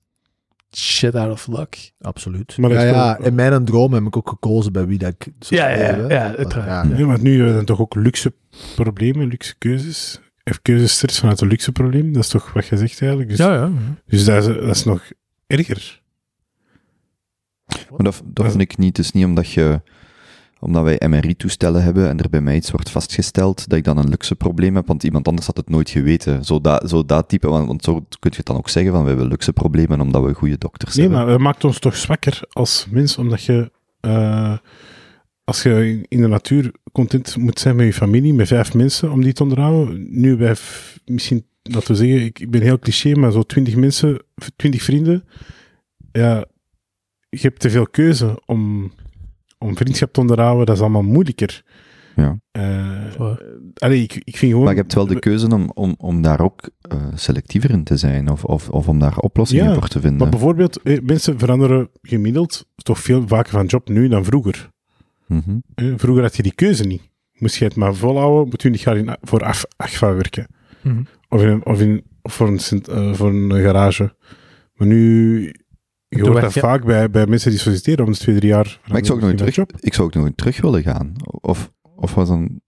Shit 0.77 1.15
out 1.15 1.33
of 1.33 1.47
luck. 1.47 1.93
Absoluut. 2.01 2.59
Maar 2.59 2.73
ja, 2.73 3.19
in 3.19 3.35
mijn 3.35 3.65
droom 3.65 3.93
heb 3.93 4.03
ik 4.03 4.17
ook 4.17 4.29
gekozen 4.29 4.73
bij 4.73 4.87
wie 4.87 4.99
dat 4.99 5.15
ik 5.19 5.33
zou 5.39 5.61
Ja, 5.61 5.69
ja, 5.69 5.77
ja, 5.77 5.97
ja, 5.97 6.29
Maar 6.29 6.37
uiteraard. 6.37 6.99
Ja, 6.99 7.07
maar 7.07 7.21
nu 7.21 7.31
hebben 7.31 7.49
we 7.51 7.57
dan 7.57 7.65
toch 7.65 7.81
ook 7.81 7.95
luxe 7.95 8.35
problemen, 8.75 9.27
luxe 9.29 9.55
keuzes. 9.59 10.21
Of 10.45 10.63
keuzestress 10.63 11.19
vanuit 11.19 11.41
een 11.41 11.49
luxe 11.49 11.73
probleem. 11.73 12.13
Dat 12.13 12.23
is 12.23 12.29
toch 12.29 12.53
wat 12.53 12.67
je 12.67 12.77
zegt 12.77 13.01
eigenlijk. 13.01 13.31
Dus, 13.31 13.39
Ja, 13.39 13.55
ja. 13.55 13.71
dus 14.07 14.25
dat, 14.25 14.47
is, 14.47 14.55
dat 14.55 14.77
is 14.77 14.85
nog 14.85 15.11
erger. 15.47 16.05
Maar 17.67 17.99
dat, 17.99 18.23
dat 18.25 18.47
vind 18.49 18.61
ik 18.61 18.79
niet. 18.79 18.97
Het 18.97 19.07
is 19.07 19.13
niet 19.13 19.25
omdat 19.25 19.51
je 19.51 19.81
omdat 20.61 20.85
wij 20.85 21.01
MRI-toestellen 21.09 21.83
hebben 21.83 22.09
en 22.09 22.19
er 22.21 22.31
bij 22.31 22.41
mij 22.41 22.57
iets 22.57 22.71
wordt 22.71 22.91
vastgesteld, 22.91 23.69
dat 23.69 23.79
ik 23.79 23.85
dan 23.85 23.99
een 23.99 24.09
luxe 24.09 24.35
probleem 24.35 24.75
heb, 24.75 24.87
want 24.87 25.03
iemand 25.05 25.29
anders 25.29 25.47
had 25.47 25.57
het 25.57 25.69
nooit 25.71 25.91
geweten. 25.91 26.45
Zo 26.45 26.61
dat, 26.61 26.89
zo 26.91 27.05
dat 27.05 27.29
type, 27.29 27.49
want, 27.49 27.67
want 27.67 27.85
zo 27.85 27.93
kun 27.95 28.31
je 28.31 28.37
het 28.37 28.47
dan 28.47 28.57
ook 28.57 28.69
zeggen 28.69 28.93
van, 28.93 29.03
we 29.03 29.09
hebben 29.09 29.27
luxe 29.29 29.53
problemen 29.53 30.01
omdat 30.01 30.25
we 30.25 30.35
goede 30.35 30.59
dokters 30.59 30.95
Nee, 30.95 31.07
hebben. 31.07 31.23
maar 31.25 31.33
dat 31.33 31.41
maakt 31.43 31.65
ons 31.65 31.79
toch 31.79 31.97
zwakker 31.97 32.41
als 32.51 32.87
mens, 32.91 33.19
omdat 33.19 33.43
je, 33.45 33.71
eh, 34.01 34.59
als 35.45 35.63
je 35.63 36.05
in- 36.09 36.21
de 36.21 36.27
natuur 36.29 36.73
content 36.93 37.37
moet 37.37 37.59
zijn 37.59 37.77
met 37.77 37.87
je 37.87 37.93
familie, 37.93 38.35
met 38.35 38.49
vijf 38.49 38.75
mensen, 38.75 39.11
om 39.13 39.23
die 39.23 39.33
te 39.33 39.43
onderhouden. 39.43 40.07
Nu 40.21 40.37
bij, 40.37 40.55
misschien, 41.05 41.45
laten 41.63 41.89
we 41.91 41.95
zeggen, 41.97 42.25
ik, 42.25 42.39
ik 42.39 42.51
ben 42.51 42.63
heel 42.63 42.79
cliché, 42.79 43.15
maar 43.15 43.33
zo 43.33 43.43
twintig 43.43 43.77
mensen, 43.77 44.23
twintig 44.57 44.83
vrienden, 44.83 45.25
ja, 46.13 46.45
je 47.29 47.39
hebt 47.41 47.61
te 47.61 47.71
veel 47.71 47.87
keuze 47.87 48.43
om, 48.47 48.93
om 49.59 49.77
vriendschap 49.77 50.13
te 50.13 50.21
onderhouden, 50.21 50.67
dat 50.67 50.77
is 50.77 50.83
allemaal 50.83 51.03
moeilijker. 51.03 51.65
Ja. 52.17 52.39
Eh, 52.51 53.37
allee, 53.75 54.03
ik, 54.03 54.15
ik 54.15 54.37
vind 54.37 54.51
gewoon... 54.51 54.65
Maar 54.65 54.75
je 54.75 54.81
hebt 54.81 54.95
wel 54.95 55.07
de 55.07 55.19
keuze 55.19 55.49
om, 55.49 55.71
om, 55.75 55.95
om 55.99 56.23
daar 56.23 56.41
ook 56.41 56.71
eh, 56.81 57.07
selectiever 57.15 57.71
in 57.71 57.85
te 57.85 57.97
zijn, 57.97 58.31
of, 58.31 58.45
of, 58.45 58.69
of 58.69 58.89
om 58.89 58.99
daar 58.99 59.19
oplossingen 59.19 59.65
Ja, 59.65 59.75
voor 59.75 59.89
te 59.89 60.01
vinden. 60.01 60.19
Maar 60.19 60.29
bijvoorbeeld, 60.29 60.83
eh, 60.83 60.99
mensen 61.03 61.39
veranderen 61.39 61.89
gemiddeld 62.03 62.67
toch 62.77 62.99
veel 62.99 63.29
vaker 63.29 63.53
van 63.53 63.67
job 63.67 63.89
nu 63.89 64.09
dan 64.09 64.25
vroeger. 64.25 64.69
Mhm. 65.27 65.59
Vroeger 65.97 66.23
had 66.23 66.37
je 66.37 66.43
die 66.43 66.55
keuze 66.55 66.85
niet. 66.85 67.03
Moest 67.33 67.57
je 67.57 67.65
het 67.65 67.77
maar 67.77 67.95
volhouden, 67.95 68.49
moet 68.49 68.63
je 68.63 68.71
niet 68.71 68.81
jaar 68.81 68.97
in, 68.97 69.17
voor 69.21 69.45
af, 69.45 69.65
AGFA 69.77 70.15
werken. 70.15 70.47
Mhm. 70.83 71.03
Of 71.29 71.43
in, 71.43 71.67
of, 71.67 71.81
in, 71.81 72.05
Of 72.23 72.33
voor 72.33 72.49
een, 72.49 73.15
voor 73.15 73.29
een 73.29 73.51
garage. 73.51 74.15
Maar 74.75 74.89
nu, 74.89 75.55
je 76.09 76.23
hoort 76.23 76.41
dat 76.41 76.55
je- 76.55 76.61
vaak 76.61 76.85
bij, 76.85 77.11
bij 77.11 77.27
mensen 77.27 77.51
die 77.51 77.59
solliciteren 77.59 78.05
om 78.05 78.13
de 78.13 78.19
twee, 78.19 78.37
drie 78.37 78.51
jaar. 78.51 78.81
Maar 78.89 78.99
ik 78.99 79.07
zou 79.07 79.19
ook 79.19 79.25
nog 79.25 79.35
terug, 79.35 79.57
misschien 79.57 79.81
ik 79.81 79.95
zou 79.95 80.07
ook 80.09 80.15
nog 80.15 80.31
terug 80.35 80.61
willen 80.61 80.83
gaan. 80.83 81.13
Of, 81.25 81.73
of 81.97 82.15
was 82.15 82.29
dan... 82.29 82.61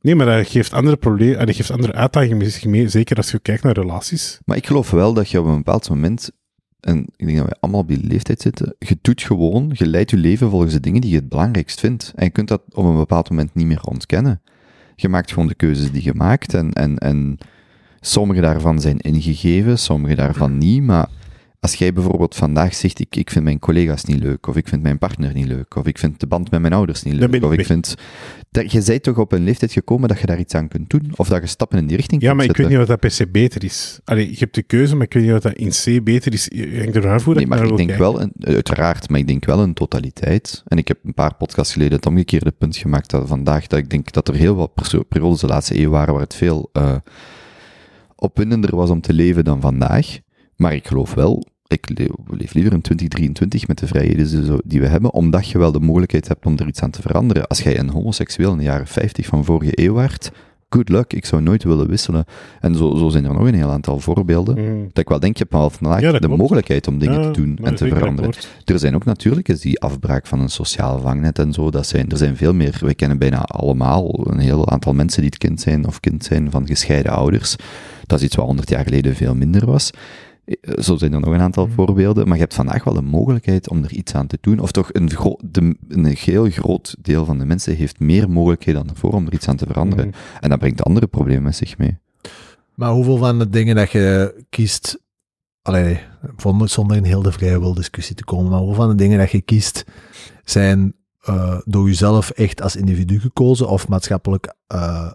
Nee, 0.00 0.14
maar 0.14 0.26
dat 0.26 0.48
geeft 0.48 0.72
andere 0.72 0.96
problemen, 0.96 1.46
dat 1.46 1.56
geeft 1.56 1.70
andere 1.70 1.92
uitdagingen 1.92 2.36
met 2.36 2.52
zich 2.52 2.64
mee, 2.64 2.88
zeker 2.88 3.16
als 3.16 3.30
je 3.30 3.38
kijkt 3.38 3.62
naar 3.62 3.72
relaties. 3.72 4.40
Maar 4.44 4.56
ik 4.56 4.66
geloof 4.66 4.90
wel 4.90 5.12
dat 5.14 5.30
je 5.30 5.40
op 5.40 5.46
een 5.46 5.56
bepaald 5.56 5.88
moment, 5.88 6.30
en 6.80 6.98
ik 7.16 7.26
denk 7.26 7.38
dat 7.38 7.46
wij 7.46 7.56
allemaal 7.60 7.80
op 7.80 7.88
die 7.88 8.06
leeftijd 8.06 8.40
zitten, 8.40 8.74
je 8.78 8.98
doet 9.02 9.22
gewoon, 9.22 9.70
je 9.72 9.86
leidt 9.86 10.10
je 10.10 10.16
leven 10.16 10.50
volgens 10.50 10.72
de 10.72 10.80
dingen 10.80 11.00
die 11.00 11.10
je 11.10 11.16
het 11.16 11.28
belangrijkst 11.28 11.80
vindt. 11.80 12.12
En 12.16 12.24
je 12.24 12.30
kunt 12.30 12.48
dat 12.48 12.62
op 12.70 12.84
een 12.84 12.96
bepaald 12.96 13.30
moment 13.30 13.54
niet 13.54 13.66
meer 13.66 13.82
ontkennen. 13.82 14.42
Je 14.96 15.08
maakt 15.08 15.32
gewoon 15.32 15.48
de 15.48 15.54
keuzes 15.54 15.90
die 15.92 16.04
je 16.04 16.14
maakt 16.14 16.54
en, 16.54 16.72
en, 16.72 16.98
en 16.98 17.38
sommige 18.00 18.40
daarvan 18.40 18.80
zijn 18.80 18.98
ingegeven, 18.98 19.78
sommige 19.78 20.14
daarvan 20.14 20.58
niet, 20.58 20.82
maar 20.82 21.08
als 21.60 21.74
jij 21.74 21.92
bijvoorbeeld 21.92 22.34
vandaag 22.34 22.74
zegt, 22.74 22.98
ik, 23.00 23.16
ik 23.16 23.30
vind 23.30 23.44
mijn 23.44 23.58
collega's 23.58 24.04
niet 24.04 24.18
leuk, 24.20 24.46
of 24.46 24.56
ik 24.56 24.68
vind 24.68 24.82
mijn 24.82 24.98
partner 24.98 25.34
niet 25.34 25.46
leuk, 25.46 25.76
of 25.76 25.86
ik 25.86 25.98
vind 25.98 26.20
de 26.20 26.26
band 26.26 26.50
met 26.50 26.60
mijn 26.60 26.72
ouders 26.72 27.02
niet 27.02 27.14
leuk, 27.14 27.34
ik 27.34 27.44
of 27.44 27.50
ik 27.50 27.56
weg. 27.56 27.66
vind... 27.66 27.94
Dat, 28.50 28.72
je 28.72 28.82
bent 28.86 29.02
toch 29.02 29.18
op 29.18 29.32
een 29.32 29.44
leeftijd 29.44 29.72
gekomen 29.72 30.08
dat 30.08 30.20
je 30.20 30.26
daar 30.26 30.38
iets 30.38 30.54
aan 30.54 30.68
kunt 30.68 30.90
doen, 30.90 31.12
of 31.16 31.28
dat 31.28 31.40
je 31.42 31.46
stappen 31.46 31.78
in 31.78 31.86
die 31.86 31.96
richting 31.96 32.20
Ja, 32.22 32.26
kunt 32.26 32.40
maar 32.40 32.48
ik 32.50 32.56
zetten. 32.56 32.74
weet 32.74 32.78
niet 32.80 32.88
wat 32.88 33.00
dat 33.00 33.08
per 33.10 33.16
se 33.16 33.28
beter 33.28 33.64
is. 33.64 34.00
Allee, 34.04 34.30
je 34.30 34.36
hebt 34.38 34.54
de 34.54 34.62
keuze, 34.62 34.96
maar 34.96 35.06
ik 35.06 35.12
weet 35.12 35.22
niet 35.22 35.32
wat 35.32 35.42
dat 35.42 35.52
in 35.52 35.70
C 35.70 36.04
beter 36.04 36.32
is. 36.32 36.48
Je 36.54 36.78
hangt 36.78 36.96
er 36.96 37.08
hoe 37.10 37.34
dat 37.34 37.34
Nee, 37.34 37.46
maar 37.46 37.62
ik 37.64 37.76
denk 37.76 37.88
kijken. 37.88 37.98
wel, 37.98 38.20
een, 38.20 38.32
uiteraard, 38.40 39.08
maar 39.08 39.18
ik 39.20 39.26
denk 39.26 39.44
wel 39.44 39.60
een 39.60 39.74
totaliteit. 39.74 40.62
En 40.66 40.78
ik 40.78 40.88
heb 40.88 40.98
een 41.04 41.14
paar 41.14 41.34
podcasts 41.34 41.72
geleden 41.72 41.96
het 41.96 42.06
omgekeerde 42.06 42.50
punt 42.50 42.76
gemaakt 42.76 43.10
dat 43.10 43.28
vandaag, 43.28 43.66
dat 43.66 43.78
ik 43.78 43.90
denk 43.90 44.12
dat 44.12 44.28
er 44.28 44.34
heel 44.34 44.54
wat 44.54 44.70
periodes 45.08 45.40
de 45.40 45.46
laatste 45.46 45.80
eeuw 45.80 45.90
waren 45.90 46.12
waar 46.12 46.22
het 46.22 46.34
veel 46.34 46.70
eh 46.72 46.96
opwindender 48.20 48.76
was 48.76 48.90
om 48.90 49.00
te 49.00 49.12
leven 49.12 49.44
dan 49.44 49.60
vandaag. 49.60 50.18
Maar 50.58 50.74
ik 50.74 50.86
geloof 50.86 51.14
wel, 51.14 51.44
ik 51.66 51.88
le- 51.98 52.36
leef 52.36 52.54
liever 52.54 52.72
in 52.72 52.80
2023 52.80 53.66
met 53.68 53.78
de 53.78 53.86
vrijheden 53.86 54.60
die 54.64 54.80
we 54.80 54.86
hebben, 54.86 55.12
omdat 55.12 55.48
je 55.48 55.58
wel 55.58 55.72
de 55.72 55.80
mogelijkheid 55.80 56.28
hebt 56.28 56.46
om 56.46 56.56
er 56.58 56.66
iets 56.66 56.80
aan 56.82 56.90
te 56.90 57.02
veranderen. 57.02 57.46
Als 57.46 57.60
jij 57.60 57.78
een 57.78 57.90
homoseksueel 57.90 58.50
in 58.52 58.58
de 58.58 58.64
jaren 58.64 58.86
50 58.86 59.26
van 59.26 59.44
vorige 59.44 59.72
eeuw 59.82 59.92
waart, 59.94 60.30
good 60.70 60.88
luck, 60.88 61.12
ik 61.12 61.24
zou 61.26 61.42
nooit 61.42 61.64
willen 61.64 61.88
wisselen. 61.88 62.24
En 62.60 62.74
zo, 62.74 62.96
zo 62.96 63.08
zijn 63.08 63.24
er 63.24 63.32
nog 63.32 63.46
een 63.46 63.54
heel 63.54 63.70
aantal 63.70 64.00
voorbeelden. 64.00 64.58
Mm. 64.76 64.84
Dat 64.86 64.98
ik 64.98 65.08
wel 65.08 65.20
denk, 65.20 65.36
je 65.36 65.42
hebt 65.42 65.54
wel 65.54 65.70
vandaag 65.70 66.00
Ja, 66.00 66.12
de 66.12 66.18
klopt. 66.18 66.36
mogelijkheid 66.36 66.88
om 66.88 66.98
dingen 66.98 67.20
Ja, 67.22 67.30
te 67.30 67.40
doen 67.40 67.58
en 67.62 67.74
te 67.74 67.88
veranderen. 67.88 68.32
Er 68.64 68.78
zijn 68.78 68.94
ook 68.94 69.04
natuurlijk 69.04 69.48
is 69.48 69.60
die 69.60 69.80
afbraak 69.80 70.26
van 70.26 70.40
een 70.40 70.48
sociaal 70.48 71.00
vangnet 71.00 71.38
en 71.38 71.52
zo. 71.52 71.70
Dat 71.70 71.86
zijn, 71.86 72.08
er 72.10 72.16
zijn 72.16 72.36
veel 72.36 72.54
meer. 72.54 72.78
We 72.80 72.94
kennen 72.94 73.18
bijna 73.18 73.38
allemaal 73.42 74.26
een 74.30 74.38
heel 74.38 74.68
aantal 74.70 74.92
mensen 74.94 75.20
die 75.20 75.30
het 75.30 75.38
kind 75.38 75.60
zijn 75.60 75.86
of 75.86 76.00
kind 76.00 76.24
zijn 76.24 76.50
van 76.50 76.66
gescheiden 76.66 77.12
ouders. 77.12 77.56
Dat 78.06 78.18
is 78.18 78.24
iets 78.24 78.36
wat 78.36 78.46
100 78.46 78.68
jaar 78.70 78.84
geleden 78.84 79.14
veel 79.16 79.34
minder 79.34 79.66
was. 79.66 79.90
Eh, 80.48 80.82
Zo 80.82 80.96
zijn 80.96 81.12
er 81.12 81.20
nog 81.20 81.34
een 81.34 81.40
aantal 81.40 81.66
Mhm. 81.66 81.74
voorbeelden. 81.74 82.24
Maar 82.26 82.34
je 82.36 82.42
hebt 82.42 82.54
vandaag 82.54 82.84
wel 82.84 82.94
de 82.94 83.02
mogelijkheid 83.02 83.68
om 83.68 83.84
er 83.84 83.92
iets 83.92 84.14
aan 84.14 84.26
te 84.26 84.38
doen. 84.40 84.58
Of 84.58 84.72
toch 84.72 84.88
een, 84.92 85.06
de, 85.40 85.76
een 85.88 86.06
heel 86.06 86.50
groot 86.50 86.96
deel 86.98 87.24
van 87.24 87.38
de 87.38 87.44
mensen 87.44 87.76
heeft 87.76 88.00
meer 88.00 88.30
mogelijkheden 88.30 88.84
dan 88.84 88.94
ervoor 88.94 89.12
om 89.12 89.26
er 89.26 89.32
iets 89.32 89.48
aan 89.48 89.56
te 89.56 89.66
veranderen. 89.66 90.06
Mm. 90.06 90.12
En 90.40 90.48
dat 90.48 90.58
brengt 90.58 90.82
andere 90.84 91.06
problemen 91.06 91.42
met 91.42 91.56
zich 91.56 91.78
mee. 91.78 91.98
Maar 92.74 92.90
hoeveel 92.90 93.16
van 93.16 93.38
de 93.38 93.48
dingen 93.48 93.74
dat 93.76 93.90
je 93.90 94.34
kiest, 94.48 94.98
allee, 95.62 96.00
zonder, 96.64 96.96
in 96.96 97.04
heel 97.04 97.22
de 97.22 97.32
vrije 97.32 97.60
wil 97.60 97.74
discussie 97.74 98.16
te 98.16 98.24
komen, 98.24 98.50
maar 98.50 98.58
hoeveel 98.58 98.76
van 98.82 98.88
de 98.88 98.94
dingen 98.94 99.18
dat 99.18 99.30
je 99.30 99.40
kiest 99.40 99.84
zijn 100.44 100.94
eh, 101.20 101.58
door 101.64 101.86
jezelf 101.86 102.30
echt 102.30 102.62
als 102.62 102.76
individu 102.76 103.20
gekozen 103.20 103.68
of 103.68 103.88
maatschappelijk 103.88 104.54
eh, 104.66 105.10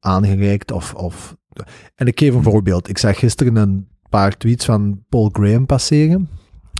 aangereikt? 0.00 0.70
Of, 0.70 0.94
of... 0.94 1.36
En 1.94 2.06
ik 2.06 2.18
geef 2.18 2.34
een 2.34 2.42
voorbeeld. 2.42 2.88
Ik 2.88 2.98
zag 2.98 3.18
gisteren 3.18 3.56
een 3.56 3.88
paar 4.14 4.36
tweets 4.36 4.64
van 4.64 5.04
Paul 5.08 5.28
Graham 5.32 5.66
passeren. 5.66 6.28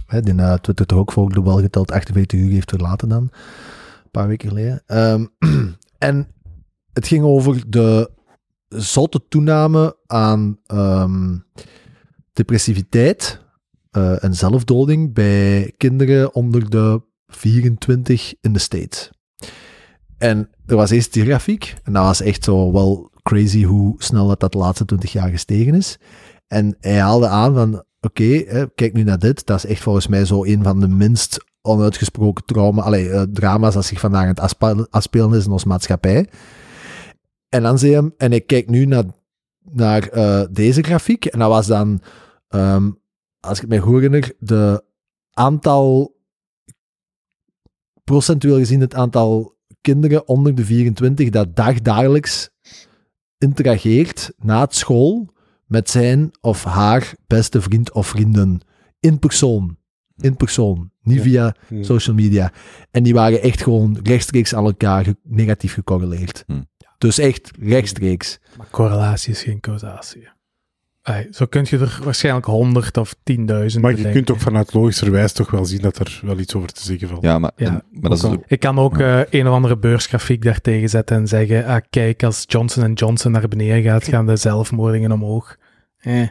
Hè, 0.06 0.20
die 0.20 0.34
na 0.34 0.58
Twitter 0.58 0.86
toch 0.86 0.98
ook 0.98 1.12
voor 1.12 1.30
globaal 1.30 1.60
geteld 1.60 1.90
48 1.90 2.40
uur 2.40 2.50
heeft 2.50 2.70
verlaten 2.70 3.08
dan. 3.08 3.22
Een 3.22 4.10
paar 4.10 4.28
weken 4.28 4.48
geleden. 4.48 4.82
Ehm, 4.86 5.26
en 5.98 6.28
het 6.92 7.06
ging 7.06 7.24
over 7.24 7.70
de 7.70 8.10
zotte 8.68 9.24
toename 9.28 9.96
aan 10.06 10.58
ehm, 10.66 11.38
depressiviteit 12.32 13.40
eh, 13.90 14.24
en 14.24 14.34
zelfdoding 14.34 15.14
bij 15.14 15.74
kinderen 15.76 16.34
onder 16.34 16.70
de 16.70 17.02
24 17.26 18.34
in 18.40 18.52
de 18.52 18.58
States. 18.58 19.10
En 20.18 20.50
er 20.66 20.76
was 20.76 20.90
eerst 20.90 21.12
die 21.12 21.24
grafiek, 21.24 21.74
en 21.82 21.92
dat 21.92 22.04
was 22.04 22.20
echt 22.20 22.44
zo 22.44 22.72
wel 22.72 23.10
crazy 23.22 23.64
hoe 23.64 23.94
snel 23.98 24.28
dat, 24.28 24.40
dat 24.40 24.52
de 24.52 24.58
laatste 24.58 24.84
20 24.84 25.12
jaar 25.12 25.28
gestegen 25.28 25.74
is. 25.74 25.98
En 26.54 26.76
hij 26.80 27.00
haalde 27.00 27.28
aan 27.28 27.54
van, 27.54 27.84
oké, 28.00 28.24
hè, 28.24 28.70
kijk 28.74 28.92
nu 28.92 29.02
naar 29.02 29.18
dit, 29.18 29.46
dat 29.46 29.56
is 29.56 29.70
echt 29.70 29.82
volgens 29.82 30.06
mij 30.06 30.24
zo 30.24 30.44
een 30.44 30.62
van 30.62 30.80
de 30.80 30.88
minst 30.88 31.44
onuitgesproken 31.62 32.44
trauma, 32.44 32.92
eh, 32.92 33.22
drama's 33.22 33.74
dat 33.74 33.84
zich 33.84 34.00
vandaag 34.00 34.22
aan 34.22 34.28
het 34.28 34.40
afspelen- 34.40 34.90
afspelen 34.90 35.38
is 35.38 35.44
in 35.44 35.50
onze 35.50 35.68
maatschappij. 35.68 36.28
En 37.48 37.62
dan 37.62 37.78
zie 37.78 37.90
je 37.90 37.96
hem, 37.96 38.14
en 38.16 38.32
ik 38.32 38.46
kijk 38.46 38.68
nu 38.68 38.84
naar, 38.84 39.04
naar 39.70 40.08
eh, 40.08 40.44
deze 40.50 40.82
grafiek, 40.82 41.24
en 41.24 41.38
dat 41.38 41.48
was 41.48 41.66
dan, 41.66 42.00
ehm, 42.48 42.90
als 43.40 43.60
ik 43.60 43.68
me 43.68 43.78
goed 43.78 43.94
herinner, 43.94 44.32
de 44.38 44.84
aantal, 45.30 46.16
procentueel 48.04 48.56
gezien 48.56 48.80
het 48.80 48.94
aantal 48.94 49.56
kinderen 49.80 50.28
onder 50.28 50.54
de 50.54 50.64
24 50.64 51.30
dat 51.30 51.56
dagdagelijks 51.56 52.50
interageert 53.38 54.32
na 54.38 54.60
het 54.60 54.74
school 54.74 55.32
met 55.66 55.90
zijn 55.90 56.30
of 56.40 56.64
haar 56.64 57.12
beste 57.26 57.60
vriend 57.60 57.92
of 57.92 58.06
vrienden. 58.06 58.60
In 59.00 59.18
persoon. 59.18 59.76
In 60.16 60.36
persoon. 60.36 60.90
Niet 61.02 61.16
Ja. 61.16 61.22
via 61.22 61.54
Mm. 61.68 61.82
social 61.84 62.16
media. 62.16 62.52
En 62.90 63.02
die 63.02 63.14
waren 63.14 63.42
echt 63.42 63.62
gewoon 63.62 63.98
rechtstreeks 64.02 64.54
aan 64.54 64.64
elkaar 64.64 65.04
ge- 65.04 65.16
negatief 65.22 65.72
gecorreleerd. 65.74 66.44
Hm. 66.46 66.62
Dus 66.98 67.18
echt 67.18 67.50
rechtstreeks. 67.60 68.38
Maar 68.56 68.66
correlatie 68.70 69.32
is 69.32 69.42
geen 69.42 69.60
causatie. 69.60 70.28
Zo 71.30 71.46
kun 71.46 71.66
je 71.68 71.78
er 71.78 71.98
waarschijnlijk 72.04 72.46
honderd 72.46 72.96
of 72.96 73.14
tienduizend 73.22 73.82
Maar 73.82 73.90
je 73.90 73.96
bedenken. 73.96 74.24
kunt 74.24 74.36
ook 74.36 74.42
vanuit 74.44 74.72
logischerwijs 74.74 75.32
toch 75.32 75.50
wel 75.50 75.64
zien 75.64 75.80
dat 75.80 75.98
er 75.98 76.20
wel 76.24 76.38
iets 76.38 76.54
over 76.54 76.72
te 76.72 76.82
zeggen 76.82 77.08
valt. 77.08 77.22
Ja, 77.22 77.38
maar, 77.38 77.50
Ja, 77.56 77.66
en- 77.66 77.82
maar 78.00 78.10
dat 78.10 78.18
is 78.18 78.24
ook- 78.24 78.44
Ik 78.46 78.60
kan 78.60 78.78
ook 78.78 78.98
eh, 78.98 79.20
een 79.30 79.48
of 79.48 79.54
andere 79.54 79.76
beursgrafiek 79.76 80.42
daartegen 80.44 80.88
zetten 80.88 81.16
en 81.16 81.28
zeggen, 81.28 81.66
ah, 81.66 81.80
kijk, 81.90 82.22
als 82.22 82.44
Johnson 82.46 82.92
Johnson 82.92 83.32
naar 83.32 83.48
beneden 83.48 83.82
gaat, 83.82 84.04
gaan 84.04 84.26
de 84.26 84.36
zelfmoordingen 84.36 85.12
omhoog. 85.12 85.56
Eh. 86.04 86.28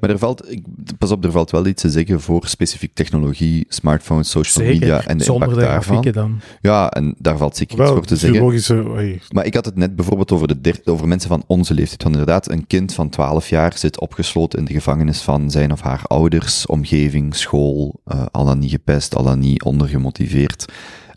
Maar 0.00 0.10
er 0.10 0.18
valt, 0.18 0.50
ik, 0.50 0.62
pas 0.98 1.10
op, 1.10 1.24
er 1.24 1.30
valt 1.30 1.50
wel 1.50 1.66
iets 1.66 1.82
te 1.82 1.90
zeggen 1.90 2.20
voor 2.20 2.46
specifiek 2.46 2.94
technologie, 2.94 3.64
smartphones, 3.68 4.30
social 4.30 4.64
Zeker, 4.66 4.80
media 4.80 5.04
en 5.06 5.18
de 5.18 5.24
zonder 5.24 5.48
impact 5.48 5.64
de 5.66 5.72
daarvan. 5.72 5.94
grafieken 5.94 6.12
dan. 6.22 6.40
Ja, 6.60 6.90
en 6.90 7.14
daar 7.18 7.36
valt 7.36 7.56
zeker 7.56 7.80
iets 7.80 7.90
voor 7.90 8.04
te 8.04 8.16
zeggen. 8.16 8.42
oei, 8.42 9.20
Maar 9.32 9.46
ik 9.46 9.54
had 9.54 9.64
het 9.64 9.76
net 9.76 9.96
bijvoorbeeld 9.96 10.32
over, 10.32 10.48
de 10.48 10.60
der- 10.60 10.80
over 10.84 11.08
mensen 11.08 11.28
van 11.28 11.44
onze 11.46 11.74
leeftijd. 11.74 12.02
Want 12.02 12.14
inderdaad, 12.14 12.50
een 12.50 12.66
kind 12.66 12.94
van 12.94 13.08
12 13.08 13.48
jaar 13.48 13.78
zit 13.78 14.00
opgesloten 14.00 14.58
in 14.58 14.64
de 14.64 14.72
gevangenis 14.72 15.20
van 15.20 15.50
zijn 15.50 15.72
of 15.72 15.80
haar 15.80 16.00
ouders, 16.06 16.66
omgeving, 16.66 17.34
school, 17.34 18.00
eh, 18.04 18.24
al 18.30 18.44
dan 18.44 18.58
niet 18.58 18.70
gepest, 18.70 19.14
al 19.16 19.24
dan 19.24 19.38
niet 19.38 19.62
ondergemotiveerd. 19.62 20.64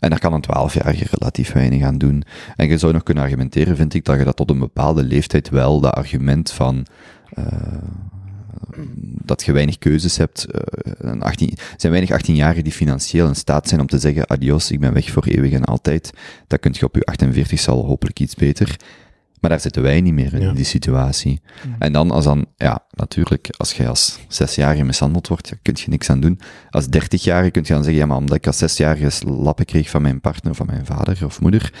En 0.06 0.12
daar 0.12 0.20
kan 0.20 0.32
een 0.32 0.44
12-jarige 0.70 1.06
relatief 1.10 1.52
weinig 1.52 1.82
aan 1.82 1.98
doen. 1.98 2.22
En 2.56 2.68
je 2.68 2.78
zou 2.78 2.92
nog 2.92 3.02
kunnen 3.02 3.24
argumenteren, 3.24 3.76
vind 3.76 3.94
ik, 3.94 4.04
dat 4.04 4.18
je 4.18 4.24
dat 4.24 4.36
tot 4.36 4.50
een 4.50 4.58
bepaalde 4.58 5.02
leeftijd 5.02 5.48
wel, 5.48 5.80
dat 5.80 5.94
argument 5.94 6.52
van... 6.52 6.86
eh, 7.34 7.46
dat 9.24 9.44
je 9.44 9.52
weinig 9.52 9.78
keuzes 9.78 10.16
hebt. 10.16 10.44
eh, 10.44 10.60
een 10.98 11.22
18, 11.22 11.50
er 11.50 11.74
zijn 11.76 11.92
weinig 11.92 12.22
18-jarigen 12.22 12.62
die 12.62 12.72
financieel 12.72 13.26
in 13.28 13.34
staat 13.34 13.68
zijn 13.68 13.80
om 13.80 13.86
te 13.86 13.98
zeggen: 13.98 14.28
adios, 14.28 14.70
ik 14.70 14.80
ben 14.80 14.92
weg 14.92 15.10
voor 15.10 15.24
eeuwig 15.24 15.52
en 15.52 15.64
altijd. 15.64 16.12
Dat 16.46 16.60
kun 16.60 16.74
je 16.78 16.84
op 16.84 16.94
je 16.94 17.04
48 17.04 17.60
zal 17.60 17.84
hopelijk 17.84 18.20
iets 18.20 18.34
beter. 18.34 18.76
Maar 19.40 19.50
daar 19.50 19.60
zitten 19.60 19.82
wij 19.82 20.00
niet 20.00 20.12
meer 20.14 20.34
in, 20.34 20.40
Ja. 20.40 20.52
die 20.52 20.64
situatie. 20.64 21.40
En 21.78 21.92
dan, 21.92 22.10
als 22.10 22.24
dan, 22.24 22.46
ja, 22.56 22.84
natuurlijk, 22.90 23.48
als 23.56 23.72
jij 23.72 23.88
als 23.88 24.18
zesjarige 24.28 24.84
mishandeld 24.84 25.28
wordt, 25.28 25.48
ja, 25.48 25.56
kun 25.62 25.74
je 25.76 25.88
niks 25.90 26.10
aan 26.10 26.20
doen. 26.20 26.40
Als 26.70 26.86
dertigjarige 26.86 27.50
kun 27.50 27.62
je 27.66 27.72
dan 27.72 27.82
zeggen, 27.82 28.00
ja, 28.00 28.06
maar 28.06 28.16
omdat 28.16 28.36
ik 28.36 28.46
als 28.46 28.58
zesjarige 28.58 29.26
lappen 29.28 29.64
kreeg 29.64 29.90
van 29.90 30.02
mijn 30.02 30.20
partner, 30.20 30.54
van 30.54 30.66
mijn 30.66 30.86
vader 30.86 31.24
of 31.24 31.40
moeder, 31.40 31.72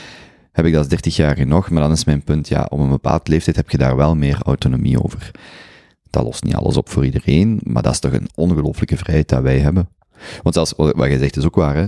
heb 0.52 0.64
ik 0.64 0.70
dat 0.72 0.80
als 0.80 0.88
dertigjarige 0.90 1.44
nog. 1.44 1.70
Maar 1.70 1.82
dan 1.82 1.92
is 1.92 2.04
mijn 2.04 2.22
punt, 2.24 2.48
ja, 2.48 2.66
op 2.68 2.78
een 2.78 2.88
bepaald 2.88 3.28
leeftijd 3.28 3.56
heb 3.56 3.70
je 3.70 3.78
daar 3.78 3.96
wel 3.96 4.14
meer 4.14 4.38
autonomie 4.42 5.02
over. 5.02 5.30
Dat 6.10 6.24
lost 6.24 6.44
niet 6.44 6.54
alles 6.54 6.76
op 6.76 6.88
voor 6.88 7.04
iedereen, 7.04 7.60
maar 7.62 7.82
dat 7.82 7.92
is 7.92 7.98
toch 7.98 8.12
een 8.12 8.28
ongelooflijke 8.34 8.96
vrijheid 8.96 9.28
dat 9.28 9.42
wij 9.42 9.58
hebben. 9.58 9.88
Want 10.42 10.54
zelfs, 10.54 10.72
wat 10.76 10.96
jij 10.96 11.18
zegt 11.18 11.36
is 11.36 11.44
ook 11.44 11.54
waar, 11.54 11.74
hè. 11.76 11.86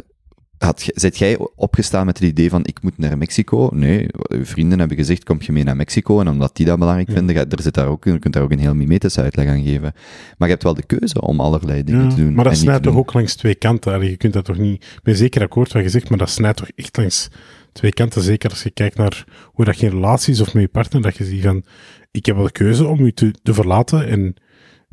Had, 0.58 0.82
je- 0.82 0.92
zit 0.94 1.18
jij 1.18 1.38
opgestaan 1.54 2.06
met 2.06 2.18
het 2.18 2.28
idee 2.28 2.50
van, 2.50 2.60
ik 2.66 2.82
moet 2.82 2.98
naar 2.98 3.18
Mexico? 3.18 3.70
Nee, 3.72 4.06
uw 4.28 4.44
vrienden 4.44 4.78
hebben 4.78 4.96
gezegd, 4.96 5.24
kom 5.24 5.36
je 5.40 5.52
mee 5.52 5.64
naar 5.64 5.76
Mexico? 5.76 6.20
En 6.20 6.28
omdat 6.28 6.56
die 6.56 6.66
dat 6.66 6.78
belangrijk 6.78 7.08
Ja. 7.08 7.14
vinden, 7.14 7.36
er 7.50 7.62
zit 7.62 7.74
daar 7.74 7.86
ook, 7.86 8.04
je 8.04 8.18
kunt 8.18 8.34
daar 8.34 8.42
ook 8.42 8.50
een 8.52 8.58
heel 8.58 8.74
mimetische 8.74 9.20
uitleg 9.20 9.48
aan 9.48 9.62
geven. 9.62 9.92
Maar 10.38 10.48
je 10.48 10.54
hebt 10.54 10.62
wel 10.62 10.74
de 10.74 10.82
keuze 10.86 11.20
om 11.20 11.40
allerlei 11.40 11.84
dingen 11.84 12.02
Ja, 12.04 12.08
te 12.10 12.16
doen. 12.16 12.34
maar 12.34 12.44
dat 12.44 12.56
snijdt 12.56 12.82
toch 12.82 12.96
ook 12.96 13.12
langs 13.12 13.34
twee 13.34 13.54
kanten. 13.54 13.92
Allee, 13.92 14.10
je 14.10 14.16
kunt 14.16 14.32
dat 14.32 14.44
toch 14.44 14.58
niet... 14.58 14.82
Ik 14.84 15.02
ben 15.02 15.16
zeker 15.16 15.42
akkoord 15.42 15.72
wat 15.72 15.82
je 15.82 15.88
zegt, 15.88 16.08
maar 16.08 16.18
dat 16.18 16.30
snijdt 16.30 16.56
toch 16.56 16.68
echt 16.74 16.96
langs 16.96 17.28
twee 17.72 17.92
kanten. 17.92 18.22
Zeker 18.22 18.50
als 18.50 18.62
je 18.62 18.70
kijkt 18.70 18.96
naar 18.96 19.24
hoe 19.52 19.64
dat 19.64 19.78
je 19.78 19.88
relatie 19.88 20.32
is 20.32 20.40
of 20.40 20.54
met 20.54 20.62
je 20.62 20.68
partner, 20.68 21.02
dat 21.02 21.16
je 21.16 21.24
ziet 21.24 21.42
van... 21.42 21.64
ik 22.10 22.26
heb 22.26 22.36
wel 22.36 22.44
de 22.44 22.52
keuze 22.52 22.86
om 22.86 23.00
u 23.00 23.12
te, 23.12 23.30
te 23.42 23.54
verlaten 23.54 24.08
en 24.08 24.34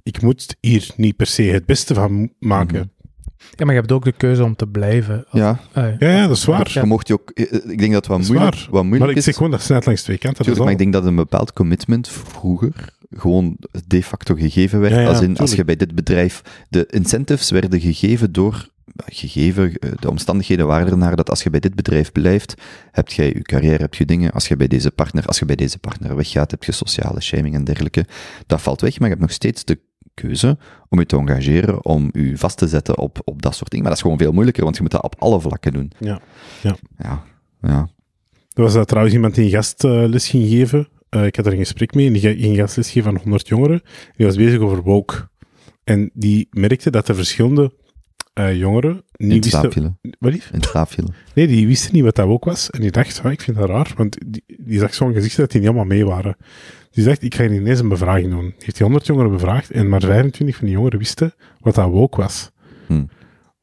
ik 0.03 0.21
moet 0.21 0.55
hier 0.59 0.87
niet 0.97 1.15
per 1.15 1.27
se 1.27 1.41
het 1.43 1.65
beste 1.65 1.93
van 1.93 2.31
maken. 2.39 2.77
Mhm. 2.79 2.87
Ja, 3.51 3.65
maar 3.65 3.73
je 3.73 3.79
hebt 3.79 3.91
ook 3.91 4.03
de 4.03 4.11
keuze 4.11 4.43
om 4.43 4.55
te 4.55 4.67
blijven. 4.67 5.25
Als- 5.29 5.41
Ja, 5.41 5.59
Ah, 5.73 5.83
Ja, 5.99 6.09
ja, 6.09 6.27
dat 6.27 6.37
is 6.37 6.45
waar. 6.45 6.69
je 6.73 6.83
mocht 6.83 7.07
je 7.07 7.13
ook, 7.13 7.29
eh, 7.29 7.43
ik 7.53 7.77
denk 7.79 7.91
dat 7.93 7.93
het 7.93 8.07
wat 8.07 8.17
Dat 8.17 8.19
is 8.19 8.27
moeilijk, 8.29 8.55
wat 8.55 8.71
moeilijk 8.71 8.99
Maar 9.01 9.09
ik 9.09 9.15
is. 9.15 9.23
zeg 9.23 9.35
gewoon, 9.35 9.51
dat 9.51 9.59
is 9.59 9.67
net 9.67 9.85
langs 9.85 10.01
twee 10.03 10.17
kanten. 10.17 10.45
is 10.51 10.57
maar 10.57 10.71
ik 10.71 10.77
denk 10.77 10.93
dat 10.93 11.05
een 11.05 11.15
bepaald 11.15 11.53
commitment 11.53 12.07
vroeger 12.09 12.73
gewoon 13.09 13.57
de 13.87 14.03
facto 14.03 14.35
gegeven 14.35 14.79
werd. 14.79 14.93
Ja, 14.93 14.99
ja, 14.99 15.07
als 15.07 15.21
in, 15.21 15.37
als 15.37 15.53
je 15.53 15.65
bij 15.65 15.75
dit 15.75 15.95
bedrijf... 15.95 16.41
De 16.69 16.85
incentives 16.89 17.49
werden 17.51 17.79
gegeven 17.81 18.31
door... 18.31 18.73
Gegeven, 19.05 19.73
eh, 19.77 19.89
de 19.99 20.09
omstandigheden 20.09 20.67
waren 20.67 20.87
ernaar 20.91 21.15
dat 21.15 21.29
als 21.29 21.43
je 21.43 21.49
bij 21.49 21.59
dit 21.59 21.75
bedrijf 21.75 22.11
blijft, 22.11 22.53
heb 22.91 23.09
jij 23.09 23.25
je 23.27 23.41
carrière, 23.41 23.81
heb 23.81 23.93
je 23.93 24.05
dingen. 24.05 24.31
Als 24.31 24.47
je 24.47 24.55
bij 24.55 24.67
deze 24.67 24.91
partner, 24.91 25.25
als 25.25 25.39
je 25.39 25.45
bij 25.45 25.55
deze 25.55 25.79
partner 25.79 26.15
weggaat, 26.15 26.51
heb 26.51 26.63
je 26.63 26.71
sociale 26.71 27.21
shaming 27.21 27.55
en 27.55 27.63
dergelijke. 27.63 28.05
Dat 28.47 28.61
valt 28.61 28.81
weg, 28.81 28.93
maar 28.99 29.07
je 29.07 29.13
hebt 29.13 29.25
nog 29.27 29.31
steeds 29.35 29.63
de 29.65 29.79
keuze 30.15 30.57
om 30.89 30.99
je 30.99 31.05
te 31.05 31.17
engageren, 31.17 31.85
om 31.85 32.09
je 32.11 32.37
vast 32.37 32.57
te 32.57 32.67
zetten 32.67 32.97
op, 32.97 33.21
op 33.23 33.41
dat 33.41 33.55
soort 33.55 33.69
dingen. 33.69 33.85
Maar 33.85 33.95
dat 33.95 34.03
is 34.03 34.09
gewoon 34.09 34.25
veel 34.25 34.33
moeilijker, 34.33 34.63
want 34.63 34.75
je 34.75 34.81
moet 34.81 34.91
dat 34.91 35.03
op 35.03 35.15
alle 35.19 35.39
vlakken 35.39 35.73
doen. 35.73 35.91
Ja. 35.99 36.21
Ja. 36.61 36.75
Ja, 36.97 37.23
ja. 37.61 37.89
Er 38.53 38.63
was 38.63 38.75
uh, 38.75 38.81
trouwens 38.81 39.15
iemand 39.15 39.35
die 39.35 39.45
een 39.45 39.51
gastles 39.51 40.27
ging 40.27 40.49
geven. 40.49 40.87
Uh, 41.09 41.25
ik 41.25 41.35
had 41.35 41.45
er 41.45 41.51
een 41.51 41.57
gesprek 41.57 41.93
mee 41.93 42.07
en 42.07 42.13
die 42.13 42.21
ging 42.21 42.43
een 42.43 42.55
gastles 42.55 42.91
geven 42.91 43.11
aan 43.11 43.21
100 43.21 43.47
jongeren. 43.47 43.81
Die 44.15 44.25
was 44.25 44.35
bezig 44.35 44.59
over 44.59 44.81
woke. 44.81 45.29
En 45.83 46.09
die 46.13 46.47
merkte 46.51 46.89
dat 46.91 47.05
de 47.05 47.15
verschillende 47.15 47.71
uh, 48.39 48.57
jongeren 48.57 49.03
In 49.15 49.27
niet 49.27 49.45
slaap 49.45 49.63
wisten... 49.63 49.99
Wat 50.19 50.31
lief? 50.31 50.51
In. 50.51 51.07
Nee, 51.33 51.47
die 51.47 51.67
wisten 51.67 51.93
niet 51.93 52.03
wat 52.03 52.15
dat 52.15 52.27
woke 52.27 52.49
was. 52.49 52.69
En 52.69 52.81
die 52.81 52.91
dacht, 52.91 53.21
oh, 53.25 53.31
ik 53.31 53.41
vind 53.41 53.57
dat 53.57 53.69
raar, 53.69 53.93
want 53.95 54.17
die, 54.25 54.43
die 54.57 54.79
zag 54.79 54.93
zo'n 54.93 55.13
gezicht 55.13 55.37
dat 55.37 55.51
die 55.51 55.59
niet 55.59 55.69
allemaal 55.69 55.87
mee 55.87 56.05
waren. 56.05 56.35
Die 56.95 57.03
zegt, 57.03 57.23
ik 57.23 57.35
ga 57.35 57.43
hier 57.47 57.53
ineens 57.59 57.79
een 57.79 57.87
bevraging 57.89 58.29
doen. 58.31 58.41
Die 58.45 58.53
heeft 58.57 58.75
die 58.75 58.83
100 58.85 59.05
jongeren 59.05 59.31
bevraagd 59.31 59.71
en 59.71 59.89
maar 59.89 60.01
25 60.01 60.55
van 60.55 60.65
die 60.65 60.75
jongeren 60.75 60.99
wisten 60.99 61.33
wat 61.59 61.75
dat 61.75 61.89
woke 61.89 62.17
was. 62.21 62.51
Hmm. 62.87 63.09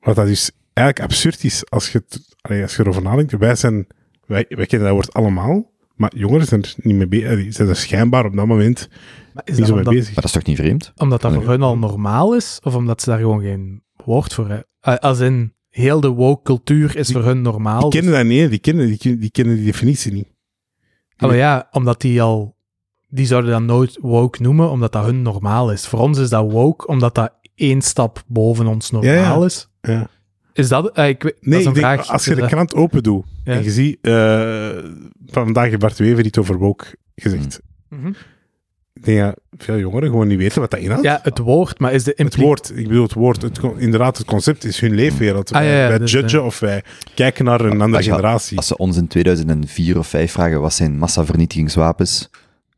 Wat 0.01 0.17
dat 0.17 0.27
dus 0.27 0.51
eigenlijk 0.73 1.11
absurd 1.11 1.45
is 1.45 1.71
als 1.71 1.93
je, 1.93 1.99
het, 1.99 2.37
allee, 2.41 2.63
als 2.63 2.77
je 2.77 2.83
erover 2.83 3.03
nadenkt. 3.03 3.33
Wij 3.33 3.55
zijn, 3.55 3.87
wij, 4.27 4.45
wij 4.49 4.67
kennen 4.67 4.89
dat 4.89 4.97
woord 4.97 5.13
allemaal, 5.13 5.71
maar 5.95 6.17
jongeren 6.17 6.47
zijn 6.47 6.63
er 6.63 6.75
niet 6.77 6.97
mee 6.97 7.09
bezig. 7.09 7.37
Die 7.37 7.53
zijn 7.53 7.69
er 7.69 7.77
schijnbaar 7.77 8.25
op 8.25 8.37
dat 8.37 8.47
moment 8.47 8.89
Maar 9.35 9.43
is 9.45 9.51
niet 9.51 9.59
dat 9.59 9.67
zo 9.67 9.75
mee 9.75 9.85
omdat, 9.85 9.95
bezig. 9.95 10.07
Maar 10.15 10.15
dat 10.15 10.25
is 10.25 10.33
toch 10.33 10.45
niet 10.45 10.57
vreemd? 10.57 10.93
omdat 10.97 11.21
dat 11.21 11.33
voor 11.35 11.49
hun 11.49 11.63
al 11.63 11.79
normaal 11.79 12.35
is? 12.37 12.59
Of 12.63 12.75
omdat 12.75 13.01
ze 13.03 13.11
daar 13.11 13.19
gewoon 13.19 13.41
geen 13.43 13.83
woord 14.05 14.35
voor 14.35 14.49
hebben? 14.49 14.67
Uh, 14.89 14.95
als 14.97 15.21
in, 15.21 15.55
heel 15.69 16.01
de 16.01 16.09
woke 16.09 16.43
cultuur 16.43 16.97
is 16.97 17.07
Die- 17.07 17.17
voor 17.17 17.25
hun 17.25 17.43
normaal. 17.43 17.81
Die 17.81 17.91
dus- 17.91 18.01
kennen 18.01 18.19
dat 18.19 18.29
niet, 18.29 18.51
die 18.51 18.59
kennen 18.59 18.87
die, 18.87 19.19
die 19.19 19.31
kennen 19.31 19.57
die 19.57 19.65
definitie 19.65 20.13
niet. 20.13 20.29
Maar 21.17 21.37
ja, 21.37 21.69
omdat 21.71 22.01
die 22.01 22.23
al... 22.23 22.57
Die 23.15 23.27
zouden 23.27 23.51
dat 23.51 23.63
nooit 23.63 23.99
woke 24.01 24.43
noemen, 24.43 24.71
omdat 24.71 24.93
dat 24.93 25.05
hun 25.05 25.23
normaal 25.23 25.73
is. 25.73 25.87
Voor 25.87 25.99
ons 25.99 26.19
is 26.19 26.29
dat 26.29 26.51
woke, 26.53 26.87
omdat 26.87 27.15
dat 27.15 27.33
één 27.55 27.83
stap 27.83 28.23
boven 28.27 28.67
ons 28.67 28.91
normaal 28.91 29.13
Ja, 29.13 29.39
ja. 29.39 29.45
is. 29.45 29.69
Ja. 29.81 30.09
Is 30.53 30.69
dat... 30.69 30.91
eh, 30.91 31.09
ik, 31.09 31.23
weet- 31.23 31.35
dat 31.35 31.45
Nee, 31.45 31.59
is 31.59 31.65
een 31.65 31.71
ik 31.75 31.81
denk, 31.81 31.93
vraag. 31.93 32.09
als 32.09 32.25
je 32.25 32.35
de 32.35 32.41
dat- 32.41 32.49
krant 32.51 32.75
open 32.75 33.03
doet 33.03 33.25
Ja. 33.45 33.53
en 33.53 33.63
je 33.65 33.71
ziet, 33.71 33.99
eh, 34.01 34.71
vandaag 35.27 35.65
heeft 35.69 35.79
Bart 35.79 35.99
Wever 35.99 36.25
iets 36.25 36.39
over 36.39 36.59
woke 36.59 36.85
gezegd. 37.17 37.61
Mhm. 37.89 38.13
Ik 38.95 39.05
denk 39.05 39.21
dat 39.21 39.39
veel 39.59 39.79
jongeren 39.79 40.09
gewoon 40.09 40.27
niet 40.27 40.39
weten 40.39 40.61
wat 40.61 40.71
dat 40.71 40.81
inhoudt. 40.81 41.05
Ja, 41.05 41.21
het 41.23 41.39
woord, 41.39 41.79
maar 41.79 41.93
is 41.93 42.05
de 42.05 42.13
het 42.17 42.37
woord, 42.37 42.73
ik 42.77 42.89
bedoel 42.89 43.03
het 43.03 43.13
woord, 43.13 43.43
het, 43.43 43.61
inderdaad 43.77 44.19
het 44.19 44.27
concept 44.27 44.65
is 44.65 44.81
hun 44.81 44.95
leefwereld. 44.95 45.53
Ah, 45.53 45.61
wij, 45.61 45.71
ja, 45.71 45.83
ja, 45.83 45.89
wij 45.89 45.99
dus, 45.99 46.13
judgen 46.13 46.39
eh, 46.41 46.45
of 46.45 46.59
wij 46.61 46.83
kijken 47.15 47.45
naar 47.45 47.61
een 47.61 47.71
andere 47.71 47.97
Als 47.97 48.05
je- 48.05 48.11
generatie. 48.11 48.57
Als 48.57 48.67
ze 48.67 48.77
ons 48.77 48.97
in 48.97 49.07
2004 49.07 49.99
of 49.99 50.07
5 50.07 50.33
vragen 50.33 50.61
wat 50.61 50.73
zijn 50.73 50.99
massavernietigingswapens, 50.99 52.31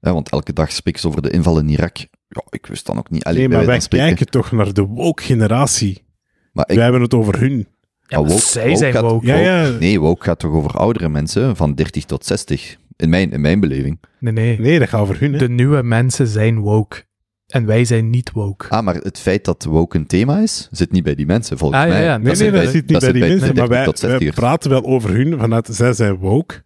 hè, 0.04 0.12
want 0.12 0.28
elke 0.30 0.52
dag 0.52 0.72
spreken 0.72 1.00
ze 1.00 1.08
over 1.08 1.22
de 1.22 1.30
inval 1.30 1.58
in 1.58 1.68
Irak. 1.68 1.96
Ja, 2.28 2.42
ik 2.50 2.66
wist 2.66 2.86
dan 2.86 2.98
ook 2.98 3.10
niet. 3.10 3.24
Allee, 3.24 3.38
nee, 3.48 3.56
maar 3.56 3.66
wij 3.66 3.80
kijken 3.88 4.26
toch 4.26 4.52
naar 4.52 4.72
de 4.72 4.82
woke 4.82 5.22
generatie. 5.22 6.04
Maar 6.52 6.64
ik, 6.68 6.74
Wij 6.74 6.82
hebben 6.84 7.02
het 7.02 7.14
over 7.14 7.40
hun. 7.40 7.66
Ja, 8.06 8.20
maar 8.20 8.28
woke- 8.28 8.40
zij 8.42 8.64
woke 8.66 8.76
zijn 8.78 8.92
gaat- 8.92 9.02
woke. 9.02 9.26
Ja, 9.26 9.36
ja. 9.36 9.68
Nee, 9.68 10.00
woke 10.00 10.24
gaat 10.24 10.38
toch 10.38 10.52
over 10.52 10.70
oudere 10.70 11.08
mensen 11.08 11.56
van 11.56 11.74
30 11.74 12.04
tot 12.04 12.24
60. 12.26 12.76
In 12.96 13.08
mijn, 13.08 13.32
in 13.32 13.40
mijn 13.40 13.60
beleving. 13.60 14.00
Nee, 14.20 14.32
nee. 14.32 14.58
Nee, 14.60 14.78
dat 14.78 14.88
gaat 14.88 15.00
over 15.00 15.20
hun. 15.20 15.32
Hè. 15.32 15.38
De 15.38 15.48
nieuwe 15.48 15.82
mensen 15.82 16.26
zijn 16.26 16.58
woke. 16.58 17.02
En 17.46 17.66
wij 17.66 17.84
zijn 17.84 18.10
niet 18.10 18.30
woke. 18.32 18.68
Ah, 18.68 18.84
maar 18.84 18.94
het 18.94 19.18
feit 19.18 19.44
dat 19.44 19.64
woke 19.64 19.96
een 19.96 20.06
thema 20.06 20.38
is, 20.38 20.68
zit 20.70 20.92
niet 20.92 21.02
bij 21.02 21.14
die 21.14 21.26
mensen, 21.26 21.58
volgens 21.58 21.80
Ah, 21.80 21.86
ja, 21.88 21.92
mij. 21.94 22.02
ja. 22.04 22.16
Nee, 22.16 22.26
nee, 22.26 22.34
zit 22.34 22.52
dat 22.52 22.62
bij- 22.62 22.70
zit 22.70 22.86
niet 22.90 22.98
bij 23.00 23.12
die 23.12 23.20
mensen. 23.20 23.54
Maar 23.54 23.68
30 23.68 23.68
wij, 24.00 24.10
wij 24.10 24.18
60ers. 24.18 24.34
praten 24.34 24.70
wel 24.70 24.84
over 24.84 25.10
hun 25.10 25.38
vanuit 25.38 25.68
zij 25.70 25.92
zijn 25.92 26.14
woke. 26.16 26.62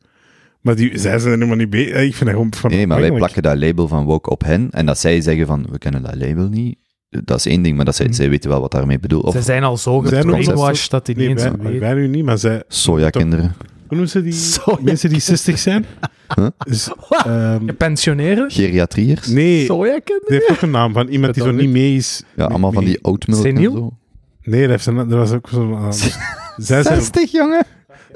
Maar 0.61 0.77
die, 0.77 0.99
zij 0.99 1.19
zijn 1.19 1.23
er 1.33 1.39
helemaal 1.39 1.57
niet 1.57 1.71
bij. 1.71 1.81
Ik 1.85 2.15
vind 2.15 2.19
dat 2.19 2.29
gewoon 2.29 2.53
van 2.55 2.71
Nee, 2.71 2.87
maar 2.87 3.01
wij 3.01 3.13
plakken 3.13 3.43
dat 3.43 3.57
label 3.59 3.89
van 3.89 4.05
woke 4.05 4.31
op 4.31 4.45
hen. 4.45 4.69
En 4.71 4.87
dat 4.87 4.99
zij 4.99 5.21
zeggen 5.21 5.47
van, 5.47 5.67
we 5.71 5.79
kennen 5.79 6.03
dat 6.03 6.15
label 6.15 6.49
niet. 6.49 6.79
Dat 7.11 7.39
is 7.39 7.47
één 7.47 7.63
ding, 7.63 7.77
maar 7.77 7.85
dat 7.85 7.97
zij, 7.97 8.07
Mhm. 8.07 8.15
zij 8.15 8.31
weten 8.31 8.51
wel 8.51 8.61
wat 8.61 8.71
daarmee 8.71 8.99
bedoelt. 8.99 9.25
Of 9.25 9.35
Ze 9.35 9.43
zijn 9.43 9.65
al 9.65 9.77
zo 9.77 9.99
gebrainwashed 10.01 10.91
dat 10.91 11.07
die 11.07 11.17
niet 11.17 11.29
eens 11.29 11.43
wij, 11.43 11.53
weten. 11.59 11.81
wij 11.81 11.95
nu 11.95 12.09
niet, 12.09 12.25
maar 12.25 12.39
zij... 12.39 12.63
sojakinderen. 12.69 13.55
Hoe 13.55 13.97
noemen 13.97 14.09
ze 14.09 14.23
die 14.23 14.33
Soja. 14.33 14.79
mensen 14.83 15.09
die 15.09 15.21
60 15.21 15.59
zijn? 15.59 15.85
Huh? 16.35 16.47
Dus, 16.59 16.89
Gepensioneerd? 17.67 18.53
Geriatriërs. 18.53 19.27
nee, 19.27 19.65
Sojakind? 19.65 20.23
die 20.27 20.37
heeft 20.37 20.51
ook 20.51 20.61
een 20.63 20.71
naam 20.71 20.93
van 20.93 21.09
iemand 21.09 21.35
die 21.35 21.43
zo 21.43 21.51
niet 21.51 21.71
mee 21.71 21.95
is. 21.97 22.23
Ja, 22.37 22.45
allemaal 22.45 22.73
van 22.73 22.85
die 22.85 22.99
oatmilk 23.05 23.45
en 23.47 23.63
zo. 23.63 23.91
Nee, 24.43 24.61
dat, 24.69 24.71
heeft 24.71 24.85
dat 24.97 25.07
was 25.11 25.33
ook 25.33 25.49
zo'n... 25.49 25.71
uh, 25.71 25.91
zij, 25.91 26.13
zijn, 26.57 26.85
60, 26.85 27.31
jongen! 27.33 27.65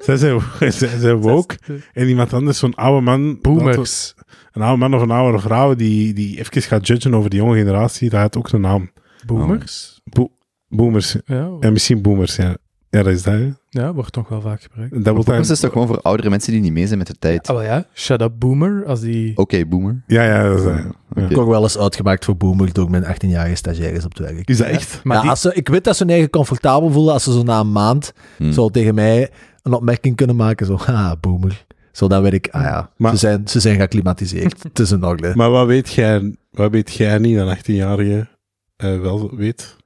zij, 0.06 0.16
zijn, 0.16 0.40
zij 0.72 0.98
zijn 0.98 1.16
woke. 1.16 1.58
En 1.92 2.08
iemand 2.08 2.32
anders, 2.32 2.58
zo'n 2.58 2.74
oude 2.74 3.00
man... 3.00 3.38
Boomers. 3.40 4.14
Een 4.52 4.62
oude 4.62 4.78
man 4.78 4.94
of 4.94 5.00
een 5.02 5.10
oude 5.10 5.38
vrouw 5.38 5.74
die, 5.74 6.12
die 6.14 6.38
even 6.38 6.62
gaat 6.62 6.86
judgen 6.86 7.14
over 7.14 7.30
de 7.30 7.36
jonge 7.36 7.56
generatie, 7.58 8.10
dat 8.10 8.20
heeft 8.20 8.36
ook 8.36 8.48
een 8.52 8.60
naam. 8.60 8.90
Boomers? 9.26 10.00
Bo- 10.04 10.30
boomers. 10.68 11.16
Ja, 11.24 11.50
Ja, 11.60 11.70
misschien 11.70 12.02
boomers, 12.02 12.36
ja. 12.36 12.56
Ja, 12.90 13.02
dat 13.02 13.12
is 13.12 13.22
dat, 13.22 13.34
hè. 13.34 13.50
ja, 13.68 13.92
wordt 13.94 14.16
nog 14.16 14.28
wel 14.28 14.40
vaak 14.40 14.62
gebruikt. 14.62 14.92
Dat 14.94 15.02
Boomers 15.04 15.26
dan... 15.46 15.56
is 15.56 15.60
toch 15.60 15.72
gewoon 15.72 15.86
voor 15.86 16.00
oudere 16.00 16.30
mensen 16.30 16.52
die 16.52 16.60
niet 16.60 16.72
mee 16.72 16.86
zijn 16.86 16.98
met 16.98 17.06
de 17.06 17.16
tijd. 17.18 17.46
Wel 17.46 17.62
ja. 17.62 17.86
Shut 17.94 18.20
up, 18.22 18.32
boomer. 18.38 18.84
Als 18.86 19.00
die... 19.00 19.36
Oké, 19.36 19.66
boomer. 19.66 20.02
Ja, 20.06 20.22
ja, 20.24 20.42
dat 20.48 20.58
is 20.58 20.64
dat. 20.64 20.72
Oké. 21.10 21.22
Ik 21.22 21.28
heb 21.28 21.38
ook 21.38 21.48
wel 21.48 21.62
eens 21.62 21.78
uitgemaakt 21.78 22.24
voor 22.24 22.36
boomer 22.36 22.72
door 22.72 22.90
mijn 22.90 23.04
18-jarige 23.04 23.54
stagiaires 23.54 24.04
op 24.04 24.16
het 24.16 24.26
werk. 24.32 24.48
Is 24.48 24.58
dat 24.58 24.66
echt? 24.66 25.00
Maar 25.04 25.14
ja, 25.16 25.20
die- 25.22 25.30
als 25.30 25.40
ze, 25.40 25.54
ik 25.54 25.68
weet 25.68 25.84
dat 25.84 25.96
ze 25.96 26.02
hun 26.02 26.12
eigen 26.12 26.30
comfortabel 26.30 26.90
voelen 26.90 27.12
als 27.12 27.24
ze 27.24 27.32
zo 27.32 27.42
na 27.42 27.60
een 27.60 27.72
maand 27.72 28.12
Hm. 28.36 28.52
zo 28.52 28.68
tegen 28.68 28.94
mij 28.94 29.30
een 29.62 29.72
opmerking 29.72 30.16
kunnen 30.16 30.36
maken. 30.36 30.66
Zo, 30.66 30.78
haha, 30.78 31.16
boomer. 31.16 31.64
Zo, 31.92 32.08
dan 32.08 32.22
weet 32.22 32.32
ik, 32.32 32.48
ah 32.50 32.62
ja, 32.62 32.90
Maar- 32.96 33.12
ze, 33.12 33.16
zijn, 33.18 33.48
ze 33.48 33.60
zijn 33.60 33.76
geacclimatiseerd. 33.76 34.62
het 34.68 34.78
is 34.78 34.90
een. 34.90 35.32
Maar 35.34 35.50
wat 35.50 35.66
weet 35.66 35.92
jij, 35.92 36.34
wat 36.50 36.70
weet 36.70 36.92
jij 36.92 37.18
niet 37.18 37.36
een 37.36 37.56
18-jarige 37.56 38.28
eh, 38.76 39.00
wel 39.00 39.36
weet? 39.36 39.76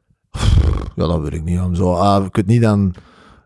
Ja, 0.97 1.07
dat 1.07 1.20
weet 1.20 1.33
ik 1.33 1.45
niet. 1.45 1.61
Om 1.61 1.74
zo, 1.74 1.93
ah, 1.93 2.24
ik 2.24 2.37
weet 2.37 2.47
niet 2.47 2.62
dan... 2.62 2.95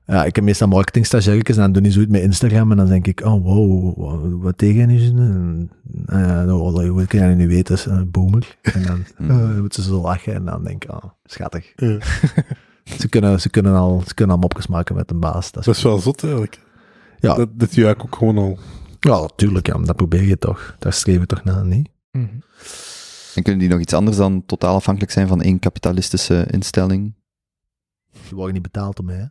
Ja, 0.07 0.24
ik 0.24 0.35
heb 0.35 0.45
meestal 0.45 0.68
marketingstagiaires 0.68 1.57
en 1.57 1.62
dan 1.62 1.72
doen 1.72 1.83
die 1.83 1.93
zoiets 1.93 2.11
met 2.12 2.22
Instagram 2.22 2.70
en 2.70 2.76
dan 2.76 2.87
denk 2.87 3.07
ik, 3.07 3.20
oh 3.24 3.45
wow, 3.45 3.97
wat, 3.97 4.20
wat 4.43 4.59
tegen 4.59 4.99
zijn? 5.01 5.18
En, 5.18 5.70
ah 6.07 6.20
ja, 6.20 6.45
nou, 6.45 6.89
hoe 6.89 7.07
kan 7.07 7.28
je 7.28 7.35
nu 7.35 7.49
weten? 7.49 7.74
Is 7.74 7.85
een 7.85 8.11
boomer. 8.11 8.57
En 8.62 8.83
dan 8.83 9.05
Hmm. 9.16 9.31
eh, 9.31 9.61
moeten 9.61 9.83
ze 9.83 9.89
zo 9.89 10.01
lachen 10.01 10.35
en 10.35 10.45
dan 10.45 10.64
denk 10.64 10.85
ik, 10.85 10.93
oh, 10.93 11.05
schattig. 11.24 11.72
Ja. 11.76 11.99
Ze 12.99 13.09
kunnen, 13.09 13.41
ze, 13.41 13.51
kunnen 13.51 13.74
al, 13.74 14.03
ze 14.07 14.14
kunnen 14.14 14.34
al 14.34 14.41
mopjes 14.41 14.66
maken 14.66 14.95
met 14.95 15.11
een 15.11 15.20
baas. 15.20 15.51
Dat 15.53 15.61
is, 15.61 15.66
Dat 15.66 15.76
is 15.76 15.82
wel 15.82 15.99
zot, 15.99 16.22
eigenlijk. 16.22 16.61
Ja. 17.18 17.34
Dat, 17.34 17.49
dat 17.53 17.74
je 17.74 17.84
eigenlijk 17.84 18.14
ook 18.14 18.18
gewoon 18.18 18.38
al... 18.38 18.59
ja, 19.01 19.20
natuurlijk, 19.20 19.66
ja, 19.66 19.78
dat 19.78 19.97
probeer 19.97 20.22
je 20.22 20.38
toch. 20.38 20.76
Daar 20.78 20.93
streven 20.93 21.20
we 21.20 21.26
toch 21.26 21.45
naar, 21.45 21.64
niet? 21.66 21.88
Mhm. 22.11 22.26
En 23.34 23.43
kunnen 23.43 23.61
die 23.61 23.68
nog 23.68 23.80
iets 23.80 23.93
anders 23.93 24.16
dan 24.16 24.47
totaal 24.47 24.74
afhankelijk 24.74 25.12
zijn 25.12 25.28
van 25.28 25.43
één 25.43 25.59
kapitalistische 25.59 26.47
instelling? 26.51 27.14
Die 28.12 28.34
worden 28.34 28.53
niet 28.53 28.62
betaald 28.62 28.99
om 28.99 29.05
mij, 29.05 29.16
hè? 29.16 29.24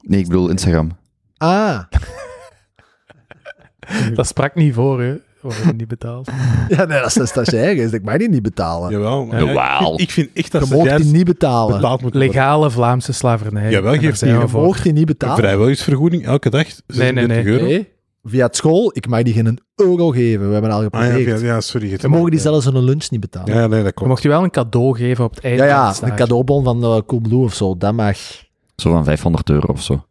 Nee, 0.00 0.20
ik 0.20 0.26
bedoel 0.26 0.48
Instagram. 0.48 0.90
Ah, 1.36 1.82
Dat 4.14 4.26
sprak 4.26 4.54
niet 4.54 4.74
voor, 4.74 5.02
hè. 5.02 5.16
We 5.52 5.72
niet 5.76 5.88
betaald. 5.88 6.28
ja, 6.68 6.84
nee, 6.84 6.98
dat 6.98 7.06
is 7.06 7.14
een 7.14 7.26
stagiaires. 7.26 7.92
Ik 7.92 8.02
mag 8.04 8.16
die 8.16 8.28
niet 8.28 8.42
betalen. 8.42 8.90
Jawel. 8.90 9.24
maar 9.26 9.44
Jawel. 9.44 10.00
Ik, 10.00 10.10
vind, 10.10 10.28
ik 10.32 10.32
vind 10.32 10.36
echt 10.36 10.52
dat 10.52 10.68
je 10.68 10.74
mocht 10.74 10.96
die 10.96 11.12
niet 11.12 11.24
betalen. 11.24 11.74
betaald 11.74 12.00
moeten 12.02 12.20
worden. 12.20 12.36
Legale 12.38 12.70
Vlaamse 12.70 13.12
slavernij. 13.12 13.70
Jawel, 13.70 13.94
geeft 13.98 14.20
die 14.20 14.28
Je 14.32 14.44
mocht 14.52 14.82
die 14.82 14.92
niet 14.92 15.00
Een 15.00 15.06
betalen. 15.06 15.36
vrijwilligersvergoeding 15.36 16.24
elke 16.26 16.50
dag, 16.50 16.66
36 16.86 17.26
nee, 17.26 17.26
nee. 17.44 17.52
euro. 17.52 17.64
Nee, 17.64 17.88
via 18.24 18.46
het 18.46 18.56
school, 18.56 18.90
ik 18.94 19.08
mag 19.08 19.22
die 19.22 19.34
geen 19.34 19.58
euro 19.76 20.10
geven. 20.10 20.46
We 20.46 20.52
hebben 20.52 20.70
al 20.70 20.76
Ah, 20.76 20.82
ja, 20.92 20.98
geprobeerd. 21.00 21.40
ja, 21.40 21.60
sorry. 21.60 21.96
We 22.00 22.08
mogen 22.08 22.30
die 22.30 22.34
ja. 22.38 22.44
zelfs 22.44 22.66
een 22.66 22.84
lunch 22.84 23.10
niet 23.10 23.20
betalen. 23.20 23.54
Ja, 23.54 23.66
nee, 23.66 23.78
dat 23.78 23.86
Je 23.86 23.92
komt. 23.92 24.08
mocht 24.08 24.22
je 24.22 24.28
wel 24.28 24.42
een 24.42 24.50
cadeau 24.50 24.96
geven 24.96 25.24
op 25.24 25.34
het 25.34 25.44
einde 25.44 25.62
Ja, 25.62 25.66
ja, 25.68 25.94
een 26.08 26.14
cadeaubon 26.16 26.64
van 26.64 26.84
uh, 26.84 26.98
Coolblue 27.06 27.44
of 27.44 27.54
zo, 27.54 27.76
dat 27.78 27.94
mag. 27.94 28.16
Zo 28.76 28.90
van 28.90 29.04
500 29.04 29.50
euro 29.50 29.66
of 29.72 29.82
zo. 29.82 30.04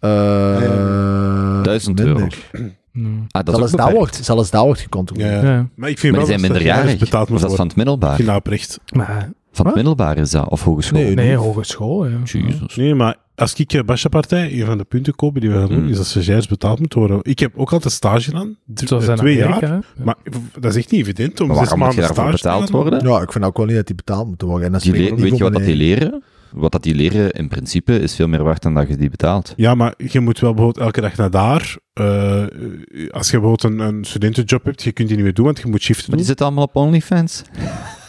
Uh, 0.00 1.62
1000 1.62 1.98
minder. 1.98 2.14
euro. 2.16 2.28
Mm. 2.96 3.26
Ah, 3.30 3.44
dat 3.44 3.48
is 3.54 3.54
Zelfs 3.70 3.72
dat, 3.72 3.92
wordt, 3.92 4.18
zelfs 4.22 4.50
dat 4.50 4.64
wordt 4.64 4.80
gecontroleerd. 4.80 5.30
Ja, 5.42 5.42
ja. 5.48 5.52
Ja. 5.54 5.68
Maar 5.74 5.90
ik 5.90 5.98
vind 5.98 6.12
Maar 6.16 6.26
wel 6.26 6.30
die 6.30 6.38
zijn 6.40 6.52
dat 6.52 6.62
minderjarig. 6.62 6.98
betaald 7.00 7.30
Of 7.30 7.40
dat 7.40 7.50
is 7.50 7.56
van 7.56 7.66
het 7.66 7.76
middelbaar. 7.76 8.36
Oprecht. 8.36 8.78
Maar 8.94 9.06
Van 9.52 9.66
het 9.66 9.74
Wat? 9.74 9.74
middelbaar 9.74 10.18
is 10.18 10.30
dat, 10.30 10.48
of 10.48 10.62
hogeschool? 10.64 11.00
Nee, 11.00 11.14
Nee, 11.14 11.36
hogeschool, 11.36 12.06
ja. 12.06 12.16
Jezus. 12.24 12.76
Nee, 12.76 12.94
maar 12.94 13.16
als 13.34 13.54
ik 13.54 13.72
uh, 13.72 13.82
Basha-partij, 13.82 14.60
een 14.60 14.66
van 14.66 14.78
de 14.78 14.84
punten 14.84 15.14
kopen 15.14 15.40
die 15.40 15.50
we 15.50 15.56
gaan 15.58 15.68
doen, 15.68 15.82
Mm. 15.82 15.88
is 15.88 15.96
dat 15.96 16.06
stagiairs 16.06 16.46
betaald 16.46 16.78
moeten 16.78 16.98
worden. 16.98 17.18
Ik 17.22 17.38
heb 17.38 17.52
ook 17.56 17.72
altijd 17.72 17.92
stage 17.92 18.54
Zoals 18.74 19.06
eh, 19.06 19.14
twee 19.14 19.44
Amerika, 19.44 19.66
jaar. 19.66 19.80
hè. 19.96 20.04
Maar 20.04 20.14
dat 20.60 20.70
is 20.70 20.76
echt 20.76 20.90
niet 20.90 21.00
evident 21.00 21.40
om 21.40 21.46
Maar 21.48 21.56
zes 21.56 21.68
je 21.70 21.76
maanden 21.76 22.04
stage 22.04 22.26
te 22.26 22.30
betaald 22.30 22.70
worden? 22.70 23.08
Ja, 23.08 23.20
ik 23.20 23.32
vind 23.32 23.44
ook 23.44 23.56
wel 23.56 23.66
niet 23.66 23.76
dat 23.76 23.86
die 23.86 23.96
betaald 23.96 24.26
moeten 24.26 24.46
worden. 24.48 24.66
En 24.66 24.72
dat 24.72 24.82
Die 24.82 24.92
niet 24.92 25.20
weet 25.20 25.36
je 25.36 25.42
wat 25.42 25.52
dat 25.52 25.64
die 25.64 25.76
leren? 25.76 26.22
Wat 26.56 26.72
dat 26.72 26.82
die 26.82 26.94
leren 26.94 27.30
in 27.30 27.48
principe 27.48 27.98
is 28.00 28.14
veel 28.14 28.28
meer 28.28 28.42
waard 28.42 28.62
dan 28.62 28.74
dat 28.74 28.88
je 28.88 28.96
die 28.96 29.10
betaalt. 29.10 29.52
Ja, 29.56 29.74
maar 29.74 29.94
je 29.96 30.20
moet 30.20 30.38
wel 30.40 30.54
bijvoorbeeld 30.54 30.84
elke 30.84 31.00
dag 31.00 31.16
naar 31.16 31.30
daar. 31.30 31.76
eh, 31.92 32.44
als 33.10 33.30
je 33.30 33.40
bijvoorbeeld 33.40 33.62
een, 33.62 33.78
een 33.78 34.04
studentenjob 34.04 34.64
hebt, 34.64 34.82
je 34.82 34.92
kunt 34.92 35.08
die 35.08 35.16
niet 35.16 35.26
meer 35.26 35.34
doen, 35.34 35.44
want 35.44 35.58
je 35.58 35.66
moet 35.66 35.82
shiften 35.82 36.06
Maar 36.08 36.16
die 36.18 36.26
zitten 36.26 36.46
allemaal 36.46 36.64
op 36.64 36.76
OnlyFans. 36.76 37.42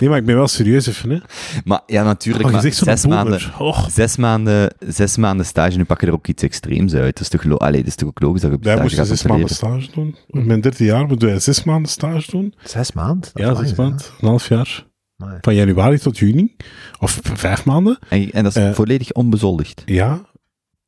Nee, 0.00 0.08
maar 0.08 0.18
ik 0.18 0.24
ben 0.24 0.34
wel 0.34 0.48
serieus 0.48 0.86
even, 0.86 1.10
hè. 1.10 1.18
Maar 1.64 1.80
ja, 1.86 2.02
natuurlijk, 2.02 2.44
Oh, 2.44 2.52
maar 2.52 2.72
zes 2.72 3.06
maanden, 3.06 3.40
Oh, 3.58 3.88
zes, 3.88 4.16
maanden, 4.16 4.74
zes 4.88 5.16
maanden 5.16 5.46
stage, 5.46 5.76
nu 5.76 5.84
pak 5.84 6.00
je 6.00 6.06
er 6.06 6.12
ook 6.12 6.26
iets 6.26 6.42
extreems 6.42 6.94
uit. 6.94 7.12
Dat 7.18 7.20
is 7.20 7.28
toch, 7.28 7.58
Allee, 7.58 7.78
dat 7.78 7.86
is 7.88 7.94
toch 7.94 8.08
ook 8.08 8.20
logisch 8.20 8.40
dat 8.40 8.50
je 8.50 8.56
op 8.56 8.64
wij 8.64 8.80
moesten 8.80 9.06
zes 9.06 9.22
maanden 9.22 9.48
stage 9.48 9.90
doen. 9.94 10.16
In 10.26 10.46
mijn 10.46 10.60
derde 10.60 10.84
jaar 10.84 11.06
moeten 11.06 11.28
wij 11.28 11.40
zes 11.40 11.64
maanden 11.64 11.90
stage 11.90 12.30
doen. 12.30 12.54
Zes 12.64 12.92
maanden? 12.92 13.30
Ja, 13.34 13.54
zes 13.54 13.74
maanden. 13.74 14.06
Een 14.20 14.28
half 14.28 14.48
jaar. 14.48 14.86
Maar- 15.24 15.38
Van 15.40 15.54
januari 15.54 15.98
tot 15.98 16.18
juni. 16.18 16.56
Of 17.00 17.20
vijf 17.22 17.64
maanden. 17.64 17.98
En, 18.08 18.30
en 18.32 18.42
dat 18.42 18.56
is 18.56 18.62
Eh, 18.62 18.72
volledig 18.72 19.12
onbezoldigd. 19.12 19.82
Ja. 19.86 20.20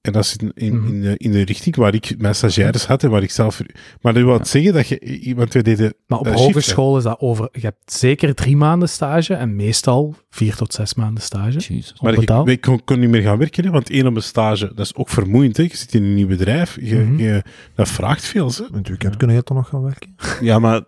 En 0.00 0.12
dat 0.12 0.24
is 0.24 0.36
in, 0.36 0.52
in, 0.54 0.76
Mhm. 0.78 0.86
in, 0.94 1.00
de, 1.02 1.14
in 1.16 1.32
de 1.32 1.42
richting 1.44 1.76
waar 1.76 1.94
ik 1.94 2.14
mijn 2.18 2.34
stagiaires 2.34 2.86
had 2.86 3.02
en 3.02 3.10
waar 3.10 3.22
ik 3.22 3.30
zelf... 3.30 3.60
Maar 4.00 4.14
dat 4.14 4.22
wil 4.22 4.32
Ja. 4.38 4.44
zeggen 4.44 4.72
dat 4.72 4.88
je... 4.88 5.32
Want 5.36 5.52
wij 5.52 5.62
deden... 5.62 5.94
Maar 6.06 6.18
op 6.18 6.26
shiften. 6.26 6.44
hogeschool 6.44 6.96
is 6.96 7.02
dat 7.02 7.20
over... 7.20 7.48
Je 7.52 7.60
hebt 7.60 7.92
zeker 7.92 8.34
drie 8.34 8.56
maanden 8.56 8.88
stage 8.88 9.34
en 9.34 9.56
meestal 9.56 10.14
vier 10.30 10.54
tot 10.56 10.72
zes 10.74 10.94
maanden 10.94 11.22
stage. 11.22 11.58
Jezus. 11.58 12.00
Maar 12.00 12.12
ik, 12.22 12.30
ik 12.48 12.60
kon, 12.60 12.84
kon 12.84 12.98
niet 13.00 13.10
meer 13.10 13.22
gaan 13.22 13.38
werken, 13.38 13.64
hè, 13.64 13.70
want 13.70 13.90
één 13.90 14.06
op 14.06 14.16
een 14.16 14.22
stage, 14.22 14.66
dat 14.74 14.86
is 14.86 14.94
ook 14.94 15.08
vermoeiend. 15.08 15.56
Hè. 15.56 15.62
Je 15.62 15.76
zit 15.76 15.94
in 15.94 16.02
een 16.02 16.14
nieuw 16.14 16.26
bedrijf, 16.26 16.76
je, 16.80 16.94
Mhm. 16.96 17.18
je, 17.18 17.42
dat 17.74 17.88
vraagt 17.88 18.24
veel. 18.24 18.46
Het 18.72 18.88
weekend 18.88 19.16
kun 19.16 19.32
je 19.32 19.42
toch 19.42 19.56
nog 19.56 19.68
gaan 19.68 19.82
werken? 19.82 20.14
Ja, 20.40 20.58
maar 20.58 20.82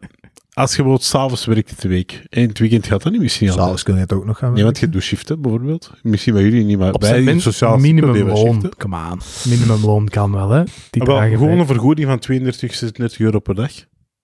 als 0.59 0.71
je 0.71 0.77
bijvoorbeeld 0.77 1.05
s'avonds 1.09 1.45
werkt 1.45 1.83
de 1.83 1.89
week, 1.89 2.13
en 2.29 2.43
in 2.43 2.49
het 2.49 2.59
weekend 2.59 2.87
gaat 2.87 3.03
dat 3.03 3.13
niet 3.13 3.21
misschien 3.21 3.47
altijd. 3.49 3.65
S'avonds 3.65 3.83
kun 3.83 3.99
je 3.99 4.07
toch 4.07 4.25
nog 4.25 4.39
gaan 4.39 4.53
Nee, 4.53 4.63
werken? 4.65 4.65
want 4.65 4.79
je 4.79 4.89
doet 4.99 5.03
shiften 5.09 5.41
bijvoorbeeld. 5.41 5.91
Misschien 6.03 6.35
bij 6.35 6.43
jullie 6.43 6.65
niet, 6.65 6.79
maar 6.79 6.93
Op 6.93 7.01
bij 7.01 7.23
zijn 7.23 7.41
sociaal 7.41 7.79
minimumloon. 7.79 8.73
Come 8.79 8.97
on. 9.13 9.21
Minimumloon 9.49 10.09
kan 10.09 10.33
wel, 10.33 10.51
hè. 10.51 10.63
Die 10.91 11.03
Ah, 11.03 11.09
wel, 11.09 11.17
gewoon 11.29 11.49
bij. 11.49 11.59
een 11.59 11.67
vergoeding 11.67 12.09
van 12.09 12.19
32, 12.19 12.75
36 12.75 13.19
euro 13.19 13.39
per 13.39 13.55
dag. 13.55 13.71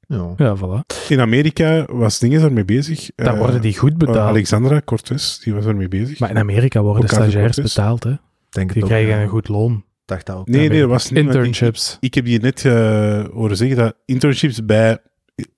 Ja. 0.09 0.33
Ja, 0.37 0.57
voilà. 0.57 0.87
In 1.09 1.21
Amerika 1.21 1.85
was 1.89 2.19
dingen 2.19 2.41
daarmee 2.41 2.65
bezig. 2.65 3.11
Daar 3.15 3.33
Eh, 3.35 3.39
worden 3.39 3.61
die 3.61 3.79
goed 3.79 3.93
eh, 3.93 3.97
betaald. 3.97 4.17
Alexandra 4.29 4.81
Cortés, 4.85 5.41
die 5.45 5.55
was 5.55 5.65
daarmee 5.65 5.89
bezig. 5.89 6.19
maar 6.19 6.31
in 6.31 6.39
Amerika 6.39 6.83
worden 6.83 7.03
Ook 7.03 7.09
stagiairs 7.09 7.57
betaald, 7.57 8.05
hè. 8.05 8.13
Denk 8.51 8.67
het 8.67 8.73
Die 8.75 8.83
ook, 8.83 8.89
krijgen 8.89 9.15
ja. 9.17 9.23
een 9.23 9.29
goed 9.29 9.49
loon. 9.49 9.85
dacht 10.05 10.27
dat 10.27 10.37
ook. 10.37 10.49
nee, 10.49 10.69
nee, 10.69 10.81
dat 10.81 10.89
was 10.89 11.11
niet. 11.11 11.19
ik- 11.19 11.27
Internships. 11.27 11.97
Ik 12.01 12.15
heb 12.15 12.27
je 12.27 12.39
net 12.39 12.65
eh, 12.65 13.25
horen 13.33 13.57
zeggen 13.57 13.77
dat 13.77 13.95
internships 14.05 14.65
bij, 14.65 14.99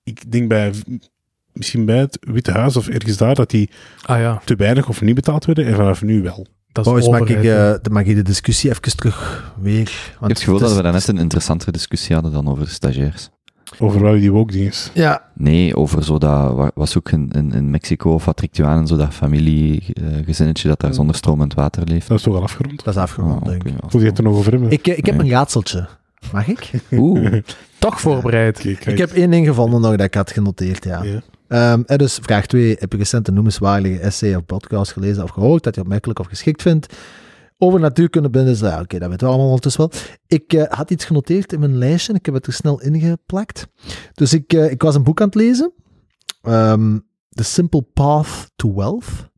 ik 0.07 0.31
denk 0.31 0.47
bij, 0.47 0.71
misschien 1.53 1.85
bij 1.85 1.97
het 1.97 2.17
Witte 2.21 2.51
Huis 2.51 2.75
of 2.77 2.87
ergens 2.87 3.17
daar, 3.17 3.35
dat 3.35 3.49
die 3.49 3.69
Ah 4.05 4.19
ja, 4.19 4.41
te 4.45 4.55
weinig 4.55 4.89
of 4.89 5.01
niet 5.01 5.15
betaald 5.15 5.45
werden 5.45 5.65
en 5.65 5.75
vanaf 5.75 6.01
nu 6.01 6.21
wel. 6.21 6.45
dat 6.71 6.85
is 6.85 6.91
Boys, 6.91 7.07
mag 7.09 7.19
ik, 7.29 7.43
eh, 7.43 7.73
dan 7.81 7.93
mag 7.93 8.03
ik 8.03 8.15
de 8.15 8.21
discussie 8.21 8.69
even 8.69 8.97
terug 8.97 9.53
weer... 9.61 9.79
Ik 9.81 10.17
heb 10.19 10.29
het 10.29 10.39
gevoel 10.39 10.59
dat 10.59 10.75
we 10.75 10.81
daarnet 10.81 11.07
een 11.07 11.17
interessantere 11.17 11.71
discussie 11.71 12.13
hadden 12.15 12.33
dan 12.33 12.47
over 12.47 12.63
de 12.65 12.69
stagiairs. 12.71 13.29
Over 13.79 14.01
wel 14.01 14.13
die 14.13 14.31
woke 14.31 14.51
dingen. 14.53 14.71
Ja, 14.93 15.21
Nee, 15.35 15.75
over 15.75 16.03
zo 16.03 16.17
dat, 16.17 16.53
wa- 16.53 16.71
was 16.75 16.97
ook 16.97 17.11
in, 17.11 17.29
in, 17.31 17.51
in 17.51 17.69
Mexico 17.69 18.13
of 18.13 18.25
wat 18.25 18.37
trekt 18.37 18.57
u 18.57 18.63
aan, 18.63 18.87
zo 18.87 18.95
dat 18.97 19.13
familiegezinnetje 19.13 20.67
dat 20.67 20.79
daar 20.79 20.93
zonder 20.93 21.15
stroom 21.15 21.41
en 21.41 21.51
water 21.55 21.83
leeft. 21.87 22.07
Dat 22.07 22.17
is 22.17 22.23
toch 22.23 22.35
al 22.35 22.41
afgerond? 22.41 22.83
dat 22.83 22.95
is 22.95 23.01
afgerond, 23.01 23.41
Ah, 23.41 23.47
denk 23.47 23.63
ik. 23.63 23.73
Wil 23.89 24.01
je 24.01 24.07
het 24.07 24.17
er 24.17 24.23
nog 24.23 24.35
over 24.35 24.51
hebben? 24.51 24.71
Ik, 24.71 24.87
eh, 24.87 24.97
ik 24.97 25.05
heb 25.05 25.15
Nee. 25.15 25.25
een 25.25 25.31
raadseltje. 25.31 25.87
Mag 26.31 26.47
ik? 26.47 26.71
Oeh, 26.91 27.33
Toch 27.79 28.01
voorbereid. 28.01 28.65
Ik 28.65 28.97
heb 28.97 29.11
één 29.11 29.29
ding 29.31 29.47
gevonden 29.47 29.81
nog 29.81 29.91
dat 29.95 30.05
ik 30.05 30.13
had 30.13 30.31
genoteerd, 30.31 30.83
ja. 30.83 31.03
Ja. 31.03 31.21
Ehm, 31.47 31.81
en 31.85 31.97
dus 31.97 32.19
vraag 32.21 32.45
2. 32.45 32.75
Heb 32.79 32.91
je 32.91 32.97
recent 32.97 33.27
een 33.27 33.33
noemenswaardige 33.33 33.99
essay 33.99 34.35
of 34.35 34.45
podcast 34.45 34.91
gelezen 34.91 35.23
of 35.23 35.29
gehoord 35.29 35.63
dat 35.63 35.75
je 35.75 35.81
opmerkelijk 35.81 36.19
of 36.19 36.27
geschikt 36.27 36.61
vindt? 36.61 36.95
Over 37.57 37.79
natuurkunde 37.79 38.29
binnen 38.29 38.53
is, 38.53 38.59
ja, 38.59 38.81
oké, 38.81 38.99
dat 38.99 39.09
weten 39.09 39.25
we 39.25 39.33
allemaal 39.33 39.47
ondertussen 39.47 39.89
wel. 39.89 40.01
Ik 40.27 40.53
eh, 40.53 40.71
had 40.77 40.91
iets 40.91 41.05
genoteerd 41.05 41.53
in 41.53 41.59
mijn 41.59 41.77
lijstje 41.77 42.11
en 42.11 42.17
ik 42.19 42.25
heb 42.25 42.35
het 42.35 42.47
er 42.47 42.53
snel 42.53 42.81
ingeplakt. 42.81 43.67
Dus 44.13 44.33
ik, 44.33 44.53
eh, 44.53 44.71
ik 44.71 44.81
was 44.81 44.95
een 44.95 45.03
boek 45.03 45.21
aan 45.21 45.25
het 45.27 45.35
lezen. 45.35 45.73
Ehm, 46.41 46.97
The 47.29 47.43
Simple 47.43 47.81
Path 47.81 48.51
to 48.55 48.73
Wealth. 48.75 49.29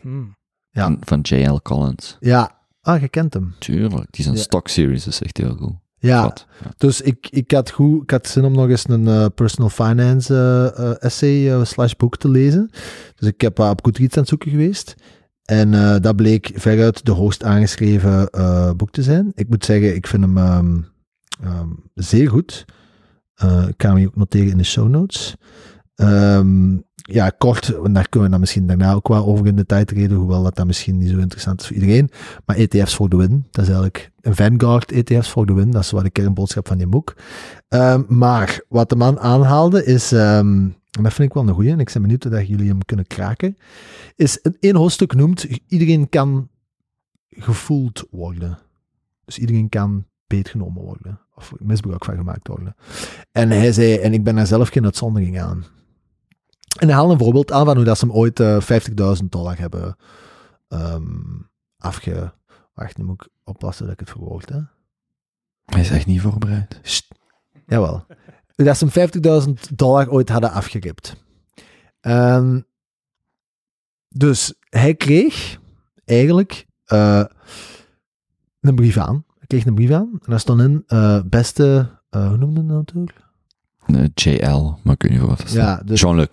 Hmm. 0.00 0.38
Ja. 0.70 0.96
van, 1.00 1.20
J.L. 1.20 1.60
Collins. 1.62 2.16
Ja, 2.20 2.58
ah, 2.80 3.00
je 3.00 3.08
kent 3.08 3.34
hem. 3.34 3.54
Tuurlijk, 3.58 4.06
die 4.10 4.20
is 4.20 4.26
een 4.26 4.34
Ja. 4.34 4.40
stock 4.40 4.68
series, 4.68 5.04
dat 5.04 5.12
is 5.12 5.22
echt 5.22 5.36
heel 5.36 5.54
goed. 5.54 5.74
Ja, 6.02 6.22
Wat? 6.22 6.46
Dus 6.76 7.00
ik, 7.00 7.28
ik, 7.30 7.50
had 7.50 7.70
goed, 7.70 8.02
ik 8.02 8.10
had 8.10 8.26
zin 8.26 8.44
om 8.44 8.52
nog 8.52 8.68
eens 8.68 8.88
een 8.88 9.08
eh, 9.08 9.26
personal 9.34 9.70
finance 9.70 10.34
eh, 10.76 11.04
essay 11.04 11.64
slash 11.64 11.92
boek 11.92 12.16
te 12.16 12.28
lezen. 12.28 12.70
Dus 13.14 13.28
ik 13.28 13.40
heb 13.40 13.58
uh, 13.58 13.68
op 13.68 13.84
Goodreads 13.84 14.14
aan 14.14 14.20
het 14.20 14.28
zoeken 14.28 14.50
geweest. 14.50 14.94
En 15.44 16.00
dat 16.02 16.16
bleek 16.16 16.50
veruit 16.54 17.04
de 17.04 17.12
hoogst 17.12 17.44
aangeschreven 17.44 18.30
boek 18.76 18.90
te 18.90 19.02
zijn. 19.02 19.32
Ik 19.34 19.48
moet 19.48 19.64
zeggen, 19.64 19.94
ik 19.94 20.06
vind 20.06 20.22
hem 20.22 20.38
ehm, 20.38 20.80
ehm, 21.42 21.68
zeer 21.94 22.30
goed. 22.30 22.64
Ik 23.68 23.74
ga 23.76 23.88
hem 23.88 23.96
hier 23.96 24.06
ook 24.06 24.16
noteren 24.16 24.50
in 24.50 24.58
de 24.58 24.64
show 24.64 24.88
notes. 24.88 25.36
Ehm, 25.94 26.76
ja, 27.12 27.30
kort, 27.38 27.66
daar 27.66 28.08
kunnen 28.08 28.22
we 28.22 28.30
dan 28.30 28.40
misschien 28.40 28.66
daarna 28.66 28.92
ook 28.92 29.08
wel 29.08 29.26
over 29.26 29.46
in 29.46 29.56
de 29.56 29.66
tijd 29.66 29.90
reden, 29.90 30.16
hoewel 30.16 30.42
dat 30.42 30.56
dan 30.56 30.66
misschien 30.66 30.98
niet 30.98 31.10
zo 31.10 31.18
interessant 31.18 31.60
is 31.60 31.66
voor 31.66 31.76
iedereen. 31.76 32.10
Maar 32.44 32.56
ETF's 32.56 32.94
voor 32.94 33.08
de 33.08 33.16
win, 33.16 33.46
dat 33.50 33.62
is 33.64 33.70
eigenlijk 33.70 34.10
een 34.20 34.34
Vanguard 34.34 34.92
ETF's 34.92 35.30
voor 35.30 35.46
de 35.46 35.52
win, 35.52 35.70
dat 35.70 35.82
is 35.82 35.90
wat 35.90 36.02
de 36.02 36.10
kernboodschap 36.10 36.68
van 36.68 36.78
die 36.78 36.86
boek. 36.86 37.14
Ehm, 37.68 38.02
maar 38.08 38.60
wat 38.68 38.88
de 38.88 38.96
man 38.96 39.18
aanhaalde 39.18 39.84
is, 39.84 40.12
ehm, 40.12 40.68
en 40.90 41.02
dat 41.02 41.12
vind 41.12 41.28
ik 41.28 41.34
wel 41.34 41.48
een 41.48 41.54
goeie, 41.54 41.70
en 41.70 41.80
ik 41.80 41.90
ben 41.92 42.02
benieuwd 42.02 42.24
of 42.24 42.30
dat 42.30 42.48
jullie 42.48 42.68
hem 42.68 42.84
kunnen 42.84 43.06
kraken, 43.06 43.56
is 44.16 44.38
een 44.42 44.56
één 44.60 44.76
hoofdstuk 44.76 45.14
noemt, 45.14 45.46
iedereen 45.68 46.08
kan 46.08 46.48
gevoeld 47.30 48.06
worden. 48.10 48.58
Dus 49.24 49.38
iedereen 49.38 49.68
kan 49.68 50.04
beetgenomen 50.26 50.82
worden, 50.82 51.20
of 51.34 51.52
misbruik 51.58 52.04
van 52.04 52.16
gemaakt 52.16 52.48
worden. 52.48 52.76
En 53.32 53.50
hij 53.50 53.72
zei, 53.72 53.96
en 53.96 54.12
ik 54.12 54.24
ben 54.24 54.34
daar 54.34 54.46
zelf 54.46 54.68
geen 54.68 54.84
uitzondering 54.84 55.40
aan. 55.40 55.64
En 56.78 56.88
hij 56.88 57.04
een 57.04 57.18
voorbeeld 57.18 57.52
aan 57.52 57.64
van 57.64 57.76
hoe 57.76 57.84
dat 57.84 57.98
ze 57.98 58.06
hem 58.06 58.14
ooit 58.14 58.40
eh 58.40 58.60
50.000 59.20 59.24
dollar 59.28 59.58
hebben 59.58 59.96
ehm, 60.68 61.02
afge... 61.78 62.32
Wacht, 62.74 62.98
nu 62.98 63.04
moet 63.04 63.22
ik 63.22 63.28
oppassen 63.44 63.84
dat 63.84 63.92
ik 63.92 64.00
het 64.00 64.10
verwoord, 64.10 64.48
hè. 64.48 64.60
Hij 65.64 65.80
is 65.80 65.90
echt 65.90 66.06
niet 66.06 66.20
voorbereid. 66.20 66.80
Sst. 66.82 67.08
Jawel. 67.66 68.06
Dat 68.54 68.76
ze 68.76 68.86
hem 68.92 69.44
50.000 69.46 69.74
dollar 69.74 70.10
ooit 70.10 70.28
hadden 70.28 70.50
afgeript. 70.50 71.16
Ehm, 72.00 72.60
dus 74.08 74.54
hij 74.68 74.94
kreeg 74.94 75.58
eigenlijk 76.04 76.66
eh, 76.84 77.24
een 78.60 78.74
brief 78.74 78.96
aan. 78.96 79.24
Hij 79.38 79.46
kreeg 79.46 79.66
een 79.66 79.74
brief 79.74 79.90
aan 79.90 80.08
en 80.12 80.30
daar 80.30 80.40
stond 80.40 80.60
in 80.60 80.82
eh, 80.86 81.20
beste... 81.26 81.90
hoe 82.10 82.36
noemde 82.36 82.66
dat 82.66 82.76
natuurlijk? 82.76 83.18
J.L., 84.14 84.78
maar 84.82 84.94
ik 84.94 85.02
weet 85.02 85.10
niet 85.10 85.20
wat 85.20 85.38
dat. 85.38 85.52
Ja, 85.52 85.82
dus 85.84 86.00
Jean-Luc. 86.00 86.28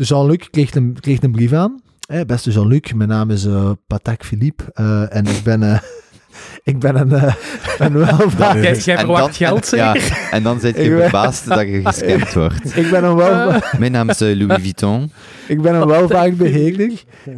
Dus 0.00 0.08
Jean-Luc 0.08 0.50
kreeg 0.50 0.74
een, 0.74 0.96
kreeg 1.00 1.22
een 1.22 1.32
brief 1.32 1.52
aan. 1.52 1.80
Beste 2.26 2.50
Jean-Luc, 2.50 2.92
mijn 2.92 3.08
naam 3.08 3.30
is 3.30 3.44
eh, 3.44 3.70
Patak 3.86 4.24
Philippe 4.24 4.64
eh, 4.72 5.16
en 5.16 5.26
ik 5.26 5.40
ben, 5.44 5.62
eh, 5.62 5.78
ik 6.72 6.78
ben 6.78 6.96
een, 6.96 7.12
eh, 7.12 7.34
een 7.78 7.92
welvaart... 8.06 8.84
Jij, 8.84 8.98
verwacht 8.98 9.20
dan- 9.20 9.32
geld, 9.32 9.66
zeker? 9.66 9.94
Ja, 9.94 10.30
en 10.30 10.42
dan 10.42 10.60
zit 10.60 10.76
je 10.76 10.96
verbaasd 11.00 11.48
dat 11.48 11.60
je 11.60 11.80
gescamd 11.84 12.32
wordt. 12.32 12.76
Ik 12.82 12.90
ben 12.90 13.04
een 13.04 13.14
welvaart... 13.14 13.78
Mijn 13.78 13.92
naam 13.92 14.08
is 14.08 14.18
Louis 14.18 14.62
Vuitton. 14.62 15.12
Ik 15.48 15.62
ben 15.62 15.74
een 15.74 15.86
welvaartbeheerder. 15.86 16.90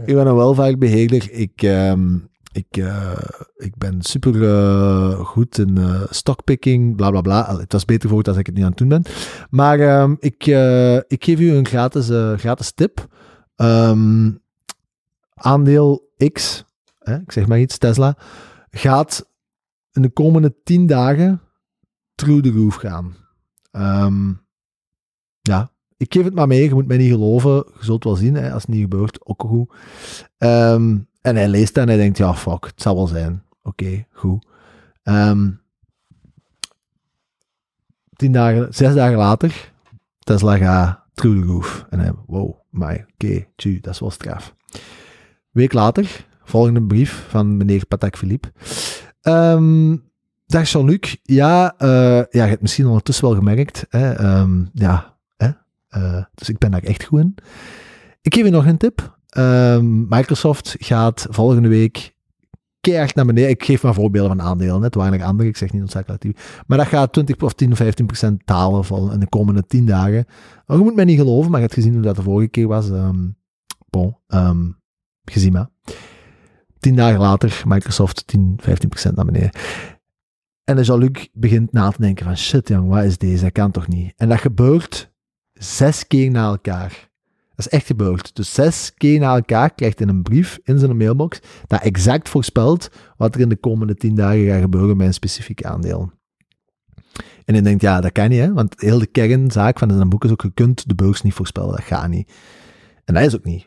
Ik 0.07 0.15
ben 0.15 0.27
een 0.27 0.37
welvaartbeheerder. 0.37 1.29
Ik, 1.31 1.63
ehm, 1.63 2.09
ik, 2.53 2.77
eh, 2.77 3.19
ik 3.57 3.77
ben 3.77 4.03
super 4.03 4.49
eh, 4.49 5.21
goed 5.21 5.59
in 5.59 5.79
eh, 5.79 6.03
stockpicking, 6.11 6.97
bla 6.97 7.11
bla 7.11 7.21
bla. 7.21 7.57
Het 7.59 7.73
was 7.73 7.85
beter 7.85 8.09
voor 8.09 8.23
als 8.23 8.37
ik 8.37 8.47
het 8.47 8.55
niet 8.55 8.65
aan 8.65 8.71
het 8.71 8.79
doen 8.79 8.89
ben. 8.89 9.03
Maar 9.51 9.81
ehm, 9.81 10.15
ik, 10.19 10.47
ik 11.09 11.25
geef 11.25 11.41
u 11.41 11.51
een 11.51 11.67
gratis, 11.67 12.07
gratis 12.41 12.73
tip. 12.73 13.07
Ehm, 13.57 14.31
aandeel 15.35 16.11
X, 16.33 16.65
hè, 16.99 17.17
ik 17.17 17.33
zeg 17.33 17.47
maar 17.47 17.61
iets, 17.61 17.79
Tesla, 17.79 18.17
gaat 18.71 19.29
in 19.93 20.03
de 20.03 20.11
komende 20.11 20.55
10 20.65 20.87
dagen 20.87 21.41
through 22.15 22.43
the 22.43 22.53
roof 22.53 22.75
gaan. 22.75 23.15
Ehm, 23.71 24.33
ja, 25.41 25.71
ik 25.97 26.13
geef 26.13 26.25
het 26.25 26.35
maar 26.35 26.47
mee, 26.47 26.65
je 26.65 26.75
moet 26.75 26.87
mij 26.87 26.97
niet 26.97 27.13
geloven. 27.13 27.53
Je 27.53 27.85
zult 27.85 28.05
wel 28.05 28.17
zien, 28.17 28.35
hè, 28.35 28.53
als 28.53 28.63
het 28.63 28.71
niet 28.71 28.83
gebeurt, 28.83 29.27
ook 29.27 29.43
goed. 29.43 29.75
Ehm, 30.39 30.99
en 31.23 31.37
hij 31.37 31.49
leest 31.49 31.75
dat 31.75 31.83
en 31.83 31.89
hij 31.89 31.99
denkt, 31.99 32.19
ja, 32.19 32.35
fuck, 32.35 32.65
het 32.65 32.83
zal 32.83 32.95
wel 32.95 33.07
zijn. 33.07 33.43
Oké, 33.63 34.07
goed. 34.13 34.47
Ehm, 35.03 35.51
tien 38.17 38.33
dagen, 38.33 38.75
zes 38.75 38.95
dagen 38.95 39.17
later, 39.17 39.73
Tesla 40.19 40.57
gaat 40.57 41.01
through 41.15 41.41
the 41.41 41.47
roof. 41.47 41.87
En 41.91 41.99
hij, 41.99 42.13
wow, 42.27 42.55
maar 42.71 43.07
oké, 43.13 43.47
tju, 43.57 43.81
dat 43.81 43.93
is 43.93 44.01
wel 44.01 44.11
straf. 44.11 44.55
Week 45.51 45.73
later, 45.73 46.27
volgende 46.45 46.83
brief 46.83 47.27
van 47.29 47.57
meneer 47.57 47.87
Patak 47.87 48.17
Philippe. 48.17 48.53
Ehm, 49.21 49.97
dag 50.47 50.69
Jean-Luc. 50.69 51.17
Ja, 51.23 51.75
eh, 51.79 51.89
ja, 52.17 52.27
je 52.31 52.41
hebt 52.41 52.63
misschien 52.63 52.87
ondertussen 52.87 53.25
wel 53.25 53.35
gemerkt. 53.35 53.87
Hè, 53.89 54.13
ehm, 54.13 54.65
ja, 54.73 55.19
hè, 55.37 55.51
eh, 55.89 56.25
dus 56.35 56.49
ik 56.49 56.59
ben 56.59 56.71
daar 56.71 56.83
echt 56.83 57.05
goed 57.05 57.21
in. 57.21 57.35
Ik 58.23 58.35
geef 58.35 58.45
je 58.45 58.51
nog 58.51 58.67
een 58.67 58.77
tip. 58.77 59.21
Ehm, 59.33 60.09
Microsoft 60.09 60.77
gaat 60.79 61.27
volgende 61.31 61.69
week 61.69 62.15
keihard 62.81 63.15
naar 63.15 63.27
beneden. 63.27 63.51
Ik 63.51 63.65
geef 63.65 63.83
maar 63.83 63.95
voorbeelden 63.95 64.37
van 64.37 64.47
aandelen. 64.47 64.83
Het 64.83 64.95
waren 64.95 65.21
er 65.21 65.27
andere, 65.27 65.49
ik 65.49 65.57
zeg 65.57 65.73
niet 65.73 65.97
actief. 65.97 66.63
Maar 66.67 66.79
dat 66.79 66.87
gaat 66.87 67.13
20 67.13 67.37
of 67.37 67.53
10 67.53 67.73
of 67.73 67.77
15 67.77 68.07
procent 68.07 68.43
dalen 68.45 69.13
in 69.13 69.21
de 69.21 69.29
komende 69.29 69.67
10 69.67 69.87
dagen. 69.87 70.25
Maar 70.67 70.77
je 70.77 70.83
moet 70.83 70.95
mij 70.95 71.05
niet 71.05 71.19
geloven, 71.19 71.51
maar 71.51 71.61
je 71.61 71.67
hebt 71.67 71.79
gezien 71.79 71.93
hoe 71.93 72.03
dat 72.03 72.17
de 72.17 72.23
vorige 72.23 72.49
keer 72.49 72.69
was. 72.69 72.91
ehm 72.91 73.29
bon, 73.91 74.17
ehm, 74.27 74.71
gezien 75.25 75.53
maar. 75.53 75.69
10 76.79 76.97
dagen 76.97 77.21
later, 77.21 77.63
Microsoft 77.67 78.27
10, 78.27 78.59
15 78.61 78.89
procent 78.89 79.17
naar 79.17 79.25
beneden. 79.25 79.51
En 80.65 80.75
dan 80.75 80.85
Jean-Luc 80.85 81.29
begint 81.33 81.73
na 81.73 81.91
te 81.91 82.01
denken 82.01 82.25
van 82.25 82.37
shit 82.37 82.69
jong, 82.69 82.89
wat 82.89 83.05
is 83.05 83.19
deze? 83.19 83.43
Dat 83.43 83.53
kan 83.53 83.71
toch 83.71 83.89
niet? 83.89 84.13
En 84.17 84.29
dat 84.29 84.41
gebeurt 84.41 85.13
zes 85.53 86.07
keer 86.07 86.31
na 86.31 86.45
elkaar. 86.45 87.11
Is 87.63 87.69
echt 87.69 87.87
gebeurd. 87.87 88.35
Dus 88.37 88.55
zes 88.55 88.95
keer 88.95 89.19
na 89.19 89.35
elkaar 89.35 89.75
krijgt 89.75 89.99
hij 89.99 90.09
een 90.09 90.23
brief 90.23 90.59
in 90.65 90.79
zijn 90.79 90.97
mailbox 90.97 91.41
dat 91.67 91.83
exact 91.83 92.29
voorspelt 92.29 92.89
wat 93.17 93.35
er 93.35 93.41
in 93.41 93.49
de 93.49 93.57
komende 93.57 93.95
tien 93.95 94.15
dagen 94.15 94.47
gaat 94.47 94.61
gebeuren 94.61 94.97
met 94.97 95.07
een 95.07 95.15
specifiek 95.15 95.65
aandeel. 95.65 96.11
En 97.45 97.55
hij 97.55 97.63
denkt, 97.63 97.83
ja, 97.83 98.01
dat 98.01 98.13
kan 98.13 98.29
niet, 98.29 98.53
want 98.53 98.81
heel 98.81 98.99
de 98.99 99.07
kernzaak 99.07 99.79
van 99.79 99.91
zijn 99.91 100.09
boek 100.09 100.25
is 100.25 100.31
ook, 100.31 100.43
je 100.43 100.51
kunt 100.55 100.89
de 100.89 100.95
beurs 100.95 101.23
niet 101.23 101.35
voorspellen, 101.35 101.71
dat 101.71 101.85
gaat 101.85 102.09
niet. 102.09 102.33
En 103.05 103.15
dat 103.15 103.23
is 103.23 103.37
ook 103.37 103.45
niet. 103.45 103.67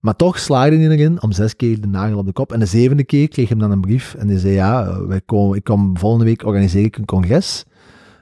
Maar 0.00 0.16
toch 0.16 0.38
slaagde 0.38 0.76
hij 0.76 0.88
erin 0.88 1.22
om 1.22 1.32
zes 1.32 1.56
keer 1.56 1.80
de 1.80 1.86
nagel 1.86 2.18
op 2.18 2.26
de 2.26 2.32
kop. 2.32 2.52
En 2.52 2.58
de 2.58 2.66
zevende 2.66 3.04
keer 3.04 3.28
kreeg 3.28 3.48
hij 3.48 3.58
dan 3.58 3.70
een 3.70 3.80
brief 3.80 4.14
en 4.14 4.26
die 4.26 4.38
zei, 4.38 4.52
ja, 4.52 5.04
wij 5.06 5.20
komen, 5.20 5.56
ik 5.56 5.64
kom 5.64 5.98
volgende 5.98 6.24
week 6.24 6.44
organiseer 6.44 6.84
ik 6.84 6.96
een 6.96 7.04
congres 7.04 7.64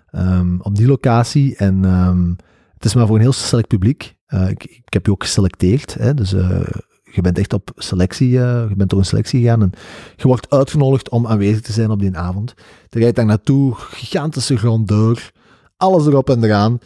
ehm, 0.07 0.61
op 0.61 0.77
die 0.77 0.86
locatie 0.86 1.57
en 1.57 1.85
ehm, 1.85 2.28
het 2.74 2.85
is 2.85 2.94
maar 2.94 3.07
voor 3.07 3.16
een 3.16 3.23
heel 3.23 3.32
select 3.32 3.69
publiek. 3.69 4.16
Eh, 4.32 4.48
ik, 4.48 4.82
heb 4.84 5.06
je 5.06 5.12
ook 5.12 5.22
geselecteerd, 5.22 5.94
hè, 5.94 6.14
dus 6.14 6.32
eh, 6.32 6.60
je 7.02 7.20
bent 7.20 7.38
echt 7.38 7.52
op 7.52 7.70
selectie, 7.76 8.38
eh, 8.38 8.68
je 8.68 8.76
bent 8.76 8.90
door 8.90 8.98
een 8.98 9.04
selectie 9.04 9.40
gegaan 9.40 9.62
en 9.62 9.72
je 10.16 10.26
wordt 10.26 10.50
uitgenodigd 10.50 11.09
om 11.09 11.26
aanwezig 11.26 11.60
te 11.60 11.72
zijn 11.72 11.90
op 11.90 12.00
die 12.00 12.16
avond. 12.16 12.54
Je 12.88 12.98
rijdt 12.98 13.16
daar 13.16 13.26
naartoe, 13.26 13.74
gigantische 13.74 14.56
grandeur, 14.56 15.32
alles 15.76 16.06
erop 16.06 16.30
en 16.30 16.44
eraan. 16.44 16.78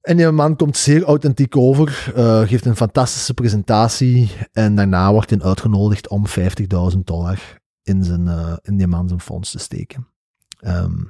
En 0.00 0.16
die 0.16 0.30
man 0.30 0.56
komt 0.56 0.76
zeer 0.76 1.04
authentiek 1.04 1.56
over, 1.56 1.88
geeft 2.46 2.66
een 2.66 2.76
fantastische 2.76 3.34
presentatie 3.34 4.30
en 4.52 4.74
daarna 4.74 5.12
wordt 5.12 5.30
hij 5.30 5.40
uitgenodigd 5.40 6.08
om 6.08 6.24
50.000 6.92 6.98
dollar 7.04 7.60
in, 7.82 8.04
zijn, 8.04 8.28
in 8.62 8.76
die 8.76 8.86
man 8.86 9.08
zijn 9.08 9.20
fonds 9.20 9.50
te 9.50 9.58
steken. 9.58 10.08
Ehm, 10.58 11.04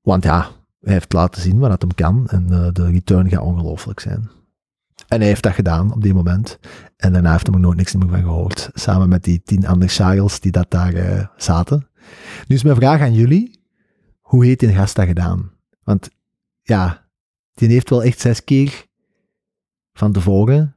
want 0.00 0.24
ja, 0.24 0.50
hij 0.88 0.96
heeft 0.96 1.12
laten 1.12 1.42
zien 1.42 1.58
wat 1.58 1.82
hem 1.82 1.94
kan 1.94 2.28
en 2.28 2.52
eh, 2.52 2.68
de 2.72 2.90
return 2.90 3.28
gaat 3.28 3.42
ongelooflijk 3.42 4.00
zijn. 4.00 4.30
En 5.08 5.18
hij 5.18 5.26
heeft 5.26 5.42
dat 5.42 5.52
gedaan 5.52 5.92
op 5.92 6.02
die 6.02 6.14
moment. 6.14 6.58
En 6.96 7.12
daarna 7.12 7.32
heeft 7.32 7.46
hij 7.46 7.54
er 7.54 7.60
nooit 7.60 7.76
niks 7.76 7.94
meer 7.94 8.08
van 8.08 8.22
gehoord. 8.22 8.70
Samen 8.74 9.08
met 9.08 9.24
die 9.24 9.42
tien 9.42 9.66
andere 9.66 9.90
Charles 9.90 10.40
die 10.40 10.52
dat 10.52 10.70
daar 10.70 10.94
eh, 10.94 11.26
zaten. 11.36 11.88
Nu 12.46 12.56
is 12.56 12.62
mijn 12.62 12.76
vraag 12.76 13.00
aan 13.00 13.14
jullie. 13.14 13.60
Hoe 14.20 14.44
heeft 14.44 14.60
die 14.60 14.72
gast 14.72 14.96
dat 14.96 15.06
gedaan? 15.06 15.50
Want 15.82 16.10
ja, 16.62 17.08
die 17.54 17.68
heeft 17.68 17.90
wel 17.90 18.02
echt 18.02 18.20
zes 18.20 18.44
keer 18.44 18.86
van 19.92 20.12
tevoren, 20.12 20.76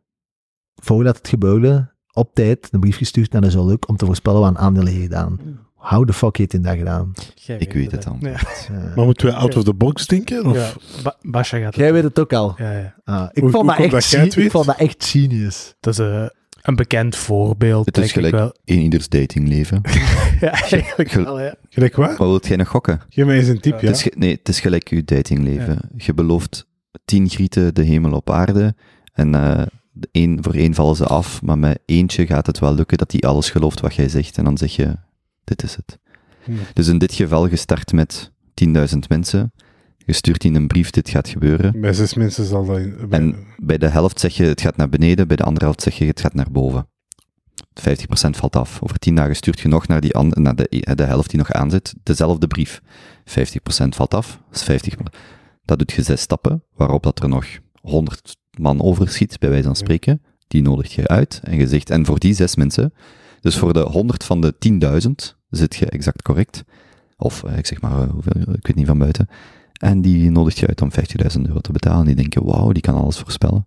voordat 0.76 1.18
het 1.18 1.28
gebeurde, 1.28 1.96
op 2.14 2.34
tijd 2.34 2.68
een 2.72 2.80
brief 2.80 2.98
gestuurd 2.98 3.32
naar 3.32 3.42
de 3.42 3.52
Zoluk 3.52 3.88
om 3.88 3.96
te 3.96 4.06
voorspellen 4.06 4.40
wat 4.40 4.50
een 4.50 4.58
aandeel 4.58 4.86
gedaan. 4.86 5.40
How 5.82 6.06
the 6.08 6.14
fuck 6.14 6.38
heeft 6.38 6.52
hij 6.52 6.62
dat 6.62 6.78
gedaan? 6.78 7.12
Jij 7.36 7.58
Ik 7.58 7.74
weet 7.74 7.91
het 7.91 8.03
dan. 8.03 8.18
Ja. 8.20 8.30
Eh, 8.32 8.95
Maar 8.95 9.06
moeten 9.06 9.28
we 9.28 9.34
out 9.34 9.56
of 9.58 9.64
the 9.64 9.74
box 9.74 10.08
denken? 10.08 10.45
Of? 10.45 10.56
Ja, 10.56 10.72
Ba- 11.03 11.16
Basja 11.22 11.58
gaat 11.58 11.66
het 11.68 11.76
Jij 11.76 11.94
weet 11.94 12.03
het 12.03 12.20
ook 12.20 12.34
al. 12.34 12.53
Ja, 12.58 12.72
ja. 12.72 12.95
Ah, 13.03 13.30
ik, 13.32 13.41
Hoe- 13.41 13.52
vond 13.52 13.53
hoe 13.53 13.64
dat 13.66 13.76
komt 13.76 13.80
echt 13.80 13.91
dat 13.91 14.10
jij 14.12 14.20
het 14.24 14.34
ge- 14.34 14.44
ik 14.44 14.52
vond 14.52 14.66
dat 14.66 14.78
echt 14.78 15.06
genius. 15.06 15.74
Dat 15.80 15.94
is 15.94 15.99
eh, 15.99 16.26
een 16.62 16.76
bekend 16.76 17.16
voorbeeld. 17.16 17.86
Het 17.86 17.98
is 17.98 18.03
denk 18.03 18.16
ik 18.16 18.32
gelijk 18.32 18.44
wel. 18.44 18.76
in 18.76 18.80
ieders 18.84 19.10
datingleven. 19.10 19.82
Ja, 20.41 20.52
eigenlijk 20.52 21.12
wel, 21.12 21.40
ja. 21.41 21.56
Gelijk 21.70 21.95
wat? 21.95 22.18
Wat 22.18 22.28
wilt 22.28 22.48
jij 22.48 22.58
nog 22.58 22.68
gokken? 22.68 23.02
Geef 23.10 23.26
mij 23.26 23.38
eens 23.38 23.48
een 23.48 23.60
tip, 23.60 23.80
ja. 23.82 23.88
Het 23.88 23.95
is 23.95 24.02
ge- 24.02 24.14
nee, 24.18 24.32
het 24.36 24.49
is 24.49 24.60
gelijk 24.60 24.90
je 24.90 25.03
datingleven. 25.03 25.80
Je 25.98 26.14
belooft 26.14 26.68
tien 27.06 27.30
grieten 27.30 27.74
de 27.74 27.84
hemel 27.84 28.12
op 28.12 28.30
aarde. 28.30 28.76
En 29.14 29.36
eh, 29.36 29.62
de 29.91 30.08
één, 30.12 30.44
voor 30.44 30.53
één 30.53 30.74
vallen 30.74 30.95
ze 30.95 31.06
af. 31.06 31.41
Maar 31.41 31.58
met 31.60 31.80
eentje 31.86 32.26
gaat 32.26 32.45
het 32.48 32.60
wel 32.60 32.74
lukken 32.76 32.98
dat 32.98 33.10
die 33.10 33.28
alles 33.28 33.49
gelooft 33.49 33.80
wat 33.80 33.95
jij 33.95 34.10
zegt. 34.10 34.38
En 34.38 34.44
dan 34.44 34.58
zeg 34.58 34.76
je, 34.76 34.95
dit 35.44 35.64
is 35.64 35.76
het. 35.76 36.00
Hm. 36.44 36.52
Dus 36.74 36.88
in 36.88 36.98
dit 36.98 37.14
geval 37.14 37.50
gestart 37.50 37.92
met 37.94 38.32
10.000 38.66 38.98
mensen. 39.10 39.52
Je 40.06 40.14
stuurt 40.14 40.44
in 40.44 40.56
een 40.56 40.68
brief, 40.68 40.90
dit 40.90 41.10
gaat 41.10 41.28
gebeuren. 41.28 41.82
Bij 41.82 41.94
zes 41.94 42.14
mensen 42.14 42.46
zal 42.46 42.66
dat... 42.66 42.78
in- 42.78 42.98
bij- 43.10 43.20
En 43.20 43.36
bij 43.58 43.78
de 43.78 43.88
helft 43.88 44.20
zeg 44.20 44.36
je, 44.36 44.44
het 44.44 44.62
gaat 44.62 44.78
naar 44.78 44.90
beneden. 44.90 45.28
Bij 45.28 45.36
de 45.38 45.44
andere 45.44 45.66
helft 45.66 45.82
zeg 45.82 45.98
je, 45.98 46.06
het 46.06 46.20
gaat 46.20 46.34
naar 46.34 46.52
boven. 46.52 46.88
50% 47.80 47.84
valt 48.14 48.56
af. 48.56 48.82
Over 48.84 48.98
10 49.00 49.16
dagen 49.16 49.36
stuurt 49.36 49.60
je 49.60 49.68
nog 49.68 49.88
naar, 49.88 50.02
die 50.02 50.18
naar 50.24 50.56
de, 50.56 50.68
eh, 50.70 50.96
de 50.96 51.04
helft 51.04 51.30
die 51.30 51.40
nog 51.40 51.52
aanzit, 51.52 51.94
dezelfde 52.04 52.48
brief. 52.48 52.82
50% 53.26 53.96
valt 53.96 54.14
af. 54.14 54.40
Dat 54.50 54.56
is 54.60 54.64
50. 54.64 54.96
Dat 55.66 55.78
doet 55.80 55.92
je 55.92 56.02
zes 56.02 56.22
stappen, 56.22 56.64
waarop 56.76 57.04
dat 57.04 57.22
er 57.24 57.30
nog 57.30 57.46
100 57.82 58.38
man 58.60 58.82
overschiet, 58.82 59.40
bij 59.40 59.50
wijze 59.50 59.64
van 59.66 59.76
spreken. 59.76 60.22
Die 60.48 60.62
nodigt 60.62 60.92
je 60.92 61.08
uit 61.08 61.40
en 61.44 61.56
je 61.56 61.68
zegt, 61.68 61.90
en 61.90 62.06
voor 62.06 62.20
die 62.20 62.34
zes 62.34 62.56
mensen, 62.56 62.94
dus 63.42 63.58
voor 63.58 63.74
de 63.74 63.80
100 63.80 64.24
van 64.24 64.42
de 64.42 64.54
10.000 65.34 65.36
zit 65.50 65.76
je 65.76 65.86
exact 65.86 66.22
correct. 66.22 66.64
Of 67.18 67.44
eh, 67.44 67.58
ik 67.58 67.66
zeg 67.66 67.82
maar, 67.82 68.02
eh, 68.02 68.10
hoeveel, 68.10 68.42
ik 68.54 68.68
weet 68.68 68.76
niet 68.76 68.88
van 68.88 68.98
buiten. 68.98 69.28
En 69.80 70.02
die 70.02 70.32
nodigt 70.32 70.58
je 70.60 70.68
uit 70.68 70.82
om 70.82 70.92
50.000 70.92 71.42
euro 71.48 71.60
te 71.60 71.72
betalen. 71.72 72.06
Die 72.06 72.16
denken, 72.16 72.46
wauw, 72.46 72.72
die 72.72 72.82
kan 72.82 72.96
alles 72.96 73.18
voorspellen. 73.18 73.66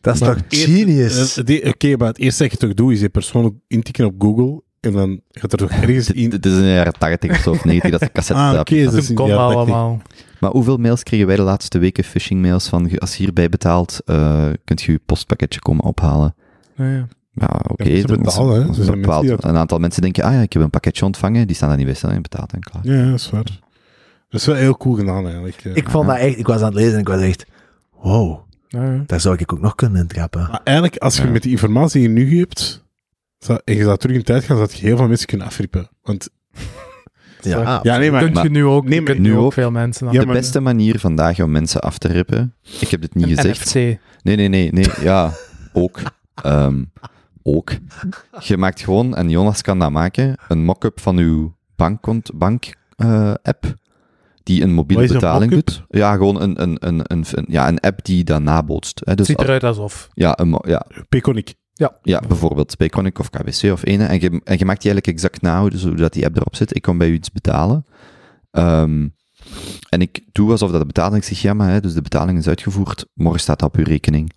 Dat 0.00 0.14
is 0.14 0.20
Maar 0.20 0.34
toch 0.48 0.60
genius? 0.64 1.36
eh, 1.36 1.44
die- 1.44 1.66
Oké, 1.68 1.96
maar 1.96 2.08
het 2.08 2.18
eerste 2.18 2.42
dat 2.42 2.52
je 2.52 2.58
toch 2.58 2.74
doet, 2.74 2.92
is 2.92 3.00
je 3.00 3.08
persoon 3.08 3.60
intikken 3.66 4.06
op 4.06 4.14
Google. 4.18 4.62
En 4.80 4.92
dan 4.92 5.20
gaat 5.30 5.52
er 5.52 5.58
toch 5.58 5.70
ergens 5.82 6.10
in... 6.10 6.30
Dit 6.30 6.46
is 6.46 6.52
in 6.52 6.60
de 6.60 6.66
jaren 6.68 6.92
80 6.98 7.30
of 7.30 7.36
zo, 7.36 7.50
of 7.50 7.64
90 7.64 7.90
dat 7.90 8.00
de 8.00 8.12
cassette 8.18 8.42
Ah, 8.42 8.58
oké, 8.60 8.82
zat. 8.82 8.84
dat 8.92 8.94
is 8.94 9.06
Toen 9.06 9.08
in 9.10 9.14
kon 9.14 9.24
de 9.26 9.30
dat 9.32 9.40
jaren 9.40 9.56
80. 9.56 9.74
allemaal. 9.74 10.02
Maar 10.40 10.50
hoeveel 10.50 10.76
mails 10.76 11.02
kregen 11.02 11.26
wij 11.26 11.36
de 11.36 11.42
laatste 11.42 11.78
weken? 11.78 12.04
Phishing 12.04 12.40
mails 12.42 12.68
van, 12.68 12.98
als 12.98 13.16
je 13.16 13.22
hierbij 13.22 13.48
betaalt, 13.48 14.00
eh 14.04 14.48
kunt 14.64 14.82
je 14.82 14.92
je 14.92 15.00
postpakketje 15.06 15.60
komen 15.60 15.84
ophalen. 15.84 16.34
Ja, 16.76 16.90
ja. 16.92 17.08
Ja, 17.38 17.60
oké. 17.68 17.84
Ja, 17.84 17.94
dat 18.06 18.08
dat 18.08 18.90
bepaald. 19.00 19.26
dat- 19.28 19.44
Een 19.44 19.56
aantal 19.56 19.78
mensen 19.78 20.02
denken, 20.02 20.24
ah 20.24 20.32
ja, 20.32 20.40
ik 20.40 20.52
heb 20.52 20.62
een 20.62 20.70
pakketje 20.70 21.04
ontvangen, 21.04 21.46
die 21.46 21.56
staan 21.56 21.68
daar 21.68 21.76
niet 21.78 21.86
bij 21.86 21.94
staan 21.94 22.10
en 22.10 22.22
betaalt 22.22 22.52
en 22.52 22.60
klaar. 22.60 22.86
Ja, 22.86 23.04
dat 23.10 23.14
is 23.20 23.30
waar. 23.30 23.42
Dat 24.28 24.40
is 24.40 24.46
wel 24.46 24.54
heel 24.56 24.76
cool 24.76 24.94
gedaan, 24.94 25.24
eigenlijk. 25.24 25.60
eh. 25.64 25.76
Ik 25.76 25.88
vond 25.90 26.06
dat 26.06 26.16
echt, 26.16 26.38
ik 26.38 26.46
was 26.46 26.58
aan 26.60 26.64
het 26.66 26.74
lezen 26.74 26.92
en 26.94 26.98
ik 27.00 27.08
was 27.08 27.20
echt, 27.20 27.46
wow, 28.00 28.38
Ja, 28.68 29.02
daar 29.06 29.20
zou 29.20 29.36
ik 29.38 29.52
ook 29.52 29.60
nog 29.60 29.74
kunnen 29.74 30.00
intrappen. 30.00 30.40
Maar 30.50 30.60
eigenlijk, 30.64 30.96
als 30.96 31.16
je 31.16 31.22
Ja. 31.22 31.30
met 31.30 31.42
die 31.42 31.50
informatie 31.50 32.00
die 32.00 32.08
je 32.10 32.24
nu 32.24 32.38
hebt, 32.38 32.84
zou, 33.38 33.60
en 33.64 33.74
je 33.74 33.82
zou 33.82 33.96
terug 33.98 34.16
in 34.16 34.22
tijd 34.22 34.44
gaan, 34.44 34.56
zou 34.56 34.68
je 34.72 34.86
heel 34.86 34.96
veel 34.96 35.08
mensen 35.08 35.26
kunnen 35.26 35.46
afrippen. 35.46 35.88
Want, 36.02 36.28
Ja, 37.40 37.80
ja, 37.82 37.96
nee, 37.98 38.10
maar... 38.10 38.22
Kunt 38.22 38.42
je 38.42 38.48
nu 38.50 38.64
ook, 38.64 38.84
Nee, 38.88 39.00
maar 39.00 39.12
kunt 39.12 39.26
nu 39.26 39.36
ook 39.36 39.44
ook. 39.44 39.52
veel 39.52 39.70
mensen 39.70 40.04
dan. 40.04 40.14
Ja, 40.14 40.20
de 40.20 40.26
maar- 40.26 40.34
beste 40.34 40.60
manier 40.60 40.98
vandaag 40.98 41.40
om 41.40 41.50
mensen 41.50 41.80
af 41.80 41.98
te 41.98 42.08
rippen, 42.08 42.54
ik 42.80 42.88
heb 42.88 43.00
dit 43.00 43.14
niet 43.14 43.24
Een 43.28 43.36
gezegd. 43.36 43.64
NFC. 43.64 43.74
Nee, 44.22 44.36
nee, 44.36 44.48
nee, 44.48 44.72
nee, 44.72 44.86
ja, 45.00 45.32
ook. 45.72 45.98
Ehm, 46.42 46.82
ook. 47.46 47.72
Je 48.40 48.56
maakt 48.56 48.80
gewoon, 48.80 49.16
en 49.16 49.30
Jonas 49.30 49.62
kan 49.62 49.78
dat 49.78 49.90
maken, 49.90 50.36
een 50.48 50.64
mock-up 50.64 51.00
van 51.00 51.16
uw 51.16 51.54
bankkont, 51.76 52.30
bank, 52.34 52.74
eh, 52.96 53.34
app, 53.42 53.74
die 54.42 54.62
een 54.62 54.72
mobiele 54.72 55.02
Wat 55.02 55.10
is 55.10 55.14
een 55.16 55.20
betaling 55.20 55.52
doet. 55.52 55.82
Ja, 55.88 56.12
gewoon 56.12 56.40
een, 56.40 56.62
een, 56.62 56.76
een, 56.88 57.00
een, 57.04 57.24
een- 57.30 57.46
ja, 57.48 57.68
een 57.68 57.80
app 57.80 58.04
die 58.04 58.24
dat 58.24 58.42
nabootst. 58.42 59.00
Hè. 59.04 59.14
Dus 59.14 59.26
Ziet 59.26 59.40
eruit 59.40 59.64
alsof. 59.64 60.08
ja, 60.14 60.38
een, 60.38 60.58
ja, 60.66 60.86
Peconic. 61.08 61.54
ja, 62.02 62.20
bijvoorbeeld 62.28 62.76
Payconic 62.76 63.18
of 63.18 63.30
KBC 63.30 63.72
of 63.72 63.84
ene. 63.86 64.04
En 64.04 64.20
je, 64.20 64.40
en 64.44 64.58
je 64.58 64.64
maakt 64.64 64.82
die 64.82 64.90
eigenlijk 64.92 65.06
exact 65.06 65.42
na, 65.42 65.60
hoe- 65.60 65.70
dus 65.70 65.82
hoe 65.82 65.94
dat 65.94 66.12
die 66.12 66.24
app 66.24 66.36
erop 66.36 66.56
zit. 66.56 66.76
Ik 66.76 66.82
kom 66.82 66.98
bij 66.98 67.08
u 67.08 67.12
iets 67.12 67.32
betalen. 67.32 67.86
Ehm, 68.50 69.08
en 69.88 70.00
ik 70.00 70.20
doe 70.32 70.50
alsof 70.50 70.70
dat 70.70 70.80
de 70.80 70.86
betaling, 70.86 71.16
ik 71.16 71.24
zeg, 71.28 71.38
ja, 71.42 71.54
maar 71.54 71.70
hè, 71.70 71.80
dus 71.80 71.94
de 71.94 72.02
betaling 72.02 72.38
is 72.38 72.48
uitgevoerd, 72.48 73.06
morgen 73.14 73.40
staat 73.40 73.58
dat 73.58 73.68
op 73.68 73.76
uw 73.76 73.84
rekening. 73.84 74.32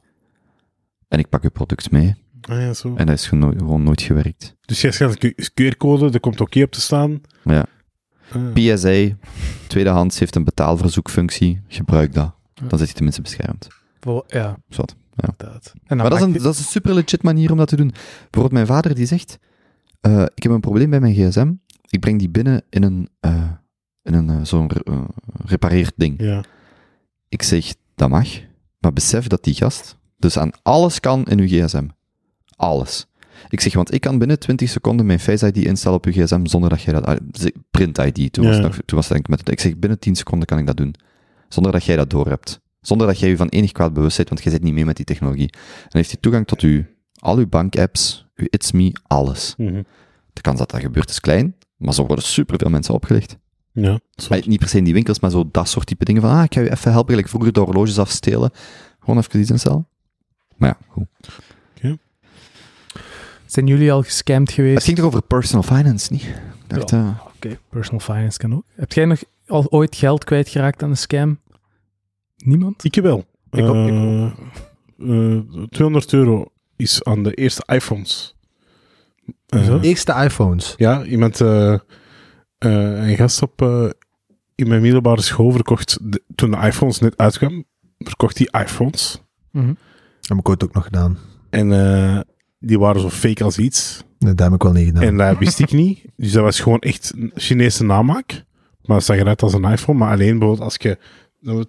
En 1.07 1.19
ik 1.19 1.29
pak 1.29 1.43
uw 1.43 1.49
product 1.49 1.91
mee. 1.91 2.15
Ah, 2.49 2.59
ja, 2.59 2.73
zo. 2.73 2.95
En 2.95 3.05
dat 3.05 3.15
is 3.15 3.27
geno- 3.27 3.53
gewoon 3.57 3.83
nooit 3.83 4.01
gewerkt. 4.01 4.55
Dus 4.61 4.81
jij 4.81 4.91
schat 4.91 5.23
een 5.23 5.33
QR-code, 5.53 6.09
er 6.11 6.19
komt 6.19 6.41
oké 6.41 6.61
op 6.63 6.71
te 6.71 6.81
staan. 6.81 7.21
Ja. 7.43 7.65
Ah. 8.31 8.53
PSA, 8.53 9.15
tweedehands, 9.67 10.19
heeft 10.19 10.35
een 10.35 10.43
betaalverzoekfunctie. 10.43 11.61
Gebruik 11.67 12.13
dat. 12.13 12.35
Dan 12.67 12.79
zit 12.79 12.87
je 12.87 12.93
tenminste 12.93 13.21
beschermd. 13.21 13.67
Ja, 15.15 15.27
inderdaad. 15.27 15.71
En 15.75 15.81
dan 15.87 15.97
Maar 15.97 16.09
dat 16.09 16.19
is, 16.19 16.25
een, 16.25 16.33
je- 16.33 16.39
dat 16.39 16.53
is 16.53 16.59
een 16.59 16.65
super 16.65 16.93
legit 16.93 17.23
manier 17.23 17.51
om 17.51 17.57
dat 17.57 17.67
te 17.67 17.75
doen. 17.75 17.91
Bijvoorbeeld 18.21 18.51
mijn 18.51 18.65
vader 18.67 18.95
die 18.95 19.05
zegt, 19.05 19.37
eh, 20.01 20.21
ik 20.33 20.43
heb 20.43 20.51
een 20.51 20.59
probleem 20.59 20.89
bij 20.89 20.99
mijn 20.99 21.13
gsm. 21.13 21.53
Ik 21.89 21.99
breng 21.99 22.19
die 22.19 22.29
binnen 22.29 22.61
in 22.69 22.83
een, 22.83 23.09
eh, 23.19 23.51
in 24.03 24.13
een 24.13 24.29
eh, 24.29 24.39
zo'n 24.43 24.71
re- 24.71 25.05
repareerd 25.45 25.93
ding. 25.95 26.21
Ja. 26.21 26.43
Ik 27.29 27.41
zeg, 27.43 27.73
dat 27.95 28.09
mag. 28.09 28.27
Maar 28.79 28.93
besef 28.93 29.27
dat 29.27 29.43
die 29.43 29.53
gast 29.53 29.97
Dus 30.17 30.37
aan 30.37 30.51
alles 30.61 30.99
kan 30.99 31.25
in 31.25 31.39
uw 31.39 31.47
gsm. 31.47 31.87
Alles. 32.59 33.05
Ik 33.49 33.59
zeg, 33.59 33.73
want 33.73 33.93
ik 33.93 34.01
kan 34.01 34.17
binnen 34.17 34.39
20 34.39 34.69
seconden 34.69 35.05
mijn 35.05 35.19
Face 35.19 35.47
ID 35.47 35.57
instellen 35.57 35.97
op 35.97 36.05
uw 36.05 36.11
gsm 36.11 36.45
zonder 36.45 36.69
dat 36.69 36.81
jij 36.81 36.93
dat... 36.93 37.05
ah, 37.05 37.17
Print 37.71 37.97
ID, 37.97 38.33
toen, 38.33 38.45
was, 38.45 38.55
Ja. 38.55 38.61
nog, 38.61 38.75
toen 38.85 38.97
was 38.97 39.07
het 39.09 39.13
denk 39.13 39.19
ik 39.27 39.27
met... 39.27 39.51
Ik 39.51 39.59
zeg, 39.59 39.77
binnen 39.77 39.99
10 39.99 40.15
seconden 40.15 40.47
kan 40.47 40.57
ik 40.57 40.65
dat 40.65 40.77
doen. 40.77 40.95
Zonder 41.47 41.71
dat 41.71 41.83
jij 41.83 41.95
dat 41.95 42.09
doorhebt. 42.09 42.59
Zonder 42.81 43.07
dat 43.07 43.19
jij 43.19 43.29
je 43.29 43.37
van 43.37 43.47
enig 43.47 43.71
kwaad 43.71 43.93
bewust 43.93 44.17
bent, 44.17 44.29
want 44.29 44.43
jij 44.43 44.51
zit 44.51 44.63
niet 44.63 44.73
mee 44.73 44.85
met 44.85 44.95
die 44.95 45.05
technologie. 45.05 45.51
Dan 45.51 45.87
heeft 45.91 46.09
hij 46.11 46.17
toegang 46.21 46.47
tot 46.47 46.61
uw, 46.61 46.83
al 47.19 47.37
uw 47.37 47.47
bankapps, 47.47 48.25
uw 48.35 48.45
It's 48.49 48.71
Me, 48.71 48.95
alles. 49.07 49.53
Mhm. 49.57 49.81
De 50.33 50.41
kans 50.41 50.59
dat 50.59 50.71
dat 50.71 50.81
gebeurt 50.81 51.09
is 51.09 51.19
klein, 51.19 51.55
maar 51.77 51.93
zo 51.93 52.05
worden 52.05 52.25
superveel 52.25 52.69
mensen 52.69 52.93
opgelicht. 52.93 53.37
Ja. 53.71 53.99
Maar 54.29 54.41
niet 54.45 54.59
per 54.59 54.67
se 54.69 54.77
in 54.77 54.83
die 54.83 54.93
winkels, 54.93 55.19
maar 55.19 55.31
zo 55.31 55.49
dat 55.51 55.67
soort 55.69 55.85
type 55.85 56.05
dingen 56.05 56.21
van, 56.21 56.31
ah, 56.31 56.43
ik 56.43 56.53
ga 56.53 56.61
je 56.61 56.71
even 56.71 56.91
helpen, 56.91 57.09
gelijk 57.09 57.29
vroeger 57.29 57.53
de 57.53 57.59
horloges 57.59 57.99
afstelen. 57.99 58.51
Gewoon 58.99 59.17
even 59.17 59.39
iets 59.39 59.49
instellen. 59.49 59.87
Maar 60.55 60.69
ja, 60.69 60.77
goed. 60.87 61.05
Zijn 63.49 63.67
jullie 63.67 63.91
al 63.91 64.01
gescamd 64.03 64.47
Het 64.47 64.55
geweest? 64.55 64.83
ging 64.83 64.97
toch 64.97 65.05
over 65.05 65.21
personal 65.21 65.63
finance, 65.63 66.13
niet? 66.13 66.33
Dacht, 66.67 66.91
eh, 66.91 67.19
Oké, 67.35 67.57
personal 67.69 67.99
finance 67.99 68.37
kan 68.37 68.55
ook. 68.55 68.63
Heb 68.75 68.91
jij 68.93 69.05
nog 69.05 69.19
al 69.47 69.71
ooit 69.71 69.95
geld 69.95 70.23
kwijtgeraakt 70.23 70.83
aan 70.83 70.89
een 70.89 70.97
scam? 70.97 71.39
Niemand? 72.37 72.83
Ik 72.83 72.95
wel. 72.95 73.25
Ik 73.51 73.63
ook, 73.63 73.87
ik 73.87 73.93
Eh, 73.93 75.35
eh, 75.35 75.63
200 75.69 76.13
euro 76.13 76.45
is 76.75 77.03
aan 77.03 77.23
de 77.23 77.33
eerste 77.33 77.63
iPhones. 77.65 78.35
Hoezo? 79.47 79.79
Eerste 79.79 80.13
iPhones. 80.13 80.73
Ja, 80.77 81.03
iemand, 81.03 81.41
eh, 81.41 81.73
eh, 82.57 83.07
een 83.09 83.15
gast 83.15 83.41
op, 83.41 83.61
eh, 83.61 83.89
in 84.55 84.67
mijn 84.67 84.81
middelbare 84.81 85.21
school 85.21 85.51
verkocht, 85.51 85.97
de- 86.01 86.23
toen 86.35 86.51
de 86.51 86.57
iPhones 86.57 86.99
net 86.99 87.17
uitkwamen, 87.17 87.65
verkocht 87.97 88.37
hij 88.37 88.61
iPhones. 88.63 89.21
Mhm. 89.51 89.73
Heb 90.21 90.37
ik 90.37 90.49
ooit 90.49 90.63
ook 90.63 90.73
nog 90.73 90.83
gedaan. 90.83 91.17
En 91.49 91.71
eh, 91.71 92.19
die 92.59 92.79
waren 92.79 93.01
zo 93.01 93.09
fake 93.09 93.43
als 93.43 93.57
iets. 93.57 94.03
Nee, 94.17 94.33
dat 94.33 94.45
heb 94.45 94.55
ik 94.55 94.63
wel 94.63 94.71
niet 94.71 94.85
gedaan. 94.85 95.03
En 95.03 95.17
dat 95.17 95.37
wist 95.37 95.59
ik 95.59 95.71
niet. 95.71 96.05
Dus 96.15 96.31
dat 96.31 96.43
was 96.43 96.59
gewoon 96.59 96.79
echt 96.79 97.13
een 97.15 97.31
Chinese 97.35 97.83
namaak. 97.83 98.43
Maar 98.81 98.97
het 98.97 99.05
zag 99.05 99.17
eruit 99.17 99.41
als 99.41 99.53
een 99.53 99.63
iPhone. 99.63 99.97
Maar 99.97 100.11
alleen 100.11 100.39
bijvoorbeeld 100.39 100.61
als 100.61 100.75
je... 100.79 100.97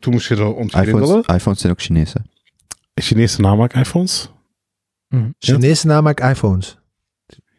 Toen 0.00 0.12
moest 0.12 0.28
je 0.28 0.36
er 0.36 0.54
ontgrendelen. 0.54 1.02
iPhones, 1.02 1.26
iPhones 1.26 1.60
zijn 1.60 1.72
ook 1.72 1.80
Chinees, 1.80 2.12
hè. 2.12 2.20
Chinese 2.94 3.40
namaak 3.40 3.74
iPhones. 3.74 4.32
Chinese 5.38 5.86
namaak 5.86 6.20
iPhones. 6.20 6.78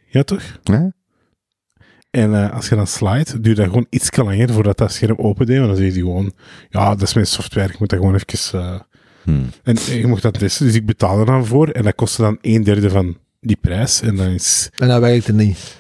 Ja, 0.08 0.24
toch? 0.24 0.60
Ja? 0.64 0.94
En 2.10 2.34
eh, 2.34 2.54
als 2.54 2.70
je 2.70 2.76
dan 2.76 2.88
slide, 2.88 3.40
duurt 3.40 3.58
dat 3.58 3.66
gewoon 3.66 3.88
iets 3.90 4.16
langer 4.16 4.54
voordat 4.54 4.78
dat 4.78 4.92
scherm 4.92 5.18
opendeed. 5.18 5.58
Want 5.58 5.70
dan 5.70 5.78
zeg 5.78 5.94
je 5.94 6.00
gewoon, 6.00 6.34
ja, 6.70 6.90
dat 6.90 7.02
is 7.02 7.14
mijn 7.14 7.26
software. 7.28 7.74
Ik 7.74 7.80
moet 7.80 7.90
dat 7.90 8.00
gewoon 8.00 8.16
even... 8.16 8.60
eh, 8.60 8.80
Hmm. 9.24 9.46
En 9.64 9.78
je 10.00 10.08
mocht 10.08 10.22
dat 10.22 10.40
testen, 10.40 10.66
dus 10.66 10.76
ik 10.76 10.86
betaal 10.86 11.20
er 11.20 11.26
dan 11.26 11.46
voor. 11.46 11.68
En 11.68 11.84
dat 11.84 11.96
kostte 11.96 12.22
dan 12.22 12.38
een 12.42 12.64
derde 12.64 12.90
van 12.90 13.18
die 13.40 13.58
prijs. 13.62 14.02
En 14.02 14.16
dan 14.16 14.28
is... 14.28 14.70
En 14.78 14.88
dat 14.88 15.00
werkte 15.02 15.34
niet. 15.34 15.78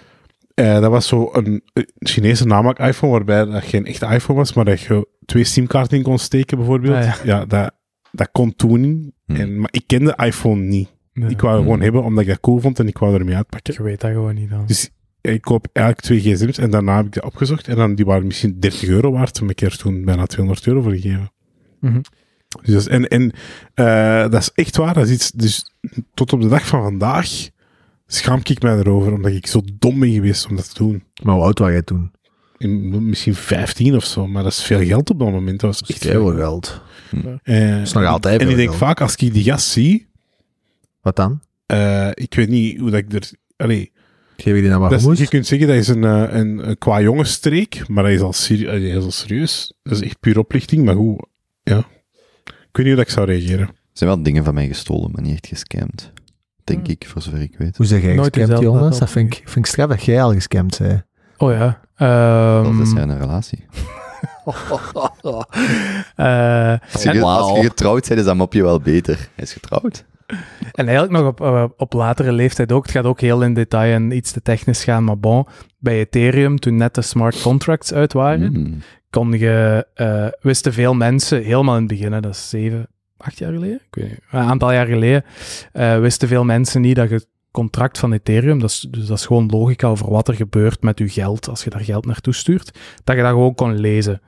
eh, 0.53 0.79
dat 0.79 0.91
was 0.91 1.07
zo 1.07 1.29
een 1.33 1.61
eh, 1.73 1.83
Chinese 1.99 2.45
namaak 2.45 2.79
iPhone, 2.79 3.11
waarbij 3.11 3.45
dat 3.45 3.63
geen 3.63 3.85
echte 3.85 4.05
iPhone 4.05 4.39
was, 4.39 4.53
maar 4.53 4.65
dat 4.65 4.79
je 4.79 5.07
twee 5.25 5.43
simkaarten 5.43 5.97
in 5.97 6.03
kon 6.03 6.19
steken, 6.19 6.57
bijvoorbeeld. 6.57 6.95
Ah, 7.05 7.15
ja, 7.23 7.45
dat, 7.45 7.71
dat 8.11 8.29
kon 8.31 8.55
toen 8.55 8.81
niet. 8.81 9.11
Hmm. 9.25 9.35
En, 9.35 9.59
maar 9.59 9.69
ik 9.71 9.83
kende 9.85 10.13
iPhone 10.23 10.61
niet. 10.61 10.89
Ja. 11.13 11.27
Ik 11.27 11.41
wou 11.41 11.53
het 11.55 11.63
gewoon 11.63 11.81
hebben, 11.81 12.03
omdat 12.03 12.23
ik 12.23 12.29
dat 12.29 12.39
cool 12.39 12.59
vond 12.59 12.79
en 12.79 12.87
ik 12.87 12.97
wou 12.97 13.15
ermee 13.15 13.35
uitpakken. 13.35 13.73
Je 13.73 13.83
weet 13.83 14.01
dat 14.01 14.11
gewoon 14.11 14.35
niet 14.35 14.49
dan. 14.49 14.65
Dus 14.65 14.89
ik 15.21 15.41
koop 15.41 15.67
eigenlijk 15.73 16.05
twee 16.05 16.19
gsm's 16.19 16.57
en 16.57 16.69
daarna 16.69 16.95
heb 16.97 17.05
ik 17.05 17.13
dat 17.13 17.23
opgezocht. 17.23 17.67
En 17.67 17.75
dan, 17.75 17.95
die 17.95 18.05
waren 18.05 18.25
misschien 18.25 18.59
30 18.59 18.89
euro 18.89 19.11
waard. 19.11 19.41
Maar 19.41 19.49
ik 19.49 19.59
heb 19.59 19.71
er 19.71 19.77
toen 19.77 20.05
bijna 20.05 20.25
200 20.25 20.67
euro 20.67 20.81
voor 20.81 20.91
gegeven. 20.91 21.31
Mhm. 21.79 21.99
Dus 22.61 22.73
dat 22.73 22.81
is, 22.81 22.87
en 22.87 23.07
en 23.07 23.31
eh, 23.73 24.21
dat 24.31 24.41
is 24.41 24.51
echt 24.53 24.77
waar. 24.77 24.93
Dat 24.93 25.07
is 25.07 25.11
iets, 25.13 25.31
dus 25.31 25.73
tot 26.13 26.33
op 26.33 26.41
de 26.41 26.47
dag 26.47 26.67
van 26.67 26.81
vandaag 26.83 27.29
schaam 28.07 28.39
ik 28.43 28.61
mij 28.61 28.77
erover. 28.77 29.13
Omdat 29.13 29.31
ik 29.31 29.47
zo 29.47 29.61
dom 29.79 29.99
ben 29.99 30.11
geweest 30.13 30.47
om 30.49 30.55
dat 30.55 30.73
te 30.73 30.83
doen. 30.83 31.03
Maar 31.23 31.35
hoe 31.35 31.43
oud 31.43 31.59
was 31.59 31.69
jij 31.69 31.81
toen? 31.81 32.11
In, 32.57 33.05
misschien 33.09 33.35
15 33.35 33.95
of 33.95 34.05
zo. 34.05 34.27
Maar 34.27 34.43
dat 34.43 34.51
is 34.51 34.63
veel 34.63 34.83
geld 34.85 35.09
op 35.09 35.19
dat 35.19 35.31
moment. 35.31 35.59
Dat 35.59 35.69
was 35.69 35.79
Dat 35.79 35.89
is 35.89 35.95
echt 35.95 36.03
heel 36.03 36.27
veel. 36.27 36.35
geld. 36.37 36.81
Eh, 37.43 37.69
Dat 37.71 37.81
is 37.87 37.93
nog 37.93 38.05
altijd 38.05 38.41
En 38.41 38.49
ik 38.49 38.55
denk 38.55 38.67
geld. 38.67 38.79
vaak, 38.81 39.01
als 39.01 39.15
ik 39.15 39.33
die 39.33 39.43
gast 39.43 39.67
zie, 39.67 40.07
Wat 41.01 41.15
dan? 41.15 41.41
eh, 41.65 42.09
ik 42.13 42.33
weet 42.33 42.49
niet 42.49 42.79
hoe 42.79 42.89
dat 42.89 42.99
ik 42.99 43.13
er... 43.13 43.29
Allee, 43.57 43.91
Geef 44.37 44.55
je 44.55 44.59
die 44.61 44.69
nou 44.69 44.81
maar 44.81 44.89
dat 44.89 45.07
is- 45.11 45.19
je 45.19 45.27
kunt 45.27 45.47
zeggen 45.47 45.67
dat 45.67 45.75
is 45.77 45.87
een, 45.87 46.03
een, 46.03 46.69
een 46.69 46.77
qua 46.77 47.01
jongenstreek, 47.01 47.87
maar 47.87 48.03
dat 48.03 48.11
is 48.13 48.19
al, 48.21 48.33
serie- 48.33 48.67
allee, 48.69 48.89
dat 48.93 48.97
is 48.99 49.05
al 49.05 49.11
serieus. 49.11 49.73
Dat 49.83 49.93
is 49.93 50.01
echt 50.01 50.19
puur 50.19 50.39
oplichting, 50.39 50.85
maar 50.85 50.95
hoe... 50.95 51.27
Ja. 51.63 51.85
Ik 52.71 52.77
weet 52.77 52.85
niet 52.85 52.95
hoe 52.95 52.95
dat 52.95 53.05
ik 53.05 53.09
zou 53.11 53.25
reageren. 53.25 53.67
Er 53.67 53.73
zijn 53.97 54.09
wel 54.09 54.23
dingen 54.23 54.43
van 54.43 54.53
mij 54.53 54.67
gestolen, 54.67 55.11
maar 55.11 55.21
niet 55.21 55.33
echt 55.33 55.47
gescamd. 55.47 56.11
Denk 56.63 56.79
Hmm. 56.79 56.89
ik, 56.91 57.05
voor 57.07 57.21
zover 57.21 57.41
ik 57.41 57.55
weet. 57.57 57.77
Hoe 57.77 57.85
zeg 57.85 58.01
jij 58.01 58.15
Nooit 58.15 58.35
gescamd, 58.37 58.61
Jonas? 58.61 58.81
laten 58.83 58.99
Dat 58.99 59.09
vind 59.09 59.33
ik, 59.33 59.41
vind 59.45 59.65
ik 59.65 59.71
straf 59.71 59.89
dat 59.89 60.03
jij 60.03 60.23
al 60.23 60.33
gescamd 60.33 60.75
zei. 60.75 61.01
Oh 61.37 61.51
ja. 61.51 61.79
Dat 61.97 62.65
Ehm, 62.65 62.81
is 62.81 62.91
een 62.91 63.17
relatie. 63.19 63.65
eh, 66.15 66.75
Als 66.93 67.03
je, 67.03 67.21
als 67.23 67.57
je 67.57 67.63
getrouwd 67.63 68.07
bent, 68.07 68.19
is 68.19 68.25
dat 68.25 68.35
mopje 68.35 68.63
wel 68.63 68.79
beter. 68.79 69.15
Hij 69.35 69.43
is 69.43 69.53
getrouwd. 69.53 70.05
en 70.71 70.87
eigenlijk 70.87 71.11
nog 71.11 71.27
op, 71.27 71.41
eh, 71.41 71.63
op 71.77 71.93
latere 71.93 72.31
leeftijd 72.31 72.71
ook. 72.71 72.83
Het 72.83 72.91
gaat 72.91 73.03
ook 73.05 73.21
heel 73.21 73.41
in 73.41 73.53
detail 73.53 73.93
en 73.93 74.11
iets 74.15 74.31
te 74.31 74.41
technisch 74.41 74.83
gaan, 74.83 75.03
maar 75.03 75.19
bon. 75.19 75.45
Bij 75.77 75.99
Ethereum, 75.99 76.59
toen 76.59 76.75
net 76.75 76.95
de 76.95 77.01
smart 77.01 77.41
contracts 77.41 77.93
uit 77.93 78.13
waren, 78.13 78.53
Hmm. 78.53 78.81
Kon 79.11 79.31
je, 79.31 79.87
eh, 79.93 80.27
wisten 80.41 80.73
veel 80.73 80.93
mensen, 80.93 81.43
helemaal 81.43 81.75
in 81.75 81.81
het 81.81 81.91
begin, 81.91 82.11
hè, 82.11 82.19
dat 82.19 82.33
is 82.33 82.49
zeven, 82.49 82.87
acht 83.17 83.37
jaar 83.37 83.53
geleden? 83.53 83.81
Ik 83.89 83.95
weet 83.95 84.19
een 84.31 84.39
aantal 84.39 84.71
jaar 84.71 84.85
geleden, 84.85 85.23
eh, 85.71 85.99
wisten 85.99 86.27
veel 86.27 86.43
mensen 86.43 86.81
niet 86.81 86.95
dat 86.95 87.09
je 87.09 87.15
het 87.15 87.27
contract 87.51 87.97
van 87.97 88.13
Ethereum, 88.13 88.59
dat 88.59 88.69
is, 88.69 88.87
dus 88.89 89.05
dat 89.05 89.17
is 89.17 89.25
gewoon 89.25 89.49
logica 89.49 89.87
over 89.87 90.09
wat 90.09 90.27
er 90.27 90.33
gebeurt 90.33 90.81
met 90.81 90.99
je 90.99 91.09
geld 91.09 91.49
als 91.49 91.63
je 91.63 91.69
daar 91.69 91.83
geld 91.83 92.05
naartoe 92.05 92.33
stuurt, 92.33 92.79
dat 93.03 93.15
je 93.15 93.21
dat 93.21 93.31
gewoon 93.31 93.55
kon 93.55 93.79
lezen. 93.79 94.21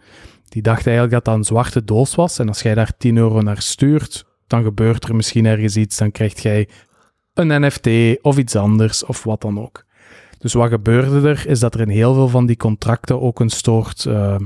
Die 0.49 0.61
dachten 0.61 0.85
eigenlijk 0.85 1.13
dat 1.13 1.25
dat 1.25 1.35
een 1.35 1.43
zwarte 1.43 1.83
doos 1.83 2.15
was 2.15 2.39
en 2.39 2.47
als 2.47 2.61
jij 2.61 2.75
daar 2.75 2.97
10 2.97 3.17
euro 3.17 3.41
naar 3.41 3.61
stuurt, 3.61 4.25
dan 4.47 4.63
gebeurt 4.63 5.03
er 5.03 5.15
misschien 5.15 5.45
ergens 5.45 5.75
iets, 5.75 5.97
dan 5.97 6.11
krijg 6.11 6.41
jij 6.41 6.69
een 7.33 7.61
NFT 7.61 8.17
of 8.21 8.37
iets 8.37 8.55
anders 8.55 9.05
of 9.05 9.23
wat 9.23 9.41
dan 9.41 9.59
ook. 9.59 9.85
Dus 10.37 10.53
wat 10.53 10.69
gebeurde 10.69 11.29
er, 11.29 11.47
is 11.47 11.59
dat 11.59 11.73
er 11.73 11.81
in 11.81 11.89
heel 11.89 12.13
veel 12.13 12.27
van 12.27 12.45
die 12.45 12.57
contracten 12.57 13.21
ook 13.21 13.39
een 13.39 13.49
soort 13.49 14.05
ehm, 14.05 14.43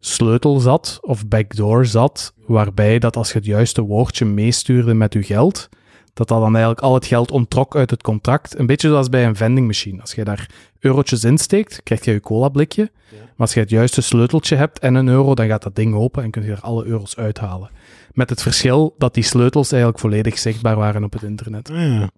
sleutel 0.00 0.60
zat, 0.60 0.98
of 1.00 1.26
backdoor 1.26 1.86
zat, 1.86 2.34
waarbij 2.46 2.98
dat 2.98 3.16
als 3.16 3.32
je 3.32 3.38
het 3.38 3.46
juiste 3.46 3.82
woordje 3.82 4.24
meestuurde 4.24 4.94
met 4.94 5.12
je 5.12 5.22
geld, 5.22 5.68
dat 6.12 6.28
dat 6.28 6.40
dan 6.40 6.54
eigenlijk 6.54 6.80
al 6.80 6.94
het 6.94 7.06
geld 7.06 7.30
onttrok 7.30 7.76
uit 7.76 7.90
het 7.90 8.02
contract. 8.02 8.58
Een 8.58 8.66
beetje 8.66 8.88
zoals 8.88 9.08
bij 9.08 9.26
een 9.26 9.36
vending 9.36 9.66
machine. 9.66 10.00
Als 10.00 10.14
je 10.14 10.24
daar 10.24 10.50
eurotjes 10.78 11.24
insteekt, 11.24 11.82
krijg 11.82 12.04
je 12.04 12.12
je 12.12 12.20
cola 12.20 12.48
blikje. 12.48 12.90
Maar 13.10 13.48
als 13.48 13.54
je 13.54 13.60
het 13.60 13.70
juiste 13.70 14.00
sleuteltje 14.00 14.56
hebt 14.56 14.78
en 14.78 14.94
een 14.94 15.08
euro, 15.08 15.34
dan 15.34 15.46
gaat 15.46 15.62
dat 15.62 15.76
ding 15.76 15.94
open 15.94 16.22
en 16.22 16.30
kun 16.30 16.42
je 16.42 16.50
er 16.50 16.60
alle 16.60 16.84
euro's 16.84 17.16
uithalen. 17.16 17.70
Met 18.12 18.30
het 18.30 18.42
verschil 18.42 18.94
dat 18.98 19.14
die 19.14 19.22
sleutels 19.22 19.70
eigenlijk 19.70 20.00
volledig 20.00 20.38
zichtbaar 20.38 20.76
waren 20.76 21.04
op 21.04 21.12
het 21.12 21.22
internet. 21.22 21.70
Ah, 21.70 21.76
ja. 21.76 22.10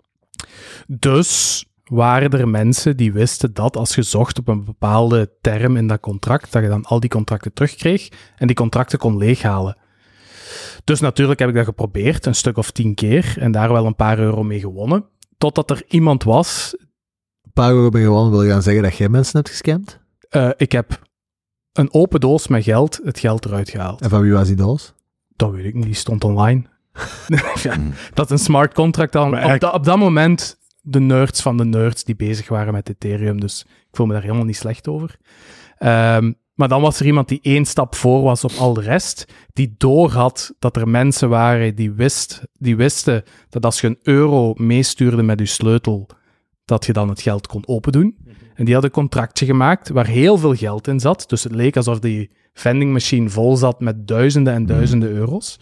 Dus 0.86 1.64
waren 1.92 2.30
er 2.30 2.48
mensen 2.48 2.96
die 2.96 3.12
wisten 3.12 3.54
dat 3.54 3.76
als 3.76 3.94
je 3.94 4.02
zocht 4.02 4.38
op 4.38 4.48
een 4.48 4.64
bepaalde 4.64 5.30
term 5.40 5.76
in 5.76 5.86
dat 5.86 6.00
contract, 6.00 6.52
dat 6.52 6.62
je 6.62 6.68
dan 6.68 6.84
al 6.84 7.00
die 7.00 7.10
contracten 7.10 7.52
terugkreeg 7.52 8.08
en 8.36 8.46
die 8.46 8.56
contracten 8.56 8.98
kon 8.98 9.16
leeghalen. 9.16 9.76
Dus 10.84 11.00
natuurlijk 11.00 11.38
heb 11.38 11.48
ik 11.48 11.54
dat 11.54 11.64
geprobeerd, 11.64 12.26
een 12.26 12.34
stuk 12.34 12.56
of 12.56 12.70
tien 12.70 12.94
keer, 12.94 13.34
en 13.38 13.52
daar 13.52 13.72
wel 13.72 13.86
een 13.86 13.96
paar 13.96 14.18
euro 14.18 14.42
mee 14.42 14.60
gewonnen. 14.60 15.04
Totdat 15.38 15.70
er 15.70 15.82
iemand 15.88 16.22
was, 16.22 16.76
Een 17.44 17.52
paar 17.52 17.70
euro 17.72 17.88
ben 17.88 18.02
gewoon 18.02 18.30
wil 18.30 18.42
je 18.42 18.50
gaan 18.50 18.62
zeggen 18.62 18.82
dat 18.82 18.96
jij 18.96 19.08
mensen 19.08 19.36
hebt 19.36 19.48
gescamd? 19.50 20.00
eh, 20.28 20.50
ik 20.56 20.72
heb 20.72 21.00
een 21.72 21.92
open 21.94 22.20
doos 22.20 22.48
met 22.48 22.62
geld, 22.64 23.00
het 23.04 23.18
geld 23.18 23.44
eruit 23.44 23.70
gehaald. 23.70 24.00
En 24.00 24.10
van 24.10 24.20
wie 24.20 24.32
was 24.32 24.46
die 24.46 24.56
doos? 24.56 24.94
Dat 25.36 25.50
weet 25.50 25.64
ik 25.64 25.74
niet, 25.74 25.84
die 25.84 25.94
stond 25.94 26.24
online. 26.24 26.62
ja, 27.62 27.74
Hmm. 27.74 27.92
dat 28.14 28.24
is 28.24 28.30
een 28.30 28.44
smart 28.44 28.74
contract 28.74 29.12
dan. 29.12 29.44
Op, 29.52 29.60
da- 29.60 29.70
op 29.70 29.84
dat 29.84 29.98
moment 29.98 30.58
de 30.82 31.00
nerds 31.00 31.42
van 31.42 31.56
de 31.56 31.64
nerds 31.64 32.04
die 32.04 32.16
bezig 32.16 32.48
waren 32.48 32.72
met 32.72 32.88
Ethereum. 32.88 33.40
Dus 33.40 33.64
ik 33.68 33.96
voel 33.96 34.06
me 34.06 34.12
daar 34.12 34.22
helemaal 34.22 34.44
niet 34.44 34.56
slecht 34.56 34.88
over. 34.88 35.16
Ehm, 35.78 36.32
maar 36.54 36.68
dan 36.68 36.80
was 36.80 37.00
er 37.00 37.06
iemand 37.06 37.28
die 37.28 37.40
één 37.42 37.64
stap 37.64 37.94
voor 37.94 38.22
was 38.22 38.44
op 38.44 38.52
al 38.58 38.74
de 38.74 38.80
rest. 38.80 39.32
Die 39.52 39.74
doorhad 39.78 40.54
dat 40.58 40.76
er 40.76 40.88
mensen 40.88 41.28
waren 41.28 41.74
die, 41.74 41.92
wist, 41.92 42.42
die 42.52 42.76
wisten 42.76 43.22
dat 43.48 43.64
als 43.64 43.80
je 43.80 43.86
een 43.86 43.98
euro 44.02 44.54
meestuurde 44.56 45.22
met 45.22 45.38
je 45.38 45.46
sleutel, 45.46 46.08
dat 46.64 46.86
je 46.86 46.92
dan 46.92 47.08
het 47.08 47.20
geld 47.20 47.46
kon 47.46 47.66
opendoen. 47.66 48.16
En 48.54 48.64
die 48.64 48.74
had 48.74 48.84
een 48.84 48.90
contractje 48.90 49.46
gemaakt 49.46 49.88
waar 49.88 50.06
heel 50.06 50.38
veel 50.38 50.54
geld 50.54 50.88
in 50.88 51.00
zat. 51.00 51.24
Dus 51.28 51.44
het 51.44 51.54
leek 51.54 51.76
alsof 51.76 51.98
die 51.98 52.30
vending 52.52 52.92
machine 52.92 53.28
vol 53.28 53.56
zat 53.56 53.80
met 53.80 54.06
duizenden 54.06 54.52
en 54.52 54.66
duizenden 54.66 55.10
euro's. 55.10 55.58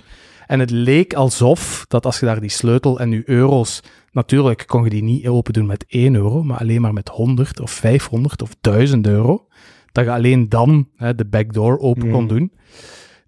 En 0.51 0.61
het 0.61 0.71
leek 0.71 1.15
alsof 1.15 1.85
dat 1.89 2.05
als 2.07 2.21
je 2.21 2.27
daar 2.27 2.41
die 2.41 2.51
sleutel 2.51 3.01
en 3.01 3.11
je 3.11 3.23
euro's... 3.25 3.83
Natuurlijk 4.13 4.65
kon 4.67 4.85
je 4.85 4.91
die 4.91 5.03
niet 5.03 5.29
open 5.29 5.53
doen 5.53 5.67
met 5.67 5.85
1 5.89 6.15
euro, 6.15 6.43
maar 6.43 6.59
alleen 6.59 6.81
maar 6.81 6.93
met 6.93 7.09
100 7.09 7.61
of 7.61 7.71
500 7.71 8.43
of 8.43 8.51
1000 8.61 9.07
euro. 9.07 9.47
Dat 9.93 10.05
je 10.05 10.11
alleen 10.13 10.49
dan 10.49 10.89
hè, 10.97 11.15
de 11.15 11.25
backdoor 11.27 11.79
open 11.79 12.11
kon 12.11 12.23
Mm. 12.23 12.29
doen. 12.29 12.53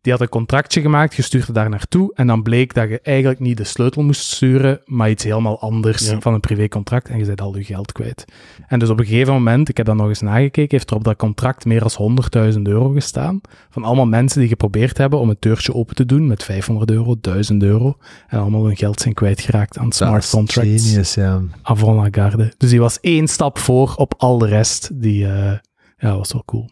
Die 0.03 0.13
had 0.13 0.21
een 0.21 0.29
contractje 0.29 0.81
gemaakt, 0.81 1.15
je 1.15 1.23
stuurde 1.23 1.53
daar 1.53 1.69
naartoe 1.69 2.13
en 2.15 2.27
dan 2.27 2.43
bleek 2.43 2.75
dat 2.75 2.89
je 2.89 3.01
eigenlijk 3.03 3.41
niet 3.41 3.57
de 3.57 3.65
sleutel 3.65 4.03
moest 4.03 4.21
sturen, 4.21 4.81
maar 4.85 5.11
iets 5.11 5.25
helemaal 5.25 5.61
anders 5.61 6.11
Ja. 6.11 6.21
van 6.21 6.35
een 6.35 6.41
privécontract 6.41 7.09
en 7.09 7.19
je 7.19 7.25
bent 7.25 7.41
al 7.41 7.57
je 7.57 7.65
geld 7.65 7.93
kwijt. 7.93 8.25
En 8.67 8.79
dus 8.79 8.89
op 8.89 8.99
een 8.99 9.07
gegeven 9.07 9.33
moment, 9.33 9.69
ik 9.69 9.77
heb 9.77 9.87
dat 9.87 9.97
nog 9.97 10.09
eens 10.09 10.21
nagekeken, 10.21 10.77
heeft 10.77 10.91
er 10.91 10.97
op 10.97 11.05
dat 11.05 11.17
contract 11.17 11.65
meer 11.65 11.81
dan 11.81 12.17
100.000 12.55 12.61
euro 12.63 12.89
gestaan 12.89 13.41
van 13.71 13.85
allemaal 13.85 14.07
mensen 14.07 14.41
die 14.41 14.49
geprobeerd 14.49 14.99
hebben 14.99 15.19
om 15.19 15.29
het 15.29 15.43
deurtje 15.43 15.75
open 15.75 15.95
te 15.95 16.07
doen 16.07 16.27
met 16.27 16.45
500 16.45 16.91
euro, 16.91 17.17
1000 17.21 17.63
euro 17.63 17.97
en 18.29 18.39
allemaal 18.39 18.65
hun 18.65 18.77
geld 18.77 19.01
zijn 19.01 19.15
kwijtgeraakt 19.15 19.79
aan 19.79 19.93
smart 19.93 20.31
contracts 20.31 20.89
Genius, 20.89 21.15
ja. 21.15 21.43
avant 21.63 21.97
la 21.97 22.09
garde. 22.23 22.53
Dus 22.59 22.71
die 22.71 22.81
was 22.81 23.01
één 23.01 23.29
stap 23.29 23.59
voor 23.59 23.95
op 23.97 24.15
al 24.17 24.39
de 24.39 24.47
rest. 24.47 24.91
Die 25.03 25.27
eh, 25.27 25.59
ja, 25.99 26.17
was 26.17 26.33
wel 26.33 26.43
cool. 26.47 26.71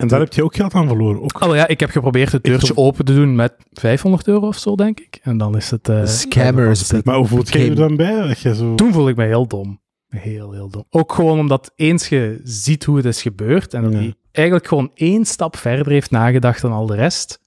En 0.00 0.08
daar 0.08 0.20
heb 0.20 0.32
je 0.32 0.44
ook 0.44 0.54
geld 0.54 0.74
aan 0.74 0.86
verloren. 0.88 1.22
Ook. 1.22 1.40
Oh 1.42 1.54
ja, 1.54 1.66
ik 1.68 1.80
heb 1.80 1.90
geprobeerd 1.90 2.32
het 2.32 2.44
deurtje 2.44 2.76
open 2.76 3.04
te 3.04 3.14
doen 3.14 3.34
met 3.34 3.52
500 3.72 4.28
euro 4.28 4.46
of 4.46 4.58
zo, 4.58 4.74
denk 4.74 5.00
ik. 5.00 5.18
En 5.22 5.38
dan 5.38 5.56
is 5.56 5.70
het... 5.70 5.88
eh, 5.88 6.06
Scammers. 6.06 6.92
Maar 7.04 7.16
hoe 7.16 7.26
voelt 7.26 7.48
je 7.52 7.58
Became- 7.58 7.74
dan 7.74 7.96
bij? 7.96 8.26
Dat 8.28 8.40
je 8.40 8.54
zo... 8.54 8.74
Toen 8.74 8.92
voelde 8.92 9.10
ik 9.10 9.16
me 9.16 9.24
heel 9.24 9.46
dom. 9.46 9.80
Heel, 10.08 10.52
heel 10.52 10.68
dom. 10.70 10.84
Ook 10.90 11.12
gewoon 11.12 11.38
omdat 11.38 11.72
eens 11.76 12.08
je 12.08 12.40
ziet 12.44 12.84
hoe 12.84 12.96
het 12.96 13.04
is 13.06 13.22
gebeurd 13.22 13.74
en 13.74 13.82
dat 13.82 13.92
Ja. 13.92 13.98
hij 13.98 14.14
eigenlijk 14.32 14.66
gewoon 14.66 14.90
één 14.94 15.24
stap 15.24 15.56
verder 15.56 15.92
heeft 15.92 16.10
nagedacht 16.10 16.60
dan 16.62 16.72
al 16.72 16.86
de 16.86 16.94
rest. 16.94 17.40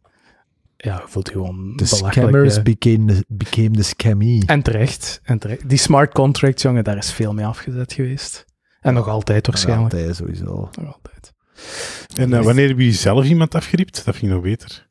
Ja, 0.78 0.96
je 0.96 1.04
voelt 1.08 1.28
je 1.28 1.34
gewoon 1.34 1.74
De 1.76 1.84
belachelijk, 1.90 2.14
scammers 2.14 2.62
became 2.62 3.06
the, 3.14 3.26
became 3.28 3.70
the 3.72 3.84
scammy. 3.84 4.44
En 4.46 4.62
terecht, 4.62 5.20
en 5.24 5.40
terecht. 5.40 5.70
Die 5.70 5.78
smart 5.78 6.14
contracts, 6.14 6.62
jongen, 6.64 6.84
daar 6.84 6.98
is 6.98 7.12
veel 7.14 7.34
mee 7.34 7.46
afgezet 7.46 7.94
geweest. 7.94 8.46
En 8.82 8.94
nog 8.94 9.08
altijd 9.08 9.48
waarschijnlijk. 9.48 9.94
Altijd 9.94 10.16
sowieso. 10.16 10.46
Nog 10.82 10.94
altijd. 10.96 11.34
En 12.16 12.34
eh, 12.34 12.44
wanneer 12.44 12.68
heb 12.68 12.80
je 12.80 12.92
zelf 12.92 13.26
iemand 13.26 13.56
afgeriept? 13.56 14.06
Dat 14.06 14.16
vind 14.16 14.26
ik 14.26 14.30
nog 14.38 14.42
beter. 14.42 14.88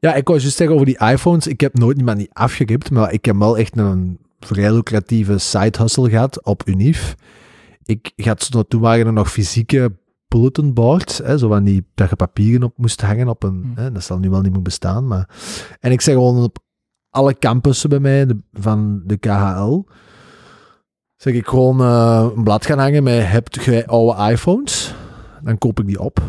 Ja, 0.00 0.14
ik 0.14 0.26
wou 0.28 0.38
juist 0.40 0.56
zeggen 0.56 0.76
over 0.76 0.86
die 0.86 0.98
iPhones. 1.10 1.46
Ik 1.46 1.60
heb 1.60 1.78
nooit 1.78 1.98
iemand 1.98 2.18
niet 2.18 2.30
afgeript, 2.32 2.90
maar 2.90 3.12
ik 3.12 3.24
heb 3.24 3.36
wel 3.36 3.58
echt 3.58 3.76
een 3.76 4.18
vrij 4.40 4.72
lucratieve 4.72 5.38
side 5.38 5.78
hustle 5.78 6.08
gehad 6.10 6.44
op 6.44 6.62
Unif. 6.68 7.14
Ik 7.82 8.12
had, 8.16 8.42
zo- 8.42 8.62
toen 8.62 8.80
waren 8.80 9.06
er 9.06 9.12
nog 9.12 9.30
fysieke 9.30 9.92
bulletin 10.28 10.74
boards, 10.74 11.18
hè, 11.18 11.38
zo 11.38 11.48
van 11.48 11.64
die, 11.64 11.86
dat 11.94 12.10
je 12.10 12.16
papieren 12.16 12.62
op 12.62 12.72
moest 12.78 13.00
hangen 13.00 13.28
op 13.28 13.42
een, 13.42 13.72
Hm. 13.74 13.80
hè, 13.80 13.92
dat 13.92 14.04
zal 14.04 14.18
nu 14.18 14.30
wel 14.30 14.40
niet 14.40 14.52
meer 14.52 14.62
bestaan, 14.62 15.06
maar... 15.06 15.28
En 15.80 15.92
ik 15.92 16.00
zeg 16.00 16.14
gewoon 16.14 16.42
op 16.42 16.58
alle 17.10 17.38
campussen 17.38 17.88
bij 17.88 17.98
mij, 18.00 18.26
de- 18.26 18.40
van 18.52 19.02
de 19.04 19.16
KHL, 19.16 19.82
zeg 21.16 21.34
ik 21.34 21.46
gewoon 21.46 21.80
eh, 21.80 22.28
een 22.36 22.44
blad 22.44 22.66
gaan 22.66 22.78
hangen 22.78 23.02
met, 23.02 23.26
hebt 23.26 23.64
jij 23.64 23.86
oude 23.86 24.30
iPhones? 24.32 24.94
Dan 25.44 25.58
koop 25.58 25.80
ik 25.80 25.86
die 25.86 26.00
op 26.00 26.22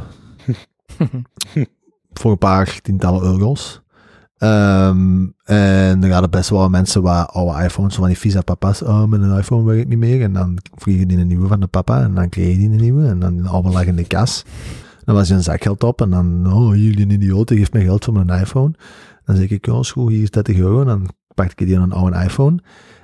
voor 2.20 2.32
een 2.32 2.38
paar 2.38 2.80
tientallen 2.82 3.24
euro's. 3.24 3.82
Ehm, 4.38 5.26
en 5.44 6.00
dan 6.00 6.10
gaan 6.10 6.24
er 6.24 6.30
best 6.30 6.50
wel 6.50 6.70
mensen 6.70 7.02
wat 7.02 7.30
oude 7.30 7.64
iPhones, 7.64 7.96
van 7.96 8.08
die 8.08 8.18
visa 8.18 8.42
papa's, 8.42 8.82
oh, 8.82 9.04
met 9.06 9.22
een 9.22 9.38
iPhone 9.38 9.66
werkt 9.66 9.88
niet 9.88 9.98
meer. 9.98 10.22
En 10.22 10.34
dan 10.34 10.58
vliegen 10.76 11.08
die 11.08 11.18
een 11.18 11.28
nieuwe 11.28 11.48
van 11.48 11.60
de 11.60 11.68
papa 11.68 12.02
en 12.02 12.14
dan 12.16 12.30
kreeg 12.30 12.52
je 12.52 12.58
die 12.58 12.70
een 12.70 12.76
nieuwe. 12.76 13.08
En 13.08 13.20
dan 13.20 13.38
de 13.38 13.48
oude 13.48 13.70
lag 13.70 13.86
in 13.86 13.96
de 13.96 14.08
kas. 14.08 14.44
Dan 15.06 15.16
was 15.16 15.28
je 15.28 15.34
een 15.34 15.44
zakgeld 15.44 15.84
op 15.84 16.02
en 16.02 16.10
dan, 16.10 16.54
oh, 16.54 16.76
jullie 16.76 17.02
een 17.02 17.10
idioot, 17.12 17.48
die 17.48 17.58
geeft 17.58 17.74
mij 17.74 17.84
geld 17.84 18.04
voor 18.06 18.14
mijn 18.14 18.40
iPhone. 18.42 18.74
Dan 19.26 19.36
zeg 19.36 19.50
ik, 19.50 19.68
is 19.68 19.92
goed, 19.92 20.12
hier 20.12 20.22
is 20.22 20.32
30 20.32 20.58
euro. 20.58 20.80
En 20.82 20.88
dan 20.88 21.10
pak 21.34 21.52
ik 21.52 21.58
die 21.68 21.78
aan 21.78 21.84
een 21.84 21.92
oude 21.92 22.24
iPhone. 22.24 22.58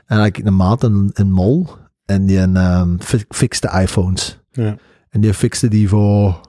En 0.06 0.16
dan 0.16 0.18
had 0.18 0.28
ik 0.28 0.46
een 0.46 0.56
maat 0.56 0.84
in, 0.84 1.10
in 1.14 1.32
mol 1.32 1.68
en 2.06 2.26
die 2.26 2.38
een, 2.40 3.00
fi- 3.02 3.26
fixte 3.30 3.80
iPhones. 3.82 4.40
Ja. 4.52 4.76
En 5.12 5.22
die 5.22 5.34
fixte 5.34 5.68
die 5.68 5.90
voor 5.90 6.42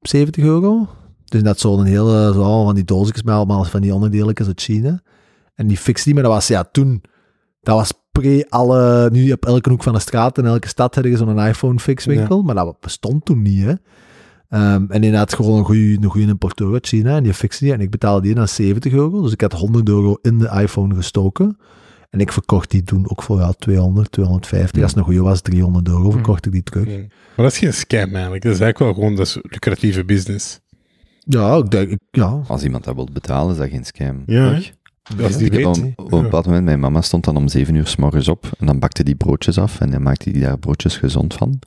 70 0.00 0.44
euro. 0.44 0.88
Dus 1.24 1.42
dat 1.42 1.58
zo'n 1.58 1.84
hele, 1.84 2.32
zo 2.32 2.42
allemaal 2.42 2.64
van 2.64 2.74
die 2.74 2.84
doosjes 2.84 3.22
met 3.22 3.34
allemaal 3.34 3.64
van 3.64 3.80
die 3.80 3.94
onderdeeltjes 3.94 4.46
uit 4.46 4.60
China. 4.60 5.02
En 5.54 5.66
die 5.66 5.76
fixte 5.76 6.04
die, 6.04 6.14
maar 6.14 6.22
dat 6.22 6.32
was 6.32 6.46
ja 6.46 6.64
toen, 6.64 7.02
dat 7.60 7.76
was 7.76 7.92
pre 8.12 8.46
alle, 8.48 9.10
nu 9.10 9.32
op 9.32 9.44
elke 9.44 9.70
hoek 9.70 9.82
van 9.82 9.92
de 9.92 9.98
straat 9.98 10.38
in 10.38 10.46
elke 10.46 10.68
stad 10.68 10.94
had 10.94 11.04
je 11.04 11.16
zo'n 11.16 11.38
iPhone 11.38 11.78
fix 11.78 12.04
winkel, 12.04 12.42
maar 12.42 12.54
dat 12.54 12.80
bestond 12.80 13.24
toen 13.24 13.42
niet 13.42 13.64
hè. 13.64 13.74
Ehm, 14.48 14.84
en 14.88 15.14
had 15.14 15.34
gewoon 15.34 15.58
een 15.58 15.64
goede 15.64 15.96
een 16.00 16.04
goede 16.04 16.26
importeur 16.26 16.72
uit 16.72 16.86
China 16.86 17.16
en 17.16 17.22
die 17.22 17.34
fixte 17.34 17.64
die 17.64 17.72
en 17.72 17.80
ik 17.80 17.90
betaalde 17.90 18.22
die 18.22 18.34
dan 18.34 18.48
70 18.48 18.92
euro. 18.92 19.22
Dus 19.22 19.32
ik 19.32 19.40
had 19.40 19.52
100 19.52 19.88
euro 19.88 20.18
in 20.22 20.38
de 20.38 20.48
iPhone 20.48 20.94
gestoken. 20.94 21.58
En 22.12 22.20
ik 22.20 22.32
verkocht 22.32 22.70
die 22.70 22.82
toen 22.82 23.10
ook 23.10 23.22
voor 23.22 23.38
ja, 23.38 23.52
200, 23.52 24.12
250. 24.12 24.82
Als 24.82 24.90
het 24.90 25.00
een 25.00 25.06
goede 25.06 25.22
was, 25.22 25.40
300 25.40 25.88
euro 25.88 26.10
verkocht 26.10 26.46
ik 26.46 26.52
die 26.52 26.62
terug. 26.62 26.86
Ja. 26.86 26.96
Maar 26.98 27.08
dat 27.46 27.52
is 27.52 27.58
geen 27.58 27.72
scam 27.74 28.14
eigenlijk. 28.14 28.42
Dat 28.42 28.52
is 28.54 28.60
eigenlijk 28.60 28.78
wel 28.78 28.92
gewoon 28.94 29.16
dat 29.16 29.26
is 29.26 29.38
lucratieve 29.42 30.04
business. 30.04 30.60
Ja, 31.18 31.56
ik 31.56 31.70
denk, 31.70 31.90
ik- 31.90 32.00
ja. 32.10 32.40
Als 32.46 32.62
iemand 32.62 32.84
dat 32.84 32.94
wilt 32.94 33.12
betalen, 33.12 33.52
is 33.52 33.58
dat 33.58 33.68
geen 33.68 33.84
scam. 33.84 34.22
Ja? 34.26 34.58
Als 35.22 35.36
die 35.36 35.46
Ik 35.46 35.52
heb 35.52 35.64
weet. 35.64 35.66
op, 35.66 35.92
op 36.04 36.12
een 36.12 36.22
bepaald 36.22 36.46
moment, 36.46 36.64
mijn 36.64 36.80
mama 36.80 37.00
stond 37.00 37.24
dan 37.24 37.36
om 37.36 37.48
zeven 37.48 37.74
uur 37.74 37.86
s 37.86 37.96
morgens 37.96 38.28
op 38.28 38.50
en 38.58 38.66
dan 38.66 38.78
bakte 38.78 39.02
die 39.02 39.14
broodjes 39.14 39.58
af 39.58 39.80
en 39.80 39.90
dan 39.90 40.02
maakte 40.02 40.32
die 40.32 40.42
daar 40.42 40.58
broodjes 40.58 40.96
gezond 40.96 41.34
van. 41.34 41.58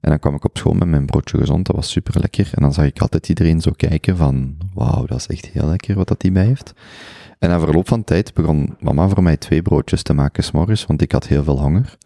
En 0.00 0.10
dan 0.10 0.18
kwam 0.18 0.34
ik 0.34 0.44
op 0.44 0.58
school 0.58 0.72
met 0.74 0.88
mijn 0.88 1.06
broodje 1.06 1.38
gezond, 1.38 1.66
dat 1.66 1.76
was 1.76 1.90
super 1.90 2.20
lekker. 2.20 2.48
En 2.54 2.62
dan 2.62 2.72
zag 2.72 2.84
ik 2.84 3.00
altijd 3.00 3.28
iedereen 3.28 3.60
zo 3.60 3.70
kijken 3.76 4.16
van, 4.16 4.56
wauw, 4.74 5.06
dat 5.06 5.18
is 5.18 5.26
echt 5.26 5.46
heel 5.46 5.66
lekker 5.68 5.94
wat 5.94 6.08
dat 6.08 6.20
die 6.20 6.32
bij 6.32 6.44
heeft. 6.44 6.72
En 7.42 7.48
na 7.48 7.58
verloop 7.60 7.88
van 7.88 8.04
tijd 8.04 8.34
begon 8.34 8.76
mama 8.80 9.08
voor 9.08 9.22
mij 9.22 9.36
twee 9.36 9.62
broodjes 9.62 10.02
te 10.02 10.12
maken 10.12 10.44
s'morgens, 10.44 10.86
want 10.86 11.02
ik 11.02 11.12
had 11.12 11.26
heel 11.26 11.44
veel 11.44 11.60
honger. 11.60 11.96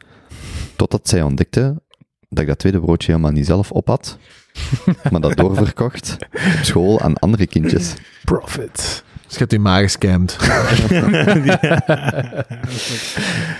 Totdat 0.76 1.08
zij 1.08 1.22
ontdekte 1.22 1.82
dat 2.28 2.38
ik 2.42 2.46
dat 2.46 2.58
tweede 2.58 2.80
broodje 2.80 3.10
helemaal 3.10 3.32
niet 3.32 3.46
zelf 3.46 3.70
op 3.72 3.86
had, 3.86 4.18
maar 5.10 5.20
dat 5.20 5.36
doorverkocht 5.36 6.16
op 6.32 6.62
school 6.62 7.00
aan 7.00 7.18
andere 7.18 7.46
kindjes. 7.46 7.94
Profit. 8.24 9.04
Dus 9.24 9.32
je 9.34 9.38
hebt 9.38 9.50
die 9.50 9.60
maar 9.60 9.82
gescamd. 9.82 10.36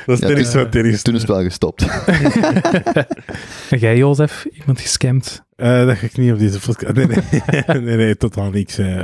Dat 0.07 0.23
is 0.23 0.53
Ja. 0.53 0.67
Toen 0.69 0.85
is 1.15 1.21
het 1.21 1.27
wel 1.27 1.43
gestopt. 1.43 1.87
En 3.71 3.79
jij, 3.79 3.97
Jozef, 3.97 4.47
iemand 4.53 4.81
gescamd? 4.81 5.43
Eh, 5.57 5.87
dat 5.87 5.97
ga 5.97 6.07
ik 6.07 6.17
niet 6.17 6.33
op 6.33 6.39
deze 6.39 6.61
podcast. 6.61 6.95
Nee, 6.95 7.07
nee, 7.07 7.81
nee, 7.81 7.97
nee, 7.97 8.17
totaal 8.17 8.51
niks. 8.51 8.79
eh. 8.79 9.03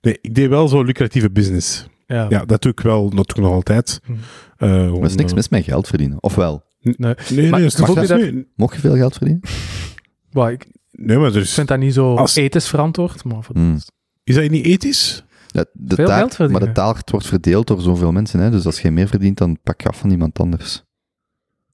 nee, 0.00 0.18
ik 0.20 0.34
deed 0.34 0.48
wel 0.48 0.68
zo 0.68 0.82
lucratieve 0.82 1.30
business. 1.30 1.86
Ja. 2.16 2.26
Ja, 2.28 2.44
dat 2.44 2.62
doe 2.62 2.72
ik 2.72 2.80
wel, 2.80 3.02
dat 3.02 3.12
doe 3.28 3.36
ik 3.36 3.36
nog 3.42 3.52
altijd. 3.52 4.00
Hm. 4.04 4.12
Eh, 4.56 4.70
Er 4.82 4.84
gewoon, 4.88 5.04
is 5.04 5.14
niks 5.14 5.30
eh, 5.30 5.36
mis 5.36 5.48
met 5.48 5.64
geld 5.64 5.88
verdienen. 5.88 6.22
Ofwel, 6.22 6.62
Nee, 6.80 6.94
Nee, 6.98 7.14
nee, 7.30 7.50
Maar 7.50 7.60
dat 7.60 7.72
je 7.72 8.46
mocht 8.56 8.74
je 8.74 8.80
veel 8.80 8.94
geld 8.96 9.16
verdienen? 9.16 9.42
maar 10.32 10.52
ik 10.52 10.66
nee, 10.90 11.18
maar 11.18 11.34
is, 11.36 11.54
vind 11.54 11.68
dat 11.68 11.78
niet 11.78 11.94
zo 11.94 12.14
Als- 12.16 12.36
ethisch 12.36 12.68
verantwoord. 12.68 13.24
Maar 13.24 13.46
Hmm. 13.52 13.72
rest. 13.72 13.92
is 14.24 14.34
dat 14.34 14.50
niet 14.50 14.64
ethisch? 14.64 15.24
Ja, 15.46 15.64
de 15.72 15.94
Veel 15.94 16.04
geld 16.06 16.08
taart, 16.18 16.34
verdienen. 16.34 16.64
maar 16.64 16.74
de 16.74 16.80
taart 16.80 17.10
wordt 17.10 17.26
verdeeld 17.26 17.66
door 17.66 17.80
zoveel 17.80 18.12
mensen. 18.12 18.40
Hè? 18.40 18.50
Dus 18.50 18.66
als 18.66 18.80
jij 18.80 18.90
meer 18.90 19.08
verdient, 19.08 19.38
dan 19.38 19.58
pak 19.62 19.80
je 19.80 19.88
af 19.88 19.98
van 19.98 20.10
iemand 20.10 20.38
anders. 20.38 20.82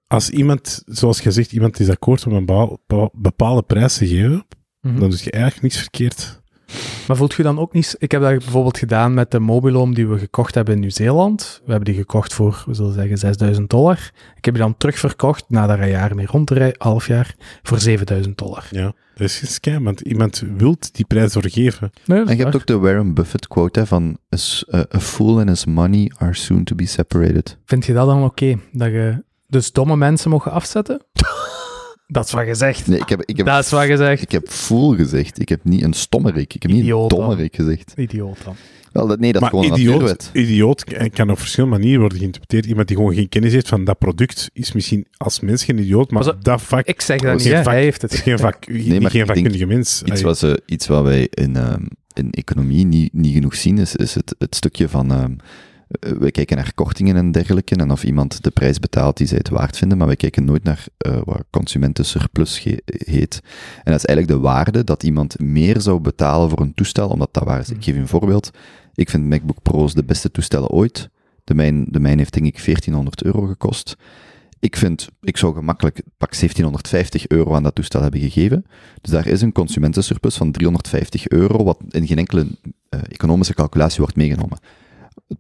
Als 0.07 0.31
iemand, 0.31 0.83
zoals 0.87 1.21
je 1.21 1.31
zegt, 1.31 1.53
iemand 1.53 1.81
is 1.81 1.91
akkoord 1.91 2.27
om 2.27 2.33
een 2.33 2.47
bepaal- 2.47 2.79
bepaal- 2.87 3.11
bepaalde 3.13 3.63
prijs 3.63 3.97
te 3.97 4.07
geven, 4.07 4.47
Mhm. 4.81 4.99
dan 5.01 5.11
doe 5.11 5.19
je 5.23 5.31
eigenlijk 5.31 5.63
niks 5.63 5.77
verkeerd. 5.79 6.43
Maar 7.07 7.17
voelt 7.17 7.35
je 7.35 7.43
dan 7.43 7.59
ook 7.59 7.73
niet... 7.73 7.97
Ik 7.99 8.11
heb 8.11 8.21
dat 8.21 8.31
bijvoorbeeld 8.39 8.79
gedaan 8.79 9.15
met 9.15 9.31
de 9.31 9.39
mobiloom 9.39 9.95
die 9.95 10.07
we 10.09 10.19
gekocht 10.19 10.55
hebben 10.55 10.75
in 10.75 10.81
Nieuw-Zeeland. 10.81 11.61
We 11.65 11.71
hebben 11.71 11.85
die 11.93 12.01
gekocht 12.01 12.35
voor, 12.35 12.63
we 12.67 12.75
zullen 12.75 12.93
zeggen, 12.93 13.19
6000 13.19 13.71
dollar. 13.71 14.11
Ik 14.37 14.45
heb 14.45 14.55
die 14.55 14.63
dan 14.63 14.77
terugverkocht, 14.77 15.45
nadat 15.49 15.77
er 15.77 15.83
een 15.83 15.89
jaar 15.91 16.15
mee 16.15 16.27
rond 16.27 16.47
te 16.47 16.55
rijden, 16.55 16.75
half 16.79 17.07
jaar, 17.07 17.35
voor 17.63 17.79
7000 17.81 18.39
dollar. 18.39 18.67
Ja, 18.71 18.85
dat 19.15 19.29
is 19.29 19.39
geen 19.39 19.49
scam, 19.49 19.85
want 19.85 20.01
iemand 20.01 20.43
wil 20.57 20.77
die 20.93 21.05
prijs 21.05 21.33
doorgeven. 21.33 21.91
Nee, 22.05 22.19
dat 22.19 22.29
En 22.29 22.37
je 22.37 22.43
hebt 22.43 22.55
ook 22.57 22.67
de 22.67 22.79
Warren 22.79 23.15
Buffett 23.15 23.49
quote 23.49 23.79
hè, 23.81 23.87
van 23.87 24.19
a, 24.35 24.39
a- 24.79 24.87
a 24.95 25.01
fool 25.01 25.39
and 25.39 25.49
his 25.49 25.65
money 25.65 26.13
are 26.19 26.35
soon 26.35 26.65
to 26.65 26.75
be 26.75 26.87
separated. 26.87 27.59
Vind 27.65 27.87
je 27.87 27.93
dat 27.93 28.07
dan 28.07 28.25
oké? 28.25 28.59
Dat 28.73 28.89
je 28.91 29.23
dus 29.49 29.73
domme 29.73 29.97
mensen 29.97 30.31
mogen 30.31 30.53
afzetten? 30.53 31.01
dat 32.07 32.25
is 32.25 32.33
wat 32.33 32.45
gezegd. 32.45 32.87
Nee, 32.87 32.99
ik 32.99 33.09
heb, 33.09 33.23
ik 33.25 33.37
heb, 33.37 33.47
Dat 33.47 33.65
is 33.65 33.71
wat 33.71 33.85
gezegd. 33.85 34.23
ik 34.23 34.33
heb 34.33 34.49
fool 34.49 34.95
gezegd. 34.97 35.41
Ik 35.41 35.49
heb 35.49 35.65
niet 35.65 35.83
een 35.83 35.93
stommerik. 35.93 36.55
Ik 36.55 36.63
heb 36.63 36.71
niet 36.73 36.91
een 36.91 37.09
dommerik 37.09 37.57
gezegd. 37.57 37.93
Idioot 37.97 38.45
dan. 38.45 38.55
Wel, 38.93 39.07
dat, 39.07 39.19
nee, 39.21 39.33
dat 39.33 39.43
is 39.43 39.51
maar 39.51 39.61
gewoon 39.61 39.73
een 39.75 39.81
idioot, 39.81 40.01
natuurwet. 40.01 40.31
idioot 40.33 40.85
kan- 41.13 41.31
op 41.31 41.39
verschillende 41.39 41.75
manieren 41.77 42.01
worden 42.01 42.19
geïnterpreteerd. 42.19 42.67
Iemand 42.67 42.89
die 42.89 42.97
gewoon 42.97 43.15
geen 43.15 43.29
kennis 43.29 43.53
heeft 43.53 43.69
van 43.69 43.85
dat 43.85 43.99
product 43.99 44.51
is 44.53 44.73
misschien 44.73 45.07
als 45.17 45.41
mens 45.41 45.65
geen 45.65 45.79
idioot, 45.79 46.11
maar 46.11 46.35
dat 46.43 46.63
vak 46.63 46.87
Ik 46.87 47.01
zeg 47.01 47.21
Dat 47.21 47.35
is 47.35 47.45
niet, 47.45 47.47
geen 47.47 47.57
hè. 47.57 47.63
vak. 47.63 47.73
hij 47.73 47.83
heeft 47.83 48.03
het. 48.03 48.13
is 48.13 48.21
geen, 48.21 48.39
vak, 48.39 48.69
maar 48.69 48.77
geen 48.79 49.01
ik 49.03 49.11
denk 49.13 49.27
vakkundige 49.27 49.67
mens. 49.67 50.03
Iets 50.05 50.23
wat, 50.23 50.39
ze, 50.39 50.63
iets 50.67 50.87
wat 50.87 51.03
wij 51.03 51.27
in, 51.31 51.57
ehm, 51.57 51.83
in 52.13 52.31
economie 52.31 52.87
niet, 52.87 53.13
niet 53.13 53.33
genoeg 53.35 53.55
zien, 53.57 53.79
is, 53.79 53.97
is 53.97 54.15
het, 54.15 54.35
het 54.39 54.55
stukje 54.55 54.89
van... 54.89 55.13
ehm, 55.13 55.33
eh, 55.89 56.13
wij 56.13 56.31
kijken 56.31 56.57
naar 56.57 56.75
kortingen 56.75 57.17
en 57.17 57.33
dergelijke, 57.33 57.77
en 57.77 57.91
of 57.91 58.05
iemand 58.05 58.43
de 58.43 58.51
prijs 58.51 58.79
betaalt 58.79 59.17
die 59.17 59.27
zij 59.27 59.39
het 59.39 59.49
waard 59.49 59.77
vinden, 59.77 59.99
maar 59.99 60.07
wij 60.07 60.17
kijken 60.17 60.45
nooit 60.45 60.65
naar 60.65 60.87
eh, 60.97 61.21
wat 61.25 61.45
consumentensurplus 61.51 62.63
heet. 62.85 63.41
En 63.85 63.93
dat 63.93 63.99
is 63.99 64.05
eigenlijk 64.05 64.29
de 64.29 64.49
waarde 64.49 64.85
dat 64.85 65.03
iemand 65.03 65.39
meer 65.39 65.81
zou 65.81 66.01
betalen 66.01 66.51
voor 66.51 66.61
een 66.61 66.75
toestel, 66.75 67.09
omdat 67.09 67.35
dat 67.35 67.45
waar 67.45 67.61
is. 67.61 67.71
Ik 67.71 67.85
geef 67.85 67.95
je 67.95 68.01
een 68.01 68.09
voorbeeld. 68.09 68.51
Ik 68.95 69.11
vind 69.11 69.29
MacBook 69.29 69.63
Pro's 69.63 69.95
de 69.95 70.05
beste 70.05 70.31
toestellen 70.31 70.69
ooit. 70.69 71.09
De 71.45 71.55
mijn, 71.55 71.85
de 71.89 72.01
mijn 72.01 72.19
heeft 72.19 72.33
denk 72.33 72.47
ik 72.47 72.65
1400 72.65 73.23
euro 73.23 73.47
gekost. 73.47 73.97
Ik 74.59 74.77
vind, 74.77 75.09
ik 75.21 75.37
zou 75.37 75.55
gemakkelijk 75.55 76.03
pak 76.17 76.39
1750 76.39 77.29
euro 77.29 77.55
aan 77.55 77.63
dat 77.63 77.75
toestel 77.75 78.03
hebben 78.03 78.21
gegeven. 78.21 78.65
Dus 79.01 79.11
daar 79.11 79.27
is 79.27 79.41
een 79.43 79.53
consumentensurplus 79.53 80.37
van 80.37 80.53
350 80.53 81.29
euro, 81.29 81.65
wat 81.65 81.79
in 81.89 82.07
geen 82.07 82.19
enkele 82.19 82.47
eh, 82.89 83.01
economische 83.09 83.55
calculatie 83.55 83.99
wordt 83.99 84.17
meegenomen. 84.17 84.59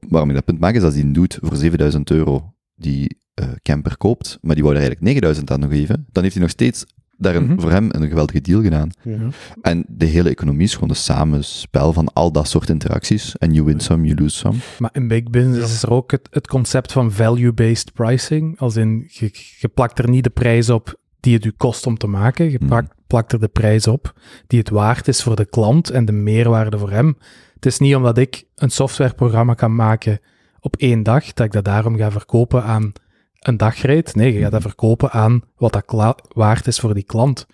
Waarom 0.09 0.28
ik 0.28 0.35
dat 0.35 0.44
punt 0.44 0.61
maak, 0.61 0.74
is 0.74 0.82
als 0.82 0.94
die 0.94 1.03
een 1.05 1.12
doet 1.12 1.39
voor 1.43 1.57
7000 1.57 2.11
euro 2.11 2.55
die 2.74 3.16
eh, 3.35 3.48
camper 3.62 3.97
koopt, 3.97 4.39
maar 4.40 4.55
die 4.55 4.65
wou 4.65 4.74
er 4.77 4.81
eigenlijk 4.81 5.07
9000 5.11 5.51
aan 5.51 5.61
nog 5.61 5.70
geven, 5.70 6.07
dan 6.12 6.23
heeft 6.23 6.35
hij 6.35 6.43
nog 6.43 6.53
steeds 6.53 6.85
daar 7.19 7.35
een, 7.36 7.47
Mhm. 7.47 7.61
voor 7.61 7.70
hem 7.70 7.89
een 7.90 8.09
geweldige 8.09 8.40
deal 8.40 8.62
gedaan. 8.62 8.90
Ja. 9.03 9.28
En 9.62 9.85
de 9.89 10.05
hele 10.05 10.28
economie 10.28 10.62
is 10.65 10.74
gewoon 10.74 10.89
een 10.90 10.97
samenspel 10.97 11.93
van 11.93 12.12
al 12.12 12.32
dat 12.32 12.48
soort 12.48 12.69
interacties. 12.69 13.36
En 13.39 13.53
you 13.53 13.65
win 13.66 13.81
some, 13.81 14.07
you 14.07 14.20
lose 14.20 14.36
some. 14.36 14.55
Maar 14.78 14.90
in 14.93 15.09
big 15.09 15.23
business 15.31 15.73
is 15.74 15.82
er 15.82 15.90
ook 15.90 16.11
het, 16.11 16.28
het 16.31 16.47
concept 16.47 16.93
van 16.93 17.12
value-based 17.12 17.93
pricing. 17.93 18.59
Als 18.59 18.77
in, 18.77 19.05
je, 19.09 19.31
je 19.59 19.69
plakt 19.69 19.98
er 19.98 20.09
niet 20.09 20.24
de 20.24 20.31
prijs 20.31 20.70
op 20.70 21.01
die 21.20 21.35
het 21.35 21.44
u 21.44 21.53
kost 21.57 21.86
om 21.86 21.97
te 21.98 22.07
maken. 22.07 22.51
Je 22.51 22.57
Mhm. 22.59 22.66
plakt, 22.66 22.94
plakt 23.07 23.32
er 23.32 23.40
de 23.40 23.48
prijs 23.48 23.86
op 23.86 24.15
die 24.47 24.59
het 24.59 24.69
waard 24.70 25.09
is 25.09 25.23
voor 25.23 25.36
de 25.36 25.47
klant 25.47 25.90
en 25.90 26.05
de 26.05 26.12
meerwaarde 26.12 26.78
voor 26.78 26.90
hem. 26.90 27.16
Het 27.57 27.66
is 27.66 27.78
niet 27.78 27.95
omdat 27.97 28.19
ik 28.19 28.45
een 28.55 28.70
softwareprogramma 28.70 29.55
kan 29.55 29.74
maken 29.74 30.20
op 30.61 30.77
één 30.77 31.03
dag, 31.03 31.33
dat 31.33 31.47
ik 31.47 31.53
dat 31.53 31.65
daarom 31.65 31.97
ga 31.97 32.11
verkopen 32.11 32.62
aan 32.65 32.93
een 33.41 33.57
dagreed. 33.57 34.15
Nee, 34.15 34.33
je 34.33 34.41
gaat 34.41 34.51
dat 34.51 34.62
verkopen 34.62 35.11
aan 35.11 35.43
wat 35.57 35.73
dat 35.73 35.85
kla- 35.85 36.16
waard 36.28 36.66
is 36.66 36.81
voor 36.81 36.95
die 36.95 37.03
klant. 37.05 37.47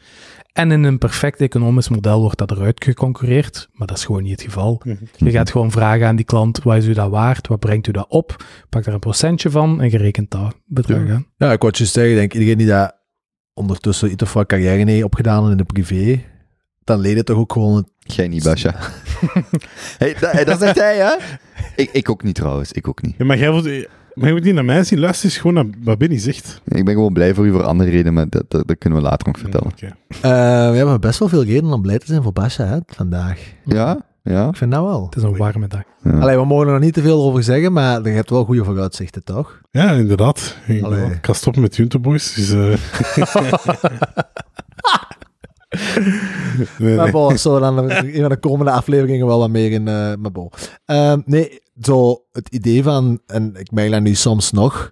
En 0.53 0.73
in 0.73 0.83
een 0.83 0.99
perfect 0.99 1.41
economisch 1.41 1.89
model 1.89 2.21
wordt 2.21 2.39
dat 2.39 2.51
eruit 2.51 2.85
geconcurreerd, 2.85 3.69
maar 3.73 3.87
dat 3.87 3.97
is 3.97 4.05
gewoon 4.05 4.23
niet 4.23 4.33
het 4.33 4.43
geval. 4.43 4.81
Je 5.17 5.31
gaat 5.31 5.51
gewoon 5.51 5.71
vragen 5.71 6.07
aan 6.07 6.17
die 6.17 6.25
klant, 6.25 6.63
wat 6.63 6.77
is 6.77 6.87
u 6.87 6.93
dat 6.93 7.11
waard? 7.11 7.49
Wat 7.49 7.59
brengt 7.61 7.87
u 7.87 7.93
dat 7.93 8.07
op? 8.09 8.45
Pak 8.69 8.85
daar 8.85 8.95
een 8.95 9.01
procentje 9.01 9.51
van 9.51 9.81
en 9.81 9.91
je 9.91 9.97
rekent 9.99 10.31
dat 10.31 10.55
bedrag 10.65 10.99
aan. 10.99 11.27
Ja, 11.37 11.53
ik 11.53 11.61
wou 11.61 11.73
juist 11.77 11.93
zeggen, 11.93 12.13
ik 12.13 12.19
denk 12.19 12.33
iedereen 12.33 12.59
die 12.59 12.67
dat 12.67 12.97
ondertussen 13.55 14.11
iets 14.11 14.23
of 14.23 14.33
wat 14.33 14.47
carrière 14.47 15.05
opgedaan 15.05 15.51
in 15.51 15.57
de 15.57 15.65
privé, 15.65 16.23
dan 16.85 17.01
leed 17.01 17.17
het 17.17 17.27
toch 17.27 17.37
ook 17.37 17.53
gewoon 17.53 17.77
het 17.77 17.87
Jij 17.99 18.29
niet, 18.29 18.45
Basja. 18.45 18.75
hey, 19.99 20.17
dat, 20.21 20.33
hey, 20.33 20.45
dat 20.45 20.61
zegt 20.61 20.79
hij, 20.79 20.97
hè? 20.97 21.15
Ik, 21.77 21.91
ik 21.93 22.11
ook 22.11 22.23
niet 22.23 22.35
trouwens, 22.35 22.73
ik 22.73 22.89
ook 22.89 23.03
niet. 23.03 23.15
Ja, 23.19 23.25
maar 23.25 23.39
jij 23.39 23.51
moet, 23.51 23.89
maar 24.15 24.29
je 24.29 24.35
moet 24.35 24.45
niet 24.45 24.55
naar 24.55 24.65
mij 24.65 24.85
zien, 24.85 24.99
luister 24.99 25.25
eens 25.25 25.37
gewoon 25.37 25.55
naar 25.55 25.67
wat 25.85 25.99
Benny 25.99 26.19
zegt. 26.19 26.61
Ik 26.65 26.85
ben 26.85 26.95
gewoon 26.95 27.13
blij 27.13 27.35
voor 27.35 27.47
u 27.47 27.51
voor 27.51 27.63
andere 27.63 27.91
redenen, 27.91 28.15
maar 28.15 28.29
dat, 28.29 28.45
dat, 28.49 28.69
dat 28.69 28.79
kunnen 28.79 28.99
we 28.99 29.05
later 29.05 29.27
nog 29.27 29.39
vertellen. 29.39 29.67
Oké. 29.67 29.87
Eh, 30.09 30.71
we 30.71 30.77
hebben 30.77 31.01
best 31.01 31.19
wel 31.19 31.29
veel 31.29 31.45
reden 31.45 31.73
om 31.73 31.83
blij 31.83 31.99
te 31.99 32.07
zijn 32.07 32.23
voor 32.23 32.33
Basja 32.33 32.65
hè, 32.65 32.79
vandaag. 32.87 33.53
Ja? 33.65 34.05
Ja? 34.23 34.49
Ik 34.49 34.57
vind 34.57 34.71
dat 34.71 34.85
wel. 34.85 35.05
Het 35.05 35.17
is 35.17 35.23
een 35.23 35.37
warme 35.37 35.67
dag. 35.67 35.83
ja. 36.05 36.19
Allee, 36.19 36.37
we 36.37 36.45
mogen 36.45 36.67
er 36.67 36.73
nog 36.73 36.83
niet 36.83 36.95
te 36.95 37.03
veel 37.03 37.23
over 37.23 37.43
zeggen, 37.43 37.73
maar 37.73 38.03
je 38.03 38.09
hebt 38.09 38.31
wel 38.31 38.45
goede 38.45 38.65
vooruitzichten, 38.65 39.25
toch? 39.25 39.61
Ja, 39.71 39.91
inderdaad. 39.91 40.57
Ik, 40.67 40.83
Allee. 40.83 41.11
ik 41.11 41.27
ga 41.27 41.33
stoppen 41.33 41.63
met 41.63 41.77
Junto 41.77 41.99
Boys. 41.99 42.35
Dus, 42.35 42.53
eh, 42.53 42.75
nee, 46.79 46.97
Maar 46.97 47.11
bon, 47.11 47.39
zo 47.39 47.59
dan 47.59 47.91
in 47.91 48.21
van 48.21 48.29
de 48.29 48.37
komende 48.37 48.71
afleveringen 48.73 49.27
wel 49.27 49.39
wat 49.39 49.51
meer 49.51 49.71
in, 49.73 49.89
eh 49.89 50.15
maar 50.19 50.33
bon. 50.33 50.51
Ehm, 50.85 51.21
nee, 51.25 51.61
zo 51.81 52.25
het 52.33 52.49
idee 52.49 52.83
van, 52.83 53.21
en 53.27 53.55
ik 53.57 53.71
merk 53.71 53.91
dat 53.91 54.03
nu 54.03 54.15
soms 54.15 54.51
nog, 54.53 54.91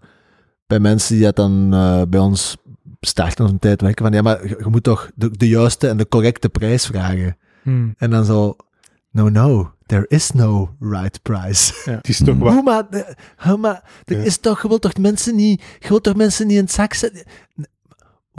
bij 0.66 0.80
mensen 0.80 1.14
die 1.14 1.24
dat 1.24 1.36
dan 1.36 1.68
eh, 1.74 2.02
bij 2.08 2.20
ons 2.20 2.56
starten 3.00 3.44
een 3.46 3.58
tijd 3.58 3.80
werken, 3.80 4.04
van 4.04 4.14
ja, 4.14 4.22
maar 4.22 4.48
je, 4.48 4.56
je 4.58 4.70
moet 4.70 4.82
toch 4.82 5.10
de, 5.14 5.30
de 5.30 5.48
juiste 5.48 5.88
en 5.88 5.96
de 5.96 6.08
correcte 6.08 6.48
prijs 6.48 6.86
vragen. 6.86 7.36
Hmm. 7.62 7.94
En 7.98 8.10
dan 8.10 8.24
zo, 8.24 8.56
no, 9.10 9.28
no, 9.28 9.72
there 9.86 10.04
is 10.08 10.30
no 10.30 10.74
right 10.80 11.22
price. 11.22 11.72
Het 11.90 12.08
is 12.08 12.18
toch 12.18 12.36
wat... 12.38 12.52
Hoe 12.52 12.62
maar, 12.62 12.84
maar, 13.58 13.82
er 14.04 14.16
Ja. 14.18 14.24
is 14.24 14.38
toch, 14.38 14.62
je 14.62 14.68
wilt 14.68 14.82
toch 14.82 14.96
mensen 14.96 15.36
niet, 15.36 15.62
je 15.78 15.88
wilt 15.88 16.02
toch 16.02 16.16
mensen 16.16 16.46
niet 16.46 16.56
in 16.56 16.62
het 16.62 16.72
zak 16.72 16.94
zetten? 16.94 17.22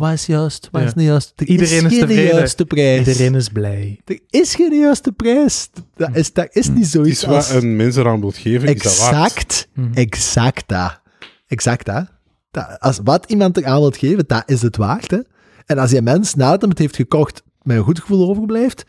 Wat 0.01 0.11
is 0.11 0.25
juist? 0.25 0.67
Wat 0.71 0.81
Ja. 0.81 0.87
is 0.87 0.93
niet 0.93 1.05
juist? 1.05 1.33
Er 1.35 1.47
Iedereen 1.47 1.85
is 1.85 1.91
geen 1.97 1.99
tevreden. 2.07 2.35
juiste 2.35 2.65
prijs. 2.65 3.07
Iedereen 3.07 3.35
is 3.35 3.49
blij. 3.49 3.99
Er 4.05 4.19
is 4.29 4.55
geen 4.55 4.79
juiste 4.79 5.11
prijs. 5.11 5.69
Dat 5.95 6.15
is, 6.15 6.33
dat 6.33 6.47
is 6.55 6.67
niet 6.67 6.77
Het 6.77 6.87
zoiets 6.87 7.21
is 7.21 7.25
wat 7.27 7.49
een 7.49 7.75
mens 7.75 7.95
eraan 7.95 8.19
wilt 8.19 8.37
geven, 8.37 8.75
is 8.75 8.81
dat 8.81 8.97
waard. 8.97 9.11
Exact, 9.13 9.67
exact 9.93 10.67
dat. 10.67 11.01
Exact 11.47 11.85
dat. 11.85 12.07
dat. 12.51 12.79
Als 12.79 12.99
wat 13.03 13.25
iemand 13.31 13.57
eraan 13.57 13.79
wilt 13.79 13.97
geven, 13.97 14.23
dat 14.27 14.43
is 14.45 14.61
het 14.61 14.77
waard. 14.77 15.11
Hè? 15.11 15.19
En 15.65 15.77
als 15.77 15.89
die 15.89 16.01
mens 16.01 16.35
nadat 16.35 16.59
hij 16.61 16.69
het 16.69 16.79
heeft 16.79 16.95
gekocht 16.95 17.43
met 17.61 17.77
een 17.77 17.83
goed 17.83 17.99
gevoel 17.99 18.29
overblijft, 18.29 18.83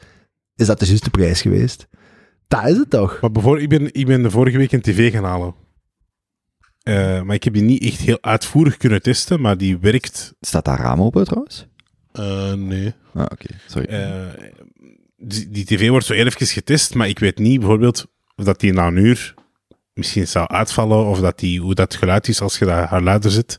is 0.57 0.67
dat 0.67 0.79
de 0.81 0.87
juiste 0.87 1.11
prijs 1.11 1.41
geweest. 1.43 1.87
Dat 2.49 2.69
is 2.69 2.77
het 2.77 2.91
toch? 2.91 3.19
Maar 3.21 3.31
bijvoorbeeld, 3.33 3.63
ik 3.73 3.79
ben, 3.79 3.89
ik 3.95 4.07
ben 4.07 4.23
de 4.23 4.31
vorige 4.31 4.59
week 4.59 4.73
een 4.73 4.81
tv 4.81 5.13
gaan 5.13 5.25
halen. 5.25 5.55
Eh, 6.83 7.23
maar 7.23 7.35
ik 7.35 7.45
heb 7.45 7.53
die 7.53 7.63
niet 7.63 7.83
echt 7.83 8.01
heel 8.01 8.19
uitvoerig 8.21 8.77
kunnen 8.77 9.03
testen, 9.03 9.41
maar 9.41 9.57
die 9.57 9.79
werkt... 9.79 10.35
Staat 10.41 10.65
daar 10.65 10.79
raam 10.79 11.03
open 11.03 11.25
trouwens? 11.25 11.67
eh, 12.13 12.53
nee. 12.53 12.93
Ah, 13.15 13.23
oké, 13.23 13.47
sorry. 13.67 13.87
Eh, 13.87 14.27
die, 15.17 15.51
die 15.51 15.65
tv 15.65 15.89
wordt 15.89 16.07
zo 16.07 16.13
even 16.13 16.47
getest, 16.47 16.95
maar 16.95 17.09
ik 17.09 17.19
weet 17.19 17.39
niet 17.39 17.59
bijvoorbeeld 17.59 18.07
of 18.37 18.45
dat 18.45 18.61
die 18.61 18.73
na 18.73 18.87
een 18.87 18.97
uur 18.97 19.35
misschien 19.95 20.27
zou 20.27 20.49
uitvallen, 20.49 21.07
of 21.07 21.21
dat 21.21 21.39
die, 21.39 21.61
hoe 21.61 21.75
dat 21.75 21.95
geluid 21.95 22.29
is 22.29 22.41
als 22.41 22.59
je 22.59 22.65
dat 22.65 22.89
haar 22.89 23.03
luider 23.03 23.31
zet. 23.31 23.59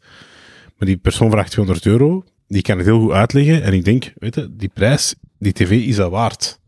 Maar 0.78 0.88
die 0.88 0.98
persoon 0.98 1.32
vraagt 1.32 1.52
200 1.52 1.86
euro, 1.86 2.24
die 2.48 2.62
kan 2.62 2.78
het 2.78 2.86
heel 2.86 3.00
goed 3.00 3.12
uitleggen, 3.12 3.64
en 3.64 3.74
ik 3.74 3.86
denk, 3.86 4.14
weet 4.16 4.36
je, 4.36 4.56
die 4.56 4.72
prijs, 4.74 5.16
die 5.40 5.54
tv 5.54 5.72
is 5.72 5.96
dat 5.96 6.12
waard. 6.12 6.60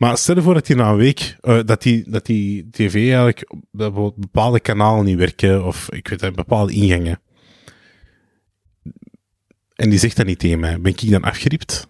Maar 0.00 0.18
stel 0.18 0.34
je 0.34 0.42
voor 0.42 0.54
dat 0.54 0.66
die 0.66 0.76
na 0.76 0.90
een 0.90 0.96
week, 0.96 1.36
eh, 1.40 1.60
dat, 1.64 1.82
die, 1.82 2.10
dat 2.10 2.26
die 2.26 2.68
tv 2.70 2.94
eigenlijk, 2.94 3.44
dat 3.48 3.60
bijvoorbeeld 3.70 4.16
bepaalde 4.16 4.60
kanalen 4.60 5.04
niet 5.04 5.18
werken, 5.18 5.64
of 5.64 5.90
ik 5.90 6.08
weet 6.08 6.20
niet, 6.20 6.34
bepaalde 6.34 6.72
ingangen. 6.72 7.20
En 9.74 9.90
die 9.90 9.98
zegt 9.98 10.16
dat 10.16 10.26
niet 10.26 10.38
tegen 10.38 10.60
mij. 10.60 10.80
Ben 10.80 10.92
ik 10.92 11.10
dan 11.10 11.22
afgeriept? 11.22 11.88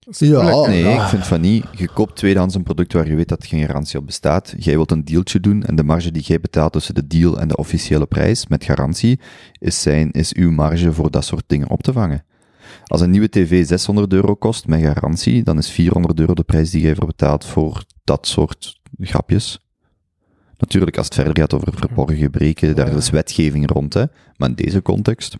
Ja, 0.00 0.66
Nee, 0.66 0.82
ja. 0.82 1.02
ik 1.02 1.08
vind 1.08 1.26
van 1.26 1.40
niet. 1.40 1.64
Je 1.72 1.88
koopt 1.88 2.16
tweedehands 2.16 2.54
een 2.54 2.62
product 2.62 2.92
waar 2.92 3.08
je 3.08 3.14
weet 3.14 3.28
dat 3.28 3.42
er 3.42 3.48
geen 3.48 3.66
garantie 3.66 3.98
op 3.98 4.06
bestaat. 4.06 4.54
Jij 4.58 4.74
wilt 4.74 4.90
een 4.90 5.04
dealtje 5.04 5.40
doen 5.40 5.64
en 5.64 5.76
de 5.76 5.84
marge 5.84 6.10
die 6.10 6.22
jij 6.22 6.40
betaalt 6.40 6.72
tussen 6.72 6.94
de 6.94 7.06
deal 7.06 7.40
en 7.40 7.48
de 7.48 7.56
officiële 7.56 8.06
prijs 8.06 8.46
met 8.46 8.64
garantie 8.64 9.20
is, 9.58 9.82
zijn, 9.82 10.10
is 10.10 10.32
uw 10.32 10.50
marge 10.50 10.92
voor 10.92 11.10
dat 11.10 11.24
soort 11.24 11.44
dingen 11.46 11.70
op 11.70 11.82
te 11.82 11.92
vangen. 11.92 12.24
Als 12.88 13.00
een 13.00 13.10
nieuwe 13.10 13.28
tv 13.28 13.66
600 13.66 14.12
euro 14.12 14.34
kost 14.34 14.66
met 14.66 14.80
garantie, 14.82 15.42
dan 15.42 15.58
is 15.58 15.70
400 15.70 16.20
euro 16.20 16.34
de 16.34 16.42
prijs 16.42 16.70
die 16.70 16.82
jij 16.82 16.94
voor 16.94 17.06
betaalt 17.06 17.44
voor 17.44 17.84
dat 18.04 18.26
soort 18.26 18.80
grapjes. 19.00 19.58
Natuurlijk, 20.58 20.96
als 20.96 21.06
het 21.06 21.14
verder 21.14 21.36
gaat 21.38 21.54
over 21.54 21.72
verborgen 21.76 22.16
gebreken, 22.16 22.76
daar 22.76 22.96
is 22.96 23.10
wetgeving 23.10 23.70
rond, 23.70 23.94
hè. 23.94 24.04
Maar 24.36 24.48
in 24.48 24.54
deze 24.54 24.82
context, 24.82 25.36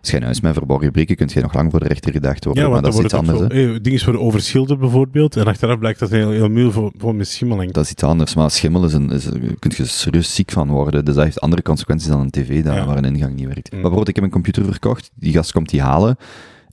als 0.00 0.10
jij 0.10 0.18
een 0.18 0.24
huis 0.24 0.40
met 0.40 0.54
verborgen 0.54 0.86
gebreken, 0.86 1.16
kun 1.16 1.28
je 1.32 1.40
nog 1.40 1.54
lang 1.54 1.70
voor 1.70 1.80
de 1.80 1.88
rechter 1.88 2.12
gedacht 2.12 2.44
worden, 2.44 2.62
Ja, 2.64 2.68
maar 2.68 2.82
dat 2.82 2.94
is 2.94 3.00
iets 3.00 3.14
anders, 3.14 3.38
ook 3.38 3.52
hè. 3.52 3.62
zo, 3.62 3.74
eh, 3.74 3.78
dingen 3.82 4.04
worden 4.04 4.22
overschilderd 4.22 4.80
bijvoorbeeld, 4.80 5.36
en 5.36 5.44
achteraf 5.46 5.78
blijkt 5.78 5.98
dat 5.98 6.10
heel, 6.10 6.30
heel 6.30 6.48
muur 6.48 6.72
voor, 6.72 6.92
voor 6.96 7.14
met 7.14 7.28
schimmeling. 7.28 7.72
Dat 7.72 7.84
is 7.84 7.90
iets 7.90 8.02
anders, 8.02 8.34
maar 8.34 8.50
schimmel 8.50 8.84
is 8.84 8.92
een, 8.92 9.10
is, 9.10 9.24
kun 9.58 9.72
je 9.76 9.84
serieus 9.84 10.34
ziek 10.34 10.50
van 10.50 10.68
worden. 10.70 11.04
Dus 11.04 11.14
dat 11.14 11.24
heeft 11.24 11.40
andere 11.40 11.62
consequenties 11.62 12.08
dan 12.08 12.20
een 12.20 12.30
tv 12.30 12.64
Ja. 12.64 12.86
waar 12.86 12.96
een 12.96 13.04
ingang 13.04 13.34
niet 13.34 13.46
werkt. 13.46 13.72
Mm. 13.72 13.80
Maar 13.80 13.90
bijvoorbeeld, 13.90 14.08
ik 14.08 14.14
heb 14.14 14.24
een 14.24 14.30
computer 14.30 14.64
verkocht, 14.64 15.10
die 15.14 15.32
gast 15.32 15.52
komt 15.52 15.68
die 15.68 15.82
halen, 15.82 16.16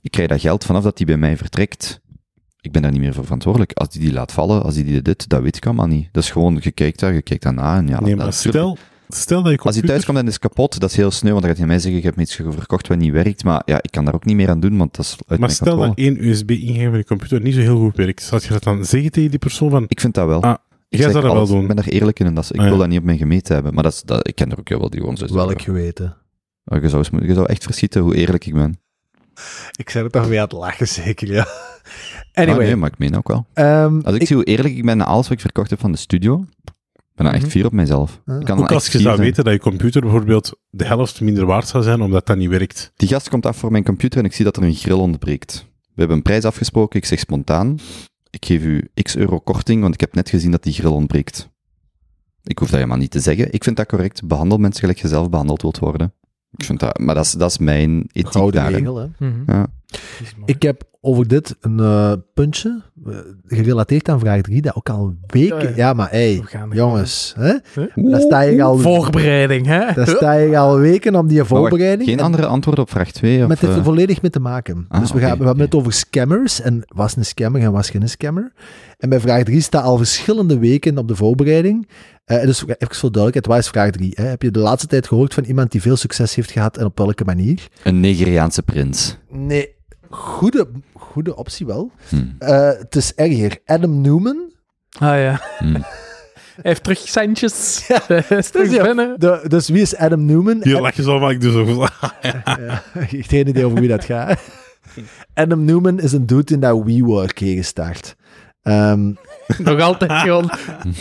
ik 0.06 0.10
krijg 0.12 0.28
dat 0.28 0.40
geld 0.40 0.64
vanaf 0.64 0.82
dat 0.82 0.96
die 0.96 1.06
bij 1.06 1.16
mij 1.16 1.36
vertrekt. 1.36 2.00
Ik 2.60 2.72
ben 2.72 2.82
daar 2.82 2.90
niet 2.90 3.00
meer 3.00 3.14
voor 3.14 3.24
verantwoordelijk. 3.24 3.72
Als 3.72 3.88
die 3.88 4.00
die 4.00 4.12
laat 4.12 4.32
vallen, 4.32 4.62
als 4.62 4.74
die 4.74 4.84
die 4.84 5.02
dit, 5.02 5.28
dat 5.28 5.42
weet 5.42 5.56
ik 5.56 5.66
allemaal 5.66 5.86
niet. 5.86 6.08
Dat 6.12 6.22
is 6.22 6.30
gewoon, 6.30 6.58
je 6.60 6.70
kijkt 6.70 7.00
daar, 7.00 7.14
je 7.14 7.22
kijkt 7.22 7.42
daarna 7.42 7.76
en 7.76 7.88
ja. 7.88 8.00
nee, 8.00 8.14
dat- 8.14 8.24
maar 8.24 8.32
stel, 8.32 8.76
stel 9.08 9.42
dat 9.42 9.52
je 9.52 9.58
Als 9.58 9.62
die 9.62 9.62
computer... 9.62 9.88
thuis 9.88 10.04
komt 10.04 10.18
en 10.18 10.26
is 10.26 10.38
kapot, 10.38 10.80
dat 10.80 10.90
is 10.90 10.96
heel 10.96 11.10
sneu, 11.10 11.30
want 11.30 11.40
dan 11.42 11.50
gaat 11.50 11.58
hij 11.58 11.68
mij 11.68 11.78
zeggen, 11.78 11.98
je 12.00 12.04
hebt 12.04 12.16
me 12.16 12.22
iets 12.22 12.34
verkocht 12.34 12.88
wat 12.88 12.98
niet 12.98 13.12
werkt, 13.12 13.44
maar 13.44 13.62
ja, 13.64 13.76
ik 13.82 13.90
kan 13.90 14.04
daar 14.04 14.14
ook 14.14 14.24
niet 14.24 14.36
meer 14.36 14.48
aan 14.50 14.60
doen, 14.60 14.76
want 14.76 14.96
dat 14.96 15.04
is 15.04 15.10
uit 15.12 15.28
maar 15.28 15.38
mijn 15.38 15.50
stel 15.50 15.66
controle. 15.66 15.88
dat 15.88 15.98
één 15.98 16.28
USB-ingang 16.28 16.88
van 16.88 16.98
je 16.98 17.04
computer 17.04 17.40
niet 17.40 17.54
zo 17.54 17.60
heel 17.60 17.78
goed 17.78 17.96
werkt, 17.96 18.22
zou 18.22 18.40
je 18.44 18.48
dat 18.48 18.62
dan 18.62 18.84
zeggen 18.84 19.10
tegen 19.10 19.30
die 19.30 19.38
persoon 19.38 19.70
van... 19.70 19.84
Ik 19.88 20.00
vind 20.00 20.14
dat 20.14 20.26
wel. 20.26 20.42
Ah, 20.42 20.54
Ik 20.88 20.98
jij 20.98 21.10
zou 21.10 21.22
dat 21.24 21.32
wel 21.32 21.46
doen. 21.46 21.60
Ik 21.60 21.66
ben 21.66 21.76
daar 21.76 21.86
eerlijk 21.88 22.20
in 22.20 22.26
en 22.26 22.34
dat 22.34 22.44
is, 22.44 22.50
ik 22.50 22.56
Ah, 22.58 22.62
ja. 22.64 22.68
wil 22.70 22.78
dat 22.78 22.88
niet 22.88 22.98
op 22.98 23.04
mijn 23.04 23.18
gemeten 23.18 23.54
hebben, 23.54 23.74
maar 23.74 23.82
dat 23.82 23.92
is, 23.92 24.02
dat, 24.02 24.28
ik 24.28 24.34
ken 24.34 24.50
er 24.50 24.58
ook 24.58 24.68
heel 24.68 24.78
wel 24.78 24.90
die 24.90 25.00
gewoon 25.00 25.16
zo 25.16 25.34
Welk 25.34 25.62
geweten. 25.62 26.16
Oh, 26.64 26.80
je, 26.82 26.88
zou, 26.88 27.04
je 27.26 27.34
zou 27.34 27.46
echt 27.46 27.64
verschieten 27.64 28.02
hoe 28.02 28.16
eerlijk 28.16 28.46
ik 28.46 28.54
ben. 28.54 28.78
Ik 29.76 29.90
zeg 29.90 30.02
het 30.02 30.12
toch 30.12 30.26
weer 30.26 30.38
aan 30.38 30.44
het 30.44 30.52
lachen, 30.52 30.88
zeker, 30.88 31.32
ja. 31.32 31.46
Anyway. 31.46 32.54
Anyway. 32.54 32.66
nee, 32.66 32.76
maar 32.76 32.90
ik 32.92 32.98
meen 32.98 33.16
ook 33.16 33.28
wel. 33.28 33.46
ehm, 33.52 34.00
Als 34.04 34.14
ik, 34.14 34.20
ik- 34.20 34.26
zie 34.26 34.36
hoe 34.36 34.44
eerlijk 34.44 34.74
ik 34.74 34.84
ben 34.84 34.96
na 34.96 35.04
alles 35.04 35.24
wat 35.28 35.32
ik 35.36 35.40
verkocht 35.40 35.70
heb 35.70 35.80
van 35.80 35.92
de 35.92 35.98
studio, 35.98 36.44
ik 36.94 37.02
ben 37.14 37.24
dan 37.24 37.34
echt 37.34 37.42
Mhm. 37.42 37.50
fier 37.50 37.66
op 37.66 37.72
mijzelf. 37.72 38.20
Ah. 38.26 38.40
Ik 38.40 38.46
kan 38.46 38.58
Ook 38.58 38.72
als 38.72 38.84
je 38.86 38.90
zou 38.90 39.02
zijn. 39.02 39.18
weten 39.18 39.44
dat 39.44 39.52
je 39.52 39.58
computer 39.60 40.00
bijvoorbeeld 40.00 40.58
de 40.70 40.84
helft 40.84 41.20
minder 41.20 41.46
waard 41.46 41.68
zou 41.68 41.82
zijn, 41.82 42.00
omdat 42.00 42.26
dat 42.26 42.36
niet 42.36 42.48
werkt. 42.48 42.92
Die 42.96 43.08
gast 43.08 43.28
komt 43.28 43.46
af 43.46 43.56
voor 43.56 43.70
mijn 43.70 43.84
computer 43.84 44.18
en 44.18 44.24
ik 44.24 44.32
zie 44.32 44.44
dat 44.44 44.56
er 44.56 44.62
een 44.62 44.74
grill 44.74 44.96
ontbreekt. 44.98 45.66
We 45.80 46.02
hebben 46.02 46.16
een 46.16 46.22
prijs 46.22 46.44
afgesproken, 46.44 46.98
ik 46.98 47.04
zeg 47.04 47.18
spontaan, 47.18 47.78
ik 48.30 48.44
geef 48.44 48.62
u 48.62 48.90
x 49.02 49.16
euro 49.16 49.38
korting, 49.38 49.80
want 49.82 49.94
ik 49.94 50.00
heb 50.00 50.14
net 50.14 50.28
gezien 50.30 50.50
dat 50.50 50.62
die 50.62 50.72
grill 50.72 50.90
ontbreekt. 50.90 51.48
Ik 52.42 52.58
hoef 52.58 52.68
dat 52.68 52.76
helemaal 52.78 52.98
niet 52.98 53.10
te 53.10 53.20
zeggen. 53.20 53.52
Ik 53.52 53.64
vind 53.64 53.76
dat 53.76 53.86
correct. 53.86 54.26
Behandel 54.26 54.58
mensen 54.58 54.80
gelijk 54.80 54.98
je 54.98 55.08
zelf 55.08 55.30
behandeld 55.30 55.62
wilt 55.62 55.78
worden. 55.78 56.14
Ik 56.50 56.64
vind 56.64 56.80
dat, 56.80 56.98
maar 56.98 57.14
dat 57.14 57.24
is, 57.24 57.32
dat 57.32 57.50
is 57.50 57.58
mijn 57.58 58.00
ethiek 58.12 58.32
Gouden 58.32 58.60
daarin. 58.60 58.78
regel, 58.78 58.96
hè. 58.96 59.06
Mhm. 59.18 59.42
Ja. 59.46 59.66
Ik 60.44 60.62
heb 60.62 60.82
over 61.00 61.28
dit 61.28 61.56
een 61.60 61.80
eh, 61.80 62.12
puntje, 62.34 62.82
eh, 63.06 63.16
gerelateerd 63.46 64.08
aan 64.08 64.20
vraag 64.20 64.40
3, 64.40 64.62
dat 64.62 64.74
ook 64.76 64.88
al 64.88 65.14
weken... 65.26 65.58
Ja, 65.58 65.68
Ja, 65.68 65.74
ja. 65.76 65.92
maar 65.92 66.10
hey, 66.10 66.44
er 66.52 66.68
jongens, 66.72 67.34
hè? 67.36 67.54
Huh? 67.74 68.10
daar 68.10 68.20
sta 68.20 68.40
je 68.40 68.62
al... 68.62 68.78
Voorbereiding, 68.78 69.66
hè? 69.66 69.92
Daar 69.94 70.08
sta 70.08 70.32
je 70.32 70.58
al 70.58 70.78
weken 70.78 71.16
op 71.16 71.28
die 71.28 71.38
wacht, 71.38 71.48
voorbereiding. 71.48 72.08
Geen 72.08 72.18
En 72.18 72.24
andere 72.24 72.46
antwoord 72.46 72.78
op 72.78 72.90
vraag 72.90 73.10
2? 73.10 73.42
Of, 73.42 73.48
met 73.48 73.60
het 73.60 73.70
eh, 73.70 73.84
volledig 73.84 74.22
mee 74.22 74.30
te 74.30 74.40
maken. 74.40 74.84
Ah, 74.88 75.00
dus 75.00 75.12
we, 75.12 75.18
gaan, 75.18 75.38
we 75.38 75.44
hebben 75.44 75.64
het 75.64 75.74
over 75.74 75.92
scammers. 75.92 76.60
En 76.60 76.82
was 76.86 77.16
een 77.16 77.24
scammer 77.24 77.62
en 77.62 77.72
was 77.72 77.90
geen 77.90 78.08
scammer. 78.08 78.52
En 78.98 79.08
bij 79.08 79.20
vraag 79.20 79.42
3 79.42 79.60
staat 79.60 79.84
al 79.84 79.96
verschillende 79.96 80.58
weken 80.58 80.98
op 80.98 81.08
de 81.08 81.16
voorbereiding. 81.16 81.88
Eh, 82.24 82.42
dus 82.42 82.62
even 82.66 82.76
voor 82.78 83.12
duidelijkheid, 83.12 83.46
wat 83.46 83.58
is 83.58 83.68
vraag 83.68 83.90
3? 83.90 84.12
Hè? 84.14 84.24
Heb 84.24 84.42
je 84.42 84.50
de 84.50 84.58
laatste 84.58 84.88
tijd 84.88 85.08
gehoord 85.08 85.34
van 85.34 85.44
iemand 85.44 85.72
die 85.72 85.82
veel 85.82 85.96
succes 85.96 86.34
heeft 86.34 86.50
gehad 86.50 86.76
en 86.76 86.84
op 86.84 86.98
welke 86.98 87.24
manier? 87.24 87.68
Een 87.82 88.00
Nigeriaanse 88.00 88.62
prins. 88.62 89.16
Nee, 89.28 89.74
goede, 90.10 90.68
goede 90.94 91.36
optie 91.36 91.66
wel. 91.66 91.90
Hm. 92.08 92.16
Eh, 92.38 92.70
het 92.78 92.96
is 92.96 93.14
erger. 93.14 93.58
Adam 93.64 94.00
Newman. 94.00 94.52
Ah 94.98 95.18
ja. 95.18 95.40
Hm. 95.58 95.74
Hij 96.56 96.70
heeft 96.70 96.82
terug 96.82 96.98
centjes. 96.98 97.86
Terug 98.52 98.70
ja. 98.70 98.82
binnen. 98.82 99.20
De, 99.20 99.44
dus 99.48 99.68
wie 99.68 99.82
is 99.82 99.96
Adam 99.96 100.24
Newman? 100.24 100.60
Hier 100.62 100.80
lach 100.80 100.94
je 100.94 101.02
zo, 101.02 101.18
maar 101.18 101.30
ik 101.30 101.40
doe 101.40 101.52
zo. 101.52 101.86
Ja, 102.20 102.82
ik 102.94 103.10
heb 103.10 103.24
geen 103.26 103.48
idee 103.48 103.64
over 103.64 103.80
wie 103.80 103.88
dat 103.88 104.04
gaat. 104.04 104.40
Adam 105.34 105.64
Newman 105.64 106.00
is 106.00 106.12
een 106.12 106.26
dude 106.26 106.54
in 106.54 106.60
dat 106.60 106.82
WeWork 106.84 107.38
heeft 107.38 107.56
gestart. 107.56 108.16
Ehm 108.62 109.12
Nog 109.58 109.80
altijd 109.80 110.12
gewoon. 110.12 110.50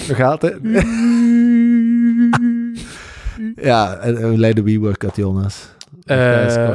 nog 0.07 0.19
altijd. 0.21 0.57
ja, 3.55 3.95
en 3.97 4.17
en 4.17 4.39
leidde 4.39 4.63
WeWork 4.63 5.03
uit, 5.03 5.15
Jonas? 5.15 5.74
Eh. 6.03 6.73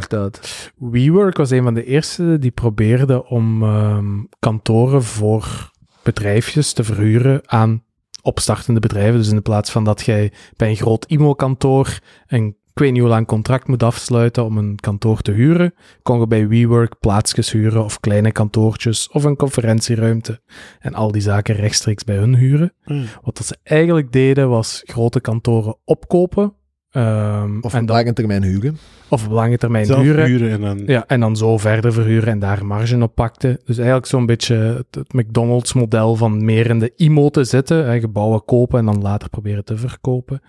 WeWork 0.77 1.37
was 1.37 1.51
een 1.51 1.63
van 1.63 1.75
de 1.75 1.85
eerste 1.85 2.39
die 2.39 2.51
probeerde 2.51 3.27
om 3.27 3.63
ehm, 3.63 4.19
kantoren 4.39 5.03
voor 5.03 5.71
bedrijfjes 6.03 6.73
te 6.73 6.85
verhuren 6.85 7.41
aan 7.45 7.83
opstartende 8.23 8.81
bedrijven. 8.81 9.19
Dus 9.19 9.33
in 9.33 9.43
plaats 9.43 9.71
van 9.71 9.85
dat 9.85 10.03
jij 10.03 10.33
bij 10.57 10.69
een 10.69 10.77
groot 10.77 11.05
IMO-kantoor 11.05 11.99
een 12.27 12.59
ik 12.73 12.87
weet 12.87 12.95
niet 12.95 13.01
hoe 13.01 13.11
lang 13.11 13.27
contract 13.27 13.69
moet 13.69 13.83
afsluiten 13.83 14.45
om 14.45 14.59
een 14.59 14.77
kantoor 14.77 15.21
te 15.21 15.33
huren, 15.33 15.75
kon 16.03 16.21
je 16.21 16.27
bij 16.27 16.49
WeWork 16.49 16.99
plaatsjes 17.01 17.53
huren 17.53 17.85
of 17.85 18.01
kleine 18.01 18.33
kantoortjes 18.33 19.09
of 19.09 19.25
een 19.25 19.37
conferentieruimte 19.37 20.41
en 20.79 20.95
al 20.95 21.13
die 21.13 21.23
zaken 21.23 21.55
rechtstreeks 21.55 22.05
bij 22.05 22.17
hun 22.17 22.35
huren. 22.35 22.73
Hmm. 22.85 23.05
Wat 23.23 23.37
dat 23.37 23.47
ze 23.47 23.57
eigenlijk 23.63 24.13
deden 24.13 24.49
was 24.49 24.83
grote 24.85 25.21
kantoren 25.21 25.77
opkopen 25.85 26.55
ehm, 26.91 27.59
Of 27.61 27.75
en 27.75 27.81
op 27.81 27.87
dan, 27.87 27.97
lange 27.97 28.13
termijn 28.13 28.43
huren. 28.43 28.79
of 29.09 29.27
op 29.27 29.33
lange 29.33 29.59
termijn 29.59 29.87
Zelf 29.87 30.01
huren. 30.03 30.27
huren 30.27 30.51
en 30.51 30.61
dan... 30.61 30.83
Ja, 30.87 31.05
en 31.07 31.21
dan 31.21 31.37
zo 31.37 31.59
verder 31.59 31.93
verhuren 31.93 32.29
en 32.29 32.39
daar 32.39 32.67
marge 32.67 33.03
op 33.03 33.15
pakte. 33.15 33.61
Dus 33.65 33.77
eigenlijk 33.77 34.07
zo'n 34.07 34.27
beetje 34.27 34.55
het, 34.55 34.87
het 34.91 35.13
McDonald's-model 35.13 36.17
van 36.17 36.45
meer 36.45 36.67
in 36.71 36.79
de 36.79 36.93
IMO 36.97 37.29
te 37.29 37.45
zitten. 37.45 37.87
Hè, 37.91 38.01
gebouwen 38.01 38.45
kopen 38.45 38.79
en 38.79 38.85
dan 38.85 39.01
later 39.03 39.29
proberen 39.29 39.65
te 39.65 39.77
verkopen. 39.77 40.41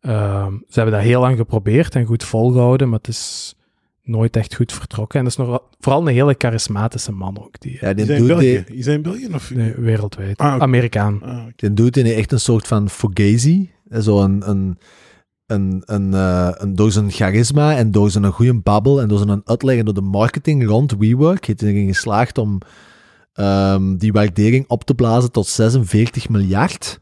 Ehm, 0.00 0.52
ze 0.68 0.80
hebben 0.80 0.94
dat 0.94 1.02
heel 1.04 1.20
lang 1.20 1.36
geprobeerd 1.36 1.94
en 1.94 2.04
goed 2.04 2.24
volgehouden, 2.24 2.88
maar 2.88 2.98
het 2.98 3.08
is 3.08 3.54
nooit 4.02 4.36
echt 4.36 4.54
goed 4.54 4.72
vertrokken. 4.72 5.18
En 5.18 5.24
dat 5.24 5.38
is 5.38 5.46
nog, 5.46 5.62
vooral 5.80 6.00
een 6.08 6.14
hele 6.14 6.34
charismatische 6.38 7.12
man 7.12 7.38
ook, 7.38 7.60
die, 7.60 7.78
Ja, 7.80 7.92
die 7.92 8.02
Is 8.02 8.08
hij 8.08 8.16
in 8.18 8.22
doet 8.26 8.30
België? 8.36 8.64
die, 8.66 8.76
Is 8.76 8.84
hij 8.86 8.94
in 8.94 9.02
België? 9.02 9.28
Of... 9.34 9.54
nee, 9.54 9.74
wereldwijd. 9.76 10.38
Ah. 10.38 10.60
Amerikaan. 10.60 11.22
Ah, 11.22 11.44
die 11.56 11.74
doet 11.74 11.96
echt 11.96 12.32
een 12.32 12.40
soort 12.40 12.66
van 12.66 12.88
fugazi. 12.90 13.70
Zo 14.00 14.22
een, 14.22 14.48
een, 14.50 14.78
een, 15.48 15.82
een, 15.86 16.14
eh, 16.14 16.50
een, 16.52 16.74
door 16.74 16.90
zijn 16.90 17.10
charisma 17.10 17.76
en 17.76 17.90
door 17.90 18.10
zijn 18.10 18.26
goede 18.26 18.54
babbel 18.54 19.00
en 19.00 19.08
door 19.08 19.18
zijn 19.18 19.40
uitleg 19.44 19.78
en 19.78 19.84
door 19.84 19.94
de 19.94 20.00
marketing 20.00 20.66
rond 20.66 20.94
WeWork 20.98 21.46
heeft 21.46 21.60
hij 21.60 21.70
erin 21.70 21.86
geslaagd 21.86 22.38
om 22.38 22.58
ehm, 23.32 23.96
die 23.96 24.12
waardering 24.12 24.64
op 24.68 24.84
te 24.84 24.94
blazen 24.94 25.32
tot 25.32 25.46
46 25.46 26.28
miljard. 26.28 27.00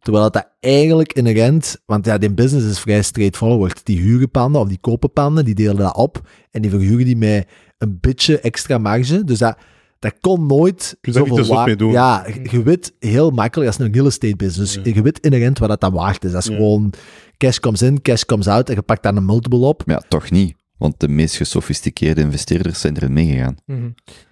Terwijl 0.00 0.30
dat 0.30 0.48
eigenlijk 0.60 1.12
inherent, 1.12 1.82
want 1.86 2.06
ja, 2.06 2.18
die 2.18 2.34
business 2.34 2.66
is 2.66 2.80
vrij 2.80 3.02
straightforward. 3.02 3.84
Die 3.84 4.00
huren 4.00 4.30
panden 4.30 4.60
of 4.60 4.68
die 4.68 4.78
kopen 4.80 5.12
panden, 5.12 5.44
die 5.44 5.54
delen 5.54 5.76
dat 5.76 5.96
op 5.96 6.28
en 6.50 6.62
die 6.62 6.70
verhuren 6.70 7.04
die 7.04 7.16
met 7.16 7.48
een 7.78 7.98
beetje 8.00 8.40
extra 8.40 8.78
marge. 8.78 9.24
Dus 9.24 9.38
dat, 9.38 9.58
dat 9.98 10.14
kon 10.20 10.46
nooit 10.46 10.88
Je 11.00 11.12
kunt 11.12 11.14
daar 11.28 11.38
niet 11.38 11.46
wa- 11.46 11.64
mee 11.64 11.76
doen. 11.76 11.90
Ja, 11.92 12.26
je- 12.26 12.48
je 12.50 12.62
weet 12.62 12.92
heel 12.98 13.30
makkelijk, 13.30 13.70
dat 13.70 13.80
is 13.80 13.86
een 13.86 13.92
real 13.92 14.06
estate 14.06 14.36
business. 14.36 14.74
Dus 14.74 14.84
Ja. 14.84 14.92
je 14.94 15.02
weet 15.02 15.18
inherent 15.20 15.58
wat 15.58 15.68
dat 15.68 15.80
dan 15.80 15.92
waard 15.92 16.24
is. 16.24 16.32
Dat 16.32 16.42
is 16.42 16.48
Ja. 16.48 16.56
gewoon 16.56 16.92
cash 17.36 17.58
comes 17.58 17.82
in, 17.82 18.02
cash 18.02 18.22
comes 18.22 18.46
out 18.48 18.68
en 18.68 18.74
je 18.74 18.82
pakt 18.82 19.02
daar 19.02 19.16
een 19.16 19.24
multiple 19.24 19.58
op. 19.66 19.86
Maar 19.86 19.96
ja, 19.96 20.08
toch 20.08 20.30
niet. 20.30 20.54
Want 20.76 21.00
de 21.00 21.08
meest 21.08 21.36
gesofisticeerde 21.36 22.20
investeerders 22.20 22.80
zijn 22.80 22.96
erin 22.96 23.12
meegegaan. 23.12 23.56
Mhm. 23.66 23.88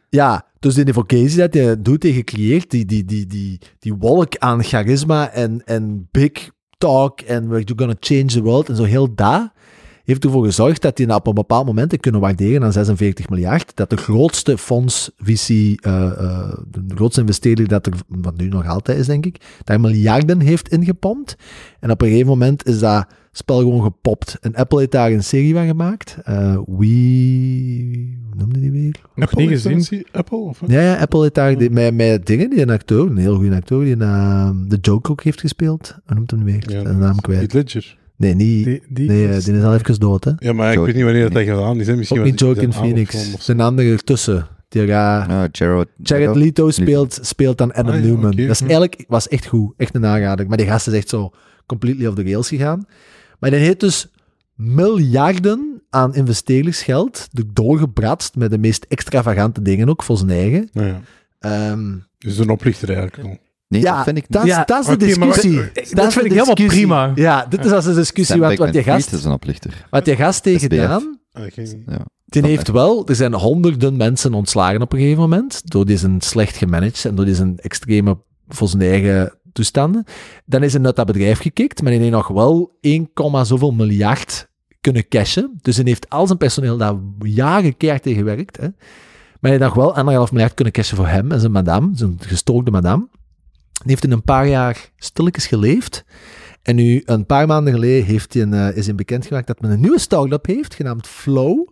Ja, 0.08 0.46
dus 0.58 0.74
die 0.74 0.92
vocatie 0.92 1.36
dat 1.36 1.54
je 1.54 1.76
doet 1.80 2.04
en 2.04 2.12
gecreëerd, 2.12 2.70
die, 2.70 2.84
die, 2.84 3.04
die, 3.04 3.26
die, 3.26 3.60
die 3.78 3.94
wolk 3.94 4.36
aan 4.36 4.64
charisma 4.64 5.30
en, 5.30 5.62
en 5.64 6.08
big 6.10 6.32
talk 6.78 7.20
en 7.20 7.48
we're 7.48 7.72
gonna 7.76 7.94
change 8.00 8.24
the 8.26 8.42
world 8.42 8.68
en 8.68 8.76
zo 8.76 8.82
heel 8.84 9.14
dat, 9.14 9.50
heeft 10.06 10.24
ervoor 10.24 10.44
gezorgd 10.44 10.82
dat 10.82 10.96
die 10.96 11.14
op 11.14 11.26
een 11.26 11.34
bepaald 11.34 11.66
moment 11.66 12.00
kunnen 12.00 12.20
waarderen 12.20 12.64
aan 12.64 12.72
46 12.72 13.28
miljard. 13.28 13.72
Dat 13.76 13.90
de 13.90 13.96
grootste 13.96 14.58
fonds, 14.58 15.10
VC, 15.16 15.48
eh, 15.48 16.04
eh, 16.06 16.54
de 16.70 16.94
grootste 16.94 17.20
investeerder 17.20 17.68
dat 17.68 17.86
er, 17.86 17.92
wat 18.08 18.36
nu 18.36 18.48
nog 18.48 18.66
altijd 18.66 18.98
is, 18.98 19.06
denk 19.06 19.26
ik, 19.26 19.36
daar 19.64 19.80
miljarden 19.80 20.40
heeft 20.40 20.68
ingepompt. 20.68 21.36
En 21.80 21.90
op 21.90 22.02
een 22.02 22.08
gegeven 22.08 22.28
moment 22.28 22.66
is 22.66 22.78
dat 22.78 23.06
spel 23.32 23.58
gewoon 23.58 23.82
gepopt. 23.82 24.36
En 24.40 24.54
Apple 24.54 24.78
heeft 24.78 24.90
daar 24.90 25.10
een 25.12 25.24
serie 25.24 25.54
van 25.54 25.66
gemaakt. 25.66 26.16
Eh 26.24 26.58
wie... 26.66 28.18
Hoe 28.30 28.36
noemde 28.38 28.60
die 28.60 28.70
weer? 28.70 28.94
Nog 29.14 29.30
Apple 29.30 29.46
niet 29.46 29.60
gezien. 29.60 30.06
Apple? 30.12 30.38
Of 30.38 30.60
wat? 30.60 30.70
Ja, 30.70 30.80
ja, 30.80 30.96
Apple 30.96 31.20
heeft 31.20 31.34
daar 31.34 31.58
die- 31.58 31.70
met, 31.70 31.94
met 31.94 32.26
dingen, 32.26 32.50
die 32.50 32.60
een 32.62 32.70
acteur, 32.70 33.06
een 33.06 33.16
heel 33.16 33.34
goede 33.36 33.54
acteur, 33.54 33.84
die 33.84 33.96
uh, 33.96 34.50
de 34.68 34.78
Joker 34.80 35.10
ook 35.12 35.22
heeft 35.22 35.40
gespeeld. 35.40 35.96
Hoe 36.06 36.14
noemt 36.16 36.30
hem 36.30 36.44
weer? 36.44 36.70
Ja, 36.70 36.80
Zijn 36.82 36.98
naam 36.98 37.20
kwijt. 37.20 37.38
Heath 37.38 37.52
Ledger. 37.52 37.98
Nee, 38.16 38.34
niet, 38.34 38.64
Die, 38.64 38.82
die 38.88 39.08
nee, 39.08 39.28
eh, 39.28 39.36
is- 39.36 39.44
die 39.44 39.54
is 39.54 39.62
al 39.62 39.74
even 39.74 40.00
dood, 40.00 40.24
hè. 40.24 40.30
Ja, 40.38 40.52
maar 40.52 40.72
ik 40.72 40.78
weet 40.78 40.94
niet 40.94 41.04
wanneer 41.04 41.22
dat 41.22 41.32
hij 41.32 41.44
gedaan 41.44 41.80
is. 41.80 41.86
hè. 41.86 41.96
Misschien 41.96 42.18
Ook 42.18 42.24
was 42.24 42.32
niet 42.32 42.40
Joaquin 42.40 42.68
avond 42.72 42.84
Phoenix. 42.86 43.44
Zijn 43.44 43.60
andere 43.60 43.92
ertussen. 43.92 44.46
Die 44.68 44.86
gaat... 44.86 45.28
Ah, 45.30 45.44
Jared, 45.52 45.88
Jared 46.02 46.36
Leto 46.36 46.70
speelt, 46.70 47.18
speelt 47.22 47.58
dan 47.58 47.72
Adam 47.72 47.94
Ah, 47.94 48.00
ja, 48.00 48.06
Newman. 48.06 48.30
Dat 48.30 48.38
is 48.50 48.60
eigenlijk, 48.60 49.04
was 49.08 49.28
echt 49.28 49.46
goed. 49.46 49.72
Echt 49.76 49.94
een 49.94 50.06
aanrader. 50.06 50.46
Maar 50.48 50.56
die 50.56 50.66
gast 50.66 50.86
is 50.86 50.92
echt 50.94 51.08
zo 51.08 51.30
completely 51.66 52.06
off 52.06 52.16
the 52.16 52.22
rails 52.22 52.48
gegaan. 52.48 52.86
Maar 53.38 53.50
die 53.50 53.58
heeft 53.58 53.80
dus 53.80 54.08
miljarden 54.54 55.82
aan 55.90 56.14
investeerdersgeld 56.14 57.28
doorgebratst 57.52 58.34
met 58.36 58.50
de 58.50 58.58
meest 58.58 58.84
extravagante 58.88 59.62
dingen 59.62 59.88
ook, 59.88 60.02
voor 60.02 60.16
zijn 60.16 60.30
eigen. 60.30 60.68
Ja. 60.72 61.00
Ehm, 61.38 61.94
Dus 62.18 62.38
een 62.38 62.50
oplichter 62.50 62.88
eigenlijk. 62.96 63.38
Nee, 63.68 63.80
ja, 63.82 63.94
dat 63.94 64.04
vind 64.04 64.16
ik 64.18 64.24
dat, 64.28 64.42
niet. 64.42 64.50
is- 64.52 64.56
Ja, 64.58 64.64
dat 64.64 64.78
is 64.78 64.86
de 65.14 65.18
maar 65.18 65.28
discussie. 65.28 65.94
dat 65.94 66.12
vind 66.12 66.24
ik 66.24 66.32
helemaal 66.32 66.54
prima. 66.54 67.12
Ja, 67.14 67.46
dit 67.48 67.64
is 67.64 67.70
als 67.70 67.86
een 67.86 67.94
discussie 67.94 68.36
Sam 68.36 68.48
wat, 68.48 68.58
wat 68.58 68.74
je 68.74 68.82
gast, 68.82 69.12
is 69.12 69.24
een 69.24 69.32
oplichter. 69.32 69.86
wat 69.90 70.06
je 70.06 70.16
gast 70.16 70.48
gedaan. 70.48 71.18
Ah, 71.32 71.42
Ja. 71.86 72.04
Die 72.24 72.42
heeft 72.42 72.68
wel, 72.70 73.06
er 73.08 73.14
zijn 73.14 73.34
honderden 73.34 73.96
mensen 73.96 74.34
ontslagen 74.34 74.82
op 74.82 74.92
een 74.92 74.98
gegeven 74.98 75.20
moment, 75.20 75.60
door 75.70 75.86
die 75.86 75.96
zijn 75.96 76.20
slecht 76.20 76.56
gemanaged 76.56 77.04
en 77.04 77.14
door 77.14 77.24
die 77.24 77.34
zijn 77.34 77.58
extreme, 77.58 78.18
voor 78.48 78.68
zijn 78.68 78.82
eigen 78.82 79.38
toestanden. 79.52 80.04
Dan 80.44 80.62
is 80.62 80.72
hij 80.72 80.82
uit 80.84 80.96
dat 80.96 81.06
bedrijf 81.06 81.38
gekikt, 81.40 81.82
maar 81.82 81.92
hij 81.92 82.00
heeft 82.00 82.12
nog 82.12 82.28
wel 82.28 82.76
1, 82.80 83.10
zoveel 83.42 83.70
miljard 83.72 84.48
kunnen 84.80 85.08
cashen. 85.08 85.58
Dus 85.62 85.76
hij 85.76 85.84
heeft 85.88 86.08
al 86.10 86.26
zijn 86.26 86.38
personeel 86.38 86.76
daar 86.76 86.94
jaren 87.18 87.76
keihard 87.76 88.02
tegen 88.02 88.18
gewerkt. 88.18 88.56
Hè. 88.56 88.62
Maar 88.62 88.74
hij 89.40 89.50
heeft 89.50 89.62
nog 89.62 89.74
wel 89.74 89.94
anderhalf 89.96 90.32
miljard 90.32 90.54
kunnen 90.54 90.72
cashen 90.72 90.96
voor 90.96 91.06
hem 91.06 91.32
en 91.32 91.40
zijn 91.40 91.52
madame, 91.52 91.90
zijn 91.94 92.16
gestookte 92.20 92.70
madame. 92.70 93.08
Die 93.78 93.90
heeft 93.90 94.04
in 94.04 94.12
een 94.12 94.22
paar 94.22 94.48
jaar 94.48 94.90
stilletjes 94.96 95.46
geleefd. 95.46 96.04
En 96.62 96.76
nu, 96.76 97.02
een 97.04 97.26
paar 97.26 97.46
maanden 97.46 97.72
geleden, 97.72 98.04
heeft 98.04 98.34
hij 98.34 98.42
eh, 98.42 98.76
is 98.76 98.86
hij 98.86 98.94
bekendgemaakt 98.94 99.46
dat 99.46 99.60
men 99.60 99.70
een 99.70 99.80
nieuwe 99.80 99.98
start-up 99.98 100.46
heeft, 100.46 100.74
genaamd 100.74 101.06
Flow. 101.06 101.68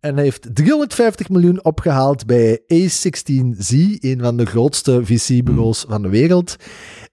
En 0.00 0.14
hij 0.14 0.24
heeft 0.24 0.54
350 0.54 1.28
miljoen 1.28 1.64
opgehaald 1.64 2.26
bij 2.26 2.60
A16Z, 2.60 3.74
een 4.00 4.18
van 4.20 4.36
de 4.36 4.46
grootste 4.46 5.04
VC-bureaus 5.04 5.84
van 5.88 6.02
de 6.02 6.08
wereld. 6.08 6.56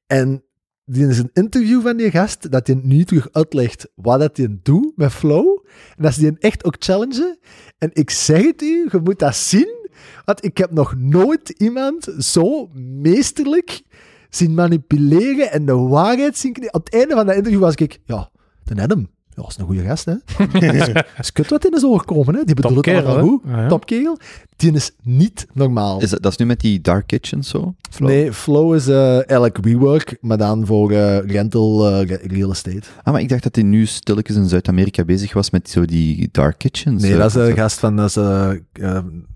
En 0.07 0.43
die 0.85 1.07
is 1.07 1.17
een 1.17 1.29
interview 1.33 1.81
van 1.81 1.97
die 1.97 2.11
gast, 2.11 2.51
dat 2.51 2.67
hij 2.67 2.79
nu 2.83 3.03
terug 3.03 3.27
uitlegt 3.31 3.87
wat 3.95 4.19
dat 4.19 4.37
hij 4.37 4.57
doet 4.63 4.91
met 4.95 5.11
Flow. 5.11 5.65
En 5.97 6.03
dat 6.03 6.13
ze 6.13 6.19
die 6.19 6.39
echt 6.39 6.63
ook 6.63 6.75
challengen. 6.79 7.39
En 7.77 7.89
ik 7.93 8.09
zeg 8.09 8.43
het 8.43 8.61
u, 8.61 8.87
je 8.91 8.99
moet 9.03 9.19
dat 9.19 9.35
zien. 9.35 9.82
Want 10.25 10.45
ik 10.45 10.57
heb 10.57 10.71
nog 10.71 10.95
nooit 10.97 11.49
iemand 11.49 12.15
zo 12.19 12.67
meesterlijk 12.73 13.81
zien 14.29 14.53
manipuleren 14.53 15.51
en 15.51 15.65
de 15.65 15.75
waarheid 15.75 16.37
zien. 16.37 16.73
Op 16.73 16.85
het 16.85 16.93
einde 16.93 17.15
van 17.15 17.25
dat 17.25 17.35
interview 17.35 17.59
was 17.59 17.75
ik, 17.75 17.99
ja, 18.05 18.29
de 18.63 18.81
Adam, 18.81 19.09
ja, 19.35 19.41
dat 19.41 19.49
is 19.51 19.57
een 19.57 19.65
goede 19.65 19.81
gast, 19.83 20.05
hè. 20.05 20.13
Dat 20.93 21.05
is 21.19 21.31
kut 21.31 21.49
wat 21.49 21.65
in 21.65 21.71
is 21.71 21.85
overkomen, 21.85 22.35
hè. 22.35 22.43
Die 22.43 22.55
bedoelt 22.55 22.85
het 22.85 23.05
allemaal 23.05 23.27
goed. 23.27 23.41
Ah, 23.45 23.51
ja. 23.51 23.67
Topkerel. 23.67 24.17
Die 24.55 24.71
is 24.73 24.91
niet 25.03 25.47
normaal. 25.53 26.01
Is 26.01 26.09
dat, 26.09 26.21
dat 26.21 26.31
is 26.31 26.37
nu 26.37 26.45
met 26.45 26.59
die 26.59 26.81
Dark 26.81 27.07
Kitchen 27.07 27.43
zo? 27.43 27.75
Flow? 27.91 28.09
Nee, 28.09 28.33
Flow 28.33 28.75
is 28.75 28.87
eh 28.87 29.13
eigenlijk 29.15 29.57
WeWork, 29.61 30.17
maar 30.21 30.37
dan 30.37 30.65
voor 30.65 30.91
eh, 30.91 31.17
rental 31.19 31.87
eh, 31.89 32.07
re- 32.07 32.19
real 32.27 32.51
estate. 32.51 32.81
Ah, 33.03 33.13
maar 33.13 33.21
ik 33.21 33.29
dacht 33.29 33.43
dat 33.43 33.55
hij 33.55 33.63
nu 33.63 33.85
stilletjes 33.85 34.35
in 34.35 34.47
Zuid-Amerika 34.47 35.03
bezig 35.03 35.33
was 35.33 35.49
met 35.49 35.69
zo 35.69 35.85
die 35.85 36.29
Dark 36.31 36.57
Kitchens. 36.57 37.01
Nee, 37.03 37.15
dat 37.17 37.25
is 37.29 37.35
een 37.35 37.55
gast 37.55 37.79
van, 37.79 37.95
dat 37.95 38.05
is 38.05 38.17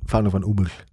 founder 0.06 0.32
van 0.32 0.50
Uber. 0.50 0.86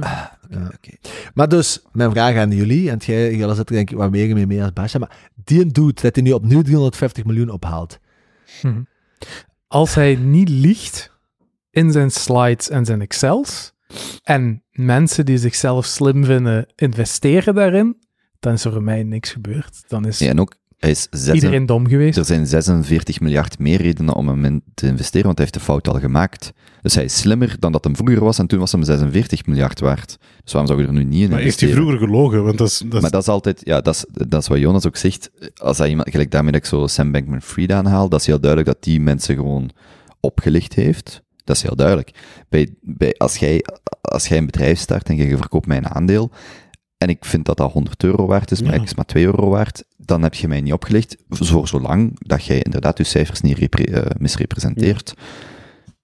Ah. 0.00 0.22
Ja. 0.50 0.64
Oké. 0.74 0.90
Maar 1.34 1.48
dus, 1.48 1.82
mijn 1.92 2.10
vraag 2.10 2.36
aan 2.36 2.50
jullie, 2.50 2.90
en 2.90 2.98
jij, 3.06 3.36
jij 3.36 3.54
zit 3.54 3.68
er 3.68 3.74
denk 3.74 3.90
ik 3.90 3.96
wat 3.96 4.10
meer 4.10 4.34
mee 4.34 4.46
mee 4.46 4.62
als 4.62 4.72
Basja, 4.72 4.98
maar 4.98 5.16
die 5.44 5.66
doet 5.66 6.02
dat 6.02 6.14
hij 6.14 6.24
nu 6.24 6.32
opnieuw 6.32 6.62
350 6.62 7.24
miljoen 7.24 7.50
ophaalt. 7.50 7.98
Mhm. 8.62 8.82
Als 9.66 9.94
hij 9.94 10.14
niet 10.14 10.48
liegt 10.48 11.16
in 11.70 11.92
zijn 11.92 12.10
slides 12.10 12.70
en 12.70 12.84
zijn 12.84 13.00
Excels, 13.00 13.72
en 14.22 14.62
mensen 14.70 15.26
die 15.26 15.38
zichzelf 15.38 15.86
slim 15.86 16.24
vinden 16.24 16.66
investeren 16.74 17.54
daarin, 17.54 17.96
dan 18.38 18.52
is 18.52 18.64
er 18.64 18.72
voor 18.72 18.82
mij 18.82 19.02
niks 19.02 19.32
gebeurd. 19.32 19.84
Dan 19.88 20.06
is 20.06 20.18
Ja, 20.18 20.28
en 20.28 20.40
ook, 20.40 20.54
hij 20.78 20.90
is 20.90 21.06
zes, 21.10 21.34
iedereen 21.34 21.66
dom 21.66 21.88
geweest. 21.88 22.18
er 22.18 22.24
zijn 22.24 22.46
46 22.46 23.20
miljard 23.20 23.58
meer 23.58 23.82
redenen 23.82 24.14
om 24.14 24.28
hem 24.28 24.44
in 24.44 24.62
te 24.74 24.86
investeren, 24.86 25.26
want 25.26 25.38
hij 25.38 25.46
heeft 25.46 25.58
de 25.58 25.64
fout 25.72 25.88
al 25.88 26.00
gemaakt. 26.00 26.52
Dus 26.82 26.94
hij 26.94 27.04
is 27.04 27.18
slimmer 27.18 27.56
dan 27.58 27.72
dat 27.72 27.84
hem 27.84 27.96
vroeger 27.96 28.20
was, 28.24 28.38
en 28.38 28.46
toen 28.46 28.58
was 28.58 28.72
hem 28.72 28.82
46 28.82 29.46
miljard 29.46 29.80
waard. 29.80 30.18
Dus 30.44 30.52
waarom 30.52 30.70
zou 30.70 30.80
je 30.82 30.86
er 30.88 30.92
nu 30.92 31.04
niet 31.04 31.22
in 31.22 31.30
Maar 31.30 31.38
heeft 31.40 31.60
hij 31.60 31.68
investeren? 31.68 31.76
vroeger 31.98 31.98
gelogen? 32.06 32.44
Want 32.44 32.58
dat 32.58 32.66
is, 32.68 32.78
dat 32.78 32.94
is- 32.94 33.00
Maar 33.00 33.10
dat 33.10 33.22
is 33.22 33.28
altijd, 33.28 33.60
ja, 33.64 33.80
dat 33.80 33.94
is, 33.94 34.04
dat 34.28 34.42
is 34.42 34.48
wat 34.48 34.58
Jonas 34.58 34.86
ook 34.86 34.96
zegt. 34.96 35.30
Als 35.56 35.78
hij 35.78 35.88
iemand, 35.88 36.10
gelijk 36.10 36.30
daarmee 36.30 36.52
dat 36.52 36.60
ik 36.60 36.66
zo 36.66 36.86
Sam 36.86 37.12
Bankman-Fried 37.12 37.72
aanhaal, 37.72 38.08
dat 38.08 38.20
is 38.20 38.26
heel 38.26 38.40
duidelijk 38.40 38.70
dat 38.74 38.82
die 38.84 39.00
mensen 39.00 39.34
gewoon 39.34 39.70
opgelicht 40.20 40.74
heeft. 40.74 41.22
Dat 41.44 41.56
is 41.56 41.62
heel 41.62 41.76
duidelijk. 41.76 42.10
Bij, 42.48 42.68
bij, 42.80 43.14
als, 43.16 43.36
jij, 43.36 43.64
als 44.00 44.28
jij 44.28 44.38
een 44.38 44.46
bedrijf 44.46 44.78
start 44.78 45.08
en 45.08 45.16
je 45.16 45.36
verkoopt 45.36 45.66
mij 45.66 45.76
een 45.76 45.88
aandeel, 45.88 46.30
en 46.98 47.08
ik 47.08 47.24
vind 47.24 47.44
dat 47.44 47.56
dat 47.56 47.72
100 47.72 48.02
euro 48.04 48.26
waard 48.26 48.50
is, 48.50 48.62
maar 48.62 48.72
Ja. 48.74 48.78
ik 48.78 48.84
is 48.84 48.94
maar 48.94 49.04
2 49.04 49.24
euro 49.24 49.48
waard, 49.48 49.84
dan 49.96 50.22
heb 50.22 50.34
je 50.34 50.48
mij 50.48 50.60
niet 50.60 50.72
opgelicht, 50.72 51.16
voor 51.28 51.68
zolang 51.68 52.16
dat 52.18 52.44
jij 52.44 52.62
inderdaad 52.62 52.98
je 52.98 53.04
cijfers 53.04 53.40
niet 53.40 53.58
repre- 53.58 53.84
eh, 54.00 54.10
misrepresenteert. 54.18 55.14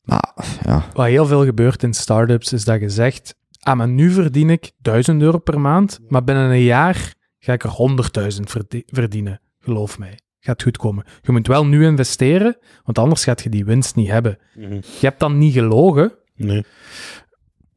Maar, 0.02 0.34
ja, 0.64 0.84
Wat 0.92 1.06
heel 1.06 1.26
veel 1.26 1.44
gebeurt 1.44 1.82
in 1.82 1.94
startups 1.94 2.52
is 2.52 2.64
dat 2.64 2.80
je 2.80 2.88
zegt, 2.88 3.34
ah, 3.60 3.76
maar 3.76 3.88
nu 3.88 4.10
verdien 4.10 4.50
ik 4.50 4.70
1000 4.82 5.22
euro 5.22 5.38
per 5.38 5.60
maand, 5.60 5.98
maar 6.08 6.24
binnen 6.24 6.50
een 6.50 6.62
jaar 6.62 7.14
ga 7.38 7.52
ik 7.52 7.64
er 7.64 7.70
100.000 7.70 8.50
verdi- 8.50 8.82
verdienen. 8.86 9.40
Geloof 9.60 9.98
mij. 9.98 10.18
Gaat 10.40 10.62
goed 10.62 10.76
komen. 10.76 11.04
Je 11.22 11.32
moet 11.32 11.46
wel 11.46 11.66
nu 11.66 11.84
investeren, 11.86 12.56
want 12.84 12.98
anders 12.98 13.24
gaat 13.24 13.42
je 13.42 13.48
die 13.48 13.64
winst 13.64 13.94
niet 13.96 14.08
hebben. 14.08 14.38
Mhm. 14.54 14.72
Je 14.74 15.06
hebt 15.06 15.20
dan 15.20 15.38
niet 15.38 15.52
gelogen, 15.52 16.12
Nee. 16.36 16.64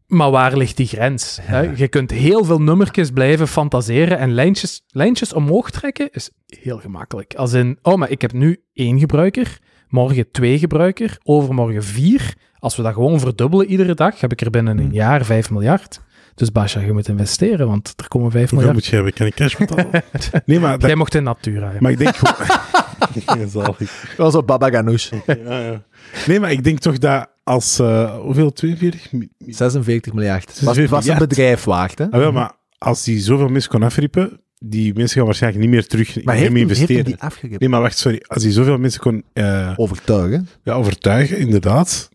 Maar 0.07 0.31
waar 0.31 0.57
ligt 0.57 0.77
die 0.77 0.87
grens? 0.87 1.39
Hè? 1.41 1.59
Je 1.59 1.87
kunt 1.87 2.11
heel 2.11 2.43
veel 2.43 2.61
nummertjes 2.61 3.11
blijven 3.11 3.47
fantaseren 3.47 4.17
en 4.17 4.33
lijntjes, 4.33 4.83
lijntjes 4.87 5.33
omhoog 5.33 5.71
trekken 5.71 6.09
is 6.11 6.31
heel 6.45 6.77
gemakkelijk. 6.77 7.35
Als 7.35 7.53
in, 7.53 7.79
oh, 7.81 7.95
maar 7.95 8.09
ik 8.09 8.21
heb 8.21 8.33
nu 8.33 8.63
één 8.73 8.99
gebruiker, 8.99 9.59
morgen 9.89 10.31
twee 10.31 10.59
gebruiker, 10.59 11.17
overmorgen 11.23 11.83
vier. 11.83 12.35
Als 12.59 12.75
we 12.75 12.83
dat 12.83 12.93
gewoon 12.93 13.19
verdubbelen 13.19 13.67
iedere 13.67 13.93
dag, 13.93 14.19
heb 14.19 14.31
ik 14.31 14.41
er 14.41 14.49
binnen 14.49 14.77
een 14.77 14.93
jaar 14.93 15.25
5 15.25 15.51
miljard. 15.51 16.01
Dus 16.37 16.51
Basja, 16.51 16.81
je 16.81 16.93
moet 16.93 17.07
investeren, 17.07 17.67
want 17.67 17.93
er 17.97 18.07
komen 18.07 18.31
5 18.31 18.49
Hoeveel 18.49 18.57
miljard. 18.57 18.73
moet 18.77 18.85
je 18.85 18.95
hebben? 18.95 19.13
Kan 19.13 19.25
ik 19.25 19.33
cash 19.35 19.55
betalen? 19.55 20.03
nee, 20.45 20.59
maar, 20.59 20.79
dat- 20.79 20.87
Jij 20.87 20.95
mocht 20.95 21.15
in 21.15 21.23
Natura 21.23 21.71
maar 21.79 21.91
ik 21.91 21.97
denk 21.97 22.15
gewoon... 22.15 23.77
Was 24.17 24.35
op 24.35 24.47
Baba 24.47 24.69
Ganoush. 24.69 25.11
Ja, 25.25 25.59
ja. 25.59 25.83
Nee, 26.27 26.39
maar 26.39 26.51
ik 26.51 26.63
denk 26.63 26.79
toch 26.79 26.97
dat 26.97 27.29
als... 27.43 27.79
eh, 27.79 28.15
hoeveel? 28.19 28.51
42? 28.53 29.11
Mi- 29.11 29.29
mi- 29.37 29.53
46 29.53 30.13
miljard. 30.13 30.45
Was, 30.45 30.53
46 30.75 30.89
was 30.89 30.99
een 31.05 31.09
miljard. 31.11 31.29
bedrijf 31.29 31.63
waard, 31.63 31.97
hè? 31.97 32.05
Ah, 32.05 32.11
wel, 32.19 32.31
maar 32.31 32.51
als 32.77 33.03
die 33.03 33.19
zoveel 33.19 33.47
mensen 33.47 33.71
kon 33.71 33.83
afrippen, 33.83 34.39
die 34.59 34.93
mensen 34.93 35.15
gaan 35.17 35.25
waarschijnlijk 35.25 35.63
niet 35.63 35.71
meer 35.73 35.87
terug 35.87 36.15
in 36.15 36.21
Maar 36.25 36.35
hem 36.35 36.43
heeft, 36.43 36.57
hem- 36.57 36.67
heeft 36.67 36.79
investeren. 36.79 37.05
die 37.05 37.21
afgegeven? 37.21 37.57
Nee, 37.59 37.69
maar 37.69 37.81
wacht, 37.81 37.97
sorry. 37.97 38.23
Als 38.27 38.43
hij 38.43 38.51
zoveel 38.51 38.77
mensen 38.77 38.99
kon 39.01 39.23
eh, 39.33 39.73
Overtuigen. 39.75 40.47
ja, 40.63 40.73
overtuigen, 40.73 41.37
inderdaad, 41.37 42.09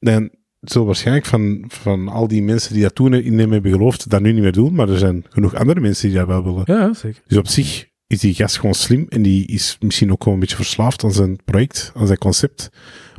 dan 0.00 0.30
zullen 0.70 0.86
waarschijnlijk 0.86 1.26
van, 1.26 1.64
van 1.68 2.08
al 2.08 2.28
die 2.28 2.42
mensen 2.42 2.72
die 2.72 2.82
dat 2.82 2.94
toen 2.94 3.14
in 3.14 3.38
hem 3.38 3.52
hebben 3.52 3.72
geloofd, 3.72 4.10
dat 4.10 4.20
nu 4.20 4.32
niet 4.32 4.42
meer 4.42 4.52
doen. 4.52 4.74
Maar 4.74 4.88
er 4.88 4.98
zijn 4.98 5.24
genoeg 5.28 5.54
andere 5.54 5.80
mensen 5.80 6.08
die 6.08 6.18
dat 6.18 6.26
wel 6.26 6.44
willen. 6.44 6.62
Ja, 6.64 6.94
zeker. 6.94 7.22
Dus 7.26 7.38
op 7.38 7.46
zich 7.46 7.88
is 8.06 8.20
die 8.20 8.34
gast 8.34 8.58
gewoon 8.58 8.74
slim 8.74 9.06
en 9.08 9.22
die 9.22 9.46
is 9.46 9.76
misschien 9.80 10.12
ook 10.12 10.22
gewoon 10.22 10.34
een 10.34 10.40
beetje 10.40 10.56
verslaafd 10.56 11.04
aan 11.04 11.12
zijn 11.12 11.38
project, 11.44 11.92
aan 11.94 12.06
zijn 12.06 12.18
concept. 12.18 12.70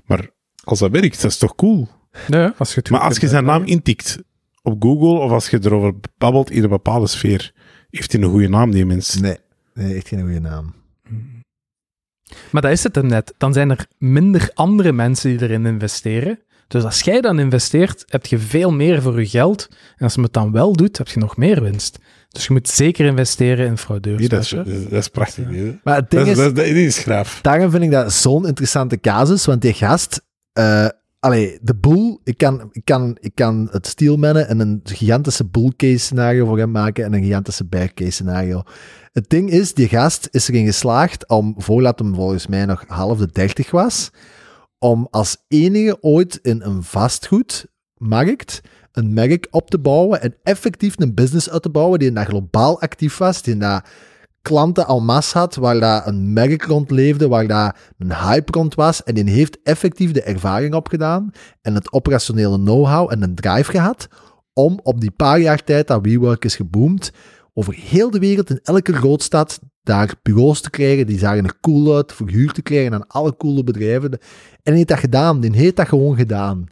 Maar 0.05 0.29
als 0.63 0.79
dat 0.79 0.91
werkt, 0.91 1.21
dat 1.21 1.31
is 1.31 1.37
toch 1.37 1.55
cool? 1.55 1.87
Ja, 2.27 2.53
als 2.57 2.73
je 2.73 2.79
het 2.79 2.89
Maar 2.89 2.99
als 2.99 3.17
je 3.17 3.27
zijn 3.27 3.45
naam 3.45 3.63
intikt 3.63 4.19
op 4.61 4.83
Google 4.83 5.19
of 5.19 5.31
als 5.31 5.49
je 5.49 5.59
erover 5.61 5.93
babbelt 6.17 6.51
in 6.51 6.63
een 6.63 6.69
bepaalde 6.69 7.07
sfeer, 7.07 7.53
heeft 7.89 8.11
hij 8.11 8.21
een 8.21 8.29
goede 8.29 8.49
naam, 8.49 8.71
die 8.71 8.85
mens. 8.85 9.19
Nee, 9.19 9.37
nee, 9.73 9.95
echt 9.95 10.07
geen 10.07 10.21
goede 10.21 10.39
naam. 10.39 10.73
Maar 12.51 12.61
dat 12.61 12.71
is 12.71 12.83
het 12.83 12.95
hem 12.95 13.05
net. 13.07 13.33
Dan 13.37 13.53
zijn 13.53 13.69
er 13.69 13.87
minder 13.97 14.51
andere 14.53 14.91
mensen 14.91 15.29
die 15.29 15.41
erin 15.41 15.65
investeren. 15.65 16.39
Dus 16.69 16.83
als 16.83 17.01
jij 17.01 17.21
dan 17.21 17.39
investeert, 17.39 18.03
heb 18.07 18.25
je 18.25 18.37
veel 18.39 18.71
meer 18.71 19.01
voor 19.01 19.19
je 19.19 19.27
geld. 19.27 19.67
En 19.97 20.03
als 20.03 20.13
je 20.13 20.21
het 20.21 20.33
dan 20.33 20.51
wel 20.51 20.73
doet, 20.73 20.97
heb 20.97 21.07
je 21.07 21.19
nog 21.19 21.37
meer 21.37 21.61
winst. 21.61 21.97
Dus 22.29 22.47
je 22.47 22.53
moet 22.53 22.69
zeker 22.69 23.05
investeren 23.05 23.65
in 23.67 23.77
fraudeurs. 23.77 24.19
Nee, 24.19 24.29
dat, 24.29 24.41
is, 24.41 24.49
dat 24.49 24.91
is- 24.91 25.07
prachtig. 25.07 25.49
nee. 25.49 25.79
Maar 25.83 25.95
het 25.95 26.09
ding 26.11 26.25
Dat 26.25 26.37
is, 26.37 26.45
is, 26.45 26.53
dat, 26.53 26.65
is, 26.65 26.73
dat 26.73 26.77
is 26.77 26.97
graaf. 26.97 27.39
daarom 27.41 27.71
vind 27.71 27.83
ik 27.83 27.91
dat 27.91 28.13
zo'n 28.13 28.47
interessante 28.47 28.99
casus, 28.99 29.45
want 29.45 29.61
die 29.61 29.73
gast... 29.73 30.21
eh 30.53 30.87
allee, 31.19 31.57
de 31.61 31.75
boel, 31.75 32.19
ik 32.23 32.37
kan, 32.37 32.69
ik 32.71 32.81
kan, 32.85 33.17
ik 33.19 33.31
kan 33.35 33.67
het 33.71 33.87
steelmannen 33.87 34.47
en 34.47 34.59
een 34.59 34.79
gigantische 34.83 35.45
bull 35.45 35.71
case 35.77 35.97
scenario 35.97 36.45
voor 36.45 36.57
hem 36.57 36.71
maken 36.71 37.03
en 37.05 37.13
een 37.13 37.23
gigantische 37.23 37.65
bear 37.65 37.93
case 37.93 38.11
scenario. 38.11 38.63
Het 39.11 39.29
ding 39.29 39.49
is, 39.49 39.73
die 39.73 39.87
gast 39.87 40.27
is 40.31 40.47
erin 40.47 40.65
geslaagd 40.65 41.27
om, 41.29 41.53
voordat 41.57 41.99
hem 41.99 42.15
volgens 42.15 42.47
mij 42.47 42.65
nog 42.65 42.83
half 42.87 43.17
de 43.17 43.29
dertig 43.31 43.71
was, 43.71 44.09
om 44.79 45.07
als 45.11 45.37
enige 45.47 45.97
ooit 46.01 46.39
in 46.41 46.61
een 46.61 46.83
vastgoedmarkt 46.83 48.61
een 48.91 49.13
merk 49.13 49.47
op 49.51 49.69
te 49.69 49.79
bouwen 49.79 50.21
en 50.21 50.35
effectief 50.43 50.93
een 50.97 51.13
business 51.13 51.49
uit 51.49 51.61
te 51.61 51.69
bouwen 51.69 51.99
die 51.99 52.11
daar 52.11 52.25
globaal 52.25 52.81
actief 52.81 53.17
was, 53.17 53.41
die 53.41 53.57
daar 53.57 53.89
klanten 54.41 54.87
al 54.87 55.01
mas 55.01 55.33
had, 55.33 55.55
waar 55.55 55.79
daar 55.79 56.07
een 56.07 56.33
merk 56.33 56.63
rond 56.63 56.91
leefde, 56.91 57.27
waar 57.27 57.47
daar 57.47 57.93
een 57.97 58.13
hype 58.13 58.51
rond 58.51 58.75
was 58.75 59.03
en 59.03 59.15
die 59.15 59.29
heeft 59.29 59.61
effectief 59.63 60.11
de 60.11 60.21
ervaring 60.21 60.73
opgedaan 60.73 61.31
en 61.61 61.75
het 61.75 61.91
operationele 61.91 62.57
know-how 62.57 63.11
en 63.11 63.21
een 63.21 63.35
drive 63.35 63.71
gehad 63.71 64.07
om 64.53 64.79
op 64.83 65.01
die 65.01 65.11
paar 65.11 65.39
jaar 65.39 65.63
tijd 65.63 65.87
dat 65.87 66.01
WeWork 66.01 66.45
is 66.45 66.55
geboomd, 66.55 67.11
over 67.53 67.73
heel 67.73 68.11
de 68.11 68.19
wereld 68.19 68.49
in 68.49 68.59
elke 68.63 68.93
grootstad 68.93 69.59
daar 69.83 70.13
bureaus 70.21 70.61
te 70.61 70.69
krijgen, 70.69 71.07
die 71.07 71.19
zagen 71.19 71.45
er 71.45 71.59
cool 71.61 71.95
uit, 71.95 72.13
verhuurd 72.13 72.53
te 72.53 72.61
krijgen 72.61 72.93
aan 72.93 73.07
alle 73.07 73.35
coole 73.35 73.63
bedrijven. 73.63 74.11
En 74.11 74.19
die 74.63 74.73
heeft 74.73 74.87
dat 74.87 74.99
gedaan, 74.99 75.39
die 75.39 75.55
heeft 75.55 75.75
dat 75.75 75.87
gewoon 75.87 76.15
gedaan. 76.15 76.67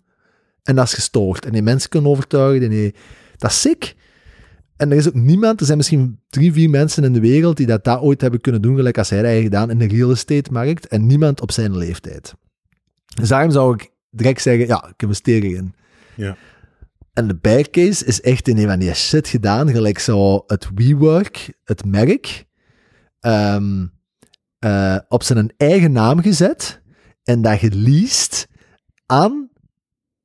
En 0.63 0.75
dat 0.75 0.85
is 0.85 0.93
gestoord. 0.93 1.45
En 1.45 1.51
die 1.51 1.61
mensen 1.61 1.89
kunnen 1.89 2.11
overtuigen, 2.11 2.69
die, 2.69 2.95
dat 3.37 3.51
is 3.51 3.61
sick. 3.61 3.95
En 4.77 4.91
er 4.91 4.97
is 4.97 5.07
ook 5.07 5.13
niemand, 5.13 5.59
er 5.59 5.65
zijn 5.65 5.77
misschien 5.77 6.19
drie, 6.29 6.53
vier 6.53 6.69
mensen 6.69 7.03
in 7.03 7.13
de 7.13 7.19
wereld 7.19 7.57
die 7.57 7.65
dat, 7.65 7.83
dat 7.83 8.01
ooit 8.01 8.21
hebben 8.21 8.41
kunnen 8.41 8.61
doen, 8.61 8.75
gelijk 8.75 8.97
als 8.97 9.09
hij 9.09 9.21
dat 9.21 9.31
heeft 9.31 9.43
gedaan 9.43 9.69
in 9.69 9.77
de 9.77 9.87
real 9.87 10.11
estate 10.11 10.51
markt, 10.51 10.87
en 10.87 11.05
niemand 11.05 11.41
op 11.41 11.51
zijn 11.51 11.77
leeftijd. 11.77 12.33
Dus 13.15 13.29
daarom 13.29 13.51
zou 13.51 13.73
ik 13.73 13.91
direct 14.09 14.41
zeggen, 14.41 14.67
ja, 14.67 14.87
ik 14.87 15.01
investeer 15.01 15.43
erin. 15.43 15.73
Ja. 16.15 16.37
En 17.17 17.27
de 17.27 17.35
bear 17.35 17.69
case 17.69 18.05
is 18.05 18.21
echt 18.21 18.47
in 18.47 18.57
een 18.57 18.67
van 18.67 18.79
die 18.79 18.93
shit 18.93 19.27
gedaan, 19.27 19.69
gelijk 19.69 19.99
zo 19.99 20.43
het 20.47 20.67
WeWork, 20.75 21.53
het 21.63 21.85
merk, 21.85 22.45
ehm, 23.19 23.85
eh, 24.59 24.97
op 25.07 25.23
zijn 25.23 25.53
eigen 25.57 25.91
naam 25.91 26.21
gezet 26.21 26.81
en 27.23 27.41
dat 27.41 27.59
geleased 27.59 28.47
aan 29.05 29.49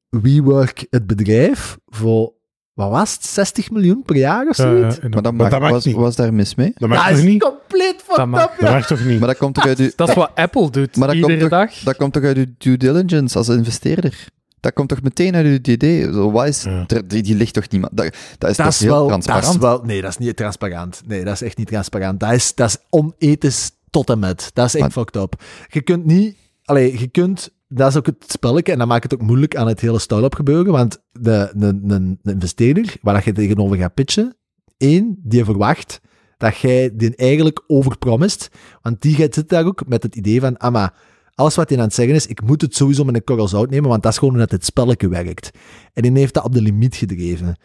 WeWork, 0.09 0.86
het 0.90 1.06
bedrijf, 1.06 1.78
voor, 1.86 2.32
wat 2.73 2.90
was 2.90 3.12
het, 3.14 3.24
60 3.24 3.70
miljoen 3.70 4.02
per 4.02 4.16
jaar 4.16 4.48
of 4.48 4.56
Ja, 4.56 4.62
zoiets? 4.64 4.97
ja, 4.97 5.09
maar 5.09 5.23
dat, 5.23 5.23
Maar 5.23 5.35
mag, 5.35 5.51
dat 5.51 5.60
mag 5.60 5.70
was, 5.70 5.85
niet. 5.85 5.94
was 5.97 6.16
daar 6.16 6.35
mis 6.35 6.55
mee? 6.55 6.73
Dat 6.74 7.10
is 7.10 7.23
niet? 7.23 7.43
compleet 7.43 8.05
Dat 8.06 8.16
fucked 8.28 8.43
up, 8.43 8.51
Dat 8.59 8.69
ja. 8.69 8.73
mag 8.73 8.86
toch 8.86 9.05
niet? 9.05 9.19
Maar 9.19 9.28
dat 9.28 9.36
komt 9.39 9.55
toch 9.55 9.66
uit 9.66 9.78
uw, 9.78 9.90
Dat 9.97 10.09
is 10.09 10.14
wat 10.14 10.31
Apple 10.35 10.70
doet, 10.70 10.97
maar 10.97 11.09
dat 11.09 11.16
komt, 11.20 11.31
iedere 11.32 11.48
toch, 11.51 11.59
dag. 11.59 11.74
dat 11.78 11.97
komt 11.97 12.12
toch 12.12 12.23
uit 12.23 12.36
uw 12.36 12.47
due 12.59 12.77
diligence 12.77 13.39
als 13.39 13.48
investeerder? 13.48 14.27
Dat 14.62 14.72
komt 14.72 14.89
toch 14.89 15.02
meteen 15.02 15.34
uit 15.34 15.47
uw 15.47 15.59
DD? 15.60 16.14
Zo, 16.14 16.30
wat 16.30 16.47
is, 16.47 16.62
Ja. 16.62 16.84
die, 17.06 17.22
die 17.22 17.34
ligt 17.34 17.55
toch 17.55 17.68
niemand... 17.68 17.97
Dat, 17.97 18.16
dat 18.39 18.51
is 18.51 18.56
Dat 18.56 18.66
toch 18.66 18.74
is, 18.74 18.80
heel 18.80 18.89
wel, 18.90 19.09
dat 19.09 19.22
transparant? 19.22 19.55
is 19.55 19.60
wel... 19.60 19.82
Nee, 19.82 20.01
dat 20.01 20.10
is 20.10 20.18
niet 20.18 20.36
transparant. 20.36 21.02
Nee, 21.06 21.24
dat 21.24 21.34
is 21.34 21.43
echt 21.43 21.56
niet 21.56 21.66
transparant. 21.66 22.20
Dat 22.20 22.32
is, 22.32 22.55
dat 22.55 22.68
is 22.68 22.76
onethisch 22.90 23.70
tot 23.90 24.10
en 24.10 24.18
met. 24.18 24.51
Dat 24.52 24.66
is 24.66 24.72
echt 24.74 24.82
Maar- 24.82 24.90
fucked 24.90 25.16
up. 25.22 25.43
Je 25.68 25.80
kunt 25.82 26.05
niet... 26.05 26.36
Allee, 26.64 26.98
je 26.98 27.06
kunt... 27.09 27.51
Dat 27.68 27.89
is 27.90 27.97
ook 27.97 28.06
het 28.06 28.24
spelletje, 28.28 28.72
en 28.72 28.78
dat 28.78 28.86
maakt 28.89 29.02
het 29.02 29.14
ook 29.14 29.22
moeilijk 29.22 29.56
aan 29.56 29.66
het 29.66 29.80
hele 29.80 29.98
start-up 29.98 30.34
gebeuren, 30.34 30.72
want 30.72 30.98
de, 31.12 31.52
de, 31.55 31.80
de, 31.86 32.16
de 32.22 32.32
investeerder, 32.32 32.94
waar 33.01 33.14
dat 33.14 33.24
je 33.24 33.32
tegenover 33.32 33.76
gaat 33.76 33.94
pitchen, 33.94 34.36
één, 34.76 35.16
die 35.22 35.44
verwacht 35.44 36.01
dat 36.36 36.56
jij 36.56 36.90
die 36.97 37.16
eigenlijk 37.16 37.62
overpromist, 37.66 38.48
want 38.82 39.01
die 39.02 39.14
gaat 39.14 39.34
zitten 39.34 39.47
daar 39.56 39.66
ook 39.66 39.86
met 39.86 40.02
het 40.02 40.16
idee 40.16 40.40
van, 40.40 40.56
ah, 40.56 40.72
maar 40.72 40.94
alles 41.34 41.54
wat 41.54 41.68
hij 41.68 41.78
aan 41.78 41.84
het 41.84 41.94
zeggen 41.94 42.14
is, 42.14 42.26
ik 42.26 42.42
moet 42.42 42.60
het 42.60 42.74
sowieso 42.74 43.04
met 43.04 43.14
een 43.14 43.24
korrel 43.24 43.48
zout 43.48 43.70
nemen, 43.70 43.88
want 43.88 44.02
dat 44.02 44.12
is 44.12 44.18
gewoon 44.18 44.34
hoe 44.34 44.46
het 44.48 44.64
spelletje 44.64 45.09
werkt. 45.09 45.50
En 45.92 46.02
die 46.02 46.12
heeft 46.12 46.34
dat 46.34 46.44
op 46.44 46.52
de 46.52 46.62
limiet 46.62 46.96
gedreven. 46.96 47.56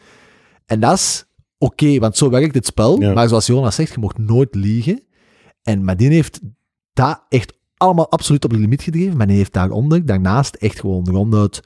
En 0.66 0.80
dat 0.80 0.94
is 0.94 1.26
oké, 1.58 2.00
want 2.00 2.18
zo 2.18 2.30
werkt 2.30 2.56
het 2.56 2.66
spel. 2.66 3.02
Ja. 3.02 3.14
Maar 3.14 3.28
zoals 3.28 3.46
Jonas 3.46 3.76
zegt, 3.76 3.94
je 3.94 4.00
mocht 4.00 4.18
nooit 4.18 4.56
liegen. 4.56 5.04
En, 5.64 5.84
maar 5.84 5.98
die 5.98 6.10
heeft 6.10 6.40
dat 6.94 7.24
echt 7.30 7.54
allemaal 7.78 8.12
absoluut 8.12 8.44
op 8.44 8.52
de 8.52 8.60
limiet 8.60 8.82
gedreven. 8.82 9.18
Maar 9.18 9.28
die 9.28 9.38
heeft 9.38 9.54
daaronder, 9.54 10.06
daarnaast 10.06 10.56
echt 10.56 10.80
gewoon 10.80 11.10
ronduit 11.10 11.62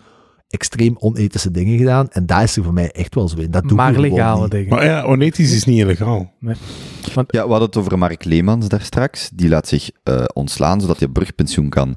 extreem 0.51 0.95
onethische 0.99 1.51
dingen 1.51 1.77
gedaan. 1.77 2.09
En 2.09 2.25
daar 2.25 2.43
is 2.43 2.57
er 2.57 2.63
voor 2.63 2.73
mij 2.73 2.91
echt 2.91 3.15
wel 3.15 3.27
zo 3.27 3.37
in. 3.37 3.51
Dat 3.51 3.63
doe 3.67 3.77
maar 3.77 3.99
legale 3.99 4.41
niet. 4.41 4.51
dingen. 4.51 4.69
Maar 4.69 4.85
ja, 4.85 5.03
onethisch 5.03 5.53
is 5.53 5.63
niet 5.63 5.79
illegaal. 5.79 6.33
Ja, 6.39 7.25
we 7.27 7.37
hadden 7.37 7.61
het 7.61 7.77
over 7.77 7.97
Mark 7.97 8.23
Leemans 8.23 8.67
daar 8.67 8.81
straks. 8.81 9.29
Die 9.33 9.49
laat 9.49 9.67
zich 9.67 9.89
eh, 10.03 10.23
ontslaan 10.33 10.81
zodat 10.81 10.99
hij 10.99 11.07
brugpensioen 11.07 11.69
kan. 11.69 11.95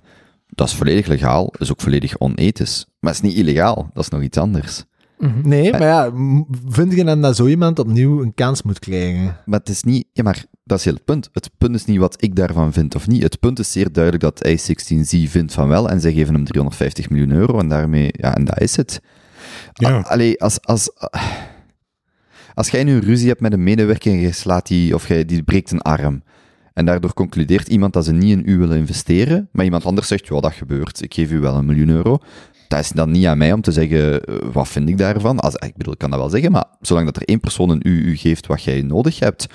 Dat 0.48 0.68
is 0.68 0.74
volledig 0.74 1.06
legaal, 1.06 1.52
is 1.58 1.70
ook 1.70 1.80
volledig 1.80 2.18
onethisch. 2.18 2.86
Maar 3.00 3.14
het 3.14 3.22
is 3.22 3.30
niet 3.30 3.38
illegaal, 3.38 3.90
dat 3.92 4.02
is 4.02 4.08
nog 4.10 4.22
iets 4.22 4.38
anders. 4.38 4.84
Mhm. 5.18 5.48
Nee, 5.48 5.70
maar 5.70 5.82
ja, 5.82 6.12
vind 6.68 6.94
je 6.94 7.04
dan 7.04 7.22
dat 7.22 7.36
zo 7.36 7.46
iemand 7.46 7.78
opnieuw 7.78 8.22
een 8.22 8.34
kans 8.34 8.62
moet 8.62 8.78
krijgen? 8.78 9.36
Maar 9.44 9.58
het 9.58 9.68
is 9.68 9.82
niet... 9.82 10.06
Ja, 10.12 10.22
maar 10.22 10.44
dat 10.64 10.78
is 10.78 10.84
heel 10.84 10.94
het 10.94 11.04
punt. 11.04 11.28
Het 11.32 11.50
punt 11.58 11.74
is 11.74 11.84
niet 11.84 11.98
wat 11.98 12.22
ik 12.22 12.36
daarvan 12.36 12.72
vind 12.72 12.94
of 12.94 13.06
niet. 13.06 13.22
Het 13.22 13.40
punt 13.40 13.58
is 13.58 13.72
zeer 13.72 13.92
duidelijk 13.92 14.24
dat 14.24 14.46
I16Z 14.46 15.30
vindt 15.30 15.52
van 15.52 15.68
wel 15.68 15.90
en 15.90 16.00
zij 16.00 16.12
geven 16.12 16.34
hem 16.34 16.44
350 16.44 17.10
miljoen 17.10 17.30
euro 17.30 17.58
en 17.58 17.68
daarmee... 17.68 18.08
Ja, 18.12 18.34
en 18.34 18.44
dat 18.44 18.60
is 18.60 18.76
het. 18.76 19.00
Ja. 19.72 20.00
Allee, 20.00 20.40
als... 20.40 20.62
als 20.62 20.90
als 22.54 22.68
jij 22.68 22.84
nu 22.84 22.92
een 22.92 23.00
ruzie 23.00 23.28
hebt 23.28 23.40
met 23.40 23.52
een 23.52 23.62
medewerker 23.62 24.12
en 24.12 24.20
je 24.20 24.32
slaat 24.32 24.66
die, 24.66 24.94
of 24.94 25.08
jij, 25.08 25.24
die 25.24 25.42
breekt 25.42 25.70
een 25.70 25.80
arm, 25.80 26.22
en 26.72 26.84
daardoor 26.84 27.14
concludeert 27.14 27.68
iemand 27.68 27.92
dat 27.92 28.04
ze 28.04 28.12
niet 28.12 28.30
in 28.30 28.42
u 28.46 28.58
willen 28.58 28.76
investeren, 28.76 29.48
maar 29.52 29.64
iemand 29.64 29.84
anders 29.84 30.08
zegt, 30.08 30.26
ja, 30.26 30.40
dat 30.40 30.52
gebeurt, 30.52 31.02
ik 31.02 31.14
geef 31.14 31.30
u 31.30 31.40
wel 31.40 31.54
een 31.54 31.66
miljoen 31.66 31.88
euro, 31.88 32.18
dat 32.68 32.80
is 32.80 32.90
dan 32.90 33.10
niet 33.10 33.26
aan 33.26 33.38
mij 33.38 33.52
om 33.52 33.60
te 33.60 33.72
zeggen, 33.72 34.24
eh, 34.24 34.34
wat 34.52 34.68
vind 34.68 34.88
ik 34.88 34.98
daarvan? 34.98 35.40
Als, 35.40 35.54
ik 35.54 35.76
bedoel, 35.76 35.92
ik 35.92 35.98
kan 35.98 36.10
dat 36.10 36.18
wel 36.18 36.30
zeggen, 36.30 36.52
maar 36.52 36.64
zolang 36.80 37.06
dat 37.06 37.16
er 37.16 37.22
één 37.22 37.40
persoon 37.40 37.70
in 37.70 37.80
u, 37.82 38.04
u 38.04 38.16
geeft 38.16 38.46
wat 38.46 38.62
jij 38.62 38.82
nodig 38.82 39.18
hebt, 39.18 39.46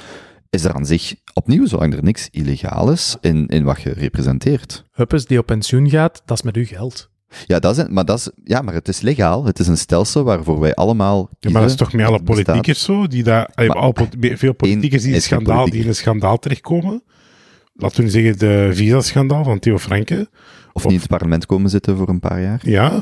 is 0.49 0.63
er 0.63 0.73
aan 0.73 0.85
zich, 0.85 1.15
opnieuw, 1.34 1.65
zolang 1.65 1.93
er 1.93 2.03
niks 2.03 2.27
illegaal 2.31 2.91
is 2.91 3.17
in, 3.21 3.47
in 3.47 3.63
wat 3.63 3.81
je 3.81 3.93
representeert. 3.93 4.84
Huppes 4.91 5.26
die 5.26 5.39
op 5.39 5.45
pensioen 5.45 5.89
gaat, 5.89 6.21
dat 6.26 6.38
is 6.38 6.43
met 6.43 6.55
uw 6.55 6.65
geld. 6.65 7.09
Ja, 7.45 7.59
dat 7.59 7.77
is, 7.77 7.88
maar 7.88 8.05
dat 8.05 8.17
is, 8.17 8.30
ja, 8.43 8.61
maar 8.61 8.73
het 8.73 8.88
is 8.88 9.01
legaal. 9.01 9.45
Het 9.45 9.59
is 9.59 9.67
een 9.67 9.77
stelsel 9.77 10.23
waarvoor 10.23 10.59
wij 10.59 10.73
allemaal. 10.73 11.30
Ja, 11.39 11.49
maar 11.49 11.61
dat 11.61 11.69
is 11.71 11.77
toch 11.77 11.93
met 11.93 12.05
alle 12.05 12.21
bestaat. 12.21 12.45
politiekers 12.45 12.84
zo? 12.84 13.07
Die 13.07 13.23
daar, 13.23 13.49
veel 14.19 14.53
politiekers 14.53 15.03
die, 15.03 15.13
een 15.13 15.21
schandaal, 15.21 15.69
die 15.69 15.81
in 15.81 15.88
een 15.88 15.95
schandaal 15.95 16.39
terechtkomen. 16.39 17.03
Laten 17.73 17.97
we 17.97 18.03
nu 18.03 18.09
zeggen 18.09 18.39
de 18.39 18.69
visa-schandaal 18.73 19.43
van 19.43 19.59
Theo 19.59 19.77
Franke. 19.77 20.30
Of 20.73 20.84
niet 20.84 20.93
in 20.93 20.99
het 20.99 21.07
parlement 21.07 21.45
komen 21.45 21.69
zitten 21.69 21.97
voor 21.97 22.09
een 22.09 22.19
paar 22.19 22.41
jaar. 22.41 22.59
Ja. 22.63 23.01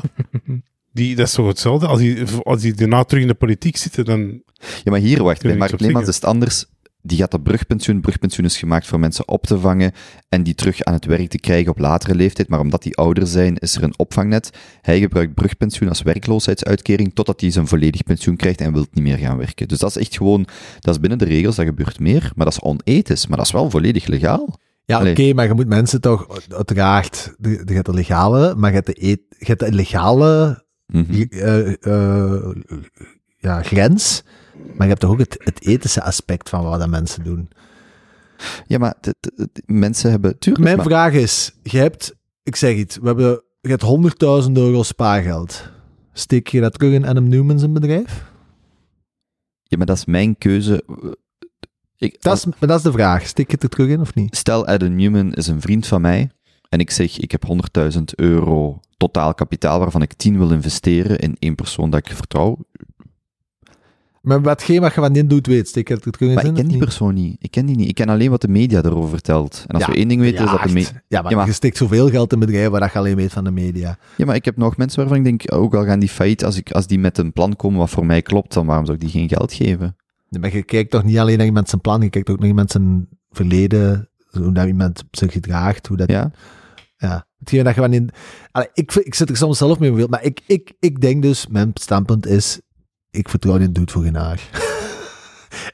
Die, 0.92 1.16
dat 1.16 1.26
is 1.26 1.32
toch 1.32 1.46
hetzelfde? 1.46 1.86
Als 1.86 2.00
die, 2.00 2.24
als 2.42 2.60
die 2.60 2.74
daarna 2.74 3.04
terug 3.04 3.22
in 3.22 3.28
de 3.28 3.34
politiek 3.34 3.76
zitten, 3.76 4.04
dan... 4.04 4.42
Ja, 4.84 4.90
maar 4.90 5.00
hier, 5.00 5.22
wacht, 5.22 5.42
bij 5.42 5.56
Mark 5.56 5.80
Leemans 5.80 6.08
is 6.08 6.14
het 6.14 6.24
anders. 6.24 6.66
Die 7.08 7.18
gaat 7.18 7.34
op 7.34 7.44
brugpensioen. 7.44 8.00
Brugpensioen 8.00 8.46
is 8.46 8.58
gemaakt 8.58 8.86
voor 8.86 9.00
mensen 9.00 9.28
op 9.28 9.46
te 9.46 9.58
vangen 9.58 9.92
en 10.28 10.42
die 10.42 10.54
terug 10.54 10.82
aan 10.82 10.94
het 10.94 11.04
werk 11.04 11.28
te 11.28 11.38
krijgen 11.38 11.70
op 11.70 11.78
latere 11.78 12.14
leeftijd. 12.14 12.48
Maar 12.48 12.60
omdat 12.60 12.82
die 12.82 12.96
ouder 12.96 13.26
zijn, 13.26 13.56
is 13.56 13.76
er 13.76 13.82
een 13.82 13.98
opvangnet. 13.98 14.50
Hij 14.80 15.00
gebruikt 15.00 15.34
brugpensioen 15.34 15.88
als 15.88 16.02
werkloosheidsuitkering 16.02 17.14
totdat 17.14 17.40
hij 17.40 17.50
zijn 17.50 17.66
volledig 17.66 18.02
pensioen 18.02 18.36
krijgt 18.36 18.60
en 18.60 18.72
wil 18.72 18.86
niet 18.92 19.04
meer 19.04 19.18
gaan 19.18 19.36
werken. 19.36 19.68
Dus 19.68 19.78
dat 19.78 19.90
is 19.90 19.96
echt 19.96 20.16
gewoon, 20.16 20.46
dat 20.80 20.94
is 20.94 21.00
binnen 21.00 21.18
de 21.18 21.24
regels, 21.24 21.56
dat 21.56 21.64
gebeurt 21.66 22.00
meer, 22.00 22.32
maar 22.34 22.44
dat 22.44 22.54
is 22.54 22.60
onethisch. 22.62 23.26
Maar 23.26 23.36
dat 23.36 23.46
is 23.46 23.52
wel 23.52 23.70
volledig 23.70 24.06
legaal. 24.06 24.58
Ja, 24.84 25.10
oké, 25.10 25.32
maar 25.32 25.46
je 25.46 25.54
moet 25.54 25.68
mensen 25.68 26.00
toch, 26.00 26.26
uiteraard, 26.48 27.34
je 27.40 27.62
hebt 27.64 27.86
de 27.86 27.94
legale, 27.94 28.54
maar 28.54 28.70
je 28.70 28.74
hebt 28.76 28.86
de, 28.86 29.06
je 29.38 29.46
hebt 29.46 29.60
de 29.60 29.66
illegale 29.66 30.66
Mhm. 30.92 31.24
eh, 31.28 31.72
eh, 31.80 32.56
ja, 33.36 33.62
grens, 33.62 34.22
maar 34.66 34.82
je 34.82 34.88
hebt 34.88 35.00
toch 35.00 35.10
ook 35.10 35.18
het, 35.18 35.36
het 35.44 35.66
ethische 35.66 36.02
aspect 36.02 36.48
van 36.48 36.64
wat 36.64 36.78
dat 36.80 36.88
mensen 36.88 37.24
doen. 37.24 37.48
Ja, 38.66 38.78
maar 38.78 38.94
het- 39.00 39.62
mensen 39.66 40.10
hebben... 40.10 40.38
Tuurlijk, 40.38 40.64
Mijn 40.64 40.76
maar- 40.76 40.86
vraag 40.86 41.12
is, 41.12 41.52
je 41.62 41.78
hebt, 41.78 42.14
ik 42.42 42.56
zeg 42.56 42.76
iets, 42.76 42.96
we 42.96 43.06
hebben, 43.06 43.42
je 43.60 43.68
hebt 43.68 43.82
100.000 44.46 44.52
euro 44.52 44.82
spaargeld. 44.82 45.70
Steek 46.12 46.48
je 46.48 46.60
dat 46.60 46.72
terug 46.78 46.92
in 46.94 47.06
Adam 47.06 47.28
Newman 47.28 47.58
zijn 47.58 47.72
bedrijf? 47.72 48.26
ja, 49.62 49.76
maar 49.76 49.86
dat 49.86 49.96
is 49.96 50.04
mijn 50.04 50.38
keuze. 50.38 50.84
Ik, 51.96 52.22
Dat 52.22 52.36
is, 52.36 52.44
maar 52.44 52.56
dat 52.68 52.76
is 52.76 52.82
de 52.82 52.92
vraag. 52.92 53.26
Steek 53.26 53.46
je 53.46 53.52
het 53.52 53.62
er 53.62 53.68
terug 53.68 53.88
in 53.88 54.00
of 54.00 54.14
niet? 54.14 54.36
Stel, 54.36 54.66
Adam 54.66 54.94
Newman 54.96 55.32
is 55.34 55.46
een 55.46 55.60
vriend 55.60 55.86
van 55.86 56.00
mij 56.00 56.30
en 56.68 56.78
ik 56.78 56.90
zeg, 56.90 57.18
ik 57.18 57.30
heb 57.30 57.44
100.000 57.92 58.02
euro 58.14 58.80
totaal 58.96 59.34
kapitaal 59.34 59.78
waarvan 59.78 60.02
ik 60.02 60.12
10 60.12 60.38
wil 60.38 60.50
investeren 60.52 61.18
in 61.18 61.36
één 61.38 61.54
persoon 61.54 61.90
dat 61.90 62.06
ik 62.08 62.16
vertrouw. 62.16 62.58
Maar 64.22 64.42
watgeen 64.42 64.80
wat 64.80 64.94
je 64.94 65.00
van 65.00 65.12
die 65.12 65.26
doet 65.26 65.46
weet, 65.46 65.70
je 65.74 65.80
het 65.80 66.20
in? 66.20 66.34
Maar 66.34 66.44
ik 66.44 66.54
ken 66.54 66.54
die 66.54 66.64
niet? 66.64 66.78
persoon 66.78 67.14
niet. 67.14 67.36
Ik 67.38 67.50
ken 67.50 67.66
die 67.66 67.76
niet. 67.76 67.88
Ik 67.88 67.94
ken 67.94 68.08
alleen 68.08 68.30
wat 68.30 68.40
de 68.40 68.48
media 68.48 68.82
erover 68.82 69.08
vertelt. 69.08 69.64
En 69.66 69.74
als 69.74 69.84
Ja, 69.84 69.90
we 69.90 69.96
één 69.96 70.08
ding 70.08 70.20
weten, 70.20 70.44
is 70.44 70.50
dat 70.50 70.62
de 70.62 70.72
media... 70.72 71.02
Ja, 71.08 71.22
maar, 71.22 71.30
Ja, 71.30 71.36
maar- 71.36 71.46
je 71.46 71.52
steekt 71.52 71.76
zoveel 71.76 72.08
geld 72.10 72.32
in 72.32 72.38
bedrijven 72.38 72.70
waar 72.70 72.90
je 72.92 72.98
alleen 72.98 73.16
weet 73.16 73.32
van 73.32 73.44
de 73.44 73.50
media. 73.50 73.98
Ja, 74.16 74.24
maar 74.26 74.34
ik 74.34 74.44
heb 74.44 74.56
nog 74.56 74.76
mensen 74.76 74.98
waarvan 74.98 75.16
ik 75.18 75.24
denk, 75.24 75.42
ook 75.54 75.74
al 75.74 75.84
gaan 75.84 75.98
die 75.98 76.08
failliet, 76.08 76.44
als, 76.44 76.56
ik, 76.56 76.70
als 76.70 76.86
die 76.86 76.98
met 76.98 77.18
een 77.18 77.32
plan 77.32 77.56
komen 77.56 77.78
wat 77.78 77.90
voor 77.90 78.06
mij 78.06 78.22
klopt, 78.22 78.52
dan 78.52 78.66
waarom 78.66 78.84
zou 78.84 78.96
ik 78.96 79.02
die 79.02 79.12
geen 79.12 79.28
geld 79.28 79.52
geven? 79.52 79.96
Nee, 80.28 80.40
Maar 80.40 80.52
je 80.52 80.62
kijkt 80.62 80.90
toch 80.90 81.04
niet 81.04 81.18
alleen 81.18 81.36
naar 81.36 81.46
iemand 81.46 81.68
zijn 81.68 81.80
plan, 81.80 82.00
je 82.00 82.10
kijkt 82.10 82.30
ook 82.30 82.38
naar 82.38 82.48
iemand 82.48 82.70
zijn 82.70 83.08
verleden, 83.30 84.08
hoe 84.30 84.52
dat 84.52 84.66
iemand 84.66 85.04
zich 85.10 85.32
gedraagt, 85.32 85.86
hoe 85.86 85.96
dat... 85.96 86.10
Ja? 86.10 86.30
Ja. 86.96 87.26
Hetgeen 87.38 87.64
dat 87.64 87.74
je 87.74 87.80
van 87.80 87.92
in... 87.92 88.10
Allee, 88.50 88.68
ik, 88.72 88.94
ik 88.94 89.14
zit 89.14 89.30
er 89.30 89.36
soms 89.36 89.58
zelf 89.58 89.78
mee 89.78 89.92
beeld, 89.92 90.10
maar 90.10 90.24
ik, 90.24 90.40
ik, 90.46 90.72
ik 90.80 91.00
denk 91.00 91.22
dus, 91.22 91.46
mijn 91.46 91.70
standpunt 91.74 92.26
is, 92.26 92.60
ik 93.10 93.28
vertrouw 93.28 93.58
die 93.58 93.72
doet 93.72 93.90
voor 93.90 94.02
geen 94.02 94.14
haar. 94.14 94.48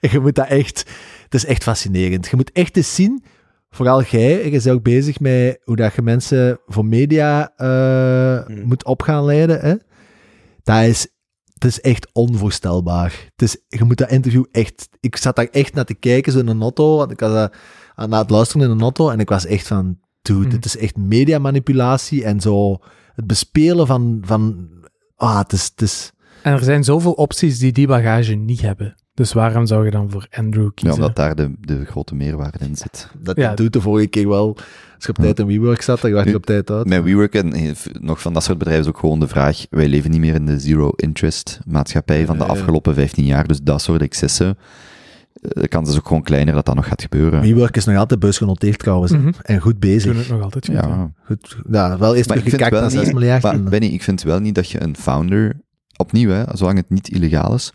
en 0.01 0.11
je 0.12 0.20
moet 0.20 0.35
dat 0.35 0.47
echt... 0.48 0.90
Het 1.24 1.35
is 1.35 1.44
echt 1.44 1.62
fascinerend. 1.62 2.28
Je 2.28 2.36
moet 2.36 2.52
echt 2.52 2.77
eens 2.77 2.94
zien, 2.94 3.24
vooral 3.70 4.02
jij, 4.02 4.44
je 4.44 4.51
bent 4.51 4.69
ook 4.69 4.82
bezig 4.82 5.20
met 5.20 5.61
hoe 5.65 5.77
dat 5.77 5.94
je 5.94 6.02
mensen 6.02 6.61
voor 6.66 6.85
media 6.86 7.52
eh, 7.56 8.48
Mm. 8.48 8.62
moet 8.66 8.85
op 8.85 9.02
gaan 9.02 9.24
leiden. 9.24 9.61
Hè? 9.61 9.74
Dat 10.62 10.82
is, 10.82 11.06
het 11.55 11.65
is 11.65 11.81
echt 11.81 12.09
onvoorstelbaar. 12.12 13.28
Het 13.36 13.43
is, 13.43 13.56
je 13.69 13.85
moet 13.85 13.97
dat 13.98 14.11
interview 14.11 14.44
echt... 14.52 14.89
Ik 15.01 15.16
zat 15.16 15.36
daar 15.36 15.48
echt 15.51 15.74
naar 15.74 15.85
te 15.85 15.94
kijken, 15.94 16.32
zo 16.32 16.39
in 16.39 16.48
een 16.48 16.62
auto, 16.62 16.97
want 16.97 17.11
ik 17.11 17.20
was 17.20 17.32
eh, 17.35 17.56
aan 17.94 18.12
het 18.12 18.31
luisteren 18.31 18.66
in 18.66 18.73
een 18.73 18.81
auto, 18.82 19.09
en 19.11 19.20
ik 19.20 19.28
was 19.28 19.47
echt 19.47 19.66
van, 19.66 19.98
dude, 20.23 20.44
Mm. 20.44 20.51
dit 20.51 20.65
is 20.65 20.77
echt 20.77 20.97
mediamanipulatie 20.97 22.24
en 22.24 22.40
zo 22.40 22.78
het 23.15 23.27
bespelen 23.27 23.86
van... 23.86 24.23
van 24.24 24.69
ah, 25.16 25.39
het 25.39 25.52
is... 25.52 25.65
Het 25.65 25.82
is 25.82 26.12
En 26.45 26.53
er 26.53 26.62
zijn 26.65 26.85
zoveel 26.85 27.12
opties 27.12 27.59
die 27.59 27.73
die 27.73 27.87
bagage 27.87 28.35
niet 28.35 28.61
hebben. 28.61 28.95
Dus 29.15 29.33
waarom 29.33 29.66
zou 29.66 29.85
je 29.85 29.91
dan 29.91 30.11
voor 30.11 30.27
Andrew 30.31 30.65
Ja, 30.65 30.71
kiezen? 30.75 30.97
omdat 30.99 31.16
daar 31.16 31.35
de, 31.35 31.53
de 31.61 31.85
grote 31.85 32.15
meerwaarde 32.15 32.59
in 32.61 32.77
zit. 32.77 33.09
dat 33.19 33.37
Ja. 33.37 33.55
doet 33.55 33.73
de 33.73 33.81
vorige 33.81 34.07
keer 34.07 34.29
wel. 34.29 34.57
Als 34.95 35.05
je 35.05 35.09
op 35.09 35.15
tijd 35.19 35.39
in 35.39 35.47
WeWork 35.47 35.83
zat, 35.83 36.01
dan 36.01 36.12
werd 36.12 36.29
je 36.29 36.35
op 36.35 36.47
tijd 36.47 36.71
uit. 36.71 36.87
Met 36.89 37.03
WeWork 37.03 37.35
en 37.35 37.53
eh, 37.53 37.71
nog 38.01 38.21
van 38.21 38.33
dat 38.33 38.43
soort 38.45 38.59
bedrijven 38.59 38.85
is 38.85 38.91
ook 38.91 38.99
gewoon 38.99 39.21
de 39.21 39.29
vraag, 39.29 39.66
wij 39.71 39.89
leven 39.89 40.11
niet 40.11 40.21
meer 40.21 40.35
in 40.35 40.47
de 40.47 40.59
zero-interest 40.59 41.61
maatschappij 41.66 42.27
van 42.27 42.39
de 42.39 42.45
afgelopen 42.45 42.95
15 42.95 43.25
jaar, 43.25 43.47
dus 43.47 43.61
dat 43.62 43.83
soort 43.83 44.03
excessen, 44.03 44.49
eh, 45.43 45.51
de 45.62 45.69
kans 45.69 45.89
is 45.91 45.97
ook 45.97 46.07
gewoon 46.07 46.23
kleiner 46.23 46.55
dat 46.55 46.66
dat 46.66 46.75
nog 46.75 46.87
gaat 46.89 47.03
gebeuren. 47.03 47.41
WeWork 47.41 47.77
is 47.77 47.85
nog 47.85 47.97
altijd 47.97 48.21
beursgenoteerd 48.21 48.79
trouwens. 48.79 49.12
Mhm. 49.12 49.31
En 49.43 49.61
goed 49.61 49.79
bezig. 49.79 50.12
doen 50.12 50.21
het 50.21 50.31
nog 50.31 50.43
altijd 50.43 50.66
goed. 50.66 50.75
Ja, 50.75 51.11
Goed, 51.27 51.57
ja, 51.71 51.99
wel 51.99 52.15
eerst 52.15 52.29
Maar 52.29 52.39
ik 52.39 52.49
vind 52.49 52.69
wel 52.69 52.81
naar 52.81 52.91
6 52.91 53.05
niet- 53.05 53.12
miljard. 53.12 53.43
Maar 53.43 53.55
en- 53.55 53.65
Benny, 53.65 53.87
ik 53.87 54.03
vind 54.03 54.23
wel 54.23 54.41
niet 54.41 54.55
dat 54.55 54.71
je 54.71 54.83
een 54.83 54.97
founder, 54.97 55.61
opnieuw, 55.97 56.31
hè, 56.31 56.45
zolang 56.53 56.77
het 56.77 56.91
niet 56.91 57.09
illegaal 57.09 57.55
is, 57.55 57.73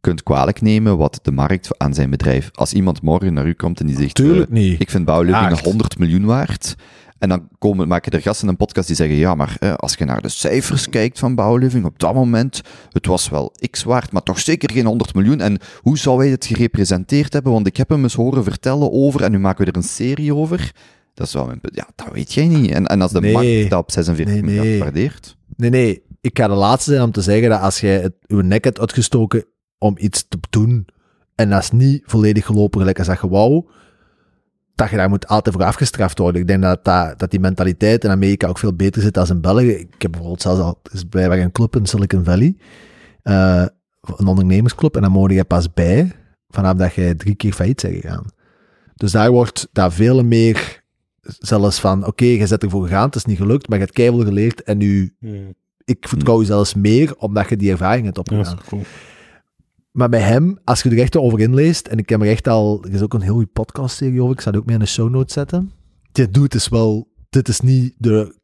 kunt 0.00 0.22
kwalijk 0.22 0.60
nemen 0.60 0.96
wat 0.98 1.18
de 1.22 1.30
markt 1.32 1.78
aan 1.78 1.94
zijn 1.94 2.10
bedrijf. 2.10 2.50
Als 2.52 2.72
iemand 2.72 3.02
morgen 3.02 3.32
naar 3.34 3.46
u 3.46 3.52
komt 3.52 3.80
en 3.80 3.86
die 3.86 3.96
zegt, 3.96 4.14
Tuurlijk 4.14 4.48
eh, 4.50 4.54
niet. 4.56 4.80
ik 4.80 4.90
vind 4.90 5.08
echt. 5.08 5.64
100 5.64 5.98
miljoen 5.98 6.24
waard, 6.24 6.76
en 7.18 7.28
dan 7.28 7.48
komen, 7.58 7.88
maken 7.88 8.12
er 8.12 8.20
gasten 8.22 8.48
een 8.48 8.56
podcast 8.56 8.86
die 8.86 8.96
zeggen, 8.96 9.16
ja, 9.16 9.34
maar 9.34 9.56
eh, 9.60 9.74
als 9.74 9.94
je 9.94 10.04
naar 10.04 10.22
de 10.22 10.28
cijfers 10.28 10.88
kijkt 10.88 11.18
van 11.18 11.34
bouwleving, 11.34 11.84
op 11.84 11.98
dat 11.98 12.14
moment, 12.14 12.60
het 12.92 13.06
was 13.06 13.28
wel 13.28 13.52
x 13.70 13.82
waard, 13.82 14.12
maar 14.12 14.22
toch 14.22 14.38
zeker 14.38 14.72
geen 14.72 14.86
100 14.86 15.14
miljoen. 15.14 15.40
En 15.40 15.58
hoe 15.80 15.98
zou 15.98 16.18
hij 16.18 16.28
het 16.28 16.46
gerepresenteerd 16.46 17.32
hebben? 17.32 17.52
Want 17.52 17.66
ik 17.66 17.76
heb 17.76 17.88
hem 17.88 18.02
eens 18.02 18.14
horen 18.14 18.44
vertellen 18.44 18.92
over, 18.92 19.22
en 19.22 19.30
nu 19.30 19.38
maken 19.38 19.64
we 19.64 19.70
er 19.70 19.76
een 19.76 19.82
serie 19.82 20.34
over. 20.34 20.72
Dat 21.14 21.26
is 21.26 21.32
wel 21.32 21.46
mijn 21.46 21.60
punt. 21.60 21.74
Ja, 21.74 21.88
dat 21.94 22.08
weet 22.12 22.34
jij 22.34 22.46
niet. 22.46 22.70
En, 22.70 22.86
en 22.86 23.00
als 23.02 23.12
de 23.12 23.20
Nee. 23.20 23.32
markt 23.32 23.70
dat 23.70 23.78
op 23.78 23.90
46 23.90 24.34
Nee, 24.34 24.42
miljard 24.44 24.66
nee. 24.68 24.78
waardeert... 24.78 25.36
Nee, 25.56 25.70
nee. 25.70 26.02
Ik 26.20 26.38
ga 26.38 26.48
de 26.48 26.54
laatste 26.54 26.90
zijn 26.90 27.02
om 27.02 27.12
te 27.12 27.22
zeggen 27.22 27.50
dat 27.50 27.60
als 27.60 27.80
jij 27.80 28.00
het, 28.00 28.14
uw 28.26 28.40
nek 28.40 28.64
hebt 28.64 28.80
uitgestoken 28.80 29.44
om 29.78 29.94
iets 29.98 30.28
te 30.28 30.38
doen, 30.50 30.86
en 31.34 31.50
dat 31.50 31.62
is 31.62 31.70
niet 31.70 32.02
volledig 32.04 32.46
gelopen 32.46 32.78
gelijk 32.80 32.98
als 32.98 33.06
dat 33.06 33.20
je 33.20 33.28
wou, 33.28 33.64
dat 34.74 34.90
je 34.90 34.96
daar 34.96 35.08
moet 35.08 35.26
altijd 35.26 35.54
voor 35.54 35.64
afgestraft 35.64 36.18
worden. 36.18 36.40
Ik 36.40 36.46
denk 36.46 36.62
dat, 36.62 36.84
dat, 36.84 37.18
dat 37.18 37.30
die 37.30 37.40
mentaliteit 37.40 38.04
in 38.04 38.10
Amerika 38.10 38.48
ook 38.48 38.58
veel 38.58 38.74
beter 38.74 39.02
zit 39.02 39.14
dan 39.14 39.26
in 39.26 39.40
België. 39.40 39.70
Ik 39.70 40.02
heb 40.02 40.10
bijvoorbeeld 40.10 40.42
zelfs 40.42 40.60
al, 40.60 40.80
is 40.92 41.04
blijkbaar 41.04 41.38
een 41.38 41.52
club 41.52 41.76
in 41.76 41.86
Silicon 41.86 42.24
Valley, 42.24 42.56
eh, 43.22 43.66
een 44.16 44.26
ondernemersclub, 44.26 44.96
en 44.96 45.02
dan 45.02 45.12
mogen 45.12 45.34
je 45.34 45.44
pas 45.44 45.72
bij 45.72 46.12
vanaf 46.48 46.74
dat 46.74 46.94
jij 46.94 47.14
drie 47.14 47.34
keer 47.34 47.52
failliet 47.52 47.82
bent 47.82 47.94
gegaan. 47.94 48.24
Dus 48.94 49.12
daar 49.12 49.30
wordt 49.30 49.68
daar 49.72 49.92
veel 49.92 50.24
meer 50.24 50.82
zelfs 51.22 51.80
van, 51.80 52.06
oké, 52.06 52.24
je 52.24 52.46
zet 52.46 52.62
ervoor 52.62 52.82
gegaan, 52.82 53.06
het 53.06 53.14
is 53.14 53.24
niet 53.24 53.36
gelukt, 53.36 53.68
maar 53.68 53.78
je 53.78 53.84
hebt 53.84 53.96
keihard 53.96 54.24
geleerd 54.24 54.62
en 54.62 54.78
nu 54.78 55.14
Hmm. 55.20 55.54
Ik 55.88 56.08
vertrouw 56.08 56.40
je 56.40 56.46
zelfs 56.46 56.74
meer 56.74 57.14
omdat 57.16 57.48
je 57.48 57.56
die 57.56 57.70
ervaring 57.70 58.04
hebt 58.04 58.16
Ja, 58.16 58.22
opgedaan. 58.22 58.58
is 58.62 58.68
cool. 58.68 58.82
Maar 59.92 60.08
bij 60.08 60.20
hem, 60.20 60.58
als 60.64 60.82
je 60.82 60.90
er 60.90 60.98
echt 60.98 61.16
over 61.16 61.40
inleest, 61.40 61.86
en 61.86 61.98
ik 61.98 62.08
heb 62.08 62.20
er 62.20 62.28
echt 62.28 62.48
al, 62.48 62.84
er 62.84 62.92
is 62.94 63.02
ook 63.02 63.14
een 63.14 63.20
heel 63.20 63.32
goede 63.32 63.50
podcastserie 63.52 64.22
over, 64.22 64.34
ik 64.34 64.40
zal 64.40 64.52
die 64.52 64.60
ook 64.60 64.66
mee 64.66 64.76
in 64.76 64.80
de 64.82 64.88
show 64.88 65.10
notes 65.10 65.32
zetten. 65.32 65.72
Dit 66.12 66.34
doet 66.34 66.54
is 66.54 66.68
wel, 66.68 67.08
dit 67.30 67.48
is 67.48 67.60
niet 67.60 67.94
de, 67.98 68.34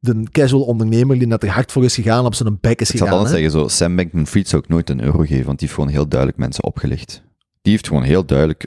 de 0.00 0.22
casual 0.30 0.62
ondernemer 0.62 1.18
die 1.18 1.26
net 1.26 1.42
er 1.42 1.48
hard 1.50 1.72
voor 1.72 1.84
is 1.84 1.94
gegaan, 1.94 2.24
op 2.24 2.34
zijn 2.34 2.58
bek 2.60 2.80
is 2.80 2.90
Ik 2.90 2.96
zal 2.96 3.06
gegaan. 3.06 3.22
dan 3.24 3.32
hè. 3.32 3.38
zeggen, 3.40 3.60
zo, 3.60 3.68
Sam 3.68 3.96
Bankman-Fried 3.96 4.48
zou 4.48 4.62
ik 4.62 4.68
nooit 4.68 4.90
een 4.90 5.02
euro 5.02 5.18
geven, 5.18 5.46
want 5.46 5.58
die 5.58 5.68
heeft 5.68 5.74
gewoon 5.80 5.88
heel 5.94 6.08
duidelijk 6.08 6.38
mensen 6.38 6.64
opgelicht. 6.64 7.22
Die 7.62 7.72
heeft 7.72 7.88
gewoon 7.88 8.02
heel 8.02 8.24
duidelijk, 8.26 8.66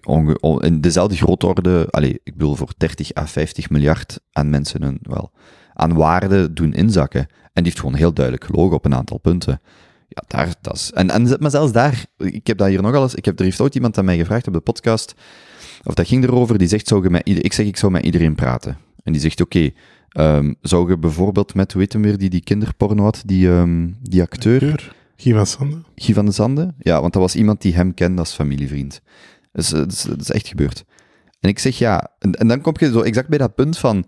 in 0.59 0.81
dezelfde 0.81 1.15
grootorde, 1.15 1.87
allez, 1.89 2.11
ik 2.23 2.33
bedoel 2.37 2.55
voor 2.55 2.73
30 2.77 3.15
à 3.17 3.25
50 3.27 3.69
miljard 3.69 4.19
aan 4.31 4.49
mensen 4.49 4.83
hun, 4.83 4.99
wel, 5.01 5.31
aan 5.81 5.93
waarde 5.93 6.53
doen 6.53 6.73
inzakken. 6.73 7.19
En 7.21 7.27
die 7.53 7.63
heeft 7.63 7.79
gewoon 7.79 7.95
heel 7.95 8.13
duidelijk 8.13 8.45
gelogen 8.45 8.75
op 8.75 8.85
een 8.85 8.95
aantal 8.95 9.17
punten. 9.17 9.61
Ja, 10.07 10.23
daar, 10.27 10.53
dat 10.61 10.75
is, 10.75 10.91
en, 10.91 11.09
en, 11.09 11.35
maar 11.39 11.51
zelfs 11.51 11.71
daar, 11.71 12.05
ik 12.17 12.47
heb 12.47 12.57
dat 12.57 12.67
hier 12.67 12.81
nogal 12.81 13.03
eens, 13.03 13.15
ik 13.15 13.25
heb, 13.25 13.37
er 13.39 13.45
heeft 13.45 13.61
ooit 13.61 13.75
iemand 13.75 13.97
aan 13.97 14.05
mij 14.05 14.17
gevraagd 14.17 14.47
op 14.47 14.53
de 14.53 14.59
podcast, 14.59 15.13
of 15.83 15.93
dat 15.93 16.07
ging 16.07 16.23
erover, 16.23 16.57
die 16.57 16.67
zegt, 16.67 16.87
zou 16.87 17.03
je 17.03 17.09
met, 17.09 17.27
ieder- 17.27 17.45
ik 17.45 17.53
zeg, 17.53 17.65
ik 17.65 17.77
zou 17.77 17.91
met 17.91 18.03
iedereen 18.05 18.35
praten. 18.35 18.77
En 19.03 19.11
die 19.11 19.21
zegt, 19.21 19.41
oké, 19.41 19.69
ehm, 20.09 20.53
zou 20.61 20.89
je 20.89 20.97
bijvoorbeeld 20.97 21.53
met, 21.53 21.71
hoe 21.71 21.81
heet 21.81 21.93
hem 21.93 22.01
weer, 22.01 22.17
die, 22.17 22.29
die 22.29 22.43
kinderporno 22.43 23.03
had, 23.03 23.21
die, 23.25 23.49
ehm, 23.49 23.89
die 24.01 24.21
acteur, 24.21 24.59
Keur. 24.59 24.95
Guy 25.15 25.33
van 25.33 25.45
Sande. 25.47 25.81
Guy 25.95 26.13
van 26.13 26.25
de 26.25 26.31
Zande? 26.31 26.73
Ja, 26.79 27.01
want 27.01 27.13
dat 27.13 27.21
was 27.21 27.35
iemand 27.35 27.61
die 27.61 27.75
hem 27.75 27.93
kende 27.93 28.19
als 28.19 28.33
familievriend. 28.33 29.01
Dus 29.51 29.71
eh, 29.71 29.79
dat 29.79 29.91
is, 29.91 30.01
dat 30.01 30.21
is 30.21 30.31
echt 30.31 30.47
gebeurd. 30.47 30.83
En 31.39 31.49
ik 31.49 31.59
zeg 31.59 31.77
ja, 31.77 32.09
en, 32.19 32.31
en 32.33 32.47
dan 32.47 32.61
kom 32.61 32.73
je 32.79 32.91
zo 32.91 33.01
exact 33.01 33.27
bij 33.27 33.37
dat 33.37 33.55
punt 33.55 33.77
van, 33.77 34.05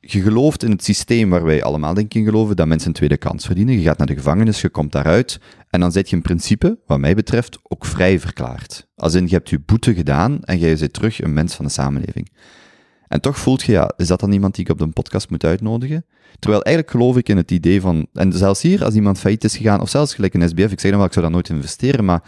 je 0.00 0.22
gelooft 0.22 0.62
in 0.62 0.70
het 0.70 0.84
systeem 0.84 1.30
waar 1.30 1.44
wij 1.44 1.62
allemaal 1.62 1.94
denk 1.94 2.06
ik 2.06 2.14
in 2.14 2.24
geloven, 2.24 2.56
dat 2.56 2.66
mensen 2.66 2.88
een 2.88 2.94
tweede 2.94 3.16
kans 3.16 3.46
verdienen. 3.46 3.74
Je 3.74 3.82
gaat 3.82 3.98
naar 3.98 4.06
de 4.06 4.14
gevangenis, 4.14 4.60
je 4.60 4.68
komt 4.68 4.92
daaruit, 4.92 5.40
en 5.70 5.80
dan 5.80 5.92
zit 5.92 6.10
je 6.10 6.16
in 6.16 6.22
principe, 6.22 6.78
wat 6.86 6.98
mij 6.98 7.14
betreft, 7.14 7.58
ook 7.62 7.84
vrij 7.84 8.20
verklaard. 8.20 8.88
Als 8.96 9.14
in, 9.14 9.26
je 9.26 9.34
hebt 9.34 9.50
je 9.50 9.58
boete 9.58 9.94
gedaan, 9.94 10.42
en 10.42 10.58
jij 10.58 10.76
zit 10.76 10.92
terug 10.92 11.22
een 11.22 11.32
mens 11.32 11.54
van 11.54 11.64
de 11.64 11.70
samenleving. 11.70 12.28
En 13.08 13.20
toch 13.20 13.38
voelt 13.38 13.62
je, 13.62 13.72
ja, 13.72 13.92
is 13.96 14.06
dat 14.06 14.20
dan 14.20 14.32
iemand 14.32 14.54
die 14.54 14.64
ik 14.64 14.70
op 14.70 14.78
de 14.78 14.86
podcast 14.86 15.30
moet 15.30 15.44
uitnodigen? 15.44 16.04
Terwijl 16.38 16.62
eigenlijk 16.62 16.96
geloof 16.96 17.16
ik 17.16 17.28
in 17.28 17.36
het 17.36 17.50
idee 17.50 17.80
van, 17.80 18.06
en 18.12 18.32
zelfs 18.32 18.62
hier, 18.62 18.84
als 18.84 18.94
iemand 18.94 19.18
failliet 19.18 19.44
is 19.44 19.56
gegaan, 19.56 19.80
of 19.80 19.88
zelfs 19.88 20.14
gelijk 20.14 20.34
een 20.34 20.48
SBF, 20.48 20.72
ik 20.72 20.80
zeg 20.80 20.90
dan 20.90 20.98
wel, 20.98 21.06
ik 21.06 21.12
zou 21.12 21.24
dat 21.24 21.34
nooit 21.34 21.48
investeren, 21.48 22.04
maar 22.04 22.22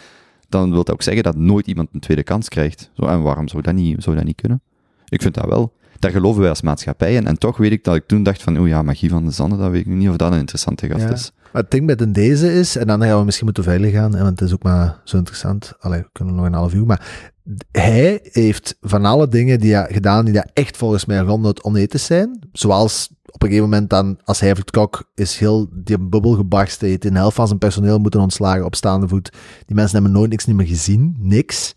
dan 0.49 0.69
wil 0.69 0.85
dat 0.85 0.95
ook 0.95 1.03
zeggen 1.03 1.23
dat 1.23 1.37
nooit 1.37 1.67
iemand 1.67 1.89
een 1.93 2.01
tweede 2.01 2.23
kans 2.23 2.49
krijgt. 2.49 2.91
Zo, 2.95 3.07
en 3.07 3.23
waarom 3.23 3.49
zou 3.49 3.63
dat 3.63 3.75
niet, 3.75 4.03
zou 4.03 4.17
dat 4.17 4.25
niet 4.25 4.41
kunnen? 4.41 4.63
Ik 5.09 5.23
vind 5.23 5.35
dat 5.35 5.47
wel. 5.47 5.73
Daar 6.03 6.11
geloven 6.11 6.41
wij 6.41 6.51
als 6.51 6.63
maatschappij 6.63 7.15
in. 7.15 7.27
En 7.27 7.39
toch 7.39 7.57
weet 7.57 7.73
ik 7.73 7.85
dat 7.85 7.95
ik 7.95 8.07
toen 8.07 8.23
dacht 8.23 8.43
van, 8.43 8.59
oh 8.59 8.69
ja, 8.69 8.83
magie 8.83 9.09
van 9.09 9.25
de 9.25 9.31
Zanden, 9.31 9.59
dat 9.59 9.71
weet 9.71 9.81
ik 9.81 9.87
niet 9.87 10.09
of 10.09 10.17
dat 10.17 10.33
een 10.33 10.39
interessante 10.39 10.89
gast 10.89 11.03
Ja. 11.03 11.11
is. 11.11 11.33
Maar 11.53 11.63
het 11.63 11.71
ding 11.71 11.87
met 11.87 12.01
een 12.01 12.13
deze 12.13 12.53
is, 12.55 12.77
en 12.77 12.87
dan 12.87 13.03
gaan 13.03 13.19
we 13.19 13.25
misschien 13.25 13.45
moeten 13.47 13.65
verder 13.65 13.91
gaan, 13.91 14.11
want 14.11 14.29
het 14.29 14.41
is 14.41 14.53
ook 14.53 14.63
maar 14.63 15.01
zo 15.05 15.17
interessant. 15.17 15.73
Allee, 15.79 16.01
we 16.01 16.09
kunnen 16.13 16.35
nog 16.35 16.45
een 16.45 16.53
half 16.53 16.75
uur, 16.75 16.87
maar 16.87 17.31
hij 17.71 18.19
heeft 18.23 18.77
van 18.81 19.05
alle 19.05 19.29
dingen 19.29 19.61
die 19.61 19.75
hij 19.75 19.89
gedaan, 19.91 20.25
die 20.25 20.35
daar 20.35 20.51
echt 20.53 20.77
volgens 20.77 21.05
mij 21.05 21.19
ronduit 21.19 21.63
onethisch 21.63 22.05
zijn, 22.05 22.39
zoals 22.53 23.09
op 23.27 23.43
een 23.43 23.49
gegeven 23.49 23.71
moment 23.71 23.91
dan, 23.91 24.19
als 24.25 24.41
hij 24.41 24.55
vertrok, 24.55 25.11
is 25.15 25.39
heel 25.39 25.69
die 25.73 25.99
bubbel 25.99 26.33
gebarsten, 26.33 26.89
heeft 26.89 27.05
een 27.05 27.15
helft 27.15 27.37
van 27.37 27.47
zijn 27.47 27.59
personeel 27.59 27.99
moeten 27.99 28.21
ontslagen 28.21 28.65
op 28.65 28.75
staande 28.75 29.09
voet. 29.09 29.31
Die 29.67 29.77
mensen 29.77 29.95
hebben 29.95 30.13
nooit 30.13 30.31
niks 30.31 30.45
niet 30.45 30.57
meer 30.57 30.67
gezien, 30.67 31.17
niks. 31.19 31.73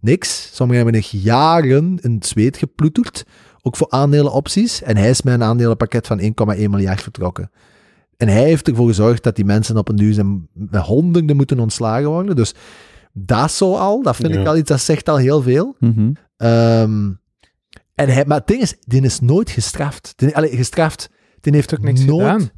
Niks. 0.00 0.50
Sommigen 0.52 0.84
hebben 0.84 1.00
nog 1.02 1.10
jaren 1.22 1.98
in 2.02 2.14
het 2.14 2.26
zweet 2.26 2.56
geploeterd, 2.56 3.24
ook 3.62 3.76
voor 3.76 3.90
aandelenopties. 3.90 4.82
En 4.82 4.96
hij 4.96 5.10
is 5.10 5.22
met 5.22 5.34
een 5.34 5.42
aandelenpakket 5.42 6.06
van 6.06 6.20
1,1 6.20 6.26
miljard 6.56 7.02
vertrokken. 7.02 7.50
En 8.16 8.28
hij 8.28 8.42
heeft 8.42 8.68
ervoor 8.68 8.86
gezorgd 8.86 9.22
dat 9.22 9.36
die 9.36 9.44
mensen 9.44 9.76
op 9.76 9.88
een 9.88 9.96
duur 9.96 10.12
zijn 10.12 10.48
met 10.52 10.82
honderden 10.82 11.36
moeten 11.36 11.58
ontslagen 11.60 12.08
worden. 12.08 12.36
Dus 12.36 12.54
dat 13.12 13.52
zo 13.52 13.74
al, 13.76 14.02
dat 14.02 14.16
vind 14.16 14.34
Ja. 14.34 14.40
ik 14.40 14.46
al 14.46 14.56
iets, 14.56 14.68
dat 14.68 14.80
zegt 14.80 15.08
al 15.08 15.16
heel 15.16 15.42
veel. 15.42 15.76
Ehm, 16.36 17.10
en 17.94 18.08
hij, 18.08 18.24
maar 18.26 18.38
het 18.38 18.46
ding 18.46 18.62
is, 18.62 18.74
die 18.80 19.02
is 19.02 19.20
nooit 19.20 19.50
gestraft. 19.50 20.12
Die, 20.16 20.36
allee, 20.36 20.56
gestraft. 20.56 21.10
Die 21.40 21.52
heeft 21.54 21.74
ook 21.74 21.82
niks 21.82 22.04
nooit, 22.04 22.26
gedaan. 22.26 22.50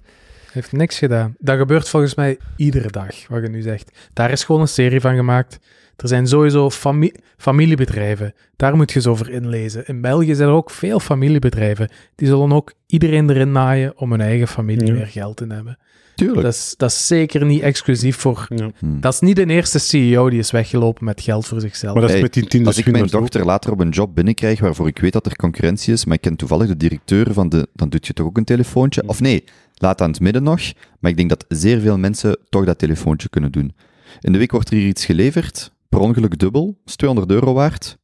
Heeft 0.52 0.72
niks 0.72 0.98
gedaan. 0.98 1.34
Dat 1.38 1.58
gebeurt 1.58 1.88
volgens 1.88 2.14
mij 2.14 2.38
iedere 2.56 2.90
dag, 2.90 3.28
wat 3.28 3.42
je 3.42 3.48
nu 3.48 3.62
zegt. 3.62 3.98
Daar 4.12 4.30
is 4.30 4.44
gewoon 4.44 4.60
een 4.60 4.68
serie 4.68 5.00
van 5.00 5.14
gemaakt. 5.16 5.58
Er 6.02 6.08
zijn 6.08 6.26
sowieso 6.26 6.70
fami- 6.70 7.12
familiebedrijven. 7.36 8.34
Daar 8.56 8.76
moet 8.76 8.90
je 8.90 8.96
eens 8.96 9.06
over 9.06 9.30
inlezen. 9.30 9.86
In 9.86 10.00
België 10.00 10.34
zijn 10.34 10.48
er 10.48 10.54
ook 10.54 10.70
veel 10.70 11.00
familiebedrijven. 11.00 11.90
Die 12.14 12.26
zullen 12.26 12.52
ook 12.52 12.72
iedereen 12.86 13.30
erin 13.30 13.52
naaien 13.52 13.92
om 13.98 14.10
hun 14.10 14.20
eigen 14.20 14.48
familie 14.48 14.86
Ja. 14.86 14.92
meer 14.92 15.06
geld 15.06 15.36
te 15.36 15.46
hebben. 15.48 15.78
Tuurlijk. 16.14 16.42
Dat 16.42 16.54
is, 16.54 16.74
dat 16.76 16.90
is 16.90 17.06
zeker 17.06 17.44
niet 17.44 17.62
exclusief 17.62 18.16
voor... 18.16 18.46
Ja. 18.48 18.70
Hm. 18.78 19.00
Dat 19.00 19.12
is 19.12 19.20
niet 19.20 19.36
de 19.36 19.46
eerste 19.46 19.78
CEO 19.78 20.30
die 20.30 20.38
is 20.38 20.50
weggelopen 20.50 21.04
met 21.04 21.20
geld 21.20 21.46
voor 21.46 21.60
zichzelf. 21.60 21.92
Maar 21.92 22.02
dat 22.02 22.14
is 22.14 22.20
met 22.20 22.32
die 22.32 22.46
Tinder 22.46 22.68
Als 22.68 22.78
ik 22.78 22.90
mijn 22.90 23.06
dochter 23.06 23.44
later 23.44 23.72
op 23.72 23.80
een 23.80 23.88
job 23.88 24.14
binnenkrijg 24.14 24.60
waarvoor 24.60 24.86
ik 24.88 24.98
weet 24.98 25.12
dat 25.12 25.26
er 25.26 25.36
concurrentie 25.36 25.92
is, 25.92 26.04
maar 26.04 26.14
ik 26.14 26.20
ken 26.20 26.36
toevallig 26.36 26.68
de 26.68 26.76
directeur 26.76 27.32
van 27.32 27.48
de, 27.48 27.68
dan 27.74 27.88
doet 27.88 28.06
je 28.06 28.12
toch 28.12 28.26
ook 28.26 28.36
een 28.36 28.44
telefoontje? 28.44 29.02
Of 29.06 29.20
nee, 29.20 29.44
laat 29.74 30.00
aan 30.00 30.10
het 30.10 30.20
midden 30.20 30.42
nog, 30.42 30.60
maar 30.98 31.10
ik 31.10 31.16
denk 31.16 31.28
dat 31.28 31.44
zeer 31.48 31.80
veel 31.80 31.98
mensen 31.98 32.36
toch 32.48 32.64
dat 32.64 32.78
telefoontje 32.78 33.28
kunnen 33.28 33.52
doen. 33.52 33.74
In 34.20 34.32
de 34.32 34.38
week 34.38 34.50
wordt 34.52 34.70
er 34.70 34.76
hier 34.76 34.86
iets 34.88 35.04
geleverd, 35.04 35.72
per 35.90 36.00
ongeluk 36.00 36.38
dubbel, 36.38 36.78
is 36.84 36.96
200 36.96 37.30
euro 37.32 37.52
waard. 37.52 37.98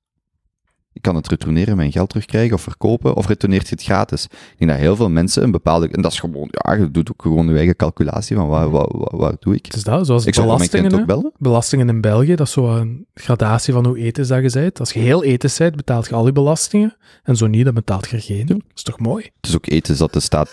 Ik 0.93 1.03
kan 1.03 1.15
het 1.15 1.29
retourneren, 1.29 1.77
mijn 1.77 1.93
geld 1.93 2.09
terugkrijgen 2.09 2.55
of 2.55 2.63
verkopen, 2.63 3.15
of 3.17 3.27
retourneert 3.27 3.69
je 3.69 3.75
het 3.75 3.85
gratis. 3.85 4.25
Ik 4.25 4.59
denk 4.59 4.71
dat 4.71 4.81
heel 4.81 4.97
veel 4.97 5.09
mensen 5.11 5.43
een 5.43 5.51
bepaalde, 5.51 5.89
en 5.89 6.03
dat 6.03 6.13
is 6.13 6.21
gewoon, 6.21 6.49
ja, 6.51 6.73
je 6.75 6.91
doet 6.91 7.11
ook 7.11 7.23
gewoon 7.23 7.49
je 7.49 7.57
eigen 7.57 7.77
calculatie 7.77 8.37
van 8.37 8.49
waar, 8.49 8.71
waar, 8.71 8.87
waar, 8.99 9.17
waar 9.17 9.35
doe 9.41 9.55
ik. 9.55 9.65
Het 9.67 9.75
is 9.75 9.85
dat, 9.85 10.07
zoals 10.07 10.27
Ik 10.27 10.35
belastingen. 10.35 10.95
ook 11.01 11.07
bellen. 11.07 11.33
belastingen 11.39 11.89
in 11.89 12.01
België, 12.01 12.35
dat 12.35 12.47
is 12.47 12.53
zo 12.53 12.77
een 12.77 13.07
gradatie 13.15 13.73
van 13.73 13.87
hoe 13.87 13.99
ethisch 13.99 14.29
dat 14.29 14.43
je 14.53 14.61
bent. 14.61 14.81
Als 14.81 14.93
je 14.93 14.99
heel 14.99 15.25
ethisch 15.25 15.57
bent, 15.59 15.77
betaalt 15.77 16.09
je 16.09 16.15
al 16.15 16.27
je 16.27 16.33
belastingen. 16.33 16.97
En 17.23 17.37
zo 17.37 17.47
niet, 17.47 17.65
dan 17.65 17.75
betaalt 17.75 18.09
je 18.09 18.17
er 18.17 18.23
geen. 18.23 18.47
Dat 18.47 18.61
is 18.75 18.83
toch 18.83 18.99
mooi? 18.99 19.25
Het 19.25 19.49
is 19.49 19.55
ook 19.57 19.67
eten 19.67 19.99
dat 19.99 20.13
de 20.13 20.21
staat 20.21 20.51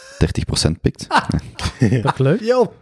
30% 0.68 0.72
pikt. 0.82 1.08
Dat 2.04 2.12
is 2.14 2.18
leuk. 2.18 2.42
Yo, 2.42 2.74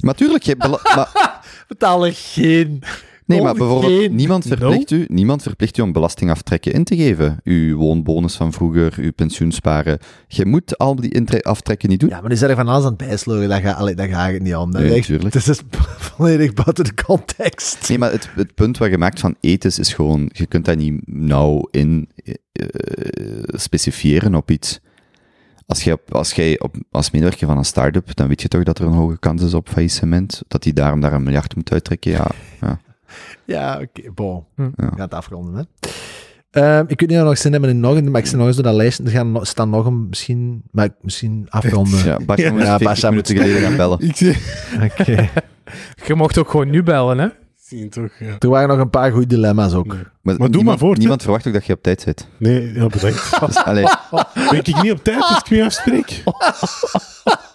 Maar 0.00 0.14
tuurlijk, 0.14 0.42
je 0.42 0.56
bela- 0.56 0.80
maar, 0.94 1.40
betaal 1.68 2.06
er 2.06 2.12
geen. 2.14 2.82
Nee, 3.28 3.42
maar 3.42 3.54
bijvoorbeeld, 3.54 3.92
geen. 4.00 4.14
niemand 4.14 4.46
verplicht, 4.46 4.90
u, 4.90 5.06
niemand 5.08 5.42
verplicht 5.42 5.78
u 5.78 5.82
om 5.82 5.92
belastingaftrekken 5.92 6.72
in 6.72 6.84
te 6.84 6.96
geven. 6.96 7.40
Uw 7.44 7.76
woonbonus 7.76 8.34
van 8.36 8.52
vroeger, 8.52 8.94
uw 8.96 9.12
pensioensparen. 9.12 9.98
Je 10.28 10.46
moet 10.46 10.78
al 10.78 10.94
die 10.96 11.44
aftrekken 11.46 11.88
niet 11.88 12.00
doen. 12.00 12.08
Ja, 12.08 12.20
maar 12.20 12.28
die 12.28 12.38
zijn 12.38 12.50
er 12.50 12.56
van 12.56 12.68
alles 12.68 12.84
aan 12.84 12.88
het 12.88 13.06
bijsloren. 13.08 13.48
Daar, 13.48 13.60
ga, 13.60 13.72
gaat 13.96 14.32
het 14.32 14.42
niet 14.42 14.56
om. 14.56 14.70
Dat 14.72 14.80
Nee, 14.80 14.90
is 14.90 14.96
echt- 14.96 15.06
tuurlijk. 15.06 15.34
Het 15.34 15.46
is 15.48 15.60
volledig 15.98 16.52
buiten 16.52 16.84
de 16.84 16.94
context. 17.04 17.88
Nee, 17.88 17.98
maar 17.98 18.12
het, 18.12 18.28
het 18.34 18.54
punt 18.54 18.78
wat 18.78 18.90
je 18.90 18.98
maakt 18.98 19.20
van 19.20 19.34
ethisch 19.40 19.78
is 19.78 19.92
gewoon, 19.94 20.30
je 20.32 20.46
kunt 20.46 20.64
dat 20.64 20.76
niet 20.76 21.00
nauw 21.06 21.68
in 21.70 22.08
specifieren 23.46 24.34
op 24.34 24.50
iets. 24.50 24.80
Als 25.66 25.82
jij, 25.84 25.92
op, 25.92 26.14
als 26.14 26.32
jij 26.32 26.60
op, 26.60 26.76
als 26.90 27.10
medewerker 27.10 27.46
van 27.46 27.56
een 27.58 27.64
start-up, 27.64 28.14
dan 28.16 28.28
weet 28.28 28.42
je 28.42 28.48
toch 28.48 28.62
dat 28.62 28.78
er 28.78 28.84
een 28.86 28.92
hoge 28.92 29.18
kans 29.18 29.42
is 29.42 29.54
op 29.54 29.68
faillissement. 29.68 30.42
Dat 30.48 30.62
die 30.62 30.72
daarom 30.72 31.00
daar 31.00 31.12
een 31.12 31.22
miljard 31.22 31.56
moet 31.56 31.72
uittrekken. 31.72 32.10
Ja, 32.10 32.30
ja. 32.60 32.80
Ja, 33.54 33.80
oké, 33.82 34.10
bon. 34.14 34.44
Hm. 34.56 34.62
We 34.76 34.82
gaan 34.86 35.00
het 35.00 35.14
afronden, 35.14 35.54
hè. 35.54 35.62
Ehm, 36.50 36.84
ik 36.88 37.00
weet 37.00 37.08
niet 37.08 37.18
of 37.18 37.22
we 37.22 37.28
nog 37.28 37.38
zin 37.38 37.52
hebben 37.52 37.70
in 37.70 37.80
nog 37.80 37.96
een, 37.96 38.10
maar 38.10 38.20
ik 38.20 38.26
zie 38.26 38.36
nog 38.36 38.46
eens 38.46 38.54
door 38.56 38.64
dat 38.64 38.74
lijstje. 38.74 39.04
Er 39.04 39.10
gaan 39.10 39.32
nog- 39.32 39.46
staan 39.46 39.70
nog 39.70 39.86
een, 39.86 40.08
misschien, 40.08 40.62
maar 40.70 40.84
ik- 40.84 40.92
misschien 41.00 41.46
afronden. 41.48 42.04
ja 42.04 42.16
Bas, 42.26 42.38
Ja, 42.38 42.50
moet 42.52 42.62
40 42.62 42.82
Bas, 42.88 43.02
minuten 43.02 43.34
moet- 43.34 43.44
geleden 43.44 43.62
gaan 43.68 43.76
bellen. 43.76 43.98
Ik 44.00 44.16
zie... 44.16 44.36
Oké. 44.84 45.28
Je 46.06 46.14
mocht 46.14 46.38
ook 46.38 46.50
gewoon 46.50 46.70
nu 46.70 46.82
bellen, 46.82 47.18
hè? 47.18 47.28
zie 47.56 47.78
je 47.78 47.88
toch, 47.88 48.10
ja. 48.18 48.36
Er 48.38 48.48
waren 48.48 48.68
nog 48.68 48.78
een 48.78 48.90
paar 48.90 49.10
goede 49.12 49.26
dilemma's 49.26 49.72
ook. 49.74 49.86
Nee. 49.86 50.02
Maar, 50.22 50.36
doe 50.36 50.46
niemand, 50.46 50.64
maar 50.64 50.78
voort. 50.78 50.98
Niemand 50.98 51.22
verwacht 51.22 51.46
ook 51.46 51.52
dat 51.52 51.66
je 51.66 51.72
op 51.72 51.82
tijd 51.82 52.00
zit. 52.00 52.28
Nee, 52.38 52.72
ja, 52.72 52.86
bedankt. 52.86 53.30
Dus, 53.40 53.62
Ben 54.50 54.58
ik 54.58 54.82
niet 54.82 54.92
op 54.92 55.04
tijd 55.04 55.20
als 55.22 55.38
ik 55.38 55.50
nu 55.50 55.62
afspreek? 55.62 56.22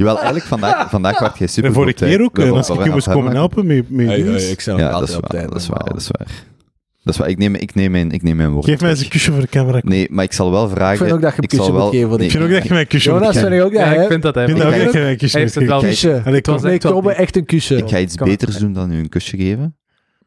jawel, 0.00 0.16
eigenlijk 0.16 0.46
vandaag, 0.46 0.90
vandaag 0.90 1.18
werd 1.18 1.38
jij 1.38 1.46
super 1.46 1.68
En 1.68 1.74
vorige 1.74 1.92
keer 2.04 2.22
ook, 2.22 2.38
als 2.38 2.68
ik 2.68 2.84
je 2.84 2.90
moest 2.90 3.08
komen 3.10 3.32
helpen 3.32 3.66
met, 3.66 3.90
met 3.90 4.18
ik 4.50 4.60
zou 4.60 4.78
Ja, 4.78 4.90
dat 4.90 5.08
is 5.08 5.14
waar. 5.14 5.22
tijd. 5.30 5.48
Dat 5.52 5.60
is 5.60 5.66
waar, 5.68 5.84
dat 5.84 5.96
is 5.96 6.08
waar. 6.10 6.28
Dat 7.02 7.14
is 7.14 7.20
waar. 7.20 7.28
Ik 7.28 7.38
neem, 7.38 7.54
ik 7.54 7.74
neem, 7.74 7.90
mijn, 7.90 8.10
ik 8.10 8.22
neem 8.22 8.36
mijn 8.36 8.50
woord 8.50 8.64
Geef 8.64 8.80
mij 8.80 8.90
eens 8.90 9.00
een 9.02 9.08
kusje 9.08 9.32
voor 9.32 9.40
de 9.40 9.46
camera. 9.48 9.80
Nee, 9.84 10.06
maar 10.10 10.24
ik 10.24 10.32
zal 10.32 10.50
wel 10.50 10.68
vragen... 10.68 10.92
Ik 10.92 10.98
vind 10.98 11.12
ook 11.12 11.20
dat 11.20 11.34
je 11.34 11.42
een 11.42 11.48
kusje 11.48 11.70
moet 11.72 11.80
wel- 11.80 11.90
geven 11.90 12.08
nee, 12.16 12.26
Ik 12.26 12.30
vind 12.30 12.44
ook 12.44 12.50
dat 12.50 12.62
je 12.62 12.68
mij 12.70 12.80
een 12.80 12.86
kusje 12.86 13.10
voor 13.10 13.18
Jonas, 13.18 13.34
de 13.34 13.40
vind 13.40 13.50
camera 13.52 13.66
ik 13.66 13.72
ook 13.72 13.78
dat 13.78 13.86
Ja, 13.88 13.94
hij 13.94 14.02
ik 14.04 14.10
vind 14.10 14.22
dat 14.22 14.34
hij 14.34 14.44
Ik 14.44 14.50
vind 14.50 14.62
ook 14.64 14.70
dat 14.72 14.92
je 14.92 14.98
mij 15.00 15.10
een 15.10 15.16
kusje 15.16 15.32
Hij 15.36 15.40
heeft 15.44 15.54
het 15.54 15.66
wel 15.66 15.80
moet 15.80 15.88
Kusje. 15.88 16.08
geven. 16.08 16.24
En 16.24 16.30
ik 16.34 16.46
Het 16.46 16.46
was 16.46 16.64
echt 16.64 16.82
wel 16.82 16.92
kom 16.92 17.08
echt 17.08 17.36
een 17.36 17.44
kusje. 17.44 17.76
Ik 17.76 17.88
ga 17.88 17.98
iets 17.98 18.14
beters 18.14 18.56
doen 18.56 18.72
dan 18.72 18.92
u 18.92 18.98
een 18.98 19.08
kusje 19.08 19.36
geven. 19.36 19.76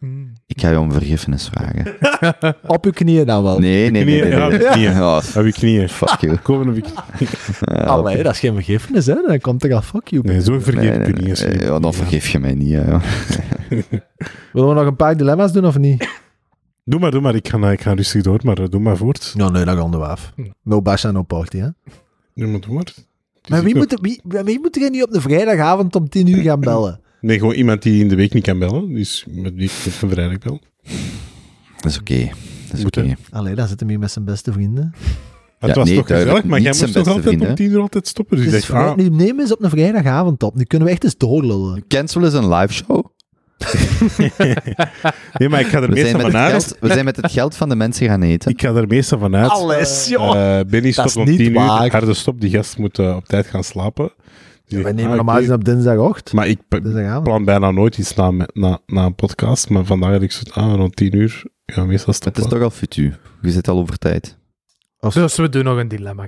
Mm. 0.04 0.34
Ik 0.48 0.62
ga 0.62 0.70
je 0.70 0.80
om 0.80 0.92
vergiffenis 0.92 1.50
vragen. 1.54 1.96
Op 2.76 2.86
uw 2.86 2.92
knieën 2.92 3.26
dan 3.26 3.44
wel. 3.44 3.60
Nee, 3.60 3.92
nee, 3.92 4.06
nee. 4.06 4.22
nee, 4.22 4.30
nee, 4.30 4.40
ja, 4.40 4.48
nee. 4.48 4.60
knieën. 4.60 4.92
Oh, 5.02 5.24
Heb 5.24 5.46
je 5.46 5.52
knieën? 5.52 5.90
fuck 6.00 6.20
you. 6.22 6.38
Komen 6.44 6.68
op 6.68 6.76
je 6.76 6.82
knieën. 6.82 7.32
Ja, 7.60 7.84
Allee, 7.84 8.24
dat 8.24 8.34
is 8.34 8.40
geen 8.40 8.54
vergiffenis, 8.54 9.06
hè. 9.06 9.16
Dan 9.28 9.40
komt 9.40 9.64
er 9.64 9.74
al 9.74 9.82
fuck 9.82 10.08
you. 10.08 10.24
Nee, 10.28 10.42
zo 10.42 10.60
vergeef 10.60 10.82
nee, 10.82 10.92
ik 10.92 10.98
nee, 10.98 11.08
u 11.08 11.14
niet. 11.14 11.30
als 11.30 11.40
je 11.40 11.46
nee, 11.46 11.56
niet- 11.56 11.64
ja, 11.64 11.80
dan 11.80 11.94
vergeef 11.94 12.28
je 12.28 12.40
mij 12.40 12.54
niet. 12.54 12.72
hè. 12.74 12.98
Willen 14.54 14.70
we 14.70 14.74
nog 14.76 14.86
een 14.86 14.96
paar 14.96 15.18
dilemma's 15.18 15.52
doen 15.52 15.66
of 15.66 15.78
niet? 15.78 16.08
Doe 16.86 17.00
maar, 17.00 17.12
doe 17.12 17.22
maar. 17.22 17.36
Ik 17.36 17.48
ga, 17.48 17.72
ik 17.72 17.82
ga 17.82 17.94
rustig 17.94 18.22
door, 18.22 18.40
maar 18.44 18.58
eh, 18.58 18.70
doe 18.70 18.80
maar 18.80 18.98
voort. 18.98 19.34
Ja, 19.38 19.50
nee, 19.50 19.66
dat 19.66 19.78
gaan 19.78 19.92
we 19.92 19.98
af. 19.98 20.32
Hm. 20.36 20.42
No 20.64 20.82
Basha, 20.82 21.12
no 21.12 21.24
party, 21.24 21.58
hè. 21.58 21.68
Doe 22.36 22.48
maar, 22.48 22.60
doe 22.60 22.74
maar. 22.74 22.94
Maar 23.50 23.64
wie 23.64 23.76
moet, 23.76 23.98
wie, 24.02 24.22
wie 24.44 24.60
moet 24.60 24.82
er 24.82 24.90
niet 24.90 25.04
op 25.04 25.12
de 25.12 25.22
vrijdagavond 25.22 25.96
om 25.96 26.10
10 26.10 26.28
uur 26.28 26.42
gaan 26.42 26.60
bellen? 26.60 27.00
Nee, 27.24 27.38
gewoon 27.40 27.54
iemand 27.54 27.82
die 27.82 28.02
in 28.02 28.08
de 28.08 28.16
week 28.16 28.34
niet 28.34 28.44
kan 28.44 28.60
bellen. 28.60 28.94
Dus 28.94 29.26
met 29.30 29.54
wie 29.56 29.64
ik 29.64 29.72
van 29.72 30.10
vrijdag 30.10 30.38
bel. 30.38 30.60
Dat 31.82 31.92
is 31.92 31.98
oké. 32.00 32.30
Dat 32.68 32.78
is 32.78 32.84
Moet, 32.84 32.98
oké. 32.98 33.08
hè. 33.08 33.14
Allee, 33.38 33.56
dan 33.56 33.68
zit 33.68 33.80
hem 33.80 33.90
hier 33.90 34.00
met 34.00 34.12
zijn 34.12 34.26
beste 34.26 34.52
vrienden. 34.52 34.94
het 35.60 35.70
Ja, 35.70 35.76
was 35.76 35.88
nee, 35.88 35.98
toch 35.98 36.08
gezellig, 36.08 36.44
maar 36.44 36.60
jij 36.60 36.72
niet 36.72 36.82
moest 36.82 36.94
toch 36.94 37.04
beste 37.04 37.20
altijd 37.30 37.50
om 37.50 37.56
tien 37.56 37.72
uur 37.72 37.80
altijd 37.82 38.08
stoppen. 38.08 38.38
Dus 38.38 38.46
ik 38.46 38.52
dacht, 38.52 38.72
ah, 38.72 38.94
vrij- 38.94 39.04
nu 39.10 39.10
neem 39.16 39.40
eens 39.40 39.52
op 39.52 39.64
een 39.64 39.70
vrijdagavond 39.70 40.44
op. 40.44 40.56
Nu 40.56 40.64
kunnen 40.64 40.88
we 40.88 40.94
echt 40.94 41.04
eens 41.04 41.18
doorlullen. 41.18 41.88
Cancel 41.88 42.26
is 42.26 42.34
een 42.34 42.54
live 42.54 42.74
show. 42.74 43.06
nee, 45.38 45.50
maar 45.50 45.60
ik 45.60 45.68
ga 45.68 45.82
er 45.82 45.90
We 45.90 45.96
zijn, 46.00 46.06
meestal 46.06 46.16
met 46.16 46.22
het 46.24 46.32
vanuit. 46.32 46.52
geld, 46.52 46.78
we 46.80 46.88
zijn 46.88 47.06
met 47.06 47.16
het 47.16 47.32
geld 47.32 47.56
van 47.56 47.70
de 47.70 47.76
mensen 47.76 48.08
gaan 48.08 48.22
eten. 48.22 48.52
Ik 48.52 48.62
ga 48.62 48.74
er 48.74 48.88
meestal 48.88 49.20
vanuit. 49.20 49.50
Alles, 49.50 50.08
joh. 50.10 50.58
Eh 50.60 50.66
Benny 50.68 50.92
stopt 50.92 51.08
is 51.10 51.16
om 51.16 51.26
niet 51.26 51.38
tien 51.38 51.54
waar. 51.54 51.86
uur. 51.86 51.92
Harde 51.92 52.14
stop, 52.14 52.42
die 52.42 52.50
gast 52.50 52.78
moet 52.78 53.00
eh, 53.00 53.16
op 53.16 53.26
tijd 53.26 53.48
gaan 53.48 53.64
slapen. 53.64 54.12
Dus 54.68 54.74
Wij 54.74 54.82
dacht, 54.84 54.96
nemen 54.96 55.12
ah, 55.12 55.16
normaal 55.16 55.36
gezien 55.36 55.54
op 55.54 55.66
dinsdagochtend. 55.66 56.34
Maar 56.34 56.48
ik 56.48 56.60
Dinsdagavond. 56.70 57.24
plan 57.24 57.46
bijna 57.46 57.72
nooit 57.72 57.98
iets 57.98 58.14
na, 58.14 58.32
na, 58.54 58.80
na 58.86 59.06
een 59.06 59.16
podcast. 59.16 59.70
Maar 59.70 59.86
vandaag 59.86 60.12
had 60.12 60.22
ik 60.22 60.32
zo, 60.32 60.44
ah, 60.54 60.74
rond 60.76 60.96
tien 60.96 61.16
uur. 61.16 61.44
Ja, 61.66 61.86
meestal 61.86 62.08
Het 62.08 62.16
stoppen. 62.16 62.44
is 62.44 62.50
toch 62.50 62.62
al 62.62 62.70
futu. 62.70 63.14
Je 63.42 63.52
zit 63.52 63.68
al 63.68 63.78
over 63.78 63.98
tijd. 63.98 64.38
Dus 65.00 65.36
we 65.36 65.50
doen 65.50 65.64
nog 65.64 65.78
een 65.78 65.88
dilemma. 65.88 66.28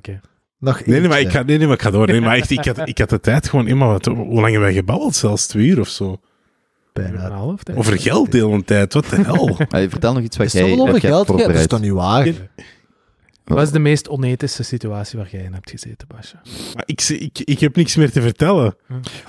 Nog 0.59 0.85
Nee, 0.85 0.99
nee, 0.99 1.09
maar 1.09 1.19
ik 1.19 1.29
ga, 1.29 1.41
nee, 1.41 1.57
nee, 1.57 1.67
maar 1.67 1.75
ik 1.75 1.81
ga 1.81 1.91
door. 1.91 2.07
Nee, 2.07 2.21
maar 2.21 2.35
echt, 2.35 2.49
ik, 2.49 2.65
had, 2.65 2.87
ik 2.87 2.97
had 2.97 3.09
de 3.09 3.19
tijd 3.19 3.49
gewoon 3.49 3.67
eenmaal... 3.67 3.91
Wat, 3.91 4.05
hoe 4.05 4.15
lang 4.33 4.41
hebben 4.41 4.61
wij 4.61 4.73
gebabbeld? 4.73 5.15
Zelfs 5.15 5.47
twee 5.47 5.67
uur 5.67 5.79
of 5.79 5.87
zo. 5.87 6.19
Bijna. 6.93 7.29
half, 7.29 7.63
denk 7.63 7.77
ik. 7.77 7.85
Over 7.85 7.99
geld 7.99 8.31
de 8.31 8.37
hele 8.37 8.63
tijd. 8.63 8.93
Wat 8.93 9.05
de 9.05 9.15
hel? 9.15 9.57
Hey, 9.69 9.89
vertel 9.89 10.13
nog 10.13 10.23
iets 10.23 10.37
wat 10.37 10.45
Is 10.45 10.51
jij, 10.51 10.69
het 10.69 10.79
over 10.79 10.99
geld? 10.99 11.27
Dat 11.27 11.49
is 11.49 11.67
toch 11.67 11.81
niet 11.81 11.91
waar? 11.91 12.33
Wat 13.45 13.61
is 13.61 13.71
de 13.71 13.79
meest 13.79 14.09
onethische 14.09 14.63
situatie 14.63 15.17
waar 15.17 15.27
jij 15.31 15.41
in 15.43 15.53
hebt 15.53 15.69
gezeten, 15.69 16.07
Basje? 16.15 16.35
Maar 16.73 16.83
ik, 16.85 17.01
ik, 17.01 17.39
ik 17.39 17.59
heb 17.59 17.75
niks 17.75 17.95
meer 17.95 18.11
te 18.11 18.21
vertellen. 18.21 18.75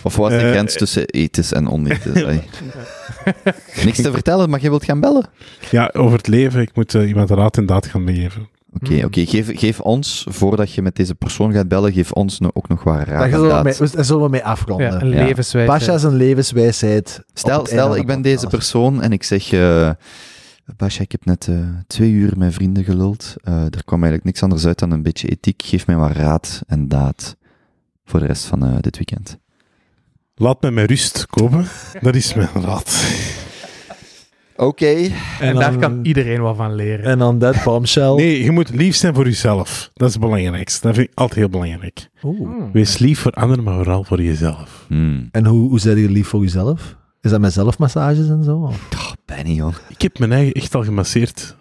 Of 0.03 0.17
wat 0.17 0.31
is 0.33 0.39
de 0.39 0.45
Eh, 0.45 0.51
grens 0.51 0.75
tussen 0.75 1.07
ethisch 1.07 1.53
en 1.53 1.69
onethisch? 1.69 2.23
Niks 3.85 4.03
te 4.03 4.13
vertellen, 4.13 4.51
maar 4.51 4.61
je 4.63 4.69
wilt 4.69 4.85
gaan 4.85 5.01
bellen? 5.01 5.27
Ja, 5.71 5.91
over 5.93 6.17
het 6.17 6.27
leven. 6.27 6.61
Ik 6.61 6.71
moet 6.75 6.95
eh, 6.95 7.09
iemand 7.09 7.31
raad 7.31 7.57
en 7.57 7.67
daad 7.67 7.87
gaan 7.87 8.05
meegeven. 8.05 8.49
Oké, 8.81 8.95
Hmm. 8.95 9.05
oké. 9.05 9.27
Geef, 9.27 9.59
geef 9.59 9.81
ons, 9.81 10.27
voordat 10.29 10.73
je 10.73 10.83
met 10.83 10.97
deze 10.97 11.15
persoon 11.15 11.53
gaat 11.53 11.69
bellen, 11.69 11.93
geef 11.93 12.13
ons 12.13 12.39
nu 12.41 12.49
ook 12.53 12.69
nog 12.69 12.83
wat 12.83 12.95
raad 12.97 13.07
Daar 13.07 13.23
en 13.23 13.31
zullen 13.31 13.57
we, 13.57 13.63
mee, 13.63 13.75
daad. 13.79 13.93
daar 13.95 14.05
zullen 14.05 14.23
we 14.23 14.29
mee 14.29 14.45
afronden. 14.45 14.87
Ja, 14.87 15.01
een 15.01 15.09
Ja. 15.11 15.25
levenswijze. 15.25 15.71
Pasha 15.71 15.95
is 15.95 16.03
een 16.03 16.15
levenswijsheid. 16.17 17.21
Stel, 17.35 17.67
stel 17.67 17.97
ik 17.97 18.07
ben 18.07 18.23
deze 18.23 18.47
persoon 18.47 19.03
en 19.03 19.13
ik 19.13 19.23
zeg... 19.23 19.53
eh 19.53 19.91
Basja, 20.77 21.03
ik 21.03 21.13
heb 21.13 21.25
net 21.25 21.49
eh, 21.49 21.59
twee 21.87 22.11
uur 22.11 22.33
met 22.39 22.55
vrienden 22.55 22.85
geluld. 22.85 23.35
Eh, 23.43 23.55
er 23.65 23.85
kwam 23.85 23.99
eigenlijk 24.03 24.25
niks 24.25 24.43
anders 24.43 24.67
uit 24.67 24.79
dan 24.79 24.91
een 24.91 25.03
beetje 25.03 25.29
ethiek. 25.29 25.63
Geef 25.63 25.87
mij 25.87 25.97
wat 25.97 26.11
raad 26.13 26.63
en 26.67 26.89
daad 26.89 27.37
voor 28.05 28.21
de 28.21 28.27
rest 28.27 28.45
van 28.45 28.65
eh, 28.67 28.77
dit 28.81 28.97
weekend. 28.97 29.39
Laat 30.35 30.63
me 30.63 30.71
met 30.71 30.89
rust 30.91 31.27
komen. 31.27 31.65
Dat 32.01 32.15
is 32.15 32.35
mijn 32.35 32.49
raad. 32.67 33.05
Oké. 34.57 34.87
En, 34.95 35.11
En 35.41 35.55
daar 35.55 35.71
dan- 35.71 35.81
kan 35.81 36.05
iedereen 36.05 36.41
wat 36.41 36.57
van 36.57 36.75
leren. 36.75 37.05
En 37.05 37.19
dan 37.19 37.39
dat 37.39 37.63
bombshell. 37.65 38.15
Nee, 38.15 38.43
je 38.45 38.51
moet 38.51 38.71
lief 38.75 38.97
zijn 38.97 39.15
voor 39.15 39.25
jezelf. 39.25 39.91
Dat 39.95 40.09
is 40.09 40.15
het 40.15 40.23
belangrijkste. 40.23 40.87
Dat 40.87 40.97
vind 40.97 41.09
ik 41.09 41.15
altijd 41.19 41.39
heel 41.39 41.49
belangrijk. 41.49 42.09
Oeh. 42.23 42.65
Wees 42.73 42.99
lief 42.99 43.21
voor 43.21 43.33
anderen, 43.33 43.65
maar 43.65 43.75
vooral 43.77 44.05
voor 44.05 44.23
jezelf. 44.23 44.85
Hmm. 44.89 45.29
En 45.31 45.47
hoe, 45.47 45.69
hoe 45.69 45.81
zijn 45.81 45.99
je 45.99 46.11
lief 46.11 46.29
voor 46.29 46.41
jezelf? 46.43 46.97
Is 47.27 47.33
dat 47.33 47.41
met 47.41 47.53
zelfmassages 47.53 48.29
en 48.29 48.45
zo? 48.45 48.57
Oh, 48.57 48.73
Benny, 49.25 49.51
joh. 49.51 49.75
Ik 49.89 50.03
heb 50.03 50.19
mijn 50.19 50.33
eigen 50.33 50.53
echt 50.53 50.75
al 50.75 50.85
gemasseerd. 50.85 51.57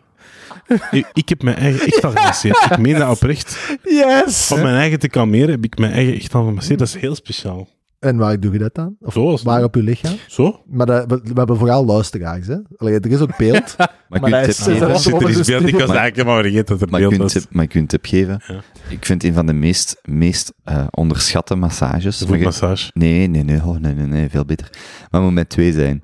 ik, 0.92 1.08
ik 1.14 1.30
heb 1.30 1.44
mijn 1.44 1.56
eigen 1.56 1.86
echt 1.86 2.04
al 2.04 2.12
gemasseerd. 2.12 2.68
Ik 2.70 2.78
meen 2.78 3.00
dat 3.00 3.10
oprecht. 3.10 3.78
Yes! 3.84 4.52
Om 4.52 4.62
mijn 4.62 4.76
eigen 4.76 5.00
te 5.00 5.08
kalmeren 5.08 5.50
heb 5.50 5.64
ik 5.64 5.78
mijn 5.78 5.92
eigen 5.92 6.16
echt 6.16 6.34
al 6.34 6.46
gemasseerd. 6.46 6.80
Dat 6.80 6.88
is 6.88 6.96
heel 6.96 7.16
speciaal. 7.16 7.68
En 8.06 8.18
waar 8.18 8.40
doe 8.40 8.52
je 8.53 8.60
dat 8.60 8.76
dan? 8.76 8.95
Of 8.99 9.14
Zo, 9.14 9.38
waar 9.44 9.64
op 9.64 9.76
je 9.76 9.84
lichaam? 9.84 10.15
Zo? 10.27 10.61
Maar 10.68 10.86
dat, 10.86 11.06
we, 11.11 11.19
we 11.23 11.32
hebben 11.34 11.57
vooral 11.57 11.86
luisteraars, 11.86 12.48
hè? 12.48 12.56
Allee, 12.77 12.99
er 12.99 13.11
is 13.11 13.19
ook 13.19 13.38
beeld. 13.38 13.76
Maar 14.10 14.23
een 14.23 14.32
tip 14.41 14.49
is- 14.49 14.68
Er 14.68 14.90
is 14.90 15.06
er 15.06 15.18
beeld. 15.18 15.48
Ik 15.48 15.72
was 15.73 15.80
eigenlijk 15.80 16.15
helemaal 16.15 16.41
vergeten 16.41 16.65
dat 16.65 16.82
er 16.82 16.86
ik, 16.88 16.91
beeld 16.91 17.11
u 17.11 17.15
een 17.15 17.22
was. 17.22 17.32
tip, 17.32 17.44
mag 17.49 17.64
ik 17.64 17.73
u 17.73 17.80
een 17.80 17.88
tip 17.88 18.06
geven? 18.06 18.41
Ja. 18.48 18.61
Ik 18.90 19.06
vind 19.06 19.23
een 19.23 19.34
van 19.34 19.45
de 19.45 19.53
meest, 19.53 19.99
meest 20.03 20.53
eh, 20.64 20.88
onderschatte 20.91 21.56
massages. 21.56 22.18
De 22.18 22.26
Maar 22.27 22.38
je- 22.38 22.44
voetmassage. 22.44 22.91
nee, 22.94 23.27
nee, 23.27 23.44
nee, 23.44 23.57
oh, 23.64 23.77
nee, 23.80 23.94
nee, 23.94 24.06
nee, 24.06 24.30
veel 24.30 24.45
beter. 24.45 24.68
Maar 24.72 25.07
het 25.11 25.22
moet 25.22 25.34
met 25.34 25.49
twee 25.49 25.72
zijn. 25.73 26.03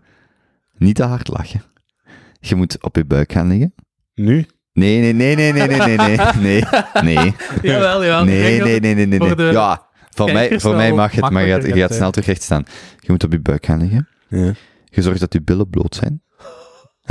Niet 0.78 0.96
te 0.96 1.04
hard 1.04 1.28
lachen. 1.28 1.62
Je 2.40 2.56
moet 2.56 2.84
op 2.84 2.96
je 2.96 3.06
buik 3.06 3.32
gaan 3.32 3.48
liggen. 3.48 3.74
Nu? 4.16 4.46
Nee, 4.74 5.00
nee, 5.00 5.14
nee, 5.14 5.36
nee, 5.36 5.54
nee, 5.54 5.68
nee, 5.68 5.78
nee, 5.80 5.98
nee, 5.98 6.18
nee, 6.42 6.64
nee, 7.04 7.34
Jawel, 7.62 8.04
jawel. 8.04 8.24
nee, 8.24 8.62
nee, 8.62 8.80
nee, 8.80 8.96
nee, 8.96 9.06
nee, 9.08 9.20
nee. 9.36 9.52
Ja, 9.52 9.90
voor 10.16 10.32
mij, 10.32 10.60
voor 10.60 10.76
mij 10.76 10.94
mag 10.94 11.12
het, 11.12 11.30
maar 11.30 11.46
je 11.46 11.52
gaat, 11.52 11.62
je 11.62 11.68
makkelijker 11.68 11.82
gaat 11.82 11.94
snel 11.94 12.12
terug 12.12 12.28
recht 12.28 12.42
staan. 12.42 12.64
Je 13.00 13.12
moet 13.12 13.24
op 13.24 13.32
je 13.32 13.40
buik 13.40 13.66
gaan 13.66 13.80
liggen. 13.80 14.08
Ja. 14.28 14.54
Je 14.86 15.02
zorgt 15.02 15.20
dat 15.20 15.34
je 15.34 15.42
billen 15.42 15.70
bloot 15.70 15.96
zijn. 15.96 16.22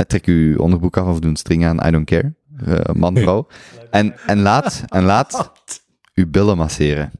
Trek 0.07 0.25
je 0.25 0.55
onderbroek 0.57 0.97
af 0.97 1.07
of 1.07 1.19
doe 1.19 1.29
een 1.29 1.35
string 1.35 1.65
aan, 1.65 1.87
I 1.87 1.91
don't 1.91 2.05
care. 2.05 2.33
Eh, 2.65 2.95
man, 2.95 3.17
vrouw. 3.17 3.47
En, 3.91 4.15
en 4.25 4.39
laat, 4.39 4.83
en 4.87 5.03
laat 5.03 5.51
je 6.13 6.27
billen 6.27 6.57
masseren. 6.57 7.11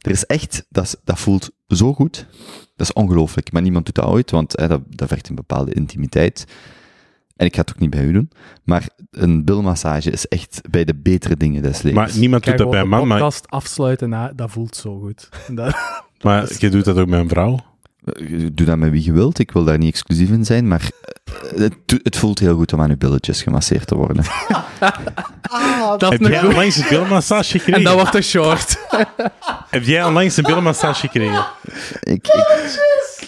Er 0.00 0.10
is 0.10 0.26
echt, 0.26 0.66
dat, 0.68 1.00
dat 1.04 1.18
voelt 1.18 1.50
zo 1.68 1.94
goed. 1.94 2.26
Dat 2.76 2.86
is 2.86 2.92
ongelooflijk. 2.92 3.52
Maar 3.52 3.62
niemand 3.62 3.84
doet 3.84 3.94
dat 3.94 4.04
ooit, 4.04 4.30
want 4.30 4.56
eh, 4.56 4.68
dat, 4.68 4.80
dat 4.88 5.08
vergt 5.08 5.28
een 5.28 5.34
bepaalde 5.34 5.72
intimiteit. 5.72 6.46
En 7.36 7.46
ik 7.46 7.54
ga 7.54 7.60
het 7.60 7.70
ook 7.70 7.78
niet 7.78 7.90
bij 7.90 8.04
u 8.04 8.12
doen. 8.12 8.30
Maar 8.64 8.88
een 9.10 9.44
bilmassage 9.44 10.10
is 10.10 10.28
echt 10.28 10.60
bij 10.70 10.84
de 10.84 10.94
betere 10.94 11.36
dingen 11.36 11.62
des 11.62 11.82
levens. 11.82 12.10
Maar 12.12 12.18
niemand 12.20 12.44
doet 12.44 12.58
dat 12.58 12.70
bij 12.70 12.80
een 12.80 12.88
man, 12.88 13.06
maar, 13.06 13.18
podcast 13.18 13.50
afsluiten, 13.50 14.08
na, 14.08 14.32
dat 14.36 14.50
voelt 14.50 14.76
zo 14.76 14.98
goed. 14.98 15.28
Dat, 15.52 15.76
maar 16.20 16.48
je 16.58 16.68
doet 16.70 16.84
dat 16.84 16.98
ook 16.98 17.08
bij 17.08 17.20
een 17.20 17.28
vrouw. 17.28 17.58
Eh, 18.04 18.46
Doe 18.52 18.66
dat 18.66 18.76
met 18.78 18.90
wie 18.90 19.04
je 19.04 19.12
wilt. 19.12 19.38
Ik 19.38 19.50
wil 19.52 19.64
daar 19.64 19.78
niet 19.78 19.92
exclusief 19.92 20.30
in 20.30 20.44
zijn, 20.44 20.68
maar 20.68 20.90
eh, 21.56 21.68
het, 22.02 22.16
voelt 22.16 22.38
heel 22.38 22.56
goed 22.56 22.72
om 22.72 22.80
aan 22.80 22.90
uw 22.90 22.96
billetjes 22.96 23.42
gemasseerd 23.42 23.86
te 23.86 23.94
worden. 23.94 24.24
Ah, 25.42 25.98
dat 25.98 26.12
is 26.12 26.18
Heb 26.18 26.28
jij 26.28 26.38
goed- 26.40 26.48
onlangs 26.48 26.76
een 26.76 26.86
bilmassage 26.88 27.58
gekregen? 27.58 27.74
En 27.78 27.84
dat 27.84 27.94
wordt 27.94 28.14
een 28.14 28.22
short. 28.22 28.76
Heb 29.70 29.84
jij 29.84 30.04
onlangs 30.04 30.36
een 30.36 30.44
bilmassage 30.44 31.00
gekregen? 31.00 31.44
ik, 32.00 32.26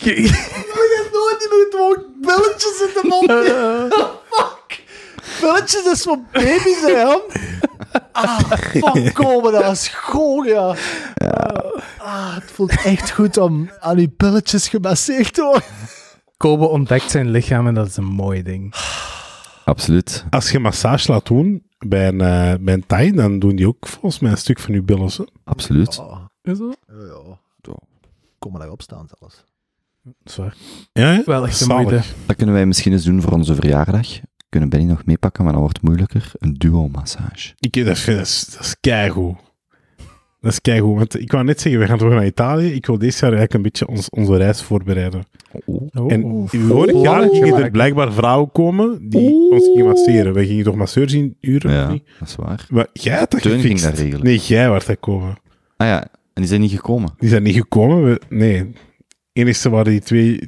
ik, 0.00 0.30
In 1.54 1.64
het 1.70 1.74
woord 1.80 2.20
billetjes 2.20 2.80
in 2.80 2.90
de 2.94 3.06
mond. 3.08 3.30
Fuck. 4.34 4.84
Billetjes 5.40 5.84
is 5.84 6.02
voor 6.02 6.18
baby's, 6.32 6.80
hè, 6.80 6.88
Jan? 6.90 7.20
Ah, 8.12 8.38
fuck, 8.38 9.14
komen, 9.14 9.52
dat 9.52 9.72
is 9.72 9.88
goed, 9.88 10.46
ja. 10.46 10.74
Ah, 11.98 12.34
het 12.34 12.50
voelt 12.50 12.70
echt 12.84 13.10
goed 13.10 13.36
om 13.36 13.70
aan 13.80 13.98
uw 13.98 14.06
billetjes 14.16 14.68
gemasseerd 14.68 15.34
te 15.34 15.42
worden. 15.42 15.62
Kobe 16.36 16.66
ontdekt 16.66 17.10
zijn 17.10 17.30
lichaam 17.30 17.66
en 17.66 17.74
dat 17.74 17.86
is 17.86 17.96
een 17.96 18.04
mooi 18.04 18.42
ding. 18.42 18.74
absoluut. 19.64 20.24
Als 20.30 20.50
je 20.50 20.58
massage 20.58 21.12
laat 21.12 21.26
doen 21.26 21.66
bij 21.78 22.08
een, 22.08 22.20
eh, 22.20 22.54
bij 22.60 22.74
een 22.74 22.86
Thai, 22.86 23.12
dan 23.12 23.38
doen 23.38 23.56
die 23.56 23.68
ook 23.68 23.86
volgens 23.86 24.18
mij 24.18 24.30
een 24.30 24.36
stuk 24.38 24.58
van 24.60 24.74
je 24.74 24.82
billen. 24.82 25.10
Absoluut. 25.44 25.98
Oh, 25.98 26.24
Is 26.42 26.58
dat? 26.58 26.76
ja. 26.86 27.38
Kom 28.38 28.50
maar 28.52 28.60
daarop 28.60 28.82
staan 28.82 29.08
zelfs. 29.18 29.44
Zwaar. 30.24 30.54
Ja? 30.92 31.22
Wel 31.24 31.46
echt 31.46 31.56
Zalig. 31.56 31.82
moeite. 31.90 32.02
Dat 32.26 32.36
kunnen 32.36 32.54
wij 32.54 32.66
misschien 32.66 32.92
eens 32.92 33.04
doen 33.04 33.22
voor 33.22 33.32
onze 33.32 33.54
verjaardag. 33.54 34.06
Kunnen 34.48 34.68
Benny 34.68 34.86
nog 34.86 35.04
meepakken, 35.04 35.42
maar 35.44 35.52
dan 35.52 35.62
wordt 35.62 35.76
het 35.76 35.86
moeilijker. 35.86 36.32
Een 36.38 36.54
duo-massage. 36.54 37.52
Ik, 37.60 37.72
dat, 37.84 37.96
is, 37.96 38.04
dat, 38.04 38.20
is, 38.20 38.46
dat 38.52 38.60
is 38.64 38.76
keigoed. 38.80 39.36
Dat 40.40 40.52
is 40.52 40.60
keigoed. 40.60 40.96
Want 40.96 41.20
ik 41.20 41.32
wou 41.32 41.44
net 41.44 41.60
zeggen, 41.60 41.80
we 41.80 41.86
gaan 41.86 41.98
terug 41.98 42.14
naar 42.14 42.26
Italië. 42.26 42.72
Ik 42.72 42.86
wil 42.86 42.98
dit 42.98 43.12
jaar 43.12 43.22
eigenlijk 43.22 43.54
een 43.54 43.62
beetje 43.62 43.86
ons, 43.88 44.10
onze 44.10 44.36
reis 44.36 44.62
voorbereiden. 44.62 45.24
Oh. 45.64 46.12
En 46.12 46.44
vorig 46.48 47.02
jaar 47.02 47.28
gingen 47.28 47.54
er 47.62 47.70
blijkbaar 47.70 48.12
vrouwen 48.12 48.52
komen 48.52 49.08
die 49.08 49.50
ons 49.50 49.64
gingen 49.64 49.86
masseren. 49.86 50.32
Wij 50.34 50.46
gingen 50.46 50.64
toch 50.64 50.74
masseurs 50.74 51.12
in 51.12 51.36
uren, 51.40 51.70
of 51.70 51.76
Ja, 51.76 51.90
niet? 51.92 52.04
dat 52.18 52.28
is 52.28 52.36
waar. 52.36 52.66
Maar 52.70 52.86
jij 52.92 53.18
had 53.18 53.30
dat 53.30 53.42
Teun 53.42 53.60
ging 53.60 53.80
dat 53.80 53.98
regelen. 53.98 54.24
Nee, 54.24 54.38
jij 54.38 54.70
werd 54.70 54.86
dat 54.86 55.00
komen. 55.00 55.36
Ah 55.76 55.86
ja, 55.86 56.02
en 56.02 56.08
die 56.34 56.46
zijn 56.46 56.60
niet 56.60 56.70
gekomen. 56.70 57.10
Die 57.18 57.28
zijn 57.28 57.42
niet 57.42 57.56
gekomen. 57.56 58.04
We, 58.04 58.20
nee. 58.28 58.72
Enigste 59.34 59.70
waren 59.70 59.92
die 59.92 60.00
twee... 60.00 60.46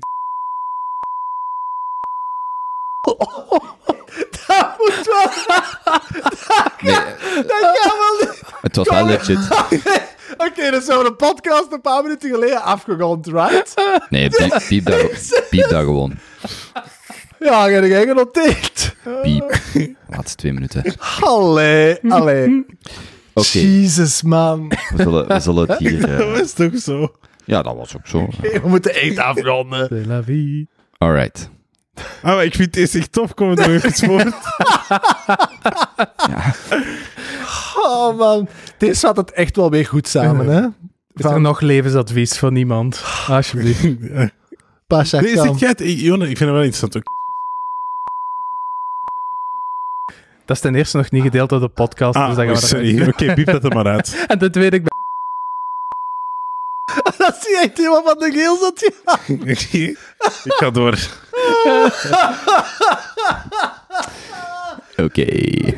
Dat 4.46 4.76
moet 4.78 5.06
wel. 5.06 5.30
Nee, 6.80 6.94
Dat 7.46 7.78
kan 7.80 7.92
wel 7.98 8.16
niet. 8.20 8.42
het 8.60 8.76
was 8.76 8.88
wel 8.88 9.06
legit. 9.06 9.38
Oké, 10.46 10.70
dus 10.70 10.86
we 10.86 10.92
hebben 10.92 11.04
de 11.04 11.14
podcast 11.16 11.72
een 11.72 11.80
paar 11.80 12.02
minuten 12.02 12.30
geleden 12.30 12.62
afgerond, 12.62 13.26
right? 13.26 13.74
Nee, 14.08 14.28
piep, 14.28 14.62
piep, 14.68 14.84
dat, 14.84 15.46
piep 15.50 15.68
dat 15.68 15.82
gewoon. 15.84 16.14
Ja, 17.38 17.68
ga 17.68 17.76
ik 17.76 18.08
genoteerd. 18.08 18.94
Piep. 19.22 19.60
Laatste 20.08 20.36
twee 20.36 20.52
minuten. 20.52 20.94
Allee, 21.20 21.98
allee. 22.08 22.66
Oké, 23.34 23.58
Jezus, 23.58 24.22
man. 24.22 24.68
we, 24.68 25.02
zullen, 25.02 25.28
we 25.28 25.40
zullen 25.40 25.68
het 25.70 25.78
hier... 25.78 26.06
Dat 26.18 26.40
is 26.40 26.52
toch 26.52 26.78
zo? 26.78 27.12
Ja, 27.46 27.62
dat 27.62 27.76
was 27.76 27.96
ook 27.96 28.06
zo. 28.06 28.28
We 28.62 28.68
moeten 28.68 28.94
echt 28.94 29.18
afronden. 29.18 29.86
C'est 29.86 30.06
la 30.06 30.22
vie. 30.22 30.66
Alright. 30.98 31.50
Ah, 32.22 32.34
maar 32.34 32.44
ik 32.44 32.54
vind 32.54 32.72
deze 32.72 32.98
echt 32.98 33.12
tof. 33.12 33.34
Kom 33.34 33.50
er 33.50 33.56
nog 33.56 33.66
even 33.66 33.92
voort. 33.92 34.34
Ja, 36.28 36.54
Oh, 37.76 38.18
man. 38.18 38.48
Dit 38.78 38.96
zat 38.96 39.16
het 39.16 39.32
echt 39.32 39.56
wel 39.56 39.70
weer 39.70 39.86
goed 39.86 40.08
samen, 40.08 40.46
hè? 40.46 40.66
Is 41.14 41.24
er 41.24 41.40
nog 41.40 41.60
levensadvies 41.60 42.38
van 42.38 42.56
iemand? 42.56 43.04
Alsjeblieft. 43.28 43.86
Pasha 44.86 45.20
Nee, 45.20 45.38
het... 45.38 45.80
Ik- 45.80 45.98
Jonne, 45.98 46.28
ik 46.28 46.36
vind 46.36 46.50
het 46.50 46.58
wel 46.58 46.62
interessant 46.62 46.96
ook. 46.96 47.02
Dat 50.44 50.56
is 50.56 50.62
ten 50.62 50.74
eerste 50.74 50.96
nog 50.96 51.10
niet 51.10 51.22
gedeeld 51.22 51.48
door 51.48 51.60
de 51.60 51.68
podcast. 51.68 52.16
Ah, 52.16 52.26
dus 52.26 52.36
gaan 52.36 52.48
oh, 52.48 52.56
sorry. 52.56 53.08
Oké, 53.08 53.34
piep 53.34 53.46
dat 53.46 53.64
er 53.64 53.74
maar 53.74 53.86
uit. 53.86 54.24
En 54.26 54.38
ten 54.38 54.52
tweede, 54.52 54.76
ik 54.76 54.82
ben... 54.82 55.05
dat 57.18 57.36
zie 57.40 57.50
je 57.50 57.60
echt 57.62 57.76
helemaal 57.78 58.02
van 58.04 58.18
de 58.18 58.30
geel 58.32 58.56
zat. 58.56 58.92
Ja. 59.04 59.18
ik 60.44 60.52
ga 60.52 60.70
door. 60.70 60.98
Oké. 64.96 65.26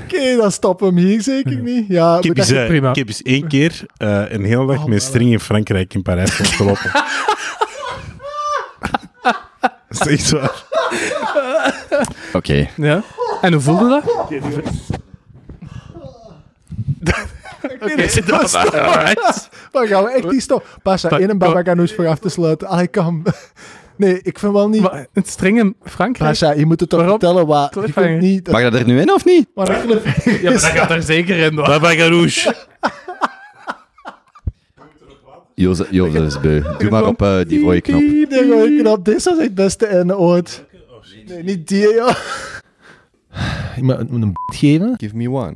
Oké, 0.05 0.37
dan 0.37 0.53
stoppen 0.53 0.95
we 0.95 1.01
hem 1.01 1.09
hier 1.09 1.23
zeker 1.23 1.57
niet. 1.57 1.85
Ja, 1.89 2.17
Ik 2.19 2.25
heb, 2.25 2.37
eens, 2.39 2.51
eh, 2.51 2.67
prima. 2.67 2.89
ik 2.91 2.97
heb 2.97 3.09
eens 3.09 3.23
één 3.23 3.49
keer 3.49 3.87
eh, 3.97 4.31
een 4.31 4.45
hele 4.45 4.67
dag 4.67 4.87
met 4.87 5.03
string 5.03 5.31
in 5.33 5.41
Frankrijk 5.41 5.95
in 5.95 6.03
Parijs 6.03 6.39
rondgelopen. 6.39 6.91
Dat 9.89 10.07
is 10.07 10.19
echt 10.19 10.31
waar. 10.31 10.65
Oké. 12.33 12.69
Ja. 12.77 13.03
En 13.41 13.53
hoe 13.53 13.63
voelde 13.63 13.89
dat? 13.89 14.05
Oké, 17.81 18.21
dat 18.27 18.55
alright. 18.55 19.49
Maar 19.73 19.87
gaan 19.87 20.05
we 20.05 20.11
echt 20.13 20.31
niet 20.31 20.43
stoppen? 20.43 20.69
Pasha, 20.83 21.09
Pa- 21.09 21.19
in 21.19 21.31
een 21.31 21.39
babaganoes 21.39 21.95
voor 21.95 22.07
af 22.07 22.19
te 22.19 22.29
sluiten. 22.29 22.79
Ik 22.79 22.91
kan... 22.91 23.23
Nee, 23.97 24.21
ik 24.23 24.39
vind 24.39 24.53
wel 24.53 24.69
niet... 24.69 24.83
Maar 24.83 25.07
Het 25.13 25.29
string 25.29 25.59
in 25.59 25.77
Frankrijk? 25.85 26.31
Pasha, 26.31 26.53
je 26.53 26.67
moet 26.67 26.81
het 26.81 26.89
toch 26.89 27.01
Waarom? 27.01 27.19
vertellen 27.19 27.47
wat... 27.47 27.75
Je 27.87 27.93
kunt 27.93 28.21
niet... 28.21 28.51
Mag 28.51 28.63
dat 28.63 28.75
er 28.75 28.87
nu 28.87 29.01
in 29.01 29.13
of 29.13 29.25
niet? 29.25 29.49
Maar 29.55 29.71
Ja, 29.71 29.85
maar 29.85 30.53
is- 30.53 30.61
dat 30.63 30.71
gaat 30.71 30.91
er 30.91 31.03
zeker 31.03 31.37
in. 31.39 31.57
hoor. 31.57 31.67
Baba 31.67 31.91
Garouche. 31.95 32.55
Jozef, 35.55 35.87
Jozef 35.91 36.23
is 36.27 36.41
beu. 36.41 36.63
Doe 36.79 36.91
maar 36.91 37.07
op 37.07 37.23
eh, 37.23 37.39
die 37.47 37.61
rode 37.63 37.81
knop. 37.81 38.01
Die 38.01 38.49
rode 38.51 38.77
knop. 38.81 39.05
Dit 39.05 39.15
was 39.25 39.27
echt 39.35 39.43
het 39.43 39.55
beste 39.55 39.87
einde 39.87 40.17
ooit. 40.19 40.65
Nee, 41.27 41.43
niet 41.43 41.69
die, 41.69 41.89
ja. 41.95 42.17
Je 43.77 43.83
moet 43.83 43.99
een 43.99 44.21
beat 44.21 44.57
geven. 44.57 44.95
Give 44.97 45.17
me 45.17 45.31
one. 45.31 45.55